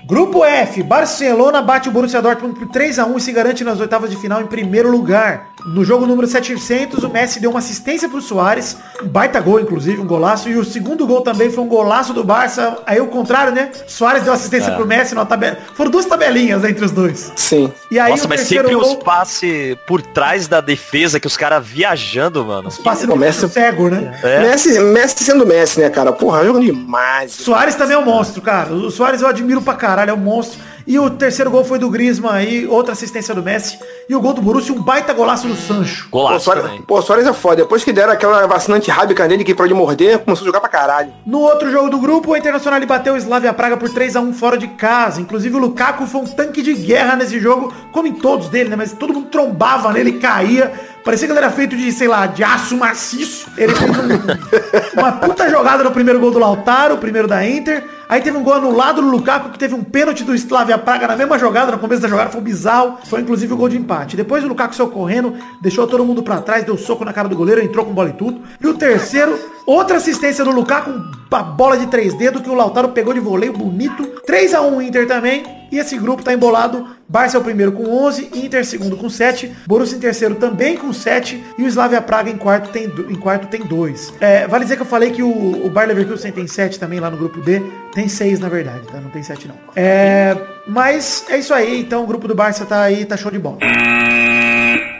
Grupo 0.06 0.44
F, 0.44 0.84
Barcelona 0.84 1.60
bate 1.60 1.88
o 1.88 1.92
Borussia 1.92 2.22
Dortmund 2.22 2.56
por 2.56 2.68
3 2.68 3.00
a 3.00 3.06
1 3.06 3.16
e 3.16 3.20
se 3.20 3.32
garante 3.32 3.64
nas 3.64 3.80
oitavas 3.80 4.08
de 4.08 4.14
final 4.16 4.40
em 4.40 4.46
primeiro 4.46 4.88
lugar. 4.88 5.48
No 5.66 5.84
jogo 5.84 6.06
número 6.06 6.28
700, 6.28 7.02
o 7.02 7.08
Messi 7.08 7.40
deu 7.40 7.50
uma 7.50 7.58
assistência 7.58 8.08
pro 8.08 8.22
Soares, 8.22 8.76
um 9.02 9.08
baita 9.08 9.40
gol, 9.40 9.58
inclusive, 9.58 10.00
um 10.00 10.06
golaço. 10.06 10.48
E 10.48 10.56
o 10.56 10.64
segundo 10.64 11.04
gol 11.08 11.22
também 11.22 11.50
foi 11.50 11.64
um 11.64 11.66
golaço 11.66 12.12
do 12.12 12.22
Barça. 12.22 12.78
Aí 12.86 13.00
o 13.00 13.08
contrário, 13.08 13.52
né? 13.52 13.72
Soares 13.88 14.22
deu 14.22 14.32
assistência 14.32 14.70
pro 14.76 14.86
Messi 14.86 15.12
numa 15.12 15.26
tabela. 15.26 15.58
Foram 15.74 15.90
duas 15.90 16.06
tabelinhas 16.06 16.62
entre 16.62 16.84
os 16.84 16.92
dois. 16.92 17.32
Sim. 17.34 17.72
E 17.90 17.98
aí 17.98 18.12
Nossa, 18.12 18.26
o 18.26 18.28
mas 18.28 18.40
terceiro 18.42 18.68
sempre 18.68 18.80
os 18.80 18.88
gol, 18.94 18.98
passes 18.98 19.76
por 19.88 20.00
trás 20.00 20.46
da 20.46 20.60
defesa, 20.60 21.18
que 21.18 21.26
os 21.26 21.36
caras 21.36 21.66
viajando, 21.66 22.44
mano. 22.44 22.68
passe 22.84 23.06
do 23.06 23.12
Começa- 23.12 23.48
cego, 23.48 23.88
né? 23.88 24.16
É. 24.22 24.38
Messi, 24.40 24.78
Messi 24.78 25.24
sendo 25.24 25.44
Messi, 25.44 25.80
né, 25.80 25.90
cara? 25.90 26.12
Porra, 26.12 26.44
jogando 26.44 26.64
demais. 26.66 27.32
Soares 27.32 27.74
também 27.74 27.96
é 27.96 27.98
um 27.98 28.04
monstro, 28.04 28.40
cara. 28.40 28.72
O 28.72 28.88
Soares 28.88 29.20
eu 29.20 29.26
admiro 29.26 29.60
pra 29.60 29.74
caralho, 29.74 29.95
é 30.10 30.14
um 30.14 30.18
monstro. 30.18 30.58
E 30.86 30.98
o 31.00 31.10
terceiro 31.10 31.50
gol 31.50 31.64
foi 31.64 31.78
do 31.80 31.90
Griezmann 31.90 32.30
aí, 32.32 32.66
outra 32.66 32.92
assistência 32.92 33.34
do 33.34 33.42
Messi. 33.42 33.76
E 34.08 34.14
o 34.14 34.20
gol 34.20 34.32
do 34.34 34.40
Borussia, 34.40 34.72
um 34.72 34.80
baita 34.80 35.12
golaço 35.12 35.48
do 35.48 35.56
Sancho. 35.56 36.08
Pô, 36.10 36.20
Golaço 36.22 36.44
Soares, 36.44 36.62
também. 36.64 36.82
pô, 36.82 37.02
Soares 37.02 37.26
é 37.26 37.32
foda. 37.32 37.56
Depois 37.56 37.82
que 37.82 37.92
deram 37.92 38.12
aquela 38.12 38.46
vacinante 38.46 38.88
rábica 38.90 39.26
nele 39.26 39.42
que 39.42 39.52
pode 39.54 39.74
morder, 39.74 40.20
começou 40.20 40.44
a 40.44 40.46
jogar 40.46 40.60
pra 40.60 40.68
caralho. 40.68 41.12
No 41.26 41.40
outro 41.40 41.70
jogo 41.72 41.90
do 41.90 41.98
grupo, 41.98 42.30
o 42.30 42.36
Internacional 42.36 42.80
bateu 42.86 43.14
o 43.14 43.16
Slavia 43.16 43.52
Praga 43.52 43.76
por 43.76 43.88
3 43.88 44.14
a 44.14 44.20
1 44.20 44.32
fora 44.34 44.56
de 44.56 44.68
casa. 44.68 45.20
Inclusive 45.20 45.56
o 45.56 45.58
Lukaku 45.58 46.06
foi 46.06 46.20
um 46.20 46.26
tanque 46.26 46.62
de 46.62 46.72
guerra 46.74 47.16
nesse 47.16 47.40
jogo, 47.40 47.72
como 47.90 48.06
em 48.06 48.12
todos 48.14 48.48
dele, 48.48 48.68
né? 48.70 48.76
Mas 48.76 48.92
todo 48.92 49.12
mundo 49.12 49.26
trombava 49.28 49.92
nele, 49.92 50.12
caía. 50.20 50.72
Parecia 51.04 51.26
que 51.26 51.32
ele 51.32 51.38
era 51.38 51.50
feito 51.50 51.76
de, 51.76 51.90
sei 51.92 52.06
lá, 52.06 52.26
de 52.26 52.42
aço 52.44 52.76
maciço. 52.76 53.48
Ele 53.56 53.74
fez 53.74 53.90
um- 53.90 55.00
uma 55.00 55.12
puta 55.12 55.48
jogada 55.50 55.82
no 55.82 55.90
primeiro 55.90 56.20
gol 56.20 56.30
do 56.30 56.38
Lautaro, 56.38 56.94
o 56.94 56.98
primeiro 56.98 57.26
da 57.26 57.44
Inter. 57.46 57.84
Aí 58.08 58.20
teve 58.20 58.36
um 58.36 58.42
gol 58.42 58.54
anulado 58.54 59.02
no 59.02 59.10
Lukaku, 59.10 59.50
que 59.50 59.58
teve 59.58 59.74
um 59.74 59.82
pênalti 59.82 60.22
do 60.22 60.34
Slavia 60.34 60.78
Praga 60.78 61.08
na 61.08 61.16
mesma 61.16 61.38
jogada, 61.38 61.72
no 61.72 61.78
começo 61.78 62.00
da 62.00 62.08
jogada, 62.08 62.30
foi 62.30 62.40
bizarro. 62.40 62.98
Foi 63.04 63.20
inclusive 63.20 63.52
o 63.52 63.56
gol 63.56 63.68
de 63.68 63.76
empate. 63.76 64.16
Depois 64.16 64.44
o 64.44 64.48
Lukaku 64.48 64.74
saiu 64.74 64.88
correndo, 64.88 65.34
deixou 65.60 65.86
todo 65.86 66.04
mundo 66.04 66.22
pra 66.22 66.40
trás, 66.40 66.64
deu 66.64 66.78
soco 66.78 67.04
na 67.04 67.12
cara 67.12 67.28
do 67.28 67.36
goleiro, 67.36 67.60
entrou 67.60 67.84
com 67.84 67.92
bola 67.92 68.10
e 68.10 68.12
tudo. 68.12 68.40
E 68.62 68.66
o 68.66 68.74
terceiro, 68.74 69.36
outra 69.66 69.96
assistência 69.96 70.44
do 70.44 70.52
Lukaku, 70.52 70.90
uma 71.30 71.42
bola 71.42 71.76
de 71.76 71.86
três 71.88 72.14
dedos 72.14 72.42
que 72.42 72.48
o 72.48 72.54
Lautaro 72.54 72.90
pegou 72.90 73.12
de 73.12 73.20
voleio 73.20 73.52
bonito. 73.52 74.04
3 74.24 74.54
a 74.54 74.62
1 74.62 74.82
Inter 74.82 75.08
também. 75.08 75.65
E 75.70 75.78
esse 75.78 75.96
grupo 75.98 76.22
tá 76.22 76.32
embolado. 76.32 76.86
Barça 77.08 77.36
é 77.36 77.40
o 77.40 77.44
primeiro 77.44 77.72
com 77.72 77.84
11, 77.84 78.30
Inter 78.34 78.64
segundo 78.64 78.96
com 78.96 79.08
7, 79.08 79.52
Borussia 79.66 79.96
em 79.96 80.00
terceiro 80.00 80.34
também 80.34 80.76
com 80.76 80.92
7 80.92 81.42
e 81.56 81.62
o 81.62 81.66
Slavia 81.68 82.00
Praga 82.00 82.28
em 82.28 82.36
quarto 82.36 82.70
tem, 82.70 82.84
em 82.84 83.14
quarto 83.14 83.46
tem 83.46 83.60
2. 83.64 84.14
É, 84.20 84.46
vale 84.48 84.64
dizer 84.64 84.76
que 84.76 84.82
eu 84.82 84.86
falei 84.86 85.12
que 85.12 85.22
o, 85.22 85.66
o 85.66 85.70
Bayer 85.70 85.88
Leverkusen 85.88 86.32
tem 86.32 86.46
7 86.46 86.80
também 86.80 86.98
lá 86.98 87.08
no 87.08 87.16
grupo 87.16 87.40
D. 87.40 87.62
Tem 87.94 88.08
6 88.08 88.40
na 88.40 88.48
verdade, 88.48 88.86
tá? 88.88 89.00
Não 89.00 89.10
tem 89.10 89.22
7 89.22 89.46
não. 89.46 89.54
É, 89.76 90.36
mas 90.66 91.24
é 91.28 91.38
isso 91.38 91.54
aí, 91.54 91.80
então 91.80 92.02
o 92.02 92.06
grupo 92.06 92.26
do 92.26 92.34
Barça 92.34 92.66
tá 92.66 92.82
aí, 92.82 93.04
tá 93.04 93.16
show 93.16 93.30
de 93.30 93.38
bola. 93.38 93.58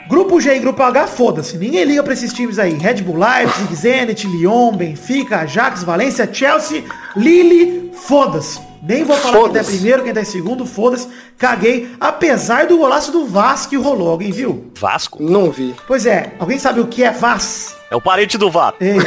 Grupo 0.09 0.41
G 0.41 0.55
e 0.55 0.59
Grupo 0.61 0.83
H, 0.83 1.09
foda-se. 1.09 1.59
Ninguém 1.59 1.85
liga 1.85 2.03
pra 2.03 2.13
esses 2.13 2.33
times 2.33 2.61
aí. 2.61 2.75
Red 2.75 3.03
Bull 3.03 3.19
Leipzig, 3.19 3.75
Zenit, 3.75 4.27
Lyon, 4.29 4.77
Benfica, 4.77 5.39
Ajax, 5.39 5.83
Valência, 5.83 6.33
Chelsea, 6.33 6.85
Lille, 7.17 7.91
foda-se. 7.93 8.61
Nem 8.87 9.03
vou 9.03 9.17
falar 9.17 9.43
quem 9.43 9.53
tá 9.53 9.61
em 9.61 9.65
primeiro, 9.65 10.05
quem 10.05 10.15
tá 10.15 10.21
em 10.21 10.25
segundo, 10.25 10.65
foda-se. 10.65 11.09
Caguei. 11.37 11.91
Apesar 11.99 12.67
do 12.67 12.79
golaço 12.79 13.11
do 13.11 13.27
Vasco 13.27 13.71
que 13.71 13.77
rolou. 13.77 14.09
Alguém 14.09 14.31
viu? 14.31 14.71
Vasco? 14.79 15.21
Não 15.21 15.51
vi. 15.51 15.75
Pois 15.89 16.07
é. 16.07 16.33
Alguém 16.39 16.59
sabe 16.59 16.81
o 16.81 16.87
que 16.87 17.03
é 17.03 17.11
Vaz? 17.11 17.75
É 17.91 17.97
o 17.97 18.01
parente 18.01 18.39
do 18.39 18.49
Vato. 18.49 18.79
É 18.81 18.97
isso. 18.97 19.07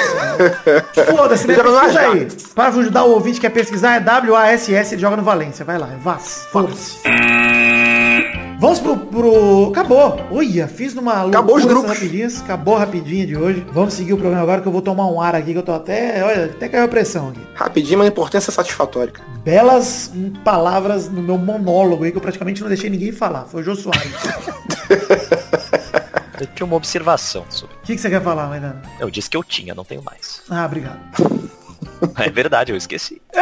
Foda-se, 1.15 1.47
né? 1.47 1.55
Pesquisa 1.55 1.99
aí. 1.99 2.27
Para 2.53 2.67
ajudar 2.69 3.03
o 3.05 3.11
ouvinte 3.11 3.35
que 3.35 3.47
quer 3.47 3.53
pesquisar, 3.53 3.95
é 3.95 3.99
W-A-S-S, 4.01 4.95
ele 4.95 5.01
joga 5.01 5.15
no 5.15 5.23
Valência. 5.23 5.63
Vai 5.63 5.77
lá, 5.77 5.87
é 5.87 5.97
Vaz. 5.97 6.45
Foda-se. 6.51 6.99
Vamos 8.59 8.79
pro, 8.79 8.97
pro... 8.97 9.69
Acabou. 9.69 10.19
Olha, 10.31 10.67
fiz 10.67 10.93
numa 10.93 11.25
Acabou 11.25 11.55
os 11.55 11.63
loucura 11.63 11.81
grupos. 11.81 11.91
rapidinhas. 11.97 12.41
Acabou 12.41 12.75
rapidinho 12.77 13.25
de 13.25 13.37
hoje. 13.37 13.65
Vamos 13.71 13.93
seguir 13.93 14.11
o 14.13 14.17
programa 14.17 14.43
agora 14.43 14.61
que 14.61 14.67
eu 14.67 14.71
vou 14.71 14.81
tomar 14.81 15.07
um 15.07 15.21
ar 15.21 15.33
aqui, 15.33 15.53
que 15.53 15.57
eu 15.57 15.63
tô 15.63 15.71
até... 15.71 16.21
Olha, 16.25 16.45
até 16.45 16.67
caiu 16.67 16.83
a 16.83 16.87
pressão 16.89 17.29
aqui. 17.29 17.39
Rapidinho, 17.55 17.99
mas 17.99 18.09
importância 18.09 18.51
satisfatória. 18.51 19.13
cara. 19.13 19.27
Belas 19.45 20.11
hum, 20.13 20.33
palavras 20.43 21.09
no 21.09 21.21
meu 21.21 21.37
monólogo 21.37 22.03
aí, 22.03 22.11
que 22.11 22.17
eu 22.17 22.21
praticamente 22.21 22.59
não 22.61 22.67
deixei 22.67 22.89
ninguém 22.89 23.13
falar. 23.13 23.45
Foi 23.45 23.61
o 23.61 23.63
Jô 23.63 23.75
Soares. 23.75 24.11
Eu 26.39 26.47
tinha 26.47 26.65
uma 26.65 26.77
observação 26.77 27.43
sobre. 27.49 27.75
O 27.75 27.79
que, 27.79 27.95
que 27.95 28.01
você 28.01 28.09
quer 28.09 28.21
falar, 28.21 28.47
Maidana? 28.47 28.81
Eu 28.97 29.09
disse 29.09 29.29
que 29.29 29.35
eu 29.35 29.43
tinha, 29.43 29.75
não 29.75 29.83
tenho 29.83 30.01
mais. 30.01 30.41
Ah, 30.49 30.65
obrigado. 30.65 30.97
É 32.17 32.29
verdade, 32.29 32.71
eu 32.71 32.77
esqueci. 32.77 33.21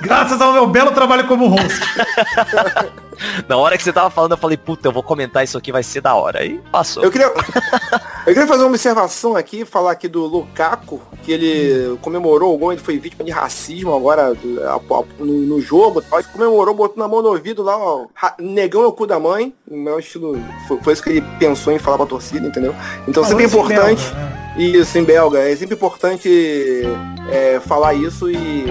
Graças 0.00 0.40
ao 0.40 0.52
meu 0.52 0.66
belo 0.66 0.90
trabalho 0.92 1.26
como 1.26 1.48
host. 1.48 1.80
Na 3.48 3.56
hora 3.56 3.78
que 3.78 3.82
você 3.82 3.94
tava 3.94 4.10
falando, 4.10 4.32
eu 4.32 4.36
falei, 4.36 4.58
puta, 4.58 4.88
eu 4.88 4.92
vou 4.92 5.02
comentar 5.02 5.42
isso 5.42 5.56
aqui, 5.56 5.72
vai 5.72 5.82
ser 5.82 6.02
da 6.02 6.14
hora. 6.14 6.40
Aí 6.40 6.60
passou. 6.70 7.02
Eu 7.02 7.10
queria, 7.10 7.28
eu 7.28 8.34
queria 8.34 8.46
fazer 8.46 8.62
uma 8.62 8.68
observação 8.68 9.34
aqui, 9.34 9.64
falar 9.64 9.92
aqui 9.92 10.06
do 10.06 10.26
Lukaku, 10.26 11.00
que 11.22 11.32
ele 11.32 11.96
comemorou 12.02 12.54
o 12.54 12.58
gol, 12.58 12.72
ele 12.72 12.80
foi 12.82 12.98
vítima 12.98 13.24
de 13.24 13.30
racismo 13.30 13.94
agora 13.94 14.34
do- 14.34 14.62
a- 14.62 14.74
a- 14.74 15.04
no, 15.18 15.24
no 15.32 15.60
jogo, 15.62 16.02
tal, 16.02 16.18
ele 16.18 16.28
comemorou, 16.30 16.74
botou 16.74 17.02
na 17.02 17.08
mão 17.08 17.22
no 17.22 17.28
ouvido 17.30 17.62
lá, 17.62 17.78
ó, 17.78 18.04
negão 18.38 18.82
é 18.82 18.86
o 18.86 18.92
cu 18.92 19.06
da 19.06 19.18
mãe, 19.18 19.54
o 19.66 19.76
meu 19.78 19.98
estilo, 19.98 20.38
foi, 20.68 20.78
foi 20.82 20.92
isso 20.92 21.02
que 21.02 21.08
ele 21.10 21.24
pensou 21.38 21.72
em 21.72 21.78
falar 21.78 21.96
pra 21.96 22.04
torcida, 22.06 22.46
entendeu? 22.46 22.74
Então 23.08 23.24
Falou 23.24 23.40
sempre 23.40 23.44
é 23.44 23.46
importante, 23.46 24.04
belga, 24.04 24.20
né? 24.20 24.45
Isso, 24.56 24.96
em 24.98 25.04
belga. 25.04 25.38
É 25.38 25.54
sempre 25.54 25.74
importante 25.74 26.82
é, 27.30 27.60
falar 27.60 27.94
isso 27.94 28.30
e. 28.30 28.64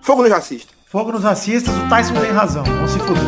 Fogo 0.00 0.22
nos 0.22 0.32
racistas. 0.32 0.74
Fogo 0.86 1.12
nos 1.12 1.22
racistas, 1.22 1.74
o 1.74 1.88
Tyson 1.88 2.14
tem 2.14 2.30
razão. 2.30 2.64
Vamos 2.64 2.90
se 2.90 2.98
fuder. 2.98 3.22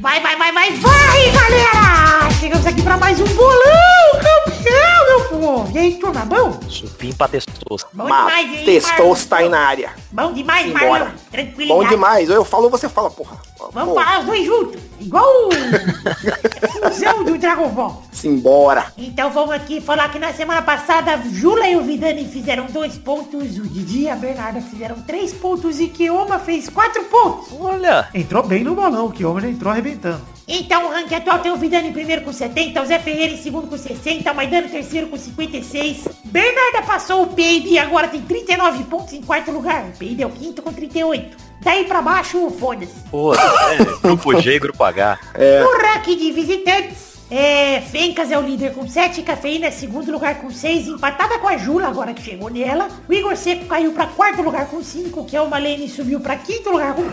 Vai, 0.00 0.20
vai, 0.20 0.36
vai, 0.36 0.52
vai, 0.52 0.72
vai, 0.72 1.30
galera! 1.32 2.30
Chegamos 2.40 2.66
aqui 2.66 2.82
para 2.82 2.96
mais 2.96 3.20
um 3.20 3.26
bolão! 3.34 3.75
Sexto, 5.86 6.10
tá 6.10 6.24
bom? 6.24 6.58
Supim 6.68 7.12
pra 7.12 7.28
testos. 7.28 7.86
Bom 7.92 8.06
demais, 8.06 8.68
hein, 8.68 8.80
aí 9.30 9.48
na 9.48 9.60
área. 9.60 9.94
Bom 10.10 10.32
demais, 10.32 10.72
bora. 10.72 10.88
Marlon. 10.88 11.10
Tranquilidade. 11.30 11.68
Bom 11.68 11.88
demais. 11.88 12.28
Eu 12.28 12.44
falo, 12.44 12.68
você 12.68 12.88
fala, 12.88 13.08
porra. 13.08 13.40
Vamos 13.76 13.92
Pô, 13.92 14.00
falar 14.00 14.20
os 14.20 14.24
dois 14.24 14.46
juntos. 14.46 14.80
Igual 14.98 15.26
o 15.48 15.50
fusão 16.88 17.24
do 17.24 17.36
Dragon 17.36 17.68
Ball. 17.68 18.02
Simbora. 18.10 18.86
Então 18.96 19.30
vamos 19.30 19.54
aqui 19.54 19.82
falar 19.82 20.08
que 20.08 20.18
na 20.18 20.32
semana 20.32 20.62
passada 20.62 21.12
a 21.12 21.18
Jula 21.18 21.68
e 21.68 21.76
o 21.76 21.82
Vidani 21.82 22.24
fizeram 22.24 22.64
dois 22.68 22.96
pontos, 22.96 23.58
o 23.58 23.62
Didi 23.68 24.04
e 24.04 24.08
a 24.08 24.16
Bernarda 24.16 24.62
fizeram 24.62 25.02
três 25.02 25.34
pontos 25.34 25.78
e 25.78 25.88
Kioma 25.88 26.38
fez 26.38 26.70
quatro 26.70 27.04
pontos. 27.04 27.48
Olha, 27.60 28.08
Entrou 28.14 28.42
bem 28.42 28.64
no 28.64 28.74
bolão, 28.74 29.10
que 29.10 29.22
o 29.22 29.30
homem 29.30 29.42
já 29.42 29.50
entrou 29.50 29.70
arrebentando. 29.70 30.22
Então 30.48 30.86
o 30.86 30.88
ranking 30.88 31.16
atual 31.16 31.40
tem 31.40 31.52
o 31.52 31.56
Vidani 31.56 31.88
em 31.88 31.92
primeiro 31.92 32.22
com 32.22 32.32
70, 32.32 32.80
o 32.80 32.86
Zé 32.86 32.98
Ferreira 32.98 33.34
em 33.34 33.42
segundo 33.42 33.66
com 33.66 33.76
60, 33.76 34.32
o 34.32 34.34
Maidano 34.34 34.68
em 34.68 34.70
terceiro 34.70 35.08
com 35.08 35.18
56. 35.18 36.08
Bernarda 36.24 36.80
passou 36.86 37.24
o 37.24 37.26
Peide 37.26 37.68
e 37.68 37.78
agora 37.78 38.08
tem 38.08 38.22
39 38.22 38.84
pontos 38.84 39.12
em 39.12 39.20
quarto 39.20 39.50
lugar. 39.50 39.84
O 39.84 39.98
Peide 39.98 40.22
é 40.22 40.26
o 40.26 40.30
quinto 40.30 40.62
com 40.62 40.72
38. 40.72 41.45
Daí 41.60 41.84
pra 41.84 42.00
baixo, 42.02 42.50
foda-se. 42.50 42.94
pô, 43.10 43.34
é, 43.34 43.38
grupo 44.02 44.40
G 44.40 44.54
e 44.54 44.58
grupo 44.58 44.84
H. 44.84 45.18
No 45.62 45.78
ranking 45.78 46.16
de 46.16 46.32
visitantes, 46.32 47.05
é, 47.30 47.80
Fencas 47.80 48.30
é 48.30 48.38
o 48.38 48.42
líder 48.42 48.72
com 48.72 48.86
7, 48.86 49.22
Cafeína 49.22 49.66
é 49.66 49.70
segundo 49.70 50.12
lugar 50.12 50.36
com 50.36 50.50
6, 50.50 50.88
empatada 50.88 51.38
com 51.38 51.48
a 51.48 51.56
Jula 51.56 51.88
agora 51.88 52.14
que 52.14 52.22
chegou 52.22 52.48
nela. 52.48 52.88
O 53.08 53.12
Igor 53.12 53.36
Seco 53.36 53.64
caiu 53.66 53.92
pra 53.92 54.06
quarto 54.06 54.42
lugar 54.42 54.66
com 54.66 54.82
5, 54.82 55.24
que 55.24 55.36
é 55.36 55.40
o 55.40 55.50
Malene 55.50 55.88
subiu 55.88 56.20
pra 56.20 56.36
quinto 56.36 56.70
lugar 56.70 56.94
com 56.94 57.04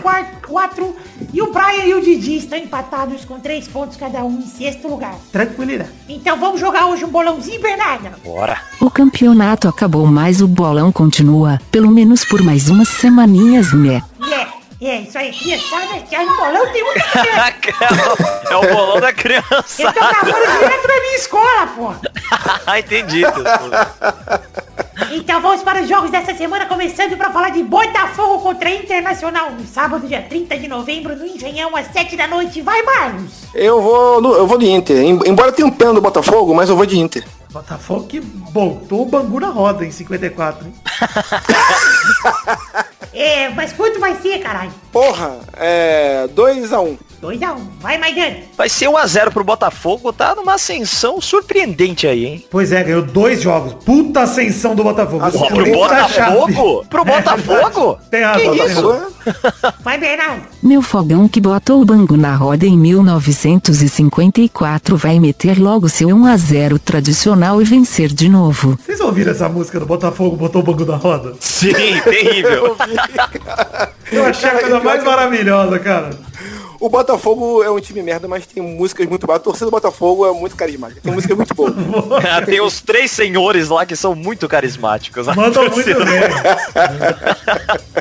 4. 0.46 0.96
E 1.32 1.42
o 1.42 1.52
Brian 1.52 1.84
e 1.84 1.94
o 1.94 2.00
Didi 2.00 2.36
estão 2.36 2.58
empatados 2.58 3.24
com 3.24 3.40
3 3.40 3.66
pontos 3.68 3.96
cada 3.96 4.24
um 4.24 4.38
em 4.38 4.46
sexto 4.46 4.86
lugar. 4.86 5.16
Tranquilidade. 5.32 5.90
Então 6.08 6.38
vamos 6.38 6.60
jogar 6.60 6.86
hoje 6.86 7.04
um 7.04 7.08
bolãozinho, 7.08 7.60
Bernarda? 7.60 8.12
Bora. 8.24 8.60
O 8.80 8.90
campeonato 8.90 9.68
acabou, 9.68 10.06
mas 10.06 10.40
o 10.40 10.46
bolão 10.46 10.92
continua. 10.92 11.60
Pelo 11.70 11.90
menos 11.90 12.24
por 12.24 12.40
mais 12.40 12.68
umas 12.68 12.88
semaninhas, 12.88 13.72
né? 13.72 14.02
É, 14.84 14.88
é, 14.88 15.00
isso 15.00 15.16
aí, 15.18 15.32
criançada, 15.32 16.00
que 16.08 16.14
aí 16.14 16.26
no 16.26 16.36
bolão 16.36 16.72
tem 16.72 16.84
muita 16.84 17.52
criança. 17.52 18.42
é 18.50 18.56
o 18.56 18.60
bolão 18.60 19.00
da 19.00 19.10
Eu 19.10 19.14
tô 19.14 19.22
criançada. 19.22 19.92
gravando 19.92 20.58
direto 20.58 20.88
na 20.88 21.00
minha 21.00 21.16
escola, 21.16 21.66
pô. 21.74 21.94
Entendi. 22.76 23.22
Então 25.12 25.40
vamos 25.40 25.62
para 25.62 25.82
os 25.82 25.88
jogos 25.88 26.10
dessa 26.10 26.34
semana, 26.34 26.66
começando 26.66 27.16
para 27.16 27.30
falar 27.30 27.50
de 27.50 27.62
Botafogo 27.62 28.40
contra 28.42 28.70
Internacional, 28.70 29.50
no 29.50 29.66
sábado, 29.66 30.06
dia 30.06 30.22
30 30.22 30.58
de 30.58 30.68
novembro, 30.68 31.16
no 31.16 31.26
Engenhão, 31.26 31.74
às 31.76 31.86
7 31.92 32.16
da 32.16 32.26
noite. 32.26 32.60
Vai, 32.62 32.82
Marlos! 32.82 33.44
Eu 33.54 33.80
vou, 33.80 34.20
no- 34.20 34.34
eu 34.34 34.46
vou 34.46 34.58
de 34.58 34.70
Inter. 34.70 34.98
Em- 34.98 35.20
Embora 35.26 35.52
tenha 35.52 35.66
um 35.66 35.70
pena 35.70 35.94
do 35.94 36.00
Botafogo, 36.00 36.54
mas 36.54 36.68
eu 36.68 36.76
vou 36.76 36.86
de 36.86 36.98
Inter. 36.98 37.24
Botafogo 37.50 38.06
que 38.06 38.20
botou 38.20 39.02
o 39.02 39.06
Bangu 39.06 39.38
na 39.40 39.48
roda 39.48 39.84
em 39.84 39.90
54, 39.90 40.66
hein? 40.66 40.74
É, 43.14 43.48
mas 43.50 43.72
quanto 43.72 44.00
vai 44.00 44.16
ser, 44.20 44.38
caralho? 44.40 44.72
Porra, 44.92 45.38
é. 45.56 46.26
2x1. 46.34 46.96
2x1. 47.22 47.56
Vai, 47.80 47.96
Maidana. 47.98 48.36
Vai 48.56 48.68
ser 48.68 48.86
1x0 48.86 49.30
pro 49.32 49.44
Botafogo, 49.44 50.12
tá 50.12 50.34
numa 50.34 50.54
ascensão 50.54 51.20
surpreendente 51.20 52.06
aí, 52.06 52.26
hein? 52.26 52.44
Pois 52.50 52.70
é, 52.72 52.82
ganhou 52.82 53.02
dois 53.02 53.40
jogos. 53.40 53.74
Puta 53.84 54.20
ascensão 54.22 54.74
do 54.74 54.82
Botafogo. 54.84 55.30
Porra, 55.30 55.44
Ó, 55.44 55.48
pro 55.48 55.64
Essa 55.64 55.74
Botafogo? 56.30 56.84
Pro 56.90 57.02
É 57.02 57.04
Botafogo? 57.04 57.98
Tem 58.10 58.22
razão, 58.22 58.54
Que 58.54 58.62
isso? 58.62 59.14
Vai, 59.82 59.96
Bernardo. 59.98 60.42
Meu 60.62 60.82
fogão 60.82 61.26
que 61.26 61.40
botou 61.40 61.80
o 61.80 61.84
Bangu 61.84 62.16
na 62.16 62.34
roda 62.36 62.66
em 62.66 62.76
1954 62.76 64.96
vai 64.96 65.18
meter 65.18 65.58
logo 65.58 65.88
seu 65.88 66.08
1 66.08 66.26
a 66.26 66.36
0 66.36 66.78
tradicional 66.78 67.60
e 67.62 67.64
vencer 67.64 68.08
de 68.08 68.28
novo. 68.28 68.78
Vocês 68.84 69.00
ouviram 69.00 69.32
essa 69.32 69.48
música 69.48 69.80
do 69.80 69.86
Botafogo, 69.86 70.36
botou 70.36 70.60
o 70.60 70.64
Bangu 70.64 70.84
na 70.84 70.96
roda? 70.96 71.32
Sim, 71.40 71.72
terrível. 71.72 72.76
Eu 74.12 74.24
achei 74.26 74.48
a 74.48 74.52
Cara, 74.52 74.60
coisa 74.62 74.80
pior 74.80 74.84
mais 74.84 75.02
que- 75.02 75.08
maravilhosa, 75.08 75.78
cara. 75.78 76.10
O 76.80 76.88
Botafogo 76.88 77.62
é 77.62 77.70
um 77.70 77.80
time 77.80 78.02
merda, 78.02 78.28
mas 78.28 78.44
tem 78.46 78.62
músicas 78.62 79.06
muito 79.06 79.26
boas. 79.26 79.38
A 79.38 79.42
torcida 79.42 79.66
do 79.66 79.70
Botafogo 79.70 80.26
é 80.26 80.32
muito 80.32 80.54
carismática. 80.54 81.00
Tem 81.02 81.12
músicas 81.12 81.36
muito 81.36 81.54
boas. 81.54 81.72
Tem 82.44 82.60
os 82.60 82.80
três 82.82 83.10
senhores 83.10 83.68
lá 83.70 83.86
que 83.86 83.96
são 83.96 84.14
muito 84.14 84.46
carismáticos. 84.48 85.26
A 85.28 85.34
Mandou 85.34 85.64
muito 85.70 85.84
bem. 86.04 86.20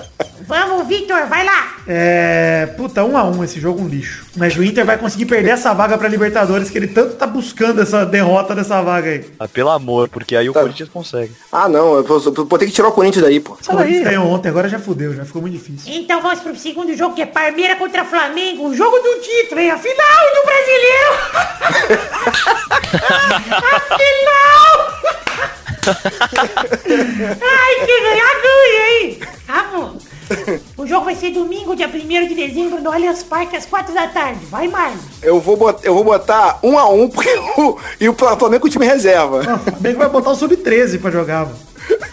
Vamos, 0.47 0.87
Victor, 0.87 1.25
vai 1.27 1.45
lá. 1.45 1.77
É. 1.87 2.67
Puta, 2.77 3.03
um 3.03 3.17
a 3.17 3.23
um 3.23 3.43
esse 3.43 3.59
jogo 3.59 3.81
um 3.81 3.87
lixo. 3.87 4.25
Mas 4.35 4.55
o 4.55 4.63
Inter 4.63 4.85
vai 4.85 4.97
conseguir 4.97 5.25
perder 5.25 5.51
essa 5.51 5.73
vaga 5.73 5.97
pra 5.97 6.07
Libertadores, 6.07 6.69
que 6.69 6.77
ele 6.77 6.87
tanto 6.87 7.15
tá 7.15 7.27
buscando 7.27 7.81
essa 7.81 8.05
derrota 8.05 8.55
dessa 8.55 8.81
vaga 8.81 9.09
aí. 9.09 9.25
Ah, 9.39 9.47
pelo 9.47 9.69
amor, 9.69 10.09
porque 10.09 10.35
aí 10.35 10.49
o 10.49 10.53
Tá. 10.53 10.61
Corinthians 10.61 10.89
consegue. 10.89 11.31
Ah, 11.51 11.67
não. 11.69 11.95
Eu 11.95 12.03
vou, 12.03 12.21
eu 12.23 12.45
vou 12.45 12.59
ter 12.59 12.65
que 12.65 12.71
tirar 12.71 12.87
o 12.87 12.91
Corinthians 12.91 13.23
daí, 13.25 13.39
pô. 13.39 13.53
O 13.53 13.57
Corinthians 13.75 14.03
ganhou 14.03 14.25
ontem, 14.27 14.49
agora 14.49 14.67
já 14.69 14.79
fudeu, 14.79 15.13
já 15.13 15.25
ficou 15.25 15.41
muito 15.41 15.53
difícil. 15.57 15.93
Então 15.93 16.21
vamos 16.21 16.39
pro 16.39 16.55
segundo 16.55 16.95
jogo, 16.95 17.15
que 17.15 17.21
é 17.21 17.25
Parmeira 17.25 17.75
contra 17.75 18.03
Flamengo. 18.05 18.67
O 18.67 18.75
jogo 18.75 18.97
do 18.99 19.19
título, 19.21 19.59
hein? 19.61 19.71
A 19.71 19.77
final 19.77 19.95
do 20.33 20.41
Brasileiro. 20.45 21.13
a 23.63 23.79
final. 23.97 24.73
Ai, 27.41 27.85
que 27.85 28.01
ganhar 28.01 28.33
ganha, 28.41 29.01
hein? 29.01 29.19
Tá 29.45 29.63
bom. 29.71 29.97
O 30.77 30.85
jogo 30.85 31.05
vai 31.05 31.15
ser 31.15 31.31
domingo, 31.31 31.75
dia 31.75 31.87
1 31.87 32.27
de 32.27 32.35
dezembro, 32.35 32.81
no 32.81 32.91
Allianz 32.91 33.23
Parque, 33.23 33.55
às 33.55 33.65
4 33.65 33.93
da 33.93 34.07
tarde. 34.07 34.45
Vai, 34.45 34.67
Marlos. 34.67 35.01
Eu 35.21 35.39
vou 35.39 35.55
botar, 35.55 35.85
eu 35.85 35.93
vou 35.93 36.03
botar 36.03 36.59
1 36.63 36.77
a 36.77 36.89
1 36.89 37.09
porque 37.11 37.29
o, 37.57 37.77
e 37.99 38.09
o 38.09 38.13
Flamengo 38.13 38.61
com 38.61 38.67
o 38.67 38.69
time 38.69 38.85
reserva. 38.85 39.39
O 39.39 39.59
Flamengo 39.59 39.99
vai 39.99 40.09
botar 40.09 40.31
o 40.31 40.35
Sub-13 40.35 40.99
pra 40.99 41.11
jogar, 41.11 41.45
mano. 41.45 41.57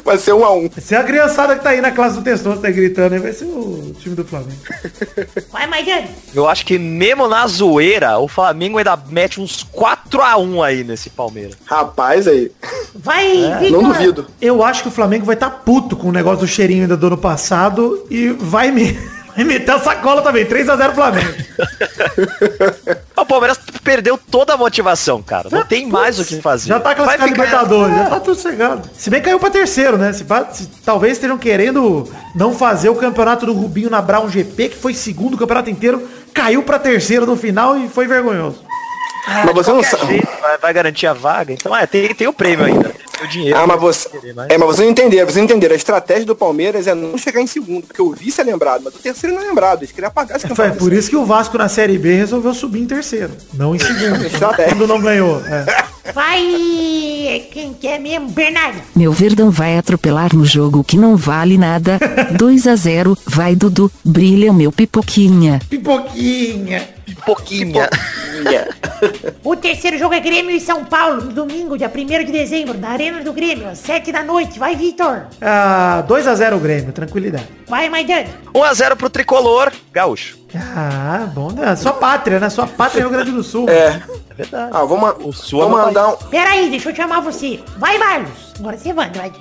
Vai 0.04 0.18
ser 0.18 0.32
1 0.32 0.44
a 0.44 0.54
1 0.54 0.70
Se 0.78 0.94
a 0.94 1.04
criançada 1.04 1.56
que 1.56 1.62
tá 1.62 1.70
aí 1.70 1.80
na 1.80 1.90
classe 1.90 2.16
do 2.16 2.22
Testoso 2.22 2.60
tá 2.60 2.70
gritando 2.70 3.14
aí, 3.14 3.20
vai 3.20 3.32
ser 3.32 3.44
o 3.44 3.94
time 3.98 4.14
do 4.14 4.24
Flamengo. 4.24 4.60
Vai, 5.50 5.66
Maidana. 5.66 6.08
Eu 6.34 6.48
acho 6.48 6.64
que 6.64 6.78
mesmo 6.78 7.28
na 7.28 7.46
zoeira, 7.46 8.18
o 8.18 8.28
Flamengo 8.28 8.78
ainda 8.78 8.98
mete 9.08 9.40
uns 9.40 9.64
4x1 9.64 10.64
aí 10.64 10.84
nesse 10.84 11.10
Palmeiras. 11.10 11.56
Rapaz 11.64 12.26
aí. 12.26 12.50
Vai, 12.94 13.58
Victor. 13.60 13.66
É, 13.66 13.70
Não 13.70 13.82
duvido. 13.82 14.26
Eu 14.40 14.62
acho 14.64 14.82
que 14.82 14.88
o 14.88 14.92
Flamengo 14.92 15.24
vai 15.24 15.34
estar 15.34 15.50
tá 15.50 15.56
puto 15.56 15.96
com 15.96 16.08
o 16.08 16.12
negócio 16.12 16.40
do 16.40 16.46
cheirinho 16.46 16.82
ainda 16.82 16.96
do 16.96 17.06
ano 17.06 17.18
passado 17.18 18.06
e 18.10 18.28
vai 18.28 18.70
me. 18.70 18.98
Vai 19.36 19.44
meter 19.44 19.70
a 19.72 19.78
sacola 19.80 20.22
também, 20.22 20.44
3x0 20.46 20.94
Flamengo. 20.94 21.34
O 23.16 23.24
Palmeiras 23.26 23.58
perdeu 23.84 24.18
toda 24.18 24.54
a 24.54 24.56
motivação, 24.56 25.22
cara. 25.22 25.48
Não 25.52 25.62
tem 25.64 25.86
mais 25.86 26.18
o 26.18 26.24
que 26.24 26.40
fazer. 26.40 26.68
Já 26.68 26.80
tá 26.80 26.94
Vai 26.94 27.16
classificado 27.18 27.30
ficar- 27.30 27.44
Libertadores, 27.44 27.96
já 27.96 28.04
tá 28.06 28.20
tudo 28.20 28.34
cegado. 28.40 28.90
Se 28.96 29.10
bem 29.10 29.20
que 29.20 29.26
caiu 29.26 29.38
pra 29.38 29.50
terceiro, 29.50 29.98
né? 29.98 30.10
Se, 30.12 30.24
se 30.52 30.66
talvez 30.84 31.12
estejam 31.14 31.36
querendo 31.36 32.10
não 32.34 32.54
fazer 32.54 32.88
o 32.88 32.94
campeonato 32.94 33.44
do 33.44 33.52
Rubinho 33.52 33.90
na 33.90 34.00
Brown 34.00 34.26
GP, 34.28 34.70
que 34.70 34.76
foi 34.76 34.94
segundo 34.94 35.34
o 35.34 35.38
campeonato 35.38 35.68
inteiro, 35.68 36.08
caiu 36.32 36.62
pra 36.62 36.78
terceiro 36.78 37.26
no 37.26 37.36
final 37.36 37.76
e 37.76 37.88
foi 37.90 38.06
vergonhoso. 38.06 38.64
mas 39.44 39.54
você 39.54 39.70
não 39.70 39.82
Qualquer 39.82 39.98
sabe. 39.98 40.28
vai, 40.40 40.58
vai 40.58 40.72
garantir 40.72 41.06
a 41.06 41.12
vaga. 41.12 41.52
Então, 41.52 41.76
é, 41.76 41.86
tem, 41.86 42.14
tem 42.14 42.26
o 42.26 42.32
prêmio 42.32 42.64
ainda. 42.64 42.90
O 43.22 43.26
dinheiro. 43.28 43.58
Ah, 43.58 43.66
mas 43.66 43.80
você. 43.80 44.08
É, 44.48 44.56
mas 44.58 44.66
você 44.68 44.82
não 44.82 44.90
entender, 44.90 45.24
você 45.24 45.38
não 45.38 45.44
entender. 45.44 45.70
A 45.72 45.74
estratégia 45.76 46.24
do 46.24 46.34
Palmeiras 46.34 46.86
é 46.86 46.94
não 46.94 47.16
chegar 47.18 47.40
em 47.40 47.46
segundo, 47.46 47.86
porque 47.86 48.00
o 48.00 48.12
vice 48.12 48.40
é 48.40 48.44
lembrado, 48.44 48.82
mas 48.84 48.94
o 48.94 48.98
terceiro 48.98 49.34
não 49.36 49.42
é 49.42 49.46
lembrado. 49.46 49.80
Eles 49.80 49.92
queriam 49.92 50.08
apagar 50.08 50.36
esse 50.36 50.46
Foi 50.46 50.56
campeonato. 50.56 50.78
por 50.78 50.92
isso 50.92 51.10
que 51.10 51.16
o 51.16 51.24
Vasco 51.24 51.56
na 51.58 51.68
Série 51.68 51.98
B 51.98 52.14
resolveu 52.14 52.54
subir 52.54 52.80
em 52.80 52.86
terceiro, 52.86 53.30
não 53.54 53.74
em 53.74 53.78
segundo. 53.80 54.24
Quando 54.68 54.86
não 54.86 55.00
ganhou. 55.00 55.40
É. 55.46 55.90
Vai, 56.14 57.46
quem 57.52 57.74
quer 57.74 57.98
mesmo? 58.00 58.28
Bernardo. 58.30 58.80
Meu 58.96 59.12
Verdão 59.12 59.50
vai 59.50 59.78
atropelar 59.78 60.34
no 60.34 60.44
jogo 60.44 60.82
que 60.84 60.96
não 60.96 61.16
vale 61.16 61.56
nada. 61.58 61.98
2 62.36 62.66
a 62.66 62.76
0 62.76 63.16
vai 63.26 63.54
Dudu, 63.54 63.90
brilha 64.04 64.52
meu 64.52 64.72
pipoquinha. 64.72 65.60
Pipoquinha. 65.68 66.88
pouquinho. 67.24 67.74
O 69.44 69.56
terceiro 69.56 69.98
jogo 69.98 70.14
é 70.14 70.20
Grêmio 70.20 70.50
e 70.50 70.60
São 70.60 70.84
Paulo, 70.84 71.24
no 71.24 71.32
domingo, 71.32 71.76
dia 71.76 71.90
1 71.94 72.24
de 72.24 72.32
dezembro, 72.32 72.78
na 72.78 72.90
Arena 72.90 73.22
do 73.22 73.32
Grêmio, 73.32 73.68
às 73.68 73.78
7 73.78 74.10
da 74.12 74.22
noite. 74.22 74.58
Vai, 74.58 74.76
Vitor. 74.76 75.26
Ah, 75.40 76.04
2x0 76.08 76.56
o 76.56 76.58
Grêmio, 76.58 76.92
tranquilidade. 76.92 77.46
Vai, 77.68 77.88
Maidana. 77.88 78.28
1x0 78.54 78.96
pro 78.96 79.10
tricolor, 79.10 79.72
gaúcho. 79.92 80.39
Ah, 80.54 81.28
bom, 81.34 81.50
né? 81.52 81.74
Sua 81.76 81.92
pátria, 81.92 82.40
né? 82.40 82.48
Sua 82.50 82.66
pátria 82.66 83.00
é 83.00 83.02
Rio 83.02 83.10
Grande 83.10 83.30
do 83.30 83.42
Sul. 83.42 83.68
É. 83.68 84.02
É 84.30 84.34
verdade. 84.34 84.70
Ah, 84.74 84.84
vamos, 84.84 85.14
O 85.24 85.32
Sul 85.32 85.60
é 85.60 85.64
vamos 85.64 85.76
meu 85.78 85.86
mandar 85.86 86.08
um. 86.08 86.16
Pera 86.28 86.50
aí, 86.50 86.70
deixa 86.70 86.90
eu 86.90 86.96
chamar 86.96 87.20
você. 87.20 87.60
Vai, 87.78 87.98
Marlos. 87.98 88.30
Agora 88.58 88.76
você 88.76 88.92
manda, 88.92 89.18
vai. 89.18 89.32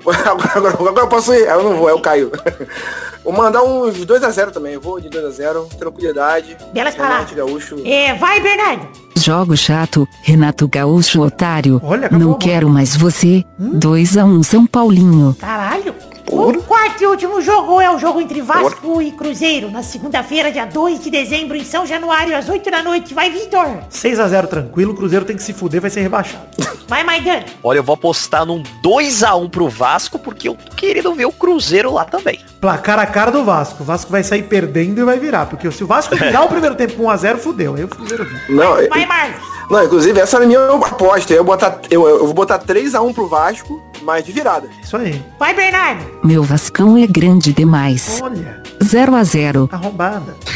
Agora, 0.00 0.30
agora, 0.54 0.74
agora 0.74 1.00
eu 1.00 1.08
posso 1.08 1.32
ir. 1.34 1.46
Ah, 1.46 1.52
Eu 1.54 1.62
não 1.62 1.76
vou, 1.76 1.88
é 1.88 1.92
o 1.92 2.00
Caio. 2.00 2.32
Vou 3.22 3.34
mandar 3.34 3.62
uns 3.62 3.98
2x0 4.06 4.50
também. 4.50 4.72
Eu 4.72 4.80
vou 4.80 4.98
de 4.98 5.10
2x0. 5.10 5.68
Tranquilidade. 5.78 6.56
Belas 6.72 6.94
palavras. 6.94 7.30
Gaúcho. 7.32 7.76
É, 7.84 8.14
vai, 8.14 8.40
Bernardo. 8.40 8.88
Jogo 9.14 9.54
chato, 9.58 10.08
Renato 10.22 10.66
Gaúcho 10.66 11.20
otário. 11.20 11.78
Olha, 11.84 12.06
acabou, 12.06 12.18
Não 12.18 12.26
mano. 12.28 12.38
quero 12.38 12.70
mais 12.70 12.96
você. 12.96 13.44
2 13.58 14.16
a 14.16 14.24
1 14.24 14.42
São 14.42 14.66
Paulinho. 14.66 15.36
Caralho. 15.38 15.94
O 16.32 16.62
quarto 16.62 17.02
e 17.02 17.06
último 17.06 17.40
jogo 17.40 17.80
é 17.80 17.90
o 17.90 17.98
jogo 17.98 18.20
entre 18.20 18.40
Vasco 18.40 19.02
e 19.02 19.10
Cruzeiro, 19.10 19.68
na 19.68 19.82
segunda-feira, 19.82 20.52
dia 20.52 20.64
2 20.64 21.00
de 21.00 21.10
dezembro, 21.10 21.56
em 21.56 21.64
São 21.64 21.84
Januário, 21.84 22.36
às 22.36 22.48
8 22.48 22.70
da 22.70 22.84
noite. 22.84 23.12
Vai, 23.12 23.30
Vitor. 23.30 23.66
6x0 23.90 24.46
tranquilo, 24.46 24.92
o 24.92 24.96
Cruzeiro 24.96 25.24
tem 25.24 25.34
que 25.34 25.42
se 25.42 25.52
fuder, 25.52 25.80
vai 25.80 25.90
ser 25.90 26.02
rebaixado. 26.02 26.44
Vai, 26.86 27.02
Maidana. 27.02 27.44
Olha, 27.64 27.78
eu 27.78 27.82
vou 27.82 27.94
apostar 27.94 28.46
num 28.46 28.62
2x1 28.82 29.50
pro 29.50 29.68
Vasco, 29.68 30.20
porque 30.20 30.48
eu 30.48 30.54
tô 30.54 30.76
querendo 30.76 31.12
ver 31.14 31.26
o 31.26 31.32
Cruzeiro 31.32 31.92
lá 31.92 32.04
também. 32.04 32.38
Placar 32.60 32.98
a 32.98 33.06
cara 33.06 33.30
do 33.30 33.42
Vasco. 33.44 33.82
O 33.82 33.86
Vasco 33.86 34.10
vai 34.12 34.22
sair 34.22 34.42
perdendo 34.42 35.00
e 35.00 35.04
vai 35.04 35.18
virar. 35.18 35.46
Porque 35.46 35.70
se 35.70 35.82
o 35.82 35.86
Vasco 35.86 36.14
virar 36.16 36.42
o 36.44 36.48
primeiro 36.48 36.74
tempo 36.74 36.94
com 36.94 37.04
1x0, 37.04 37.38
fudeu. 37.38 37.74
Aí 37.74 37.84
o 37.84 37.88
Cruzeiro 37.88 38.24
vira. 38.24 38.40
Não, 38.50 38.74
Vai, 38.88 39.06
Marlos. 39.06 39.40
não, 39.70 39.84
inclusive 39.84 40.20
essa 40.20 40.38
é 40.38 40.42
a 40.42 40.46
minha 40.46 40.62
aposta. 40.74 41.32
Eu, 41.32 41.44
vou 41.44 41.56
botar, 41.56 41.78
eu, 41.90 42.06
eu 42.06 42.24
vou 42.26 42.34
botar 42.34 42.58
3x1 42.58 43.14
pro 43.14 43.26
Vasco, 43.28 43.82
mas 44.02 44.24
de 44.24 44.32
virada. 44.32 44.68
Isso 44.82 44.96
aí. 44.96 45.24
Vai, 45.38 45.54
Bernardo. 45.54 46.04
Meu 46.22 46.42
Vascão 46.42 46.98
é 46.98 47.06
grande 47.06 47.52
demais. 47.54 48.20
Olha, 48.22 48.62
0 48.84 49.16
a 49.16 49.24
0 49.24 49.68
arrombada. 49.72 50.36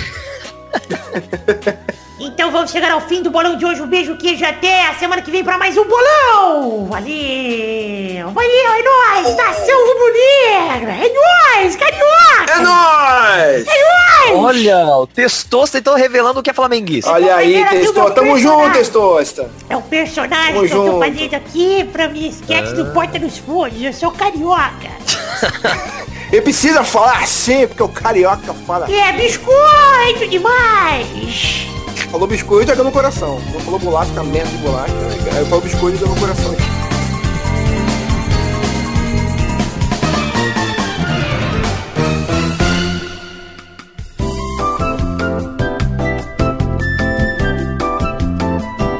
Então 2.35 2.51
vamos 2.51 2.73
chegar 2.73 2.91
ao 2.91 3.01
fim 3.01 3.23
do 3.23 3.31
bolão 3.31 3.57
de 3.57 3.65
hoje. 3.65 3.81
Um 3.81 3.87
beijo, 3.87 4.17
queijo, 4.17 4.45
até 4.45 4.89
a 4.89 4.95
semana 4.95 5.23
que 5.23 5.31
vem 5.31 5.45
pra 5.45 5.57
mais 5.57 5.77
um 5.79 5.85
bolão. 5.85 6.87
Valeu. 6.87 8.29
Valeu, 8.31 8.73
é 8.73 8.83
nóis. 8.83 9.37
Nação 9.37 9.87
rubro-negra. 9.87 10.93
É 10.95 11.13
nóis, 11.63 11.77
carioca. 11.77 12.53
É 12.53 12.59
nóis! 12.59 13.67
É 13.69 14.33
nóis. 14.33 14.45
Olha, 14.45 14.97
o 14.97 15.07
Testosta 15.07 15.79
então 15.79 15.95
revelando 15.95 16.41
o 16.41 16.43
que 16.43 16.51
é 16.51 16.53
flamenguista. 16.53 17.09
Olha 17.13 17.37
aí, 17.37 17.65
Testosta. 17.69 18.11
Tamo 18.11 18.37
junto, 18.37 18.73
Testosta. 18.73 19.49
É 19.71 19.77
o 19.77 19.83
personagem 19.83 20.55
Tamo 20.55 20.67
que 20.67 20.73
eu 20.75 20.77
tô 20.77 20.87
junto. 20.87 20.99
fazendo 20.99 21.35
aqui 21.35 21.85
pra 21.93 22.09
minha 22.09 22.29
sketch 22.31 22.71
do 22.71 22.87
Porta 22.87 23.17
dos 23.17 23.39
Fundos. 23.39 23.81
Eu 23.81 23.93
sou 23.93 24.11
carioca. 24.11 24.91
Ele 26.33 26.43
precisa 26.43 26.83
falar 26.83 27.23
assim, 27.23 27.65
porque 27.69 27.83
o 27.85 27.89
carioca 27.89 28.53
fala. 28.67 28.91
É 28.93 29.13
biscoito 29.13 30.27
demais. 30.29 31.69
Falou 32.15 32.29
biscoito, 32.29 32.71
joga 32.71 32.85
no 32.85 32.93
coração. 32.93 33.41
Não 33.53 33.59
falou 33.59 33.81
bolacha, 33.81 34.13
tá 34.15 34.23
merda 34.23 34.49
de 34.49 34.59
bolacha. 34.59 34.95
Aí 35.33 35.39
eu 35.41 35.47
falo 35.47 35.61
biscoito, 35.63 35.99
joga 35.99 36.15
no 36.15 36.21
coração. 36.21 36.55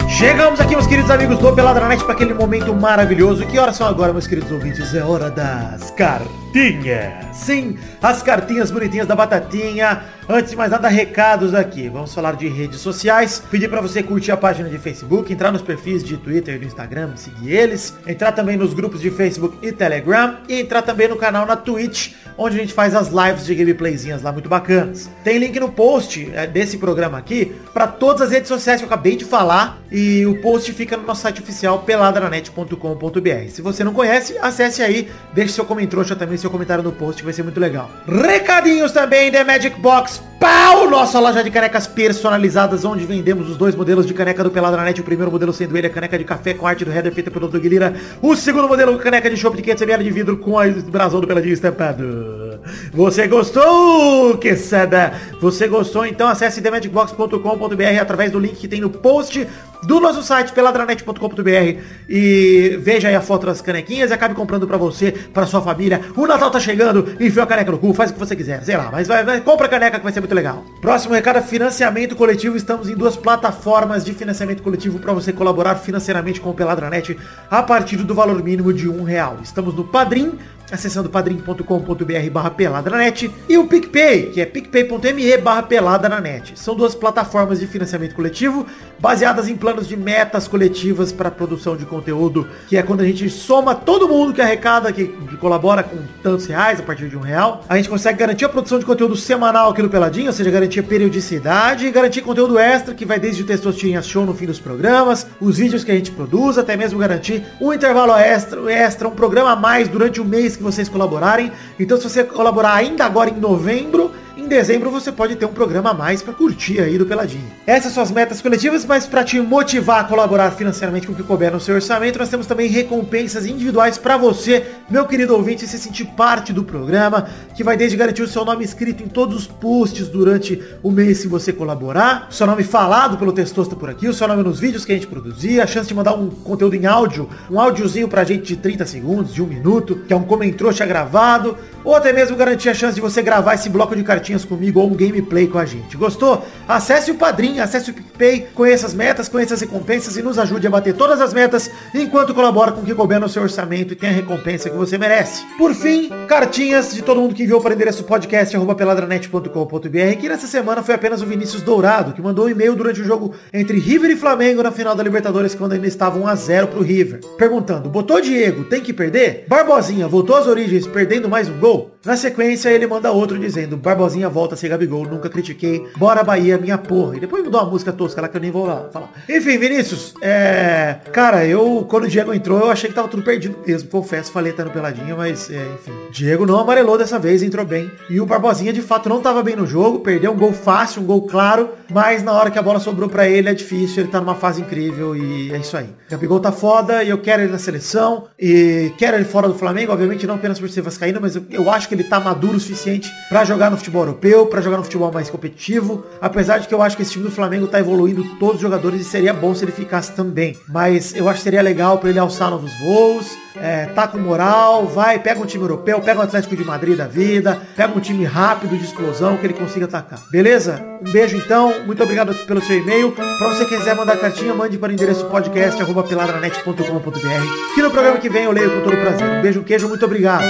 Chegamos 0.09 0.59
aqui, 0.59 0.75
meus 0.75 0.89
queridos 0.89 1.11
amigos 1.11 1.39
do 1.39 1.53
Peladranet, 1.55 2.03
para 2.03 2.15
aquele 2.15 2.35
momento 2.35 2.75
maravilhoso. 2.75 3.47
Que 3.47 3.61
horas 3.61 3.77
são 3.77 3.87
agora, 3.87 4.13
meus 4.13 4.27
queridos 4.27 4.51
ouvintes? 4.51 4.93
É 4.93 5.05
hora 5.05 5.31
das 5.31 5.93
cartinhas. 5.93 7.27
Sim, 7.33 7.79
as 8.03 8.23
cartinhas 8.23 8.73
bonitinhas 8.73 9.07
da 9.07 9.15
Batatinha. 9.15 10.03
Antes 10.27 10.53
de 10.53 10.57
mais 10.57 10.71
nada, 10.71 10.89
recados 10.89 11.55
aqui. 11.55 11.87
Vamos 11.89 12.15
falar 12.15 12.35
de 12.35 12.49
redes 12.49 12.81
sociais. 12.81 13.43
Pedir 13.51 13.69
para 13.69 13.83
você 13.83 14.03
curtir 14.03 14.33
a 14.33 14.37
página 14.37 14.71
de 14.71 14.79
Facebook, 14.79 15.31
entrar 15.31 15.53
nos 15.53 15.61
perfis 15.61 16.03
de 16.03 16.17
Twitter 16.17 16.55
e 16.55 16.59
do 16.59 16.65
Instagram, 16.65 17.15
seguir 17.15 17.53
eles. 17.53 17.95
Entrar 18.07 18.33
também 18.33 18.57
nos 18.57 18.73
grupos 18.73 19.03
de 19.03 19.11
Facebook 19.11 19.59
e 19.61 19.71
Telegram. 19.71 20.39
E 20.49 20.61
entrar 20.61 20.81
também 20.81 21.09
no 21.09 21.17
canal 21.17 21.45
na 21.45 21.57
Twitch, 21.57 22.13
onde 22.39 22.57
a 22.57 22.61
gente 22.61 22.73
faz 22.73 22.95
as 22.95 23.09
lives 23.09 23.45
de 23.45 23.55
gameplayzinhas 23.55 24.23
lá 24.23 24.33
muito 24.33 24.49
bacanas. 24.49 25.11
Tem 25.23 25.37
link 25.37 25.61
no 25.61 25.71
post 25.71 26.31
é, 26.35 26.47
desse 26.47 26.79
programa 26.79 27.19
aqui 27.19 27.55
para 27.75 27.87
todas 27.87 28.23
as 28.23 28.31
redes 28.31 28.49
sociais 28.49 28.81
que 28.81 28.85
eu 28.85 28.89
acabei 28.89 29.17
de 29.17 29.27
falar. 29.27 29.79
E 29.93 30.25
o 30.25 30.41
post 30.41 30.73
fica 30.73 30.97
no 30.97 31.05
nosso 31.05 31.21
site 31.21 31.43
oficial 31.43 31.81
peladranet.com.br. 31.81 33.49
Se 33.51 33.61
você 33.61 33.85
não 33.85 33.93
conhece, 33.93 34.39
acesse 34.39 34.83
aí, 34.83 35.11
deixe 35.35 35.53
seu 35.53 35.65
comentário 35.67 35.85
também, 36.17 36.39
seu 36.39 36.51
comentário 36.51 36.83
no 36.83 36.93
post, 36.93 37.19
que 37.19 37.25
vai 37.25 37.33
ser 37.33 37.43
muito 37.43 37.61
legal. 37.61 37.91
Recadinhos 38.07 38.91
também 38.91 39.31
da 39.31 39.45
Magic 39.45 39.79
Box 39.81 40.14
Pau, 40.39 40.91
nossa 40.91 41.19
loja 41.19 41.43
de 41.43 41.51
canecas 41.51 41.87
personalizadas, 41.87 42.85
onde 42.85 43.07
vendemos 43.07 43.49
os 43.49 43.57
dois 43.57 43.75
modelos 43.75 44.05
de 44.05 44.13
caneca 44.13 44.45
do 44.45 44.51
Peladranet. 44.51 45.01
O 45.01 45.05
primeiro 45.05 45.33
modelo 45.33 45.53
sendo 45.53 45.77
ele 45.77 45.87
a 45.87 45.91
caneca 45.91 46.19
de 46.19 46.25
café 46.25 46.53
com 46.53 46.67
arte 46.67 46.85
do 46.85 46.93
header 46.93 47.13
feita 47.13 47.31
pelo 47.31 47.49
Doug 47.49 47.65
Lira. 47.65 47.95
O 48.21 48.37
segundo 48.37 48.69
modelo, 48.69 48.99
caneca 48.99 49.31
de 49.31 49.37
chopp 49.37 49.57
de 49.57 49.63
500ml 49.63 50.03
de 50.03 50.11
vidro 50.11 50.37
com 50.37 50.59
a 50.59 50.67
brasão 50.67 51.21
do 51.21 51.27
Peladinho 51.27 51.55
estampado. 51.55 52.61
Você 52.93 53.27
gostou, 53.27 54.37
quesada? 54.37 55.15
Você 55.41 55.67
gostou? 55.67 56.05
Então 56.05 56.29
acesse 56.29 56.61
themagicbox.com.br 56.61 58.01
através 58.01 58.31
do 58.31 58.39
link 58.39 58.57
que 58.57 58.69
tem 58.69 58.81
no 58.81 58.91
post 58.91 59.47
do 59.87 60.01
nosso 60.01 60.23
site 60.23 60.53
peladranet.com.br 60.53 61.81
e 62.09 62.79
veja 62.81 63.09
aí 63.09 63.15
a 63.15 63.21
foto 63.21 63.47
das 63.47 63.61
canequinhas 63.61 64.11
e 64.11 64.15
acabe 64.15 64.35
comprando 64.35 64.67
pra 64.67 64.77
você, 64.77 65.13
pra 65.13 65.47
sua 65.47 65.63
família. 65.63 66.01
O 66.17 66.27
Natal 66.27 66.51
tá 66.51 66.61
chegando, 66.61 67.15
enfia 67.21 67.43
a 67.43 67.47
caneca 67.47 67.71
no 67.71 67.79
cu, 67.79 67.93
faz 67.95 68.11
o 68.11 68.15
que 68.15 68.19
você 68.19 68.35
quiser, 68.35 68.63
sei 68.65 68.77
lá, 68.77 68.91
mas 68.91 69.09
vai, 69.09 69.25
vai 69.25 69.41
compra 69.41 69.67
a 69.67 69.69
caneca 69.69 69.99
que 69.99 70.05
vai 70.05 70.13
ser 70.13 70.21
muito 70.21 70.35
legal. 70.35 70.65
Próximo 70.81 71.15
recado 71.15 71.39
é 71.39 71.43
financiamento 71.43 72.17
coletivo. 72.17 72.57
Estamos 72.57 72.89
em 72.89 72.95
duas 72.95 73.17
plataformas 73.17 74.05
de 74.05 74.13
financiamento 74.13 74.63
coletivo 74.63 74.99
para 74.99 75.13
você 75.13 75.33
colaborar 75.33 75.77
financeiramente 75.77 76.41
com 76.41 76.51
o 76.51 76.55
Peladranet 76.55 77.17
a 77.51 77.63
partir 77.63 77.97
do 77.97 78.15
valor 78.15 78.43
mínimo 78.43 78.73
de 78.73 78.89
um 78.89 79.03
real. 79.03 79.39
Estamos 79.43 79.75
no 79.75 79.85
Padrim, 79.85 80.39
acessando 80.75 81.09
padrim.com.br 81.09 82.31
barra 82.31 82.51
peladranet 82.51 83.31
e 83.49 83.59
o 83.59 83.67
PicPay, 83.67 84.31
que 84.31 84.41
é 84.41 84.47
picpay.me 84.47 85.37
barra 85.39 85.63
peladranet. 85.63 86.59
São 86.59 86.75
duas 86.75 86.95
plataformas 86.95 87.61
de 87.61 87.67
financiamento 87.67 88.15
coletivo 88.15 88.67
baseadas 88.99 89.49
em 89.49 89.57
planos 89.57 89.87
de 89.87 89.97
metas 89.97 90.49
coletivas 90.49 91.13
para 91.13 91.31
produção 91.31 91.77
de 91.77 91.85
conteúdo, 91.85 92.49
que 92.69 92.77
é 92.77 92.83
quando 92.83 93.03
a 93.03 93.05
gente 93.05 93.29
soma 93.29 93.75
todo 93.75 94.09
mundo 94.09 94.33
que 94.33 94.41
arrecada, 94.41 94.93
que, 94.93 95.07
colabora 95.39 95.83
com 95.83 95.99
tantos 96.23 96.47
reais 96.47 96.81
a 96.81 96.83
partir 96.83 97.09
de 97.09 97.17
um 97.17 97.21
real, 97.21 97.65
a 97.69 97.77
gente 97.77 97.89
consegue 97.89 98.19
garantir 98.19 98.47
a 98.47 98.49
produção 98.49 98.79
de 98.79 98.85
conteúdo 98.85 99.15
semanal 99.15 99.71
aqui 99.71 99.83
no 99.83 99.91
Peladinho, 99.91 100.29
ou 100.29 100.33
seja, 100.33 100.51
garantir 100.51 100.81
a 100.81 100.83
periodicidade 100.83 101.87
e 101.87 101.91
garantir 101.91 102.23
conteúdo 102.23 102.59
extra, 102.59 102.95
que 102.95 103.05
vai 103.05 103.19
desde 103.19 103.43
o 103.43 103.47
Testosterinha 103.47 104.01
Show 104.03 104.25
no 104.25 104.35
fim 104.35 104.47
dos 104.47 104.59
programas, 104.59 105.27
os 105.41 105.59
vídeos 105.59 105.85
que 105.85 105.91
a 105.91 105.95
gente 105.95 106.11
produz, 106.11 106.57
até 106.57 106.77
mesmo 106.77 106.99
garantir 106.99 107.45
um 107.61 107.73
intervalo 107.73 108.15
extra, 108.15 108.73
extra, 108.73 109.07
um 109.07 109.13
programa 109.13 109.53
a 109.53 109.57
mais 109.57 109.89
durante 109.89 110.21
o 110.21 110.25
mês 110.25 110.57
que 110.57 110.63
vocês 110.65 110.89
colaborarem. 110.89 111.53
Então 111.79 111.97
se 111.97 112.09
você 112.09 112.25
colaborar 112.25 112.75
ainda 112.75 113.05
agora 113.05 113.31
em 113.31 113.39
novembro, 113.39 114.11
em 114.45 114.49
dezembro 114.49 114.91
você 114.91 115.11
pode 115.11 115.37
ter 115.37 115.47
um 115.47 115.53
programa 115.53 115.91
a 115.91 115.95
mais 115.95 116.23
para 116.23 116.35
curtir 116.35 116.79
aí 116.79 116.99
do 116.99 117.07
Peladinho. 117.07 117.51
Essas 117.67 117.93
são 117.93 118.03
as 118.03 118.11
metas 118.11 118.43
coletivas, 118.43 118.85
mas 118.85 119.07
para 119.07 119.25
te 119.25 119.41
motivar 119.41 120.01
a 120.01 120.05
colaborar 120.05 120.51
financeiramente 120.51 121.07
com 121.07 121.15
o 121.15 121.17
que 121.17 121.23
couber 121.23 121.51
no 121.51 121.59
seu 121.59 121.75
orçamento, 121.75 122.19
nós 122.19 122.29
temos 122.29 122.47
também 122.47 122.69
recompensas 122.69 123.47
individuais 123.47 123.97
para 123.97 124.19
você, 124.19 124.67
meu 124.91 125.07
querido 125.07 125.35
ouvinte, 125.35 125.67
se 125.67 125.79
sentir 125.79 126.05
parte 126.09 126.53
do 126.53 126.63
programa, 126.63 127.27
que 127.55 127.65
vai 127.65 127.77
desde 127.77 127.97
garantir 127.97 128.23
o 128.23 128.29
seu 128.29 128.45
nome 128.45 128.65
escrito 128.65 129.03
em 129.03 129.09
todos 129.09 129.35
os 129.35 129.47
posts 129.47 130.09
durante 130.09 130.63
o 130.83 130.91
mês 130.91 131.19
se 131.19 131.29
você 131.29 131.53
colaborar, 131.53 132.29
o 132.31 132.35
seu 132.35 132.47
nome 132.47 132.63
falado 132.63 133.17
pelo 133.17 133.33
Testosta 133.33 133.75
por 133.75 133.89
aqui, 133.89 134.09
o 134.09 134.13
seu 134.13 134.29
nome 134.29 134.43
nos 134.43 134.61
vídeos 134.61 134.85
que 134.85 134.93
a 134.93 134.95
gente 134.95 135.07
produzir, 135.07 135.61
a 135.61 135.67
chance 135.67 135.89
de 135.89 135.95
mandar 135.95 136.15
um 136.15 136.29
conteúdo 136.29 136.77
em 136.77 136.85
áudio, 136.85 137.31
um 137.51 137.59
áudiozinho 137.59 138.09
pra 138.09 138.25
gente 138.25 138.45
de 138.45 138.57
30 138.57 138.85
segundos, 138.85 139.33
de 139.33 139.43
um 139.43 139.47
minuto, 139.47 140.01
que 140.07 140.13
é 140.13 140.17
um 140.17 140.25
comentrouxa 140.25 140.85
gravado, 140.85 141.57
ou 141.83 141.95
até 141.95 142.13
mesmo 142.13 142.37
garantir 142.37 142.69
a 142.69 142.75
chance 142.75 142.95
de 142.95 143.01
você 143.01 143.23
gravar 143.23 143.55
esse 143.55 143.71
bloco 143.71 143.97
de 143.97 144.05
cartinhas 144.35 144.45
comigo 144.45 144.81
ou 144.81 144.89
um 144.89 144.95
gameplay 144.95 145.47
com 145.47 145.59
a 145.59 145.65
gente. 145.65 145.97
Gostou? 145.97 146.45
Acesse 146.67 147.11
o 147.11 147.15
Padrim, 147.15 147.61
acesse 147.61 147.91
o 147.91 147.95
PicPay, 147.95 148.49
conheça 148.55 148.87
as 148.87 148.95
metas, 148.95 149.29
conheça 149.29 149.55
as 149.55 149.61
recompensas 149.61 150.17
e 150.17 150.23
nos 150.23 150.39
ajude 150.39 150.67
a 150.67 150.71
bater 150.71 150.95
todas 150.95 151.21
as 151.21 151.33
metas 151.33 151.71
enquanto 151.95 152.35
colabora 152.35 152.73
com 152.73 152.81
o 152.81 152.85
que 152.85 152.95
couber 152.95 153.21
no 153.21 153.29
seu 153.29 153.43
orçamento 153.43 153.93
e 153.93 153.97
tem 153.97 154.11
a 154.11 154.13
recompensa 154.13 154.69
que 154.69 154.77
você 154.77 154.99
merece. 154.99 155.45
Por 155.57 155.75
fim, 155.75 156.11
cartinhas 156.27 156.93
de 156.93 157.03
todo 157.03 157.21
mundo 157.21 157.35
que 157.35 157.45
enviou 157.45 157.61
para 157.61 157.71
o 157.71 157.75
endereço 157.75 158.05
podcast 158.05 158.57
arroba 158.57 158.75
peladranet.com.br 158.75 160.21
que 160.21 160.29
nessa 160.29 160.47
semana 160.47 160.83
foi 160.83 160.95
apenas 160.95 161.23
o 161.23 161.27
Vinícius 161.27 161.63
Dourado, 161.63 162.13
que 162.13 162.23
mandou 162.23 162.47
um 162.47 162.51
e-mail 162.51 162.75
durante 162.75 163.01
o 163.01 163.05
jogo 163.05 163.35
entre 163.53 163.79
River 163.79 164.11
e 164.11 164.17
Flamengo 164.17 164.63
na 164.63 164.73
final 164.73 164.95
da 164.95 165.03
Libertadores, 165.03 165.55
quando 165.55 165.73
ainda 165.73 165.87
estava 165.87 166.19
1 166.19 166.27
a 166.27 166.35
0 166.35 166.69
pro 166.69 166.83
River. 166.83 167.21
Perguntando, 167.37 167.89
botou 167.89 168.21
Diego, 168.21 168.65
tem 168.65 168.81
que 168.81 168.93
perder? 168.93 169.45
Barbosinha 169.49 170.09
voltou 170.09 170.37
às 170.37 170.47
origens, 170.47 170.87
perdendo 170.87 171.29
mais 171.29 171.49
um 171.49 171.59
gol? 171.59 171.94
Na 172.05 172.17
sequência, 172.17 172.69
ele 172.69 172.87
manda 172.87 173.11
outro 173.11 173.39
dizendo, 173.39 173.77
Barbosinha 173.77 174.29
volta 174.29 174.55
a 174.55 174.59
ser 174.59 174.69
Gabigol, 174.69 175.07
nunca 175.07 175.31
critiquei, 175.31 175.87
bora 175.97 176.23
Bahia, 176.23 176.59
minha 176.59 176.77
porra. 176.77 177.17
E 177.17 177.21
depois 177.21 177.43
mudou 177.43 177.61
uma 177.63 177.71
música 177.71 177.93
tosca 177.93 178.21
lá 178.21 178.29
que 178.29 178.37
eu 178.37 178.41
nem 178.41 178.51
vou 178.51 178.67
lá 178.67 178.89
falar. 178.93 179.11
Enfim, 179.29 179.57
Vinícius, 179.57 180.15
é... 180.21 180.97
Cara, 181.13 181.47
eu, 181.47 181.87
quando 181.89 182.05
o 182.05 182.09
Diego 182.09 182.35
entrou, 182.35 182.61
eu 182.61 182.71
achei 182.71 182.91
que 182.91 182.95
tava 182.95 183.09
tudo 183.09 183.23
perdido 183.23 183.57
mesmo, 183.67 183.89
confesso, 183.89 184.31
falei 184.31 184.53
tá 184.53 184.65
no 184.65 184.71
peladinho, 184.71 185.17
mas, 185.17 185.51
é, 185.51 185.67
enfim. 185.75 185.93
Diego 186.11 186.45
não 186.45 186.59
amarelou 186.59 186.99
dessa 186.99 187.19
vez, 187.19 187.43
entrou 187.43 187.65
bem. 187.65 187.91
E 188.11 188.21
o 188.21 188.27
Barbosinha, 188.27 188.73
de 188.73 188.83
fato, 188.83 189.09
não 189.09 189.23
tava 189.23 189.43
bem 189.43 189.57
no 189.57 189.67
jogo, 189.67 190.01
perdeu 190.01 190.33
um 190.33 190.37
gol 190.37 190.53
fácil, 190.53 191.03
um 191.03 191.07
gol 191.07 191.23
claro, 191.23 191.71
mas 191.91 192.23
na 192.23 192.33
hora 192.33 192.51
que 192.51 192.59
a 192.59 192.63
bola 192.63 192.81
sobrou 192.81 193.09
pra 193.09 193.27
ele 193.27 193.49
é 193.49 193.55
difícil, 193.55 194.03
ele 194.03 194.11
tá 194.11 194.21
numa 194.21 194.35
fase 194.35 194.61
incrível 194.61 195.17
e 195.17 195.53
é 195.53 195.59
isso 195.59 195.77
aí. 195.77 195.89
Gabigol 196.11 196.41
tá 196.41 196.53
foda 196.53 197.03
e 197.03 197.09
eu 197.09 197.19
quero 197.19 197.43
ele 197.43 197.53
na 197.53 197.59
seleção 197.59 198.27
e 198.39 198.93
quero 198.99 199.17
ele 199.17 199.25
fora 199.25 199.49
do 199.49 199.55
Flamengo, 199.55 199.93
obviamente 199.93 200.27
não 200.27 200.35
apenas 200.35 200.59
por 200.59 200.69
ser 200.69 200.83
vascaíno, 200.83 201.19
mas 201.21 201.37
eu, 201.37 201.45
eu 201.51 201.71
acho 201.71 201.89
que 201.89 201.94
que 201.95 202.03
ele 202.03 202.09
tá 202.09 202.19
maduro 202.19 202.57
o 202.57 202.61
suficiente 202.61 203.11
pra 203.29 203.45
jogar 203.45 203.71
no 203.71 203.77
futebol 203.77 204.03
europeu, 204.03 204.47
pra 204.47 204.61
jogar 204.61 204.79
no 204.79 204.85
futebol 204.85 205.13
mais 205.13 205.31
competitivo. 205.31 206.05
Apesar 206.21 206.59
de 206.59 206.69
que 206.69 206.75
eu 206.75 206.83
acho 206.83 206.97
que 206.97 207.03
esse 207.03 207.13
time 207.13 207.25
do 207.25 207.31
Flamengo 207.31 207.67
tá 207.67 207.79
evoluindo 207.79 208.25
todos 208.39 208.57
os 208.57 208.61
jogadores 208.61 209.01
e 209.01 209.05
seria 209.05 209.33
bom 209.33 209.55
se 209.55 209.65
ele 209.65 209.73
ficasse 209.73 210.13
também. 210.13 210.57
Mas 210.69 211.15
eu 211.15 211.29
acho 211.29 211.39
que 211.39 211.45
seria 211.45 211.63
legal 211.63 211.99
pra 211.99 212.11
ele 212.11 212.19
alçar 212.19 212.51
novos 212.51 212.73
voos. 212.81 213.45
É, 213.57 213.87
tá 213.87 214.09
com 214.09 214.19
moral, 214.19 214.85
vai, 214.87 215.17
pega 215.21 215.41
um 215.41 215.47
time 215.47 215.63
europeu, 215.63 216.01
pega 216.01 216.19
um 216.19 216.23
Atlético 216.25 216.57
de 216.57 216.65
Madrid 216.65 216.97
da 216.97 217.07
vida, 217.07 217.61
pega 217.77 217.97
um 217.97 218.01
time 218.01 218.25
rápido 218.25 218.77
de 218.77 218.85
explosão 218.85 219.37
que 219.37 219.47
ele 219.47 219.55
consiga 219.55 219.85
atacar. 219.85 220.19
Beleza? 220.29 220.83
Um 221.01 221.13
beijo 221.13 221.37
então, 221.37 221.73
muito 221.87 222.03
obrigado 222.03 222.35
pelo 222.47 222.61
seu 222.61 222.77
e-mail. 222.77 223.13
Pra 223.13 223.49
você 223.49 223.65
quiser 223.65 223.95
mandar 223.95 224.17
cartinha, 224.17 224.53
mande 224.53 224.77
para 224.77 224.91
o 224.91 224.93
endereço 224.93 225.27
podcast 225.27 225.81
arroba 225.81 226.03
peladranet.com.br 226.03 227.75
que 227.75 227.83
no 227.83 227.91
programa 227.91 228.19
que 228.19 228.29
vem 228.29 228.45
eu 228.45 228.53
leio 228.53 228.71
com 228.73 228.81
todo 228.81 228.97
prazer. 228.97 229.39
Um 229.39 229.43
beijo, 229.43 229.61
um 229.61 229.65
queijo, 229.65 229.89
muito 229.89 230.05
obrigado. 230.05 230.45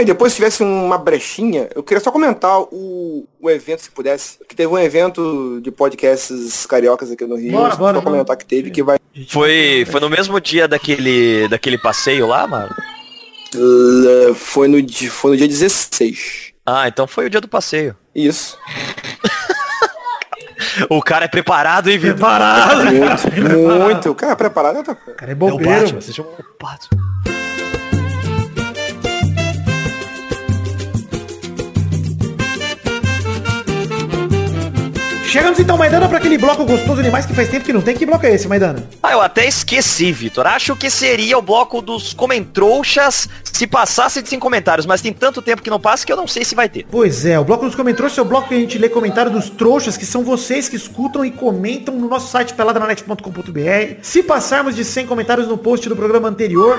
Ah, 0.00 0.02
e 0.02 0.04
depois 0.06 0.32
se 0.32 0.36
tivesse 0.36 0.62
uma 0.62 0.96
brechinha, 0.96 1.68
eu 1.74 1.82
queria 1.82 2.02
só 2.02 2.10
comentar 2.10 2.58
o, 2.58 3.28
o 3.38 3.50
evento, 3.50 3.82
se 3.82 3.90
pudesse. 3.90 4.38
Que 4.48 4.56
teve 4.56 4.72
um 4.72 4.78
evento 4.78 5.60
de 5.62 5.70
podcasts 5.70 6.64
cariocas 6.64 7.10
aqui 7.10 7.26
no 7.26 7.36
Rio. 7.36 7.52
Bora, 7.52 7.72
só 7.72 7.76
bora, 7.76 7.92
pra 8.00 8.10
comentar 8.10 8.36
que 8.36 8.46
teve, 8.46 8.70
que 8.70 8.82
vai. 8.82 8.98
Foi, 9.28 9.84
foi 9.90 10.00
no 10.00 10.08
mesmo 10.08 10.40
dia 10.40 10.66
daquele, 10.66 11.48
daquele 11.48 11.76
passeio 11.76 12.26
lá, 12.26 12.46
mano? 12.46 12.74
Uh, 13.54 14.34
Foi 14.34 14.68
no, 14.68 14.78
foi 15.10 15.32
no 15.32 15.36
dia 15.36 15.48
16. 15.48 16.52
Ah, 16.64 16.88
então 16.88 17.06
foi 17.06 17.26
o 17.26 17.30
dia 17.30 17.40
do 17.40 17.48
passeio. 17.48 17.96
Isso. 18.14 18.56
O 20.88 21.02
cara 21.02 21.24
é 21.24 21.28
preparado, 21.28 21.88
hein, 21.88 21.98
Vitor? 21.98 22.14
Preparado. 22.16 22.84
Muito, 22.84 23.80
muito. 23.84 24.14
Cara, 24.14 24.36
preparado 24.36 24.76
é 24.76 24.78
outra 24.78 24.94
coisa. 24.94 25.18
Cara, 25.18 25.32
é 25.32 25.34
É 25.34 25.36
o. 25.36 25.58
Batman, 25.58 26.00
você 26.00 26.12
chamou 26.12 26.32
o 26.32 26.64
Batman. 26.64 27.49
Chegamos 35.30 35.60
então, 35.60 35.78
Maidana, 35.78 36.08
para 36.08 36.18
aquele 36.18 36.36
bloco 36.36 36.64
gostoso 36.64 37.04
demais 37.04 37.24
que 37.24 37.32
faz 37.32 37.48
tempo 37.48 37.64
que 37.64 37.72
não 37.72 37.80
tem. 37.80 37.94
Que 37.94 38.04
bloco 38.04 38.26
é 38.26 38.34
esse, 38.34 38.48
Maidana? 38.48 38.82
Ah, 39.00 39.12
eu 39.12 39.20
até 39.20 39.46
esqueci, 39.46 40.10
Vitor. 40.10 40.44
Acho 40.44 40.74
que 40.74 40.90
seria 40.90 41.38
o 41.38 41.42
bloco 41.42 41.80
dos 41.80 42.12
comentrouxas 42.12 43.28
se 43.44 43.64
passasse 43.64 44.20
de 44.22 44.28
100 44.28 44.40
comentários, 44.40 44.86
mas 44.86 45.00
tem 45.00 45.12
tanto 45.12 45.40
tempo 45.40 45.62
que 45.62 45.70
não 45.70 45.78
passa 45.78 46.04
que 46.04 46.12
eu 46.12 46.16
não 46.16 46.26
sei 46.26 46.44
se 46.44 46.56
vai 46.56 46.68
ter. 46.68 46.84
Pois 46.90 47.24
é, 47.24 47.38
o 47.38 47.44
bloco 47.44 47.64
dos 47.64 47.76
comentários 47.76 48.18
é 48.18 48.22
o 48.22 48.24
bloco 48.24 48.48
que 48.48 48.54
a 48.54 48.58
gente 48.58 48.76
lê 48.76 48.88
comentário 48.88 49.30
dos 49.30 49.48
trouxas, 49.48 49.96
que 49.96 50.04
são 50.04 50.24
vocês 50.24 50.68
que 50.68 50.74
escutam 50.74 51.24
e 51.24 51.30
comentam 51.30 51.94
no 51.94 52.08
nosso 52.08 52.28
site 52.28 52.52
peladranet.com.br. 52.54 54.00
Se 54.02 54.24
passarmos 54.24 54.74
de 54.74 54.84
100 54.84 55.06
comentários 55.06 55.46
no 55.46 55.56
post 55.56 55.88
do 55.88 55.94
programa 55.94 56.26
anterior, 56.26 56.76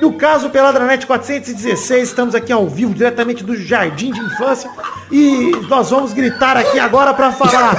no 0.00 0.12
caso 0.12 0.50
Peladranet 0.50 1.06
416, 1.06 2.08
estamos 2.08 2.34
aqui 2.34 2.52
ao 2.52 2.66
vivo, 2.68 2.94
diretamente 2.94 3.42
do 3.44 3.56
Jardim 3.56 4.10
de 4.12 4.20
Infância, 4.20 4.70
e 5.10 5.52
nós 5.68 5.90
vamos 5.90 6.12
gritar 6.12 6.56
aqui 6.56 6.78
agora 6.78 7.14
para 7.14 7.32
falar 7.32 7.76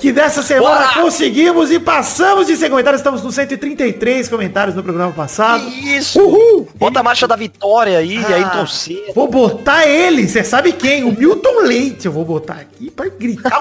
que 0.00 0.12
dessa 0.12 0.42
semana 0.42 0.94
conseguimos 0.94 1.70
e 1.70 1.78
passamos 1.78 2.46
de 2.46 2.56
100 2.56 2.70
comentários, 2.70 3.00
estamos 3.00 3.22
no 3.22 3.30
133 3.32 4.28
comentários 4.28 4.74
no 4.76 4.82
programa 4.82 5.12
passado. 5.12 5.68
Isso! 5.68 6.20
Uhul! 6.20 6.68
Bota 6.74 7.00
a 7.00 7.02
marcha 7.02 7.26
da 7.26 7.36
vitória 7.36 7.98
aí, 7.98 8.18
Ah. 8.18 8.34
aí 8.34 8.68
cedo. 8.68 9.12
Vou 9.14 9.28
botar 9.28 9.86
ele, 9.86 10.28
você 10.28 10.44
sabe 10.44 10.72
quem? 10.72 11.04
O 11.04 11.12
Milton 11.16 11.62
Leite. 11.62 12.06
Eu 12.06 12.12
vou 12.12 12.24
botar 12.24 12.54
aqui 12.54 12.90
pra 12.90 13.06
gritar. 13.08 13.60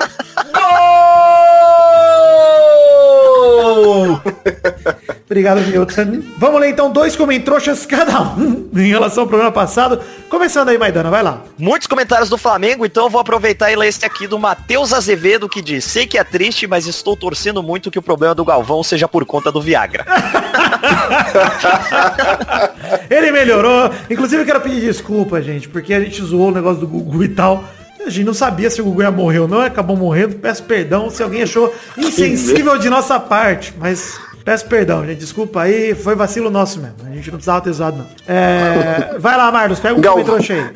Obrigado, 5.26 5.62
Milton. 5.62 6.24
Vamos 6.38 6.62
ler 6.62 6.70
então 6.70 6.92
dois 6.92 7.16
comentroxas 7.16 7.86
cada 7.86 8.22
um 8.22 8.70
em 8.76 8.90
relação 8.90 9.24
ao 9.24 9.28
programa 9.28 9.52
passado. 9.52 10.00
Começando 10.30 10.70
aí, 10.70 10.78
Maidana, 10.78 11.10
vai 11.10 11.22
lá. 11.22 11.42
Muitos 11.58 11.88
comentários 11.88 12.30
do 12.30 12.38
Flamengo, 12.38 12.86
então 12.86 13.06
eu 13.06 13.10
vou 13.10 13.20
aproveitar 13.20 13.72
e 13.72 13.76
ler 13.76 13.88
esse 13.88 14.06
aqui 14.06 14.28
do 14.28 14.40
Matheus 14.40 14.94
Azevedo, 14.94 15.50
que 15.50 15.62
diz, 15.62 15.84
sei 15.84 16.08
que 16.08 16.18
é 16.18 16.24
triste, 16.24 16.68
mas 16.68 16.88
estou 16.88 17.16
torcendo 17.16 17.62
muito 17.62 17.92
que 17.92 18.00
o 18.00 18.02
problema 18.02 18.34
do 18.34 18.46
Galvão 18.46 18.84
seja 18.84 19.08
por 19.08 19.26
conta 19.26 19.52
do 19.52 19.62
Viagra. 19.62 20.06
Ele 23.10 23.32
melhorou. 23.32 23.90
Inclusive, 24.10 24.42
eu 24.42 24.46
quero 24.46 24.62
pedir 24.62 24.82
desculpa, 24.82 25.42
gente, 25.42 25.68
porque 25.68 25.94
a 25.94 26.00
gente 26.00 26.24
zoou 26.24 26.50
o 26.50 26.54
negócio 26.54 26.82
do 26.82 26.88
Gugu 26.88 27.24
e 27.24 27.30
tal. 27.30 27.64
A 28.06 28.10
gente 28.10 28.26
não 28.26 28.34
sabia 28.34 28.70
se 28.70 28.82
o 28.82 28.86
Gugu 28.86 29.02
ia 29.02 29.12
morrer 29.12 29.40
ou 29.40 29.48
não, 29.48 29.62
acabou 29.62 29.98
morrendo. 29.98 30.36
Peço 30.36 30.64
perdão 30.64 31.10
se 31.10 31.22
alguém 31.22 31.44
achou 31.44 31.74
insensível 31.98 32.78
de 32.78 32.90
nossa 32.90 33.20
parte, 33.20 33.74
mas 33.78 34.18
peço 34.46 34.66
perdão, 34.68 35.06
gente. 35.06 35.20
Desculpa 35.20 35.64
aí, 35.64 35.94
foi 35.94 36.16
vacilo 36.16 36.50
nosso 36.50 36.80
mesmo. 36.80 36.96
A 37.06 37.14
gente 37.14 37.26
não 37.30 37.38
precisava 37.38 37.62
ter 37.62 37.74
zoado, 37.74 37.98
não. 37.98 38.08
É, 38.28 39.18
Vai 39.20 39.36
lá, 39.36 39.52
Marlos, 39.52 39.80
pega 39.80 39.96
um 39.96 40.02
Galvão. 40.02 40.38
aí. 40.38 40.72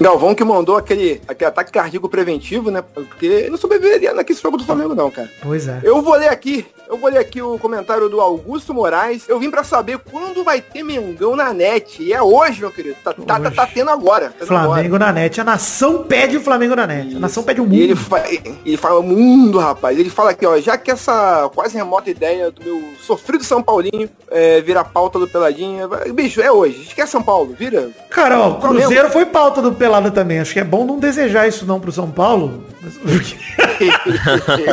Galvão 0.00 0.34
que 0.34 0.44
mandou 0.44 0.76
aquele, 0.76 1.20
aquele 1.26 1.48
ataque 1.48 1.72
cardíaco 1.72 2.08
preventivo, 2.08 2.70
né? 2.70 2.82
Porque 2.82 3.26
ele 3.26 3.50
não 3.50 3.56
sobreviveria 3.56 4.12
naquele 4.12 4.38
jogo 4.38 4.56
do 4.56 4.64
Flamengo, 4.64 4.94
não, 4.94 5.10
cara. 5.10 5.28
Pois 5.42 5.66
é. 5.68 5.80
Eu 5.82 6.02
vou 6.02 6.14
ler 6.16 6.28
aqui, 6.28 6.66
eu 6.88 6.96
vou 6.96 7.10
ler 7.10 7.18
aqui 7.18 7.42
o 7.42 7.58
comentário 7.58 8.08
do 8.08 8.20
Augusto 8.20 8.72
Moraes. 8.72 9.28
Eu 9.28 9.38
vim 9.38 9.50
pra 9.50 9.62
saber 9.62 9.98
quando 9.98 10.42
vai 10.42 10.60
ter 10.62 10.82
Mengão 10.82 11.36
na 11.36 11.52
net. 11.52 12.02
E 12.02 12.12
é 12.12 12.22
hoje, 12.22 12.60
meu 12.60 12.70
querido. 12.70 12.96
Tá, 13.04 13.12
tá, 13.12 13.38
tá, 13.40 13.50
tá 13.50 13.66
tendo 13.66 13.90
agora. 13.90 14.32
Tá 14.38 14.46
Flamengo 14.46 14.96
agora. 14.96 15.06
na 15.06 15.12
net. 15.12 15.40
A 15.40 15.44
nação 15.44 16.04
pede 16.04 16.36
o 16.38 16.40
Flamengo 16.40 16.74
na 16.74 16.86
net. 16.86 17.14
A 17.14 17.18
nação 17.18 17.42
pede 17.42 17.60
o 17.60 17.70
E 17.70 17.80
ele, 17.82 17.94
mundo. 17.94 18.04
fa 18.04 18.24
ele 18.64 18.76
fala 18.78 19.02
mundo, 19.02 19.58
rapaz. 19.58 19.98
Ele 19.98 20.08
fala 20.08 20.30
aqui, 20.30 20.46
ó, 20.46 20.58
já 20.58 20.78
que 20.78 20.90
essa 20.90 21.50
quase 21.54 21.76
remota 21.76 22.08
ideia 22.08 22.50
do 22.50 22.64
meu 22.64 22.82
sofrido 23.00 23.44
São 23.44 23.62
Paulinho 23.62 24.08
é, 24.30 24.60
vira 24.62 24.82
pauta 24.82 25.18
do 25.18 25.28
Peladinha. 25.28 25.86
Bicho, 26.14 26.40
é 26.40 26.50
hoje. 26.50 26.82
Esquece 26.82 27.12
São 27.12 27.22
Paulo, 27.22 27.54
vira. 27.58 27.90
Cara, 28.08 28.38
ó. 28.40 28.54
Cruzeiro 28.54 29.10
foi 29.10 29.26
pauta 29.26 29.60
do 29.60 29.72
Pelada 29.72 30.10
também. 30.10 30.40
Acho 30.40 30.54
que 30.54 30.60
é 30.60 30.64
bom 30.64 30.86
não 30.86 30.98
desejar 30.98 31.46
isso 31.46 31.66
não 31.66 31.78
pro 31.78 31.92
São 31.92 32.10
Paulo. 32.10 32.64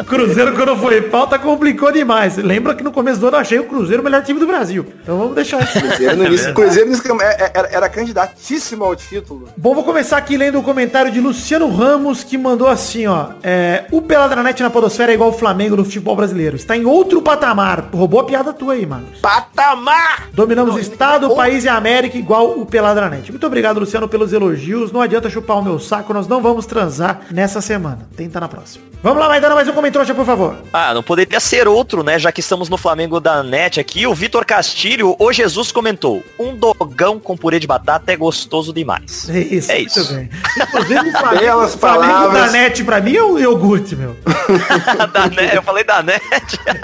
O 0.02 0.04
Cruzeiro, 0.06 0.54
quando 0.56 0.76
foi 0.78 1.02
pauta, 1.02 1.38
complicou 1.40 1.92
demais. 1.92 2.38
Lembra 2.38 2.74
que 2.76 2.84
no 2.84 2.92
começo 2.92 3.20
do 3.20 3.28
ano 3.28 3.38
eu 3.38 3.42
achei 3.42 3.60
o 3.60 3.66
Cruzeiro 3.66 4.02
o 4.02 4.06
melhor 4.06 4.24
time 4.24 4.40
do 4.40 4.48
Brasil. 4.48 4.86
Então 5.02 5.18
vamos 5.18 5.36
deixar 5.36 5.62
isso. 5.64 5.80
Cruzeiro 5.80 6.16
no 6.18 6.26
início, 6.26 6.54
Cruzeiro 6.54 6.88
início 6.90 7.22
é- 7.22 7.26
é- 7.26 7.52
era, 7.54 7.68
era 7.70 7.90
candidatíssimo 7.90 8.84
ao 8.84 8.96
título. 8.96 9.48
Bom, 9.58 9.74
vou 9.74 9.84
começar 9.84 10.18
aqui 10.18 10.38
lendo 10.38 10.60
o 10.60 10.64
comentário 10.64 11.12
de 11.12 11.20
Luciano 11.20 11.70
Ramos, 11.70 12.24
que 12.24 12.38
mandou 12.38 12.68
assim, 12.68 13.08
ó. 13.08 13.30
É, 13.44 13.86
o 13.92 14.02
Pelada 14.02 14.36
na 14.36 14.70
Podosfera 14.70 15.12
é 15.12 15.16
igual 15.16 15.30
o 15.30 15.34
Flamengo 15.34 15.76
no 15.76 15.84
futebol 15.84 16.16
brasileiro. 16.16 16.56
Está 16.56 16.76
em 16.78 16.86
outro 16.86 17.22
patamar. 17.22 17.90
Roubou 17.94 18.20
a 18.20 18.24
piada 18.24 18.54
tua 18.54 18.74
aí, 18.74 18.86
mano. 18.86 19.08
Patamar! 19.22 20.30
Dominamos 20.34 20.76
o 20.76 20.80
Estado, 20.80 21.32
o 21.32 21.36
país 21.36 21.64
e 21.64 21.70
a 21.70 21.76
América 21.76 22.18
igual 22.18 22.52
o 22.60 22.66
Peladranet. 22.66 23.32
Muito 23.32 23.46
obrigado, 23.46 23.80
Luciano, 23.80 24.08
pelos 24.08 24.34
elogios. 24.34 24.92
Não 24.92 25.02
adianta 25.02 25.30
chupar 25.30 25.58
o 25.58 25.64
meu 25.64 25.80
saco, 25.80 26.14
nós 26.14 26.28
não 26.28 26.42
vamos 26.42 26.66
transar 26.66 27.22
nessa 27.32 27.62
semana. 27.62 28.05
Tenta 28.16 28.40
na 28.40 28.48
próxima. 28.48 28.84
Vamos 29.04 29.20
lá, 29.20 29.28
Maidana, 29.28 29.54
mais 29.54 29.68
um 29.68 29.74
comentário, 29.74 30.16
por 30.16 30.26
favor. 30.26 30.56
Ah, 30.74 30.94
não 30.94 31.04
poderia 31.04 31.40
ser 31.40 31.68
outro, 31.68 32.02
né? 32.02 32.18
Já 32.18 32.32
que 32.32 32.40
estamos 32.40 32.70
no 32.70 32.78
Flamengo 32.78 33.20
da 33.20 33.44
net 33.44 33.80
aqui. 33.80 34.08
O 34.08 34.16
Vitor 34.16 34.44
Castilho, 34.46 35.16
o 35.20 35.32
Jesus 35.32 35.72
comentou. 35.72 36.24
Um 36.40 36.56
dogão 36.56 37.20
com 37.20 37.38
purê 37.38 37.60
de 37.60 37.68
batata 37.68 38.12
é 38.12 38.16
gostoso 38.16 38.74
demais. 38.74 39.30
É 39.30 39.40
isso, 39.40 39.72
É 39.72 39.76
muito 39.78 40.00
isso. 40.00 40.14
bem. 40.14 40.30
Inclusive, 40.58 41.10
o 41.10 41.12
Flamengo, 41.20 41.40
Belas 41.40 41.76
o 41.76 41.78
Flamengo 41.78 42.14
da 42.14 42.20
palavras. 42.20 42.52
net 42.54 42.84
pra 42.84 43.00
mim 43.02 43.16
é 43.16 43.24
o 43.24 43.38
iogurte, 43.38 43.96
meu. 43.96 44.16
da 45.14 45.28
net, 45.28 45.56
eu 45.56 45.62
falei 45.62 45.84
da 45.84 46.02
net. 46.02 46.22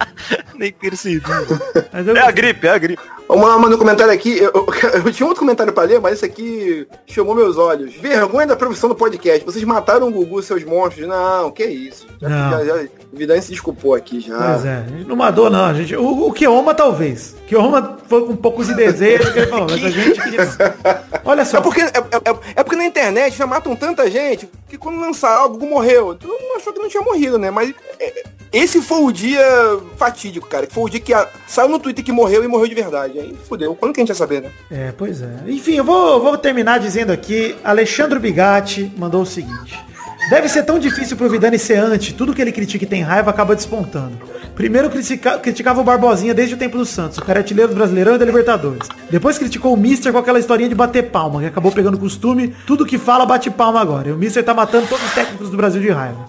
Nem 0.56 0.72
percebi. 0.72 1.22
É 2.16 2.20
a 2.20 2.32
gripe, 2.32 2.68
é 2.68 2.70
a 2.72 2.78
gripe. 2.78 3.02
Vamos 3.28 3.48
lá, 3.48 3.58
manda 3.58 3.76
um 3.76 3.80
comentário 3.80 4.14
aqui. 4.14 4.38
Eu, 4.38 4.52
eu- 4.54 4.90
eu 5.06 5.12
tinha 5.14 5.26
outro 5.26 5.40
comentário 5.40 5.72
pra 5.74 5.84
ler, 5.84 6.00
mas 6.02 6.14
esse 6.16 6.26
aqui 6.26 6.86
chamou 7.08 7.34
meus 7.34 7.58
olhos. 7.58 7.96
Vergonha 7.96 8.46
da 8.46 8.56
profissão 8.56 8.90
do 8.90 8.96
podcast. 8.96 9.44
Vocês 9.46 9.64
mataram 9.64 10.08
o 10.10 10.12
Gugu, 10.12 10.44
seus 10.44 10.64
monstros. 10.64 11.01
Não, 11.08 11.52
que 11.52 11.66
isso. 11.66 12.08
Já, 12.22 12.30
Não. 12.30 12.52
já, 12.52 12.64
já, 12.66 12.76
o 13.14 13.18
Vidani 13.18 13.42
se 13.42 13.52
desculpou 13.52 13.94
aqui 13.94 14.20
já. 14.20 14.38
Pois 14.38 14.66
é, 14.66 14.86
não 15.08 15.16
mandou 15.16 15.50
não, 15.50 15.66
a 15.66 15.74
gente, 15.74 15.96
o, 15.96 16.28
o 16.28 16.32
Keoma 16.32 16.74
talvez. 16.74 17.36
O 17.44 17.46
Keoma 17.48 17.98
foi 18.08 18.26
com 18.26 18.34
um 18.34 18.38
pouco 18.38 18.64
de 18.64 18.74
desejo 18.74 19.32
que 19.34 19.40
ele 19.40 19.48
falou, 19.48 19.68
mas 19.70 19.84
a 19.84 19.90
gente 19.90 20.22
queria... 20.22 20.42
Olha 21.26 21.46
só, 21.46 21.58
É 21.58 21.62
porque, 21.62 21.82
é, 21.82 21.86
é- 21.88 22.40
é 22.58 22.64
porque 22.64 22.76
na 22.78 22.86
internet 22.86 23.38
já 23.38 23.46
matam 23.46 23.76
tanta 23.76 24.10
gente 24.10 24.50
que 24.70 24.78
quando 24.78 25.00
lançar 25.00 25.32
algo, 25.36 25.66
morreu. 25.68 26.16
Tu 26.16 26.28
não 26.28 26.56
achou 26.58 26.72
que 26.74 26.80
não 26.80 26.90
tinha 26.90 27.04
morrido, 27.04 27.38
né? 27.38 27.52
Mas 27.52 27.74
é, 28.00 28.24
esse 28.52 28.82
foi 28.82 29.02
o 29.04 29.12
dia 29.12 29.42
fatídico, 29.98 30.48
cara. 30.48 30.66
Que 30.66 30.74
foi 30.74 30.84
o 30.84 30.90
dia 30.90 31.00
que 31.00 31.14
a- 31.14 31.28
saiu 31.48 31.70
no 31.70 31.78
Twitter 31.80 32.04
que 32.04 32.12
morreu 32.12 32.44
e 32.44 32.48
morreu 32.48 32.68
de 32.68 32.76
verdade. 32.76 33.20
Aí 33.20 33.36
fudeu. 33.48 33.76
Quando 33.76 33.94
que 33.94 34.00
a 34.00 34.04
gente 34.04 34.10
ia 34.10 34.16
saber, 34.16 34.42
né? 34.42 34.50
É, 34.72 34.92
pois 34.98 35.22
é. 35.22 35.30
Enfim, 35.48 35.76
eu 35.76 35.84
vou, 35.84 36.22
vou 36.22 36.38
terminar 36.38 36.80
dizendo 36.80 37.12
aqui, 37.12 37.56
Alexandre 37.64 38.18
Bigatti 38.20 38.92
mandou 38.98 39.22
o 39.22 39.26
seguinte. 39.26 39.80
Deve 40.30 40.48
ser 40.48 40.64
tão 40.64 40.80
difícil 40.80 41.18
pro 41.18 41.30
Vidani 41.30 41.60
ser 41.60 41.78
anti, 41.78 42.14
tudo 42.14 42.34
que 42.34 42.42
ele 42.42 42.52
critica 42.52 42.86
e 42.86 42.88
tem 42.88 43.02
raiva 43.02 43.30
acaba 43.30 43.56
despontando. 43.56 44.18
Primeiro 44.56 44.90
critica- 44.90 45.38
criticava 45.40 45.82
o 45.82 45.84
Barbosinha 45.84 46.34
desde 46.34 46.56
o 46.56 46.58
tempo 46.58 46.78
do 46.78 46.86
Santos, 46.86 47.18
o 47.18 47.22
cara 47.22 47.40
é 47.40 47.44
do 47.44 47.76
Brasileirão 47.76 48.16
e 48.16 48.18
da 48.18 48.26
Libertadores. 48.26 48.88
Depois 49.10 49.38
criticou 49.38 49.74
o 49.74 49.78
Mister 49.78 50.12
com 50.12 50.20
aquela 50.20 50.40
historinha 50.40 50.70
de 50.70 50.76
bater 50.76 51.10
palma, 51.10 51.42
que 51.42 51.48
acabou 51.48 51.72
pegando 51.72 51.98
costume, 51.98 52.56
tudo 52.66 52.86
que 52.86 52.98
fala 52.98 53.26
bate 53.26 53.50
palma 53.50 53.82
agora. 53.82 54.10
E 54.10 54.12
o 54.12 54.18
Mister 54.18 54.44
tá 54.44 54.54
matando 54.54 54.88
todos 54.88 55.04
os 55.04 55.14
técnicos 55.14 55.50
do 55.50 55.58
Brasil 55.58 55.82
de 55.82 55.90
raiva. 55.90 56.20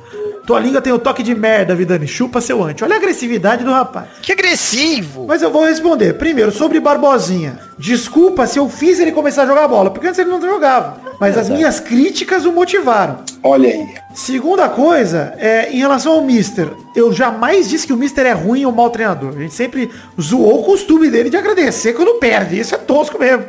Tua 0.46 0.58
língua 0.58 0.80
tem 0.80 0.92
o 0.92 0.98
toque 0.98 1.22
de 1.22 1.34
merda, 1.34 1.74
Vidani. 1.74 2.08
Chupa 2.08 2.40
seu 2.40 2.62
ante. 2.62 2.82
Olha 2.82 2.94
a 2.94 2.98
agressividade 2.98 3.64
do 3.64 3.70
rapaz. 3.70 4.06
Que 4.20 4.32
agressivo! 4.32 5.24
Mas 5.26 5.40
eu 5.40 5.50
vou 5.50 5.64
responder. 5.64 6.14
Primeiro, 6.14 6.50
sobre 6.50 6.80
Barbosinha. 6.80 7.60
Desculpa 7.78 8.46
se 8.46 8.58
eu 8.58 8.68
fiz 8.68 8.98
ele 8.98 9.12
começar 9.12 9.44
a 9.44 9.46
jogar 9.46 9.68
bola, 9.68 9.90
porque 9.90 10.06
antes 10.06 10.18
ele 10.18 10.30
não 10.30 10.40
jogava. 10.40 10.96
Mas 11.20 11.38
as 11.38 11.48
minhas 11.48 11.78
críticas 11.78 12.44
o 12.44 12.52
motivaram. 12.52 13.18
Olha 13.42 13.68
aí. 13.68 13.94
Segunda 14.14 14.68
coisa, 14.68 15.32
é, 15.38 15.70
em 15.70 15.78
relação 15.78 16.12
ao 16.12 16.22
Mister, 16.22 16.68
eu 16.96 17.12
jamais 17.12 17.68
disse 17.68 17.86
que 17.86 17.92
o 17.92 17.96
Mister 17.96 18.26
é 18.26 18.32
ruim 18.32 18.64
ou 18.64 18.72
mau 18.72 18.90
treinador. 18.90 19.34
A 19.36 19.40
gente 19.40 19.54
sempre 19.54 19.90
zoou 20.20 20.60
o 20.60 20.64
costume 20.64 21.08
dele 21.08 21.30
de 21.30 21.36
agradecer 21.36 21.92
quando 21.92 22.18
perde. 22.18 22.58
Isso 22.58 22.74
é 22.74 22.78
tosco 22.78 23.18
mesmo. 23.18 23.44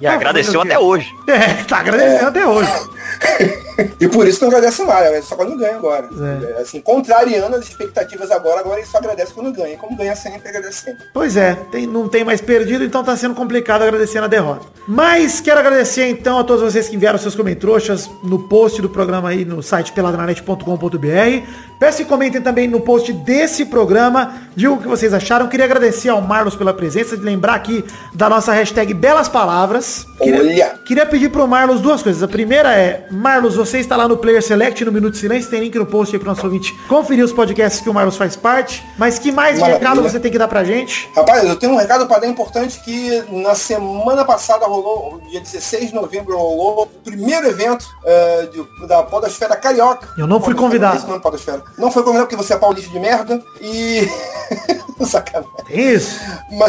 E 0.00 0.06
agradeceu 0.06 0.58
o 0.58 0.62
até 0.64 0.76
hoje. 0.76 1.08
É, 1.28 1.62
tá 1.62 1.78
agradecendo 1.78 2.26
até 2.26 2.44
hoje. 2.44 2.70
E 3.98 4.06
por 4.06 4.28
isso 4.28 4.38
que 4.38 4.44
não 4.44 4.50
agradece 4.52 4.82
mais, 4.84 5.24
só 5.24 5.34
quando 5.34 5.56
ganha 5.56 5.76
agora. 5.76 6.08
É. 6.56 6.60
Assim, 6.60 6.80
contrariando 6.80 7.56
as 7.56 7.66
expectativas 7.66 8.30
agora, 8.30 8.60
agora 8.60 8.78
ele 8.78 8.86
só 8.86 8.98
agradece 8.98 9.32
quando 9.32 9.50
ganha. 9.50 9.76
Como 9.78 9.96
ganha 9.96 10.14
sempre, 10.14 10.46
agradece 10.48 10.84
sempre. 10.84 11.04
Pois 11.12 11.36
é, 11.36 11.56
tem- 11.70 11.86
não 11.86 12.06
tem 12.06 12.22
mais 12.22 12.40
perdido, 12.40 12.84
então 12.84 13.02
tá 13.02 13.16
sendo 13.16 13.34
complicado 13.34 13.82
agradecendo 13.82 14.26
a 14.26 14.28
derrota. 14.28 14.66
Mas 14.86 15.40
quero 15.40 15.58
agradecer 15.58 16.06
então 16.08 16.38
a 16.38 16.44
todos 16.44 16.62
vocês 16.62 16.88
que 16.88 16.96
enviaram 16.96 17.18
seus 17.18 17.34
comentroxas 17.34 18.10
no 18.22 18.46
post 18.48 18.82
do 18.82 18.90
programa 18.90 19.30
aí 19.30 19.44
no 19.44 19.62
site 19.62 19.92
peladranet.com.br. 19.92 21.46
Peço 21.78 21.98
que 21.98 22.04
comentem 22.04 22.40
também 22.40 22.68
no 22.68 22.80
post 22.80 23.12
desse 23.12 23.64
programa, 23.64 24.34
digam 24.54 24.74
o 24.74 24.78
que 24.78 24.86
vocês 24.86 25.12
acharam. 25.12 25.48
Queria 25.48 25.64
agradecer 25.64 26.08
ao 26.10 26.20
Marlos 26.20 26.54
pela 26.54 26.72
presença, 26.72 27.16
de 27.16 27.24
lembrar 27.24 27.54
aqui 27.54 27.84
da 28.14 28.28
nossa 28.28 28.52
hashtag 28.52 28.94
Belas 28.94 29.28
Palavras. 29.28 30.06
Queria, 30.18 30.38
Olha! 30.40 30.74
queria 30.86 31.06
pedir 31.06 31.30
pro 31.30 31.46
Marlos 31.48 31.80
duas 31.80 32.02
coisas. 32.02 32.22
A 32.22 32.28
primeira 32.28 32.72
é, 32.76 32.91
Marlos, 33.10 33.54
você 33.56 33.78
está 33.78 33.96
lá 33.96 34.06
no 34.08 34.16
Player 34.16 34.42
Select, 34.42 34.84
no 34.84 34.92
Minuto 34.92 35.12
de 35.14 35.18
Silêncio, 35.20 35.50
tem 35.50 35.60
link 35.60 35.74
no 35.78 35.86
post 35.86 36.14
aí 36.14 36.18
pro 36.20 36.28
nosso 36.28 36.44
ouvinte 36.44 36.72
conferir 36.88 37.24
os 37.24 37.32
podcasts 37.32 37.80
que 37.80 37.88
o 37.90 37.94
Marlos 37.94 38.16
faz 38.16 38.36
parte. 38.36 38.84
Mas 38.98 39.18
que 39.18 39.30
mais 39.32 39.54
de 39.56 39.60
Maravilha. 39.60 39.88
recado 39.88 40.02
você 40.02 40.18
tem 40.20 40.30
que 40.30 40.38
dar 40.38 40.48
pra 40.48 40.64
gente? 40.64 41.08
Rapaz, 41.14 41.44
eu 41.44 41.56
tenho 41.56 41.72
um 41.72 41.76
recado 41.76 42.06
para 42.06 42.20
dar 42.20 42.26
importante 42.26 42.80
que 42.80 43.22
na 43.30 43.54
semana 43.54 44.24
passada 44.24 44.66
rolou, 44.66 45.20
dia 45.30 45.40
16 45.40 45.88
de 45.90 45.94
novembro, 45.94 46.36
rolou 46.36 46.82
o 46.82 46.86
primeiro 46.86 47.46
evento 47.46 47.84
eh, 48.04 48.48
de- 48.52 48.86
da 48.86 49.02
Podosfera 49.02 49.56
Carioca. 49.56 50.08
Eu 50.18 50.26
não 50.26 50.40
fui 50.40 50.54
convidado. 50.54 51.20
Podosfera. 51.20 51.62
Não 51.78 51.90
foi 51.90 52.02
convidado 52.02 52.26
porque 52.28 52.42
você 52.42 52.54
é 52.54 52.56
paulista 52.56 52.90
de 52.90 52.98
merda 53.00 53.42
e... 53.60 54.08
Sacanagem. 55.04 55.50
Isso? 55.70 56.20
Ma- 56.52 56.68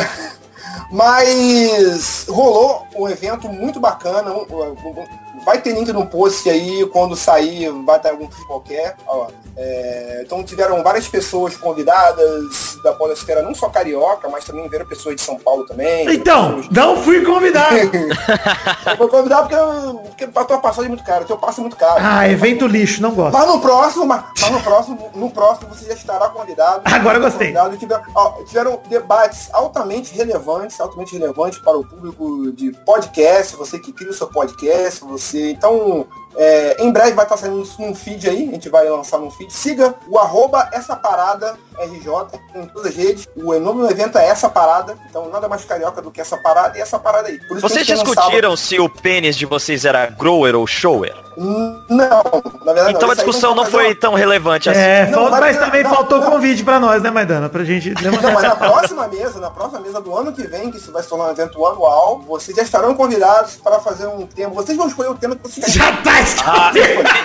Mas 0.92 2.26
rolou 2.30 2.86
um 2.96 3.08
evento 3.08 3.48
muito 3.50 3.80
bacana. 3.80 4.32
um- 4.32 4.42
um- 4.44 5.23
Vai 5.46 5.62
ter 5.62 5.74
link 5.74 5.92
no 5.92 6.06
post 6.08 6.50
aí, 6.50 6.86
quando 6.88 7.16
sair, 7.16 7.70
vai 7.86 8.00
ter 8.00 8.10
algum 8.10 8.30
fio 8.30 8.46
qualquer. 8.48 8.96
ó. 9.08 9.28
É, 9.56 10.24
então 10.26 10.44
tiveram 10.44 10.82
várias 10.82 11.08
pessoas 11.08 11.56
convidadas 11.56 12.76
da 12.84 12.92
Podosfera, 12.94 13.44
não 13.44 13.54
só 13.54 13.70
carioca, 13.70 14.28
mas 14.28 14.44
também 14.46 14.68
vieram 14.68 14.86
pessoas 14.86 15.16
de 15.16 15.22
São 15.22 15.38
Paulo 15.38 15.64
também. 15.68 16.12
Então, 16.12 16.56
pessoas- 16.56 16.70
não 16.76 16.98
fui 17.04 17.24
convidado. 17.24 17.76
Eu 18.90 18.98
vou 18.98 19.08
convidar 19.10 19.44
porque, 19.44 20.26
porque 20.26 20.40
a 20.40 20.44
tua 20.46 20.58
passagem 20.58 20.86
é 20.86 20.90
muito 20.90 21.04
cara, 21.04 21.24
o 21.24 21.28
teu 21.28 21.38
passo 21.38 21.60
é 21.60 21.62
muito 21.62 21.76
caro. 21.78 22.00
Ah, 22.04 22.28
evento 22.28 22.66
lixo, 22.66 23.02
não 23.02 23.12
gosto. 23.12 23.34
Mas 23.38 23.48
no 23.48 23.60
próximo, 23.62 24.06
mas, 24.08 24.24
mas 24.42 24.50
no 24.52 24.62
próximo, 24.62 25.12
no 25.16 25.30
próximo 25.30 25.70
você 25.74 25.86
já 25.86 25.94
estará 25.94 26.30
convidado. 26.30 26.82
Agora 26.92 27.18
eu 27.18 27.22
gostei. 27.22 27.48
Convidado. 27.54 27.78
Tiveram, 27.78 28.04
ó, 28.16 28.32
tiveram 28.44 28.80
debates 28.90 29.50
altamente 29.54 30.16
relevantes, 30.16 30.80
altamente 30.80 31.14
relevantes 31.18 31.60
para 31.60 31.78
o 31.78 31.86
público 31.86 32.52
de 32.54 32.72
podcast, 32.86 33.56
você 33.56 33.78
que 33.80 33.92
cria 33.94 34.10
o 34.10 34.14
seu 34.14 34.28
podcast, 34.28 35.02
você. 35.04 35.33
Então, 35.36 36.06
é, 36.36 36.78
em 36.84 36.92
breve 36.92 37.12
vai 37.12 37.26
estar 37.26 37.38
saindo 37.38 37.62
isso 37.62 37.82
num 37.82 37.94
feed 37.96 38.30
aí, 38.30 38.50
a 38.50 38.52
gente 38.54 38.70
vai 38.70 38.88
lançar 38.90 39.18
num 39.20 39.30
feed. 39.32 39.52
Siga 39.54 39.94
o 40.08 40.18
arroba 40.18 40.70
essa 40.72 40.96
parada 40.96 41.56
RJ 41.78 42.08
em 42.56 42.66
todas 42.68 42.90
as 42.92 42.96
redes. 42.96 43.28
O 43.36 43.54
nome 43.60 43.82
do 43.82 43.90
evento 43.92 44.18
é 44.18 44.28
essa 44.28 44.50
parada, 44.50 44.96
então 45.10 45.30
nada 45.30 45.48
mais 45.48 45.64
carioca 45.66 46.02
do 46.02 46.12
que 46.12 46.22
essa 46.22 46.38
parada 46.38 46.78
e 46.78 46.82
essa 46.82 46.98
parada 47.00 47.28
aí. 47.30 47.40
Vocês 47.60 47.86
discutiram 47.86 48.56
se 48.56 48.80
o 48.80 48.88
pênis 48.90 49.36
de 49.36 49.46
vocês 49.46 49.86
era 49.86 50.06
grower 50.08 50.56
ou 50.56 50.66
shower? 50.68 51.14
lançado- 51.36 51.86
Não, 51.90 52.24
na 52.64 52.74
verdade 52.74 52.96
Então 52.96 53.08
não. 53.08 53.12
a 53.12 53.16
discussão 53.16 53.56
não 53.56 53.66
foi 53.66 53.96
tão 53.96 54.14
relevante 54.14 54.70
assim. 54.70 54.80
É, 54.80 55.06
Não, 55.08 55.14
falta- 55.24 55.30
vai- 55.32 55.40
mas 55.42 55.58
também 55.58 55.84
não, 55.84 55.94
faltou 55.96 56.20
não. 56.20 56.30
convite 56.32 56.64
pra 56.64 56.80
nós, 56.80 57.02
né, 57.02 57.10
Maidana? 57.10 57.50
Pra 57.50 57.64
gente 57.64 57.92
Não, 58.04 58.12
mas 58.34 58.44
na 58.44 58.56
próxima 58.56 59.08
mesa, 59.08 59.40
na 59.40 59.50
próxima 59.50 59.80
mesa 59.80 60.00
do 60.00 60.16
ano 60.16 60.32
que 60.32 60.44
vem, 60.44 60.70
que 60.70 60.78
isso 60.78 60.92
vai 60.92 61.02
se 61.02 61.10
tornar 61.10 61.26
um 61.26 61.32
evento 61.32 61.66
anual, 61.66 62.22
vocês 62.28 62.56
já 62.56 62.62
estarão 62.64 62.94
convidados 62.94 63.56
para 63.56 63.80
fazer 63.80 64.06
um 64.08 64.28
tema. 64.28 64.52
Vocês 64.54 64.78
vão 64.78 64.88
escolher 64.88 65.10
o 65.10 65.16
tema 65.16 65.36
que 65.36 65.42
vocês 65.42 65.66
Já 65.74 65.92
tá 66.04 66.22
Ah, 66.46 66.72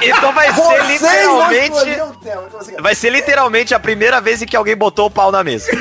então 0.03 0.33
vai 0.33 0.53
ser 0.53 0.87
literalmente. 0.87 2.01
o 2.01 2.15
tema 2.15 2.43
que 2.43 2.53
vocês 2.53 2.77
Vai 2.81 2.95
ser 2.95 3.11
literalmente 3.11 3.75
a 3.75 3.79
primeira 3.79 4.21
vez 4.21 4.43
em 4.43 4.47
que 4.47 4.57
alguém 4.57 4.77
botou 4.77 5.07
o 5.07 5.11
pau 5.11 5.33
na 5.33 5.43
mesa. 5.43 5.67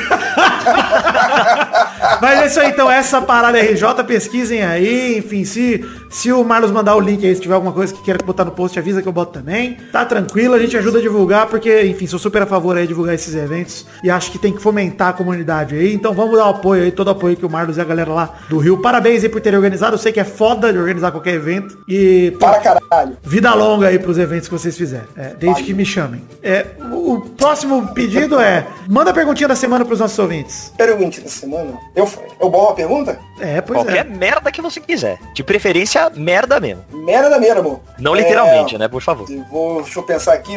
Mas 2.22 2.42
é 2.42 2.48
isso 2.48 2.60
aí, 2.60 2.70
então, 2.70 2.90
essa 2.90 3.22
parada 3.22 3.60
RJ, 3.60 4.04
pesquisem 4.06 4.64
aí, 4.64 5.18
enfim, 5.18 5.46
se, 5.46 5.86
se 6.10 6.32
o 6.32 6.44
Marlos 6.44 6.72
mandar 6.72 6.96
o 6.96 7.00
link 7.00 7.26
aí, 7.26 7.36
se 7.36 7.42
tiver 7.42 7.56
alguma 7.56 7.74
coisa 7.74 7.94
que 7.94 8.02
queira 8.02 8.24
botar 8.24 8.46
no 8.46 8.52
post, 8.52 8.78
avisa 8.78 9.02
que 9.02 9.08
eu 9.08 9.14
boto 9.14 9.34
também. 9.34 9.78
Tá 9.92 10.06
tranquilo, 10.06 10.54
a 10.54 10.60
gente 10.60 10.76
ajuda 10.78 11.00
a 11.00 11.02
divulgar, 11.02 11.48
porque, 11.48 11.84
enfim, 11.84 12.08
sou 12.08 12.20
super 12.20 12.42
a 12.42 12.46
favor 12.46 12.76
aí 12.76 12.84
de 12.84 12.90
divulgar 12.90 13.16
esses 13.16 13.36
eventos 13.36 13.86
e 14.04 14.10
acho 14.10 14.32
que 14.32 14.40
tem 14.40 14.54
que 14.54 14.62
fomentar 14.62 15.10
a 15.10 15.14
comunidade 15.14 15.76
aí. 15.76 15.94
Então 15.94 16.14
vamos 16.14 16.38
dar 16.38 16.48
o 16.48 16.50
apoio 16.50 16.84
aí, 16.84 16.92
todo 16.92 17.08
o 17.08 17.12
apoio 17.12 17.36
que 17.36 17.46
o 17.46 17.50
Marlos 17.50 17.78
e 17.78 17.82
a 17.82 17.84
galera 17.84 18.12
lá 18.12 18.34
do 18.50 18.58
Rio. 18.58 18.82
Parabéns 18.82 19.24
aí 19.24 19.30
por 19.30 19.42
terem 19.42 19.58
organizado, 19.58 19.96
eu 19.96 20.00
sei 20.00 20.12
que 20.12 20.20
é 20.20 20.24
foda 20.24 20.72
de 20.72 20.80
organizar 20.80 21.12
qualquer 21.12 21.34
evento. 21.34 21.78
E, 21.88 22.36
Para 22.40 22.60
caralho. 22.60 23.18
Vida 23.24 23.54
longa 23.54 23.88
aí 23.88 24.00
pros 24.00 24.18
eventos 24.18 24.48
que 24.48 24.54
vocês 24.54 24.78
fizerem. 24.78 25.08
É, 25.16 25.34
desde 25.38 25.64
que 25.64 25.74
me 25.74 25.86
chamem. 25.86 26.22
É, 26.42 26.66
o, 26.92 27.14
o 27.14 27.22
próximo 27.22 27.88
pedido 27.94 28.40
é, 28.40 28.66
manda 28.88 29.12
a 29.12 29.14
perguntinha 29.14 29.48
da 29.48 29.56
semana 29.56 29.86
pros 29.86 30.00
nossos 30.00 30.18
ouvintes. 30.20 30.72
Pergunta 30.78 31.22
da 31.22 31.30
semana. 31.30 31.74
Eu, 31.96 32.10
eu 32.40 32.50
bom 32.50 32.66
uma 32.66 32.74
pergunta? 32.74 33.20
É, 33.40 33.62
pois 33.62 33.80
Qualquer 33.80 34.06
é. 34.06 34.10
merda 34.10 34.52
que 34.52 34.62
você 34.62 34.80
quiser. 34.80 35.20
De 35.34 35.44
preferência, 35.44 35.97
merda 36.16 36.60
mesmo. 36.60 36.84
Merda 36.92 37.30
da 37.30 37.40
merda, 37.40 37.60
amor. 37.60 37.80
Não 38.00 38.16
É, 38.16 38.20
literalmente, 38.20 38.78
né? 38.78 38.88
Por 38.88 39.02
favor. 39.02 39.28
Vou, 39.52 39.82
deixa 39.82 40.00
eu 40.00 40.04
pensar 40.04 40.34
aqui. 40.34 40.56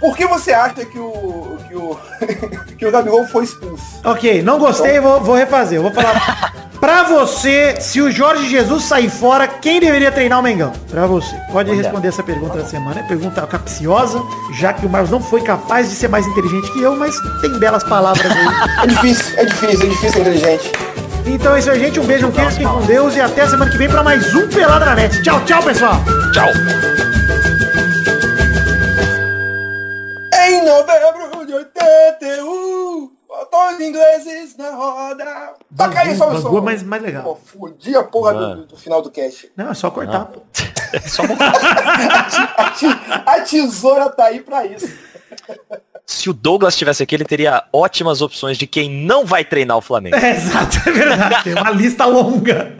Por 0.00 0.16
que 0.16 0.26
você 0.26 0.52
acha 0.52 0.84
que 0.84 0.98
o. 0.98 1.56
que 1.68 1.76
o. 1.76 1.96
que 2.76 2.86
o 2.86 2.90
Gabigol 2.90 3.24
foi 3.28 3.44
expulso? 3.44 4.00
Ok, 4.04 4.42
não 4.42 4.58
gostei, 4.58 4.98
vou, 4.98 5.20
vou 5.20 5.36
refazer. 5.36 5.78
Eu 5.78 5.82
vou 5.82 5.92
falar. 5.92 6.52
pra 6.80 7.04
você, 7.04 7.80
se 7.80 8.00
o 8.00 8.10
Jorge 8.10 8.48
Jesus 8.48 8.82
sair 8.82 9.08
fora, 9.08 9.46
quem 9.46 9.78
deveria 9.78 10.10
treinar 10.10 10.40
o 10.40 10.42
Mengão? 10.42 10.72
Pra 10.90 11.06
você. 11.06 11.32
Pode 11.52 11.72
responder 11.72 12.08
essa 12.08 12.24
pergunta 12.24 12.58
da 12.58 12.64
semana. 12.64 12.98
É 12.98 13.02
pergunta 13.04 13.46
capciosa, 13.46 14.20
já 14.58 14.72
que 14.72 14.84
o 14.84 14.90
Marcos 14.90 15.12
não 15.12 15.20
foi 15.20 15.42
capaz 15.42 15.88
de 15.88 15.94
ser 15.94 16.08
mais 16.08 16.26
inteligente 16.26 16.72
que 16.72 16.82
eu, 16.82 16.96
mas 16.96 17.14
tem 17.40 17.56
belas 17.60 17.84
palavras 17.84 18.26
aí. 18.26 18.46
É 18.82 18.86
difícil, 18.88 19.38
é 19.38 19.44
difícil, 19.44 19.86
é 19.86 19.88
difícil 19.90 20.10
ser 20.10 20.20
inteligente. 20.20 20.72
Então 21.26 21.54
é 21.54 21.58
isso 21.58 21.70
aí, 21.70 21.78
gente. 21.80 22.00
Um 22.00 22.06
beijo, 22.06 22.26
um 22.28 22.32
queijo, 22.32 22.50
fiquem 22.50 22.66
com 22.68 22.82
Deus 22.82 23.14
e 23.16 23.20
até 23.20 23.46
semana 23.48 23.70
que 23.70 23.76
vem 23.78 23.88
pra 23.88 24.02
mais 24.02 24.34
um 24.34 24.48
Pelada 24.48 24.84
na 24.84 24.94
Net. 24.94 25.22
Tchau, 25.22 25.44
tchau, 25.44 25.62
pessoal. 25.62 25.94
Tchau. 26.32 26.48
Em 30.44 30.64
novembro 30.64 31.46
de 31.46 31.54
81, 31.54 33.10
botões 33.28 33.80
ingleses 33.80 34.56
na 34.56 34.70
roda. 34.70 35.54
Toca 35.76 36.00
aí, 36.00 36.16
só 36.16 36.30
o 36.30 36.40
som. 36.40 36.58
é 36.58 36.60
mais- 36.60 36.82
mais 36.82 37.02
legal. 37.02 37.22
Pô, 37.22 37.36
fudi 37.36 37.94
a 37.96 38.02
porra 38.02 38.34
do, 38.34 38.66
do 38.66 38.76
final 38.76 39.00
do 39.00 39.10
cast. 39.10 39.50
Não, 39.56 39.70
é 39.70 39.74
só 39.74 39.90
cortar, 39.90 40.26
pô. 40.26 40.40
A, 42.56 42.70
ti- 42.70 43.00
a 43.26 43.40
tesoura 43.40 44.10
tá 44.10 44.24
aí 44.26 44.40
pra 44.40 44.66
isso. 44.66 44.86
Se 46.06 46.28
o 46.28 46.32
Douglas 46.32 46.74
estivesse 46.74 47.02
aqui, 47.02 47.14
ele 47.14 47.24
teria 47.24 47.64
ótimas 47.72 48.20
opções 48.20 48.58
de 48.58 48.66
quem 48.66 48.90
não 48.90 49.24
vai 49.24 49.44
treinar 49.44 49.76
o 49.76 49.80
Flamengo. 49.80 50.16
É, 50.16 50.32
exato, 50.32 50.78
é 50.86 50.92
verdade. 50.92 51.44
Tem 51.44 51.54
uma 51.54 51.70
lista 51.70 52.04
longa. 52.04 52.72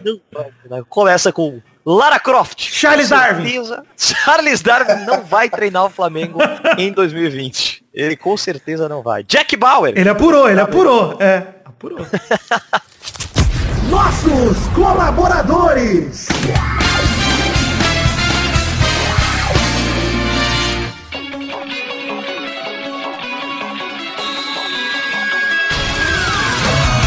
Começa 0.89 1.31
com 1.31 1.59
Lara 1.85 2.19
Croft. 2.19 2.59
Charles 2.61 3.09
Com 3.09 3.15
Darwin. 3.15 3.43
certeza, 3.43 3.83
Charles 3.97 4.61
Darwin 4.61 5.05
não 5.05 5.23
vai 5.23 5.49
treinar 5.49 5.85
o 5.85 5.89
Flamengo 5.89 6.39
em 6.77 6.91
2020. 6.91 7.83
Ele 7.93 8.15
com 8.15 8.35
certeza 8.37 8.87
não 8.89 9.01
vai. 9.01 9.23
Jack 9.23 9.55
Bauer. 9.57 9.93
Ele 9.95 10.09
apurou, 10.09 10.49
ele 10.49 10.59
apurou. 10.59 11.17
É, 11.19 11.43
apurou. 11.65 12.05
Nossos 13.89 14.57
colaboradores. 14.75 16.27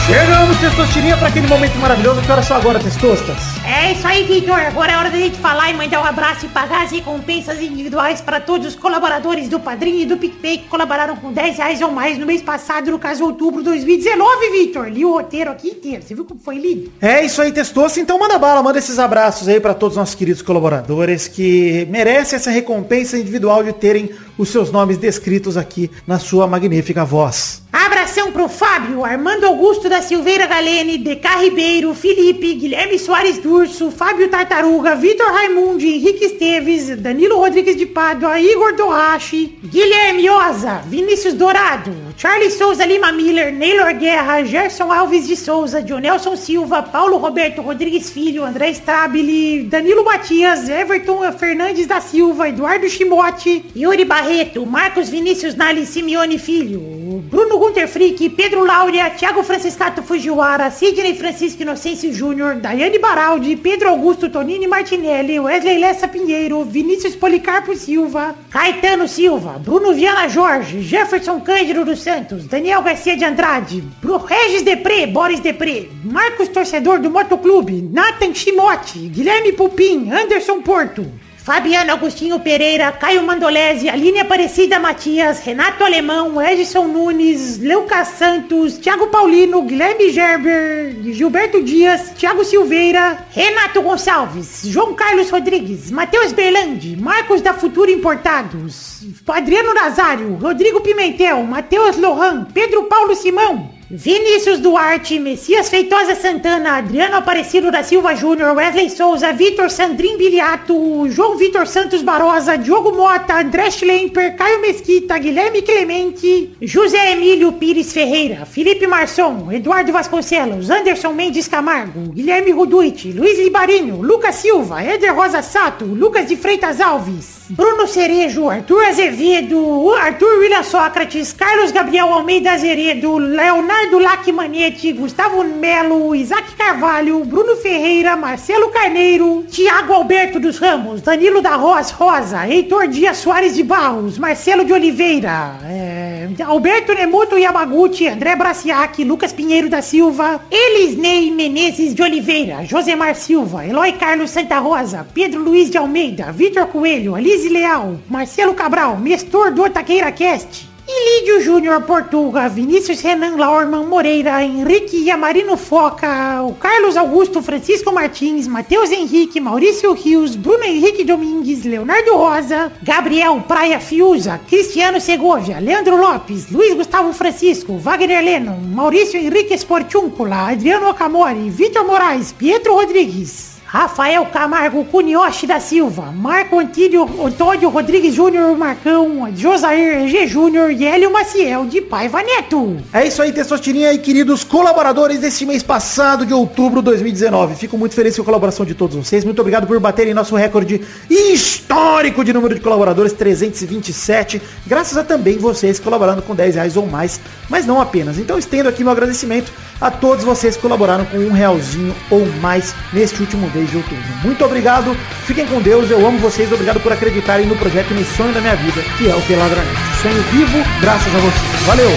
Chegamos, 0.07 0.57
Testosterinha, 0.61 1.17
para 1.17 1.27
aquele 1.27 1.49
momento 1.49 1.75
maravilhoso. 1.79 2.23
Que 2.23 2.31
hora 2.31 2.41
só 2.41 2.55
agora, 2.55 2.79
Testostas? 2.79 3.37
É 3.67 3.91
isso 3.91 4.07
aí, 4.07 4.23
Vitor. 4.23 4.55
Agora 4.55 4.93
é 4.93 4.97
hora 4.97 5.11
da 5.11 5.19
gente 5.19 5.37
falar 5.39 5.69
e 5.69 5.75
mandar 5.75 6.01
um 6.01 6.05
abraço 6.05 6.47
e 6.47 6.49
pagar 6.49 6.85
as 6.85 6.93
recompensas 6.93 7.61
individuais 7.61 8.21
para 8.21 8.39
todos 8.39 8.69
os 8.69 8.77
colaboradores 8.77 9.49
do 9.49 9.59
Padrinho 9.59 10.03
e 10.03 10.07
do 10.07 10.17
PicPay 10.17 10.59
que 10.59 10.69
colaboraram 10.69 11.17
com 11.17 11.33
10 11.33 11.57
reais 11.57 11.83
ou 11.83 11.91
mais 11.91 12.19
no 12.19 12.25
mês 12.25 12.41
passado, 12.41 12.89
no 12.93 13.01
caso 13.01 13.25
outubro 13.25 13.65
de 13.65 13.65
2019, 13.65 14.51
Vitor. 14.53 14.89
Li 14.89 15.05
o 15.05 15.11
roteiro 15.11 15.51
aqui 15.51 15.71
inteiro. 15.71 16.01
Você 16.01 16.15
viu 16.15 16.25
como 16.25 16.39
foi 16.39 16.57
lido? 16.57 16.93
É 17.03 17.25
isso 17.25 17.43
aí, 17.43 17.51
Testosta. 17.51 17.99
Então 17.99 18.17
manda 18.17 18.39
bala, 18.39 18.63
manda 18.63 18.79
esses 18.79 19.01
abraços 19.01 19.49
aí 19.49 19.59
para 19.59 19.75
todos 19.75 19.97
os 19.97 19.99
nossos 19.99 20.15
queridos 20.15 20.41
colaboradores 20.41 21.27
que 21.27 21.85
merecem 21.91 22.37
essa 22.37 22.53
recompensa 22.53 23.19
individual 23.19 23.65
de 23.65 23.73
terem 23.73 24.11
os 24.39 24.49
seus 24.49 24.71
nomes 24.71 24.99
descritos 24.99 25.57
aqui 25.57 25.91
na 26.07 26.19
sua 26.19 26.47
magnífica 26.47 27.05
voz. 27.05 27.63
Abração 27.73 28.33
pro 28.33 28.49
Fábio, 28.49 29.05
Armando 29.05 29.47
Augusto 29.47 29.89
da 29.89 30.01
Silveira 30.01 30.47
Galene, 30.47 30.99
DK 30.99 31.29
Ribeiro, 31.43 31.95
Felipe, 31.95 32.55
Guilherme 32.55 32.99
Soares 32.99 33.39
Durso, 33.39 33.91
Fábio 33.91 34.29
Tartaruga, 34.29 34.97
Vitor 34.97 35.27
Raimundi, 35.27 35.95
Henrique 35.95 36.25
Esteves, 36.25 36.97
Danilo 36.97 37.39
Rodrigues 37.39 37.77
de 37.77 37.87
Pádua, 37.87 38.41
Igor 38.41 38.75
Dohashi, 38.75 39.59
Guilherme 39.65 40.29
Oza, 40.31 40.83
Vinícius 40.87 41.35
Dourado, 41.35 41.93
Charles 42.17 42.55
Souza 42.57 42.87
Lima 42.87 43.13
Miller, 43.13 43.53
Neylor 43.53 43.93
Guerra, 43.93 44.43
Gerson 44.43 44.91
Alves 44.91 45.29
de 45.29 45.37
Souza, 45.37 45.83
Dionelson 45.83 46.35
Silva, 46.35 46.83
Paulo 46.83 47.19
Roberto 47.19 47.61
Rodrigues 47.61 48.09
Filho, 48.11 48.43
André 48.43 48.73
Stabile, 48.73 49.65
Danilo 49.65 50.03
Matias, 50.03 50.67
Everton 50.67 51.31
Fernandes 51.33 51.87
da 51.87 52.01
Silva, 52.01 52.49
Eduardo 52.49 52.89
Chimote, 52.89 53.67
Yuri 53.77 54.07
Barreto, 54.07 54.65
Marcos 54.65 55.11
Vinícius 55.11 55.55
Nali 55.55 55.85
Simeone 55.85 56.39
Filho, 56.39 56.81
Bruno 57.21 57.59
Gunter 57.59 57.89
Frick, 57.89 58.31
Pedro 58.31 58.65
Laura, 58.65 59.11
Thiago 59.11 59.43
Franciscato 59.43 60.03
Fujiwara, 60.03 60.71
Sidney 60.71 61.15
Francisco 61.15 61.63
Inocêncio 61.63 62.13
Júnior, 62.13 62.57
Daiane 62.57 62.99
Baraldi, 62.99 63.57
Pedro 63.57 63.89
Augusto 63.89 64.29
Tonini 64.29 64.67
Martinelli, 64.67 65.39
Wesley 65.39 65.79
Lessa 65.79 66.09
Pinheiro, 66.09 66.65
Vinícius 66.65 67.15
Policarpo 67.17 67.75
Silva, 67.75 68.35
Caetano 68.51 69.07
Silva, 69.07 69.59
Bruno 69.59 69.93
Viana 69.93 70.29
Jorge, 70.29 70.81
Jefferson 70.81 71.41
Cândido 71.41 71.85
dos 71.85 72.01
Santos, 72.01 72.47
Daniel 72.47 72.83
Garcia 72.83 73.17
de 73.17 73.25
Andrade, 73.25 73.83
Bru 74.01 74.19
Regis 74.19 74.63
Depré, 74.63 75.07
Boris 75.07 75.41
Depré, 75.41 75.89
Marcos 76.05 76.49
Torcedor 76.49 76.99
do 76.99 77.11
Motoclube, 77.11 77.83
Nathan 77.83 78.33
Chimote, 78.33 79.09
Guilherme 79.09 79.53
Pupim, 79.53 80.11
Anderson 80.13 80.63
Porto, 80.63 81.07
Fabiano 81.47 81.93
Agostinho 81.93 82.41
Pereira, 82.41 82.91
Caio 82.91 83.23
Mandolese, 83.23 83.89
Aline 83.89 84.19
Aparecida 84.19 84.81
Matias, 84.81 85.39
Renato 85.39 85.85
Alemão, 85.85 86.43
Edson 86.43 86.89
Nunes, 86.89 87.61
Lucas 87.63 88.09
Santos, 88.19 88.79
Thiago 88.79 89.07
Paulino, 89.07 89.63
Guilherme 89.63 90.11
Gerber, 90.11 90.97
Gilberto 91.13 91.63
Dias, 91.63 92.11
Thiago 92.19 92.45
Silveira, 92.45 93.25
Renato 93.31 93.81
Gonçalves, 93.81 94.63
João 94.65 94.93
Carlos 94.95 95.31
Rodrigues, 95.31 95.89
Matheus 95.89 96.33
Berlandi, 96.33 96.97
Marcos 96.97 97.41
da 97.41 97.55
Futuro 97.55 97.93
Importados, 97.93 99.05
Adriano 99.29 99.73
Nazário, 99.73 100.35
Rodrigo 100.35 100.81
Pimentel, 100.81 101.45
Matheus 101.45 101.97
Lohan, 101.97 102.49
Pedro 102.53 102.89
Paulo 102.89 103.15
Simão, 103.15 103.71
Vinícius 103.89 104.59
Duarte, 104.59 105.17
Messias 105.21 105.69
Feitosa 105.69 106.17
Santana, 106.17 106.79
Adriano 106.79 107.19
Aparecido 107.19 107.71
da 107.71 107.85
Silva 107.85 108.17
Júnior, 108.17 108.57
Wesley 108.57 108.91
Souza, 108.91 109.33
Vitor 109.33 109.71
Sandrin 109.71 110.17
Biliato, 110.17 111.09
João 111.09 111.37
Vitor 111.37 111.69
Santos 111.69 112.03
Barosa, 112.03 112.59
Diogo 112.59 112.91
Mota, 112.91 113.39
André 113.39 113.71
Schlemper, 113.71 114.35
Caio 114.35 114.61
Mesquita, 114.61 115.17
Guilherme 115.19 115.63
Clemente, 115.63 116.51
José 116.61 117.13
Emílio 117.13 117.53
Pires 117.53 117.93
Ferreira, 117.93 118.45
Felipe 118.45 118.89
Marçom, 118.89 119.53
Eduardo 119.53 119.93
Vasconcelos, 119.93 120.69
Anderson 120.69 121.13
Mendes 121.13 121.47
Camargo, 121.47 122.11
Guilherme 122.11 122.51
Ruduit, 122.51 123.13
Luiz 123.13 123.39
Libarinho, 123.39 124.03
Lucas 124.03 124.35
Silva, 124.35 124.83
Éder 124.83 125.15
Rosa 125.15 125.43
Sato, 125.43 125.85
Lucas 125.85 126.27
de 126.27 126.35
Freitas 126.37 126.81
Alves, 126.81 127.36
Bruno 127.49 127.87
Cerejo, 127.87 128.51
Arthur 128.51 128.83
Azevedo, 128.87 129.95
Arthur 129.95 130.41
William 130.41 130.65
Sócrates, 130.65 131.33
Carlos 131.33 131.71
Gabriel 131.71 132.07
Almeida 132.07 132.55
Azeredo, 132.55 133.19
Leonardo 133.19 134.01
Lacmanete, 134.01 134.93
Gustavo 134.93 135.45
Melo, 135.45 136.13
Isaac 136.13 136.57
Carvalho, 136.57 137.21
Bruno 137.25 137.55
Ferreira, 137.55 138.17
Marcelo 138.17 138.71
Carneiro, 138.71 139.45
Tiago 139.49 139.95
Alberto 139.95 140.41
dos 140.41 140.59
Ramos, 140.59 141.03
Danilo 141.03 141.41
da 141.41 141.55
Roz 141.55 141.93
Rosa, 141.93 142.49
Heitor 142.49 142.89
Dias 142.89 143.19
Soares 143.19 143.55
de 143.55 143.63
Barros, 143.63 144.19
Marcelo 144.19 144.65
de 144.65 144.73
Oliveira, 144.73 145.61
é, 145.65 146.29
Alberto 146.45 146.95
Nemoto 146.95 147.39
Yamaguchi, 147.39 148.09
André 148.09 148.35
Braciac, 148.35 149.05
Lucas 149.05 149.33
Pinheiro 149.33 149.69
da 149.69 149.83
Silva, 149.83 150.41
Elisnei 150.51 151.31
Menezes 151.31 151.95
de 151.95 152.03
Oliveira, 152.03 152.65
Josemar 152.65 153.15
Silva, 153.15 153.65
Eloy 153.65 153.93
Carlos 153.93 154.31
Santa 154.31 154.59
Rosa, 154.59 155.07
Pedro 155.15 155.41
Luiz 155.41 155.71
de 155.71 155.79
Almeida, 155.79 156.33
Vitor 156.33 156.67
Coelho, 156.67 157.15
Alice 157.15 157.36
Leal, 157.45 158.01
Marcelo 158.09 158.55
Cabral, 158.55 158.97
Mestor 158.97 159.53
do 159.53 159.69
Taqueira 159.69 160.11
Cast, 160.13 160.67
Ilídio 160.89 161.43
Júnior 161.43 161.83
Portuga, 161.83 162.49
Vinícius 162.49 163.03
Renan 163.03 163.37
Laurman 163.37 163.87
Moreira, 163.87 164.45
Henrique 164.45 165.05
Yamarino 165.05 165.57
Foca, 165.57 166.45
o 166.45 166.55
Carlos 166.55 166.97
Augusto 166.97 167.43
Francisco 167.43 167.91
Martins, 167.91 168.47
Matheus 168.47 168.93
Henrique, 168.93 169.41
Maurício 169.41 169.93
Rios, 169.95 170.37
Bruno 170.37 170.63
Henrique 170.63 171.03
Domingues, 171.05 171.65
Leonardo 171.65 172.17
Rosa, 172.17 172.71
Gabriel 172.83 173.43
Praia 173.49 173.81
Fiuza, 173.81 174.41
Cristiano 174.49 175.01
Segovia, 175.01 175.59
Leandro 175.59 175.97
Lopes, 175.97 176.51
Luiz 176.51 176.73
Gustavo 176.75 177.13
Francisco, 177.13 177.77
Wagner 177.79 178.23
Lennon, 178.23 178.73
Maurício 178.73 179.19
Henrique 179.19 179.55
Esportiúncula, 179.55 180.51
Adriano 180.51 180.91
Okamori, 180.91 181.51
Vitor 181.51 181.85
Moraes, 181.85 182.33
Pietro 182.33 182.77
Rodrigues, 182.81 183.56
Rafael 183.67 184.25
Camargo 184.27 184.85
Cunioche 184.85 185.45
da 185.45 185.59
Silva, 185.59 186.13
Marco 186.13 186.59
Antílio 186.59 187.03
Antônio 187.25 187.69
Rodrigues 187.69 188.15
Júnior 188.15 188.57
Marcão, 188.57 189.29
Josair 189.35 190.09
G. 190.09 190.27
Júnior 190.29 190.71
e 190.71 190.85
Hélio 190.85 191.13
Maciel 191.13 191.67
de 191.67 191.81
Paiva 191.81 192.23
Neto. 192.23 192.77
É 192.93 193.05
isso 193.05 193.21
aí, 193.21 193.33
Testosterinha 193.33 193.93
e 193.93 193.99
queridos 193.99 194.45
colaboradores 194.45 195.19
deste 195.19 195.45
mês 195.45 195.65
passado 195.65 196.25
de 196.25 196.33
outubro 196.33 196.81
de 196.81 196.85
2019. 196.87 197.57
Fico 197.57 197.77
muito 197.77 197.97
feliz 197.97 198.15
com 198.15 198.23
a 198.23 198.25
colaboração 198.25 198.65
de 198.65 198.75
todos 198.75 198.97
vocês. 198.97 199.25
Muito 199.25 199.41
obrigado 199.41 199.67
por 199.67 199.79
baterem 199.81 200.15
nosso 200.15 200.37
recorde 200.37 200.81
histórico 201.11 202.25
de 202.25 202.33
número 202.33 202.55
de 202.55 202.61
colaboradores, 202.61 203.13
327. 203.15 204.41
Graças 204.65 204.97
a 204.97 205.03
também 205.03 205.39
vocês 205.39 205.81
colaborando 205.81 206.23
com 206.23 206.37
10 206.37 206.55
reais 206.55 206.77
ou 206.77 206.87
mais, 206.87 207.21
mas 207.49 207.67
não 207.67 207.81
apenas. 207.81 208.17
Então 208.17 208.39
estendo 208.39 208.69
aqui 208.69 208.85
meu 208.85 208.93
agradecimento 208.93 209.51
a 209.81 209.91
todos 209.91 210.25
vocês 210.25 210.57
que 210.57 210.63
colaboraram 210.63 211.05
com 211.05 211.19
um 211.19 211.33
realzinho 211.33 211.95
ou 212.11 212.25
mais 212.41 212.75
neste 212.93 213.21
último 213.21 213.49
mês 213.57 213.71
de 213.71 213.77
outubro. 213.77 214.05
Muito 214.23 214.45
obrigado, 214.45 214.97
fiquem 215.27 215.47
com 215.47 215.61
Deus, 215.61 215.91
eu 215.91 216.07
amo 216.07 216.19
vocês, 216.19 216.53
obrigado 216.53 216.81
por 216.81 216.93
acreditarem 216.93 217.47
no 217.47 217.57
projeto 217.57 217.91
e 217.91 217.95
no 217.95 218.05
sonho 218.05 218.33
da 218.33 218.41
minha 218.41 218.57
vida, 218.57 218.83
que 218.99 219.09
é 219.09 219.15
o 219.15 219.23
Peladranete. 219.23 219.77
Sonho 220.03 220.23
vivo, 220.31 220.59
graças 220.81 221.15
a 221.15 221.19
vocês. 221.19 221.63
Valeu! 221.67 221.91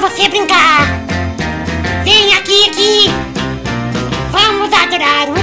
Você 0.00 0.28
brincar. 0.28 0.86
Vem 2.04 2.34
aqui, 2.34 2.68
aqui. 2.68 3.10
Vamos 4.32 4.70
adorar 4.72 5.30
o 5.30 5.39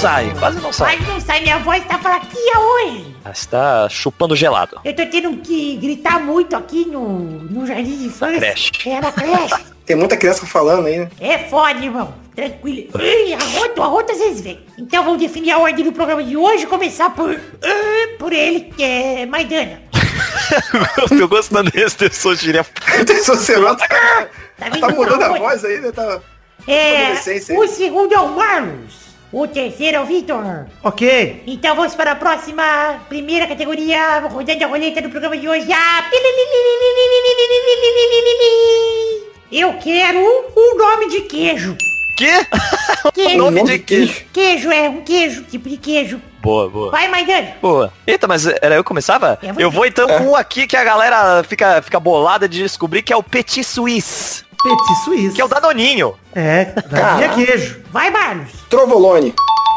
sai, 0.00 0.32
quase 0.38 0.60
não 0.60 0.72
sai. 0.72 0.96
Mas 0.96 1.08
não 1.08 1.20
sai, 1.20 1.40
minha 1.42 1.58
voz 1.58 1.84
tá 1.84 1.98
fraquinha 1.98 2.58
hoje. 2.58 3.16
Ah, 3.24 3.30
Está 3.30 3.88
chupando 3.88 4.34
gelado. 4.34 4.80
Eu 4.84 4.94
tô 4.94 5.04
tendo 5.06 5.36
que 5.38 5.76
gritar 5.76 6.18
muito 6.20 6.56
aqui 6.56 6.86
no, 6.86 7.08
no 7.18 7.66
Jardim 7.66 7.98
de 7.98 8.04
Infância. 8.06 8.38
creche. 8.38 8.70
É, 8.86 9.00
na 9.00 9.12
creche. 9.12 9.54
Tem 9.84 9.96
muita 9.96 10.16
criança 10.16 10.46
falando 10.46 10.86
aí, 10.86 11.00
né? 11.00 11.10
É 11.20 11.38
foda, 11.38 11.78
irmão. 11.84 12.14
Tranquilo. 12.34 12.88
Ui, 12.94 13.32
arroto, 13.34 13.82
arroto 13.82 14.12
às 14.12 14.18
vezes 14.18 14.40
vem. 14.40 14.60
Então 14.78 15.02
vamos 15.04 15.20
definir 15.20 15.50
a 15.50 15.58
ordem 15.58 15.84
do 15.84 15.92
programa 15.92 16.22
de 16.22 16.36
hoje. 16.36 16.66
Começar 16.66 17.10
por... 17.10 17.30
ah, 17.34 18.16
por 18.18 18.32
ele, 18.32 18.60
que 18.74 18.82
é 18.82 19.26
Maidana. 19.26 19.82
Eu 20.96 21.18
tô 21.18 21.28
gostando 21.28 21.70
desse 21.72 21.96
Testosterinha. 21.96 22.64
Testosterona 23.04 23.76
tá, 23.76 23.86
Tá 23.88 24.28
vendo? 24.68 24.80
tá 24.80 24.88
mudando 24.90 25.22
a 25.22 25.28
Tá 25.28 25.38
voz 25.38 25.64
aí, 25.64 25.80
né? 25.80 25.90
Tá... 25.92 26.20
É, 26.68 27.12
o 27.56 27.66
segundo 27.66 28.14
é 28.14 28.20
o 28.20 28.28
Marlos. 28.28 29.09
O 29.32 29.46
terceiro 29.46 29.96
é 29.96 30.00
o 30.00 30.04
Vitor. 30.06 30.66
Ok. 30.82 31.44
Então 31.46 31.76
vamos 31.76 31.94
para 31.94 32.12
a 32.12 32.16
próxima, 32.16 33.00
primeira 33.08 33.46
categoria, 33.46 34.18
rodando 34.28 34.64
a 34.64 34.66
roleta 34.66 35.00
do 35.00 35.08
programa 35.08 35.36
de 35.36 35.48
hoje. 35.48 35.72
Ah, 35.72 36.04
Eu 39.52 39.74
quero 39.74 40.18
um 40.56 40.76
nome 40.76 41.08
de 41.08 41.20
queijo. 41.22 41.76
Que? 42.16 42.46
Queijo. 43.14 43.36
Nome 43.38 43.64
de 43.64 43.78
queijo. 43.78 44.24
Queijo 44.32 44.70
é 44.70 44.88
um 44.88 45.00
queijo, 45.02 45.44
tipo 45.44 45.68
de 45.68 45.76
queijo. 45.76 46.20
Boa, 46.42 46.68
boa. 46.68 46.90
Vai, 46.90 47.08
Maidana. 47.08 47.54
Boa. 47.62 47.92
Eita, 48.06 48.26
mas 48.26 48.46
era 48.46 48.74
eu 48.74 48.82
que 48.82 48.88
começava? 48.88 49.38
É. 49.42 49.52
Eu 49.62 49.70
vou 49.70 49.86
então 49.86 50.06
com 50.06 50.30
um 50.30 50.36
aqui 50.36 50.66
que 50.66 50.76
a 50.76 50.84
galera 50.84 51.42
fica, 51.44 51.80
fica 51.82 52.00
bolada 52.00 52.48
de 52.48 52.58
descobrir 52.62 53.02
que 53.02 53.12
é 53.12 53.16
o 53.16 53.22
Petit 53.22 53.62
Suisse. 53.64 54.44
Petit 54.62 54.94
Suíço. 55.04 55.34
Que 55.34 55.40
é 55.40 55.44
o 55.44 55.48
Danoninho. 55.48 56.14
É, 56.34 56.66
daí 56.90 57.24
é 57.24 57.28
queijo. 57.28 57.80
Vai, 57.92 58.10
Marlos. 58.10 58.48
Trovolone. 58.68 59.34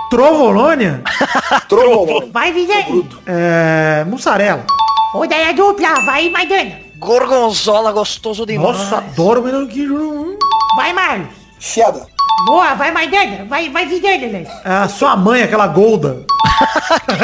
Trovolônia, 0.10 1.02
Trovolone. 1.68 2.30
Vai, 2.32 2.52
Vidani. 2.52 3.10
é, 3.26 4.04
mussarela. 4.06 4.64
Rodada 5.12 5.54
dupla. 5.54 6.02
Vai, 6.06 6.30
Maidana. 6.30 6.80
Gorgonzola 7.00 7.92
gostoso 7.92 8.46
demais. 8.46 8.78
Nossa, 8.78 8.98
adoro 8.98 9.42
o 9.42 9.44
melhor 9.44 9.66
queijo. 9.68 10.38
Vai, 10.76 10.94
Marlos. 10.94 11.28
Cheddar. 11.60 12.06
Boa, 12.46 12.74
vai, 12.76 12.92
Maidana. 12.92 13.46
Vai, 13.46 13.70
vai, 13.70 13.86
Vidani, 13.88 14.28
né? 14.28 14.46
A 14.64 14.88
sua 14.88 15.16
mãe, 15.16 15.42
aquela 15.44 15.68
Golda. 15.68 16.18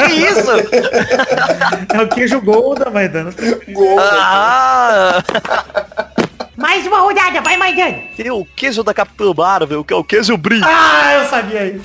Que 0.06 0.12
isso? 0.12 0.50
É 1.94 2.00
o 2.02 2.08
queijo 2.08 2.40
Golda, 2.40 2.90
vai 2.90 3.08
dando. 3.08 3.34
ah, 3.98 5.22
Mais 7.00 7.12
uma 7.14 7.22
rodada. 7.22 7.40
Vai, 7.40 7.56
Maidana. 7.56 7.98
tem 8.14 8.30
o 8.30 8.44
queijo 8.44 8.82
da 8.82 8.92
Capitã 8.92 9.32
Marvel, 9.34 9.82
que 9.82 9.92
é 9.94 9.96
o 9.96 10.04
queijo 10.04 10.36
brie. 10.36 10.60
Ah, 10.62 11.14
eu 11.14 11.28
sabia 11.30 11.66
isso. 11.66 11.84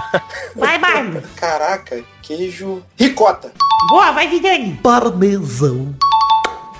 Vai, 0.56 0.78
Marlos. 0.78 1.22
Caraca, 1.36 2.02
queijo. 2.22 2.82
Ricota. 2.98 3.52
Boa, 3.90 4.12
vai, 4.12 4.26
Vidani. 4.26 4.80
Parmesão. 4.82 5.94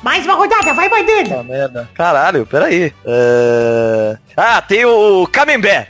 Mais 0.02 0.24
uma 0.24 0.34
rodada. 0.34 0.72
Vai, 0.72 0.88
Maidana. 0.88 1.42
merda. 1.42 1.90
Caralho, 1.94 2.46
peraí. 2.46 2.92
É... 3.04 4.16
Ah, 4.34 4.62
tem 4.62 4.86
o 4.86 5.26
Camembert. 5.26 5.88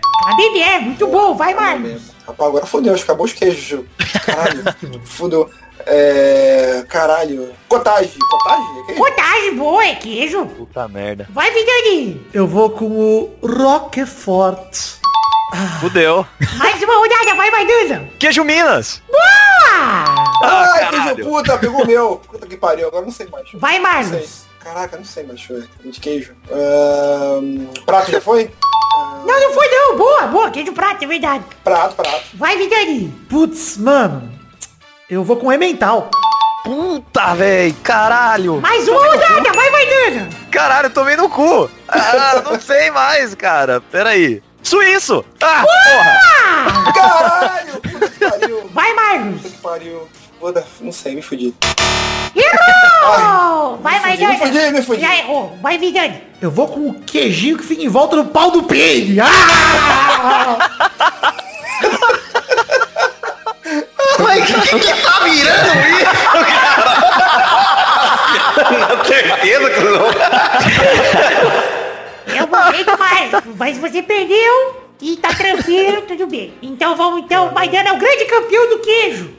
É 0.60 0.80
muito 0.80 1.06
bom. 1.06 1.34
Vai, 1.34 1.54
Marlos. 1.54 2.02
Rapaz, 2.26 2.48
agora 2.48 2.66
fodeu, 2.66 2.94
acabou 2.94 3.26
os 3.26 3.32
queijos. 3.32 3.84
Caralho, 4.24 4.64
fodeu. 5.04 5.48
É. 5.86 6.84
Caralho. 6.88 7.52
Cottage. 7.68 8.18
Cottage? 8.30 8.92
É? 8.92 8.94
Cotagem 8.94 9.56
boa, 9.56 9.84
é 9.84 9.94
queijo. 9.94 10.46
Puta 10.46 10.88
merda. 10.88 11.26
Vai, 11.30 11.50
Vidani. 11.50 12.26
Eu 12.32 12.46
vou 12.46 12.70
com 12.70 12.86
o 12.86 13.38
Roquefort. 13.42 14.98
Fudeu. 15.80 16.26
Mais 16.56 16.82
uma 16.82 16.96
rodada. 16.96 17.34
Vai, 17.34 17.50
Maidana. 17.50 18.08
Queijo 18.18 18.44
Minas. 18.44 19.02
Boa. 19.10 19.22
Ah, 19.76 20.34
Ai, 20.42 20.80
caralho. 20.80 21.14
queijo 21.16 21.30
puta, 21.30 21.58
pegou 21.58 21.82
o 21.82 21.86
meu. 21.86 22.16
Puta 22.28 22.46
que 22.46 22.56
pariu, 22.56 22.88
agora 22.88 23.04
não 23.04 23.12
sei 23.12 23.26
mais. 23.28 23.48
Vai. 23.54 23.78
Marlos. 23.78 24.44
Caraca, 24.60 24.96
não 24.96 25.04
sei 25.04 25.24
mais, 25.24 25.42
ver. 25.42 25.68
De 25.84 26.00
queijo. 26.00 26.34
Prato 27.84 28.10
já 28.10 28.20
foi? 28.20 28.50
Não, 29.26 29.40
não 29.40 29.52
foi 29.52 29.68
não. 29.68 29.96
Boa, 29.96 30.26
boa. 30.28 30.50
Queijo 30.50 30.72
prato, 30.72 31.04
é 31.04 31.06
verdade. 31.06 31.44
Prato, 31.62 31.94
prato. 31.94 32.24
Vai, 32.34 32.56
Vidani. 32.56 33.08
Putz, 33.28 33.76
mano. 33.76 34.32
Eu 35.14 35.22
vou 35.22 35.36
com 35.36 35.52
Emmental. 35.52 36.10
Puta, 36.64 37.34
véi. 37.36 37.72
Caralho. 37.84 38.60
Mais 38.60 38.88
uma 38.88 38.98
rodada. 38.98 39.52
Vai, 39.52 39.70
Maidana. 39.70 40.28
Caralho, 40.50 40.90
tomei 40.90 41.14
no 41.14 41.28
cu. 41.28 41.70
Ah, 41.86 42.42
não 42.50 42.60
sei 42.60 42.90
mais, 42.90 43.32
cara. 43.32 43.80
Peraí. 43.80 44.42
Suíço. 44.60 45.24
Ah, 45.40 45.62
porra. 45.62 46.92
Caralho, 46.92 47.80
puta 47.80 48.08
que 48.08 48.28
pariu. 48.28 48.68
Vai, 48.74 48.92
Marlos. 48.92 49.40
Puta 49.40 49.54
que 49.54 49.62
pariu. 49.62 50.08
Foda, 50.40 50.66
não 50.80 50.90
sei, 50.90 51.14
me 51.14 51.22
fudi. 51.22 51.54
Errou! 52.34 53.76
Vai, 53.76 54.00
vai, 54.00 54.16
fudi, 54.16 54.26
me 54.26 54.38
fudi, 54.38 54.70
me 54.72 54.82
fudi. 54.82 55.00
Já 55.00 55.16
errou. 55.16 55.56
Vai, 55.62 55.78
Vidani. 55.78 56.24
Eu 56.42 56.50
vou 56.50 56.66
com 56.66 56.88
o 56.88 56.94
queijinho 56.94 57.56
que 57.56 57.62
fica 57.62 57.84
em 57.84 57.88
volta 57.88 58.16
do 58.16 58.24
pau 58.24 58.50
do 58.50 58.64
peide. 58.64 59.20
Ah! 59.20 60.58
Mas 64.18 64.50
o 64.50 64.60
que, 64.60 64.78
que 64.78 65.02
tá 65.02 65.20
virando 65.20 65.80
isso, 65.88 66.32
cara? 66.46 67.04
certeza 69.04 69.70
que 69.70 69.80
não. 69.80 70.06
Eu 72.36 72.46
vou 72.46 72.84
do 72.84 72.98
Marlos. 72.98 73.56
Mas 73.56 73.78
você 73.78 74.02
perdeu 74.02 74.84
e 75.00 75.16
tá 75.16 75.28
tranquilo, 75.34 76.02
tudo 76.02 76.26
bem. 76.26 76.54
Então 76.62 76.96
vamos, 76.96 77.22
então. 77.22 77.52
Maidana 77.52 77.90
é 77.90 77.92
o 77.92 77.98
grande 77.98 78.24
campeão 78.24 78.68
do 78.70 78.78
queijo. 78.78 79.30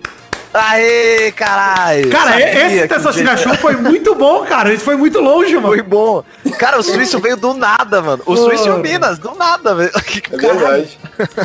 Aê, 0.55 1.31
caralho. 1.31 2.09
Cara, 2.09 2.31
Sabia 2.31 2.65
esse 2.65 2.75
jeito- 2.77 3.37
Show 3.37 3.55
foi 3.55 3.75
muito 3.75 4.15
bom, 4.15 4.45
cara. 4.45 4.73
Isso 4.73 4.83
foi 4.85 4.95
muito 4.95 5.19
longe, 5.19 5.53
mano. 5.55 5.67
Foi 5.67 5.81
bom. 5.81 6.23
Cara, 6.57 6.79
o 6.79 6.83
Suíço 6.83 7.19
veio 7.19 7.35
do 7.35 7.53
nada, 7.53 8.01
mano. 8.01 8.23
O 8.25 8.35
Suíço 8.37 8.67
e 8.67 8.71
o 8.71 8.77
Minas, 8.79 9.19
do 9.19 9.35
nada, 9.35 9.75
velho. 9.75 9.91
É 10.31 10.37
verdade. 10.37 10.97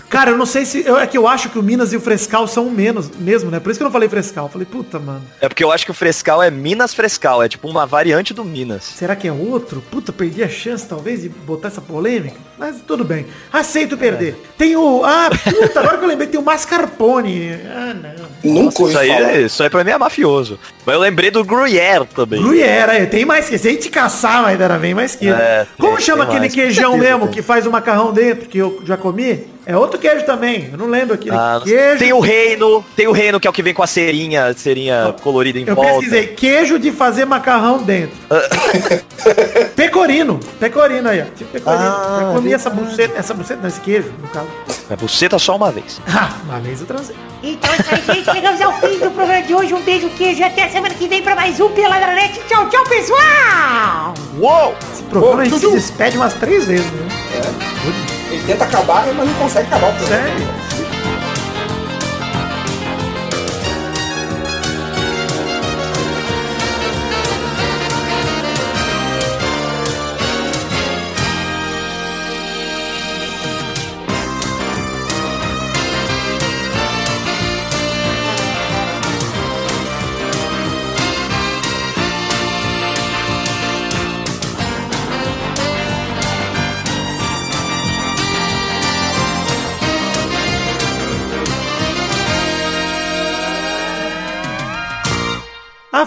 Cara, 0.08 0.30
eu 0.30 0.36
não 0.38 0.46
sei 0.46 0.64
se. 0.64 0.84
eu- 0.86 0.98
é 0.98 1.06
que 1.06 1.16
eu 1.18 1.26
acho 1.26 1.48
que 1.48 1.58
o 1.58 1.62
Minas 1.62 1.92
e 1.92 1.96
o 1.96 2.00
Frescal 2.00 2.46
são 2.46 2.66
o 2.66 2.70
menos 2.70 3.10
mesmo, 3.18 3.50
né? 3.50 3.58
Por 3.60 3.70
isso 3.70 3.78
que 3.78 3.82
eu 3.82 3.86
não 3.86 3.92
falei 3.92 4.08
Frescal. 4.08 4.46
Eu 4.46 4.50
falei, 4.50 4.66
puta, 4.66 4.98
mano. 4.98 5.22
É 5.40 5.48
porque 5.48 5.62
eu 5.64 5.72
acho 5.72 5.84
que 5.84 5.90
o 5.90 5.94
Frescal 5.94 6.42
é 6.42 6.50
Minas 6.50 6.94
Frescal. 6.94 7.42
É 7.42 7.48
tipo 7.48 7.68
uma 7.68 7.86
variante 7.86 8.32
do 8.32 8.44
Minas. 8.44 8.84
Será 8.84 9.14
que 9.16 9.26
é 9.28 9.32
outro? 9.32 9.82
Puta, 9.90 10.12
perdi 10.12 10.42
a 10.42 10.48
chance, 10.48 10.86
talvez, 10.86 11.22
de 11.22 11.28
botar 11.28 11.68
essa 11.68 11.80
polêmica. 11.80 12.36
Mas 12.58 12.76
tudo 12.86 13.04
bem. 13.04 13.26
Aceito 13.52 13.96
perder. 13.96 14.36
Tem 14.58 14.76
o. 14.76 15.02
Ah, 15.04 15.30
puta, 15.30 15.80
agora 15.80 15.98
que 15.98 16.04
eu 16.04 16.08
lembrei, 16.08 16.28
tem 16.28 16.38
o 16.40 16.42
Mascarpone. 16.44 17.52
Ah, 17.74 17.94
não. 17.94 18.30
Nunca 18.52 18.82
ouvi 18.82 18.94
aí, 19.00 19.08
falar. 19.08 19.34
é, 19.34 19.40
isso 19.42 19.62
aí 19.62 19.70
pra 19.70 19.82
mim 19.84 19.90
é 19.90 19.98
mafioso. 19.98 20.58
Mas 20.86 20.94
eu 20.94 21.00
lembrei 21.00 21.30
do 21.30 21.44
Gruyère 21.44 22.04
também. 22.14 22.40
Gruyère, 22.42 22.90
aí, 22.90 23.06
tem 23.06 23.24
mais 23.24 23.48
que. 23.48 23.58
Se 23.58 23.68
a 23.68 23.70
gente 23.70 23.88
caçar, 23.90 24.42
mas 24.42 24.60
era 24.60 24.78
bem 24.78 24.94
mais 24.94 25.14
que. 25.14 25.28
É, 25.28 25.66
Como 25.78 25.96
tem- 25.96 26.06
chama 26.06 26.26
tem 26.26 26.36
aquele 26.36 26.40
mais. 26.40 26.54
queijão 26.54 26.96
mesmo 26.96 27.28
que 27.28 27.42
faz 27.42 27.66
o 27.66 27.70
macarrão 27.70 28.12
dentro, 28.12 28.48
que 28.48 28.58
eu 28.58 28.80
já 28.84 28.96
comi? 28.96 29.46
É 29.70 29.76
outro 29.76 30.00
queijo 30.00 30.26
também. 30.26 30.68
Eu 30.72 30.76
não 30.78 30.86
lembro 30.88 31.14
aquele 31.14 31.36
Ah, 31.36 31.60
queijo. 31.62 31.98
tem 32.00 32.12
o 32.12 32.18
reino, 32.18 32.84
tem 32.96 33.06
o 33.06 33.12
reino 33.12 33.38
que 33.38 33.46
é 33.46 33.50
o 33.50 33.52
que 33.52 33.62
vem 33.62 33.72
com 33.72 33.84
a 33.84 33.86
cerinha, 33.86 34.52
cerinha 34.54 35.14
colorida 35.22 35.60
em 35.60 35.64
Eu 35.64 35.76
volta. 35.76 35.92
pesquisei 35.92 36.26
queijo 36.26 36.76
de 36.76 36.90
fazer 36.90 37.24
macarrão 37.24 37.78
dentro. 37.78 38.16
pecorino. 39.76 40.40
Pecorino 40.58 41.08
aí, 41.08 41.20
ó. 41.20 41.24
Tipo 41.36 41.52
pecorino. 41.52 41.82
Ah, 41.84 42.18
eu 42.22 42.32
comi 42.34 42.52
essa 42.52 42.68
buceta, 42.68 43.16
essa 43.16 43.32
buceta, 43.32 43.60
não, 43.60 43.68
esse 43.68 43.80
queijo, 43.80 44.12
no 44.20 44.26
caso. 44.28 44.48
É 44.90 44.96
buceta 44.96 45.38
só 45.38 45.54
uma 45.56 45.70
vez. 45.70 46.00
Ah, 46.12 46.30
uma 46.44 46.58
vez 46.60 46.80
eu 46.80 46.86
transei. 46.88 47.14
Então 47.42 47.70
é 47.72 47.76
isso 47.78 47.94
aí, 48.10 48.16
gente. 48.16 48.32
Chegamos 48.32 48.60
ao 48.60 48.72
fim 48.80 48.98
do 48.98 49.10
programa 49.12 49.42
de 49.42 49.54
hoje. 49.54 49.72
Um 49.72 49.80
beijo, 49.82 50.08
queijo. 50.10 50.40
e 50.40 50.44
Até 50.44 50.68
semana 50.68 50.92
que 50.94 51.06
vem 51.08 51.22
pra 51.22 51.34
mais 51.36 51.58
um 51.60 51.68
Peladranet. 51.70 52.40
Tchau, 52.48 52.68
tchau, 52.68 52.84
pessoal! 52.84 54.14
Uou! 54.38 54.74
Esse 54.92 55.02
programa 55.04 55.36
Ô, 55.36 55.40
a 55.40 55.44
gente 55.44 55.52
Dudu. 55.60 55.68
se 55.70 55.76
despede 55.76 56.16
umas 56.16 56.34
três 56.34 56.66
vezes, 56.66 56.84
né? 56.90 58.09
Ele 58.30 58.42
tenta 58.44 58.64
acabar, 58.64 59.06
mas 59.12 59.26
não 59.26 59.34
consegue 59.34 59.66
acabar 59.66 59.90
o 59.92 59.96
programa. 59.96 60.22
Sério? 60.28 60.69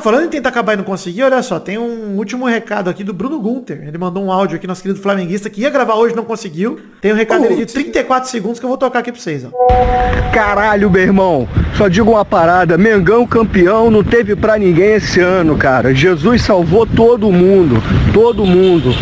Falando 0.04 0.26
em 0.26 0.30
tentar 0.30 0.50
acabar 0.50 0.74
e 0.74 0.76
não 0.76 0.84
conseguir, 0.84 1.24
olha 1.24 1.42
só, 1.42 1.60
tem 1.60 1.78
um 1.78 2.18
último 2.18 2.46
recado 2.46 2.90
aqui 2.90 3.06
do 3.06 3.14
Bruno 3.14 3.40
Gunter. 3.40 3.82
Ele 3.88 3.98
mandou 3.98 4.24
um 4.24 4.32
áudio 4.32 4.58
aqui, 4.58 4.68
nosso 4.68 4.82
querido 4.82 5.00
flamenguista, 5.00 5.50
que 5.50 5.62
ia 5.62 5.70
gravar 5.70 5.96
hoje 5.96 6.14
e 6.14 6.18
não 6.18 6.26
conseguiu. 6.26 6.78
Tem 7.00 7.14
um 7.14 7.16
recado 7.16 7.44
dele 7.44 7.66
de 7.66 7.74
34 7.74 8.30
segundos 8.30 8.60
que 8.60 8.66
eu 8.66 8.70
vou 8.70 8.78
tocar 8.78 9.00
aqui 9.00 9.14
pra 9.14 9.22
vocês, 9.22 9.46
ó. 9.46 10.32
Caralho, 10.34 10.92
meu 10.92 11.02
irmão. 11.02 11.48
Só 11.78 11.88
digo 11.88 12.12
uma 12.12 12.26
parada. 12.26 12.78
Mengão 12.78 13.26
campeão 13.26 13.90
não 13.90 14.04
teve 14.04 14.36
pra 14.36 14.58
ninguém 14.58 14.96
esse 14.96 15.22
ano, 15.22 15.56
cara. 15.58 15.96
Jesus 15.96 16.42
salvou 16.42 16.86
todo 16.86 17.32
mundo. 17.32 17.82
Todo 18.14 18.46
mundo. 18.46 18.94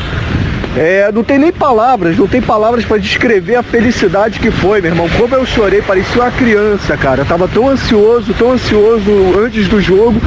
É, 0.76 1.12
não 1.12 1.22
tem 1.22 1.38
nem 1.38 1.52
palavras, 1.52 2.18
não 2.18 2.28
tem 2.28 2.42
palavras 2.42 2.86
pra 2.86 2.98
descrever 2.98 3.56
a 3.56 3.64
felicidade 3.64 4.40
que 4.40 4.50
foi, 4.50 4.82
meu 4.82 4.92
irmão. 4.92 5.10
Como 5.18 5.36
eu 5.36 5.46
chorei, 5.46 5.82
parecia 5.82 6.22
uma 6.22 6.32
criança, 6.32 6.96
cara. 6.96 7.22
Eu 7.22 7.26
tava 7.26 7.48
tão 7.48 7.68
ansioso, 7.68 8.34
tão 8.34 8.54
ansioso 8.54 9.12
antes 9.38 9.68
do 9.68 9.82
jogo, 9.82 10.22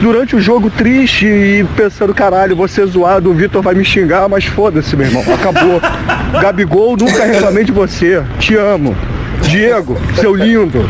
durante 0.00 0.36
o 0.36 0.40
jogo 0.40 0.70
triste 0.70 1.26
e 1.26 1.66
pensando, 1.76 2.14
caralho, 2.14 2.54
vou 2.54 2.68
ser 2.68 2.86
zoado, 2.86 3.30
o 3.30 3.34
Vitor 3.34 3.60
vai 3.60 3.74
me 3.74 3.84
xingar, 3.84 4.28
mas 4.28 4.44
foda-se, 4.44 4.96
meu 4.96 5.06
irmão. 5.06 5.24
Acabou. 5.34 5.80
Gabigol, 6.40 6.96
nunca 6.96 7.24
reclamei 7.24 7.64
de 7.64 7.72
você. 7.72 8.22
Te 8.38 8.54
amo. 8.54 8.96
Diego, 9.42 9.98
seu 10.14 10.34
lindo. 10.34 10.88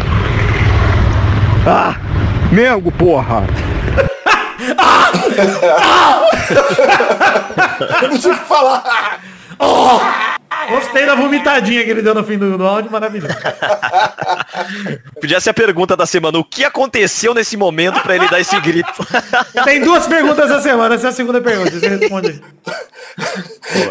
Ah, 1.66 1.96
Mengo, 2.50 2.90
porra. 2.90 3.44
Eu 8.02 8.08
não 8.08 8.18
tive 8.18 8.38
que 8.38 8.44
falar. 8.44 9.20
Gostei 10.70 11.06
da 11.06 11.14
vomitadinha 11.14 11.84
que 11.84 11.90
ele 11.90 12.02
deu 12.02 12.14
no 12.14 12.24
fim 12.24 12.36
do, 12.36 12.58
do 12.58 12.66
áudio, 12.66 12.90
maravilhoso. 12.90 13.34
Podia 15.20 15.40
ser 15.40 15.50
a 15.50 15.54
pergunta 15.54 15.96
da 15.96 16.04
semana. 16.04 16.38
O 16.38 16.44
que 16.44 16.64
aconteceu 16.64 17.32
nesse 17.32 17.56
momento 17.56 18.00
pra 18.02 18.16
ele 18.16 18.28
dar 18.28 18.40
esse 18.40 18.58
grito? 18.60 19.06
Tem 19.64 19.80
duas 19.80 20.06
perguntas 20.06 20.50
essa 20.50 20.60
semana, 20.60 20.94
essa 20.94 21.06
é 21.06 21.10
a 21.10 21.12
segunda 21.12 21.40
pergunta. 21.40 21.70
Você 21.70 21.88
responde 21.88 22.28
aí. 22.28 22.40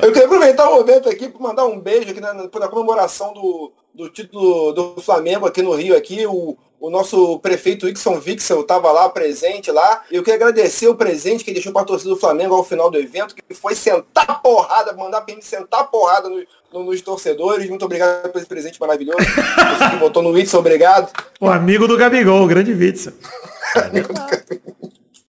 Eu 0.01 0.11
queria 0.11 0.25
aproveitar 0.25 0.69
o 0.69 0.75
momento 0.75 1.09
aqui 1.09 1.29
para 1.29 1.41
mandar 1.41 1.65
um 1.65 1.79
beijo 1.79 2.11
aqui 2.11 2.21
na, 2.21 2.33
na 2.33 2.67
comemoração 2.67 3.33
do, 3.33 3.71
do 3.93 4.09
título 4.09 4.73
do 4.73 5.01
Flamengo 5.01 5.47
aqui 5.47 5.61
no 5.61 5.73
Rio, 5.73 5.97
aqui, 5.97 6.25
o, 6.27 6.57
o 6.79 6.89
nosso 6.89 7.39
prefeito 7.39 7.87
Ixon 7.89 8.19
Vixel 8.19 8.61
estava 8.61 8.91
lá 8.91 9.09
presente 9.09 9.71
lá. 9.71 10.03
Eu 10.11 10.21
queria 10.23 10.35
agradecer 10.35 10.87
o 10.87 10.95
presente 10.95 11.43
que 11.43 11.49
ele 11.49 11.55
deixou 11.55 11.73
para 11.73 11.81
a 11.81 11.85
torcida 11.85 12.09
do 12.11 12.19
Flamengo 12.19 12.53
ao 12.55 12.63
final 12.63 12.91
do 12.91 12.97
evento, 12.99 13.33
que 13.35 13.53
foi 13.53 13.73
sentar 13.75 14.41
porrada, 14.41 14.93
mandar 14.93 15.25
gente 15.27 15.43
sentar 15.45 15.89
porrada 15.89 16.29
no, 16.29 16.43
no- 16.73 16.83
nos 16.83 17.01
torcedores. 17.01 17.67
Muito 17.69 17.83
obrigado 17.85 18.29
por 18.31 18.37
esse 18.37 18.47
presente 18.47 18.79
maravilhoso. 18.79 19.17
Você 19.19 19.89
que 19.89 19.95
votou 19.97 20.21
no 20.21 20.37
Ixon, 20.37 20.59
obrigado. 20.59 21.11
O 21.41 21.47
amigo 21.49 21.87
do 21.87 21.97
Gabigol, 21.97 22.43
o 22.43 22.47
grande 22.47 22.71
Witzel. 22.73 23.13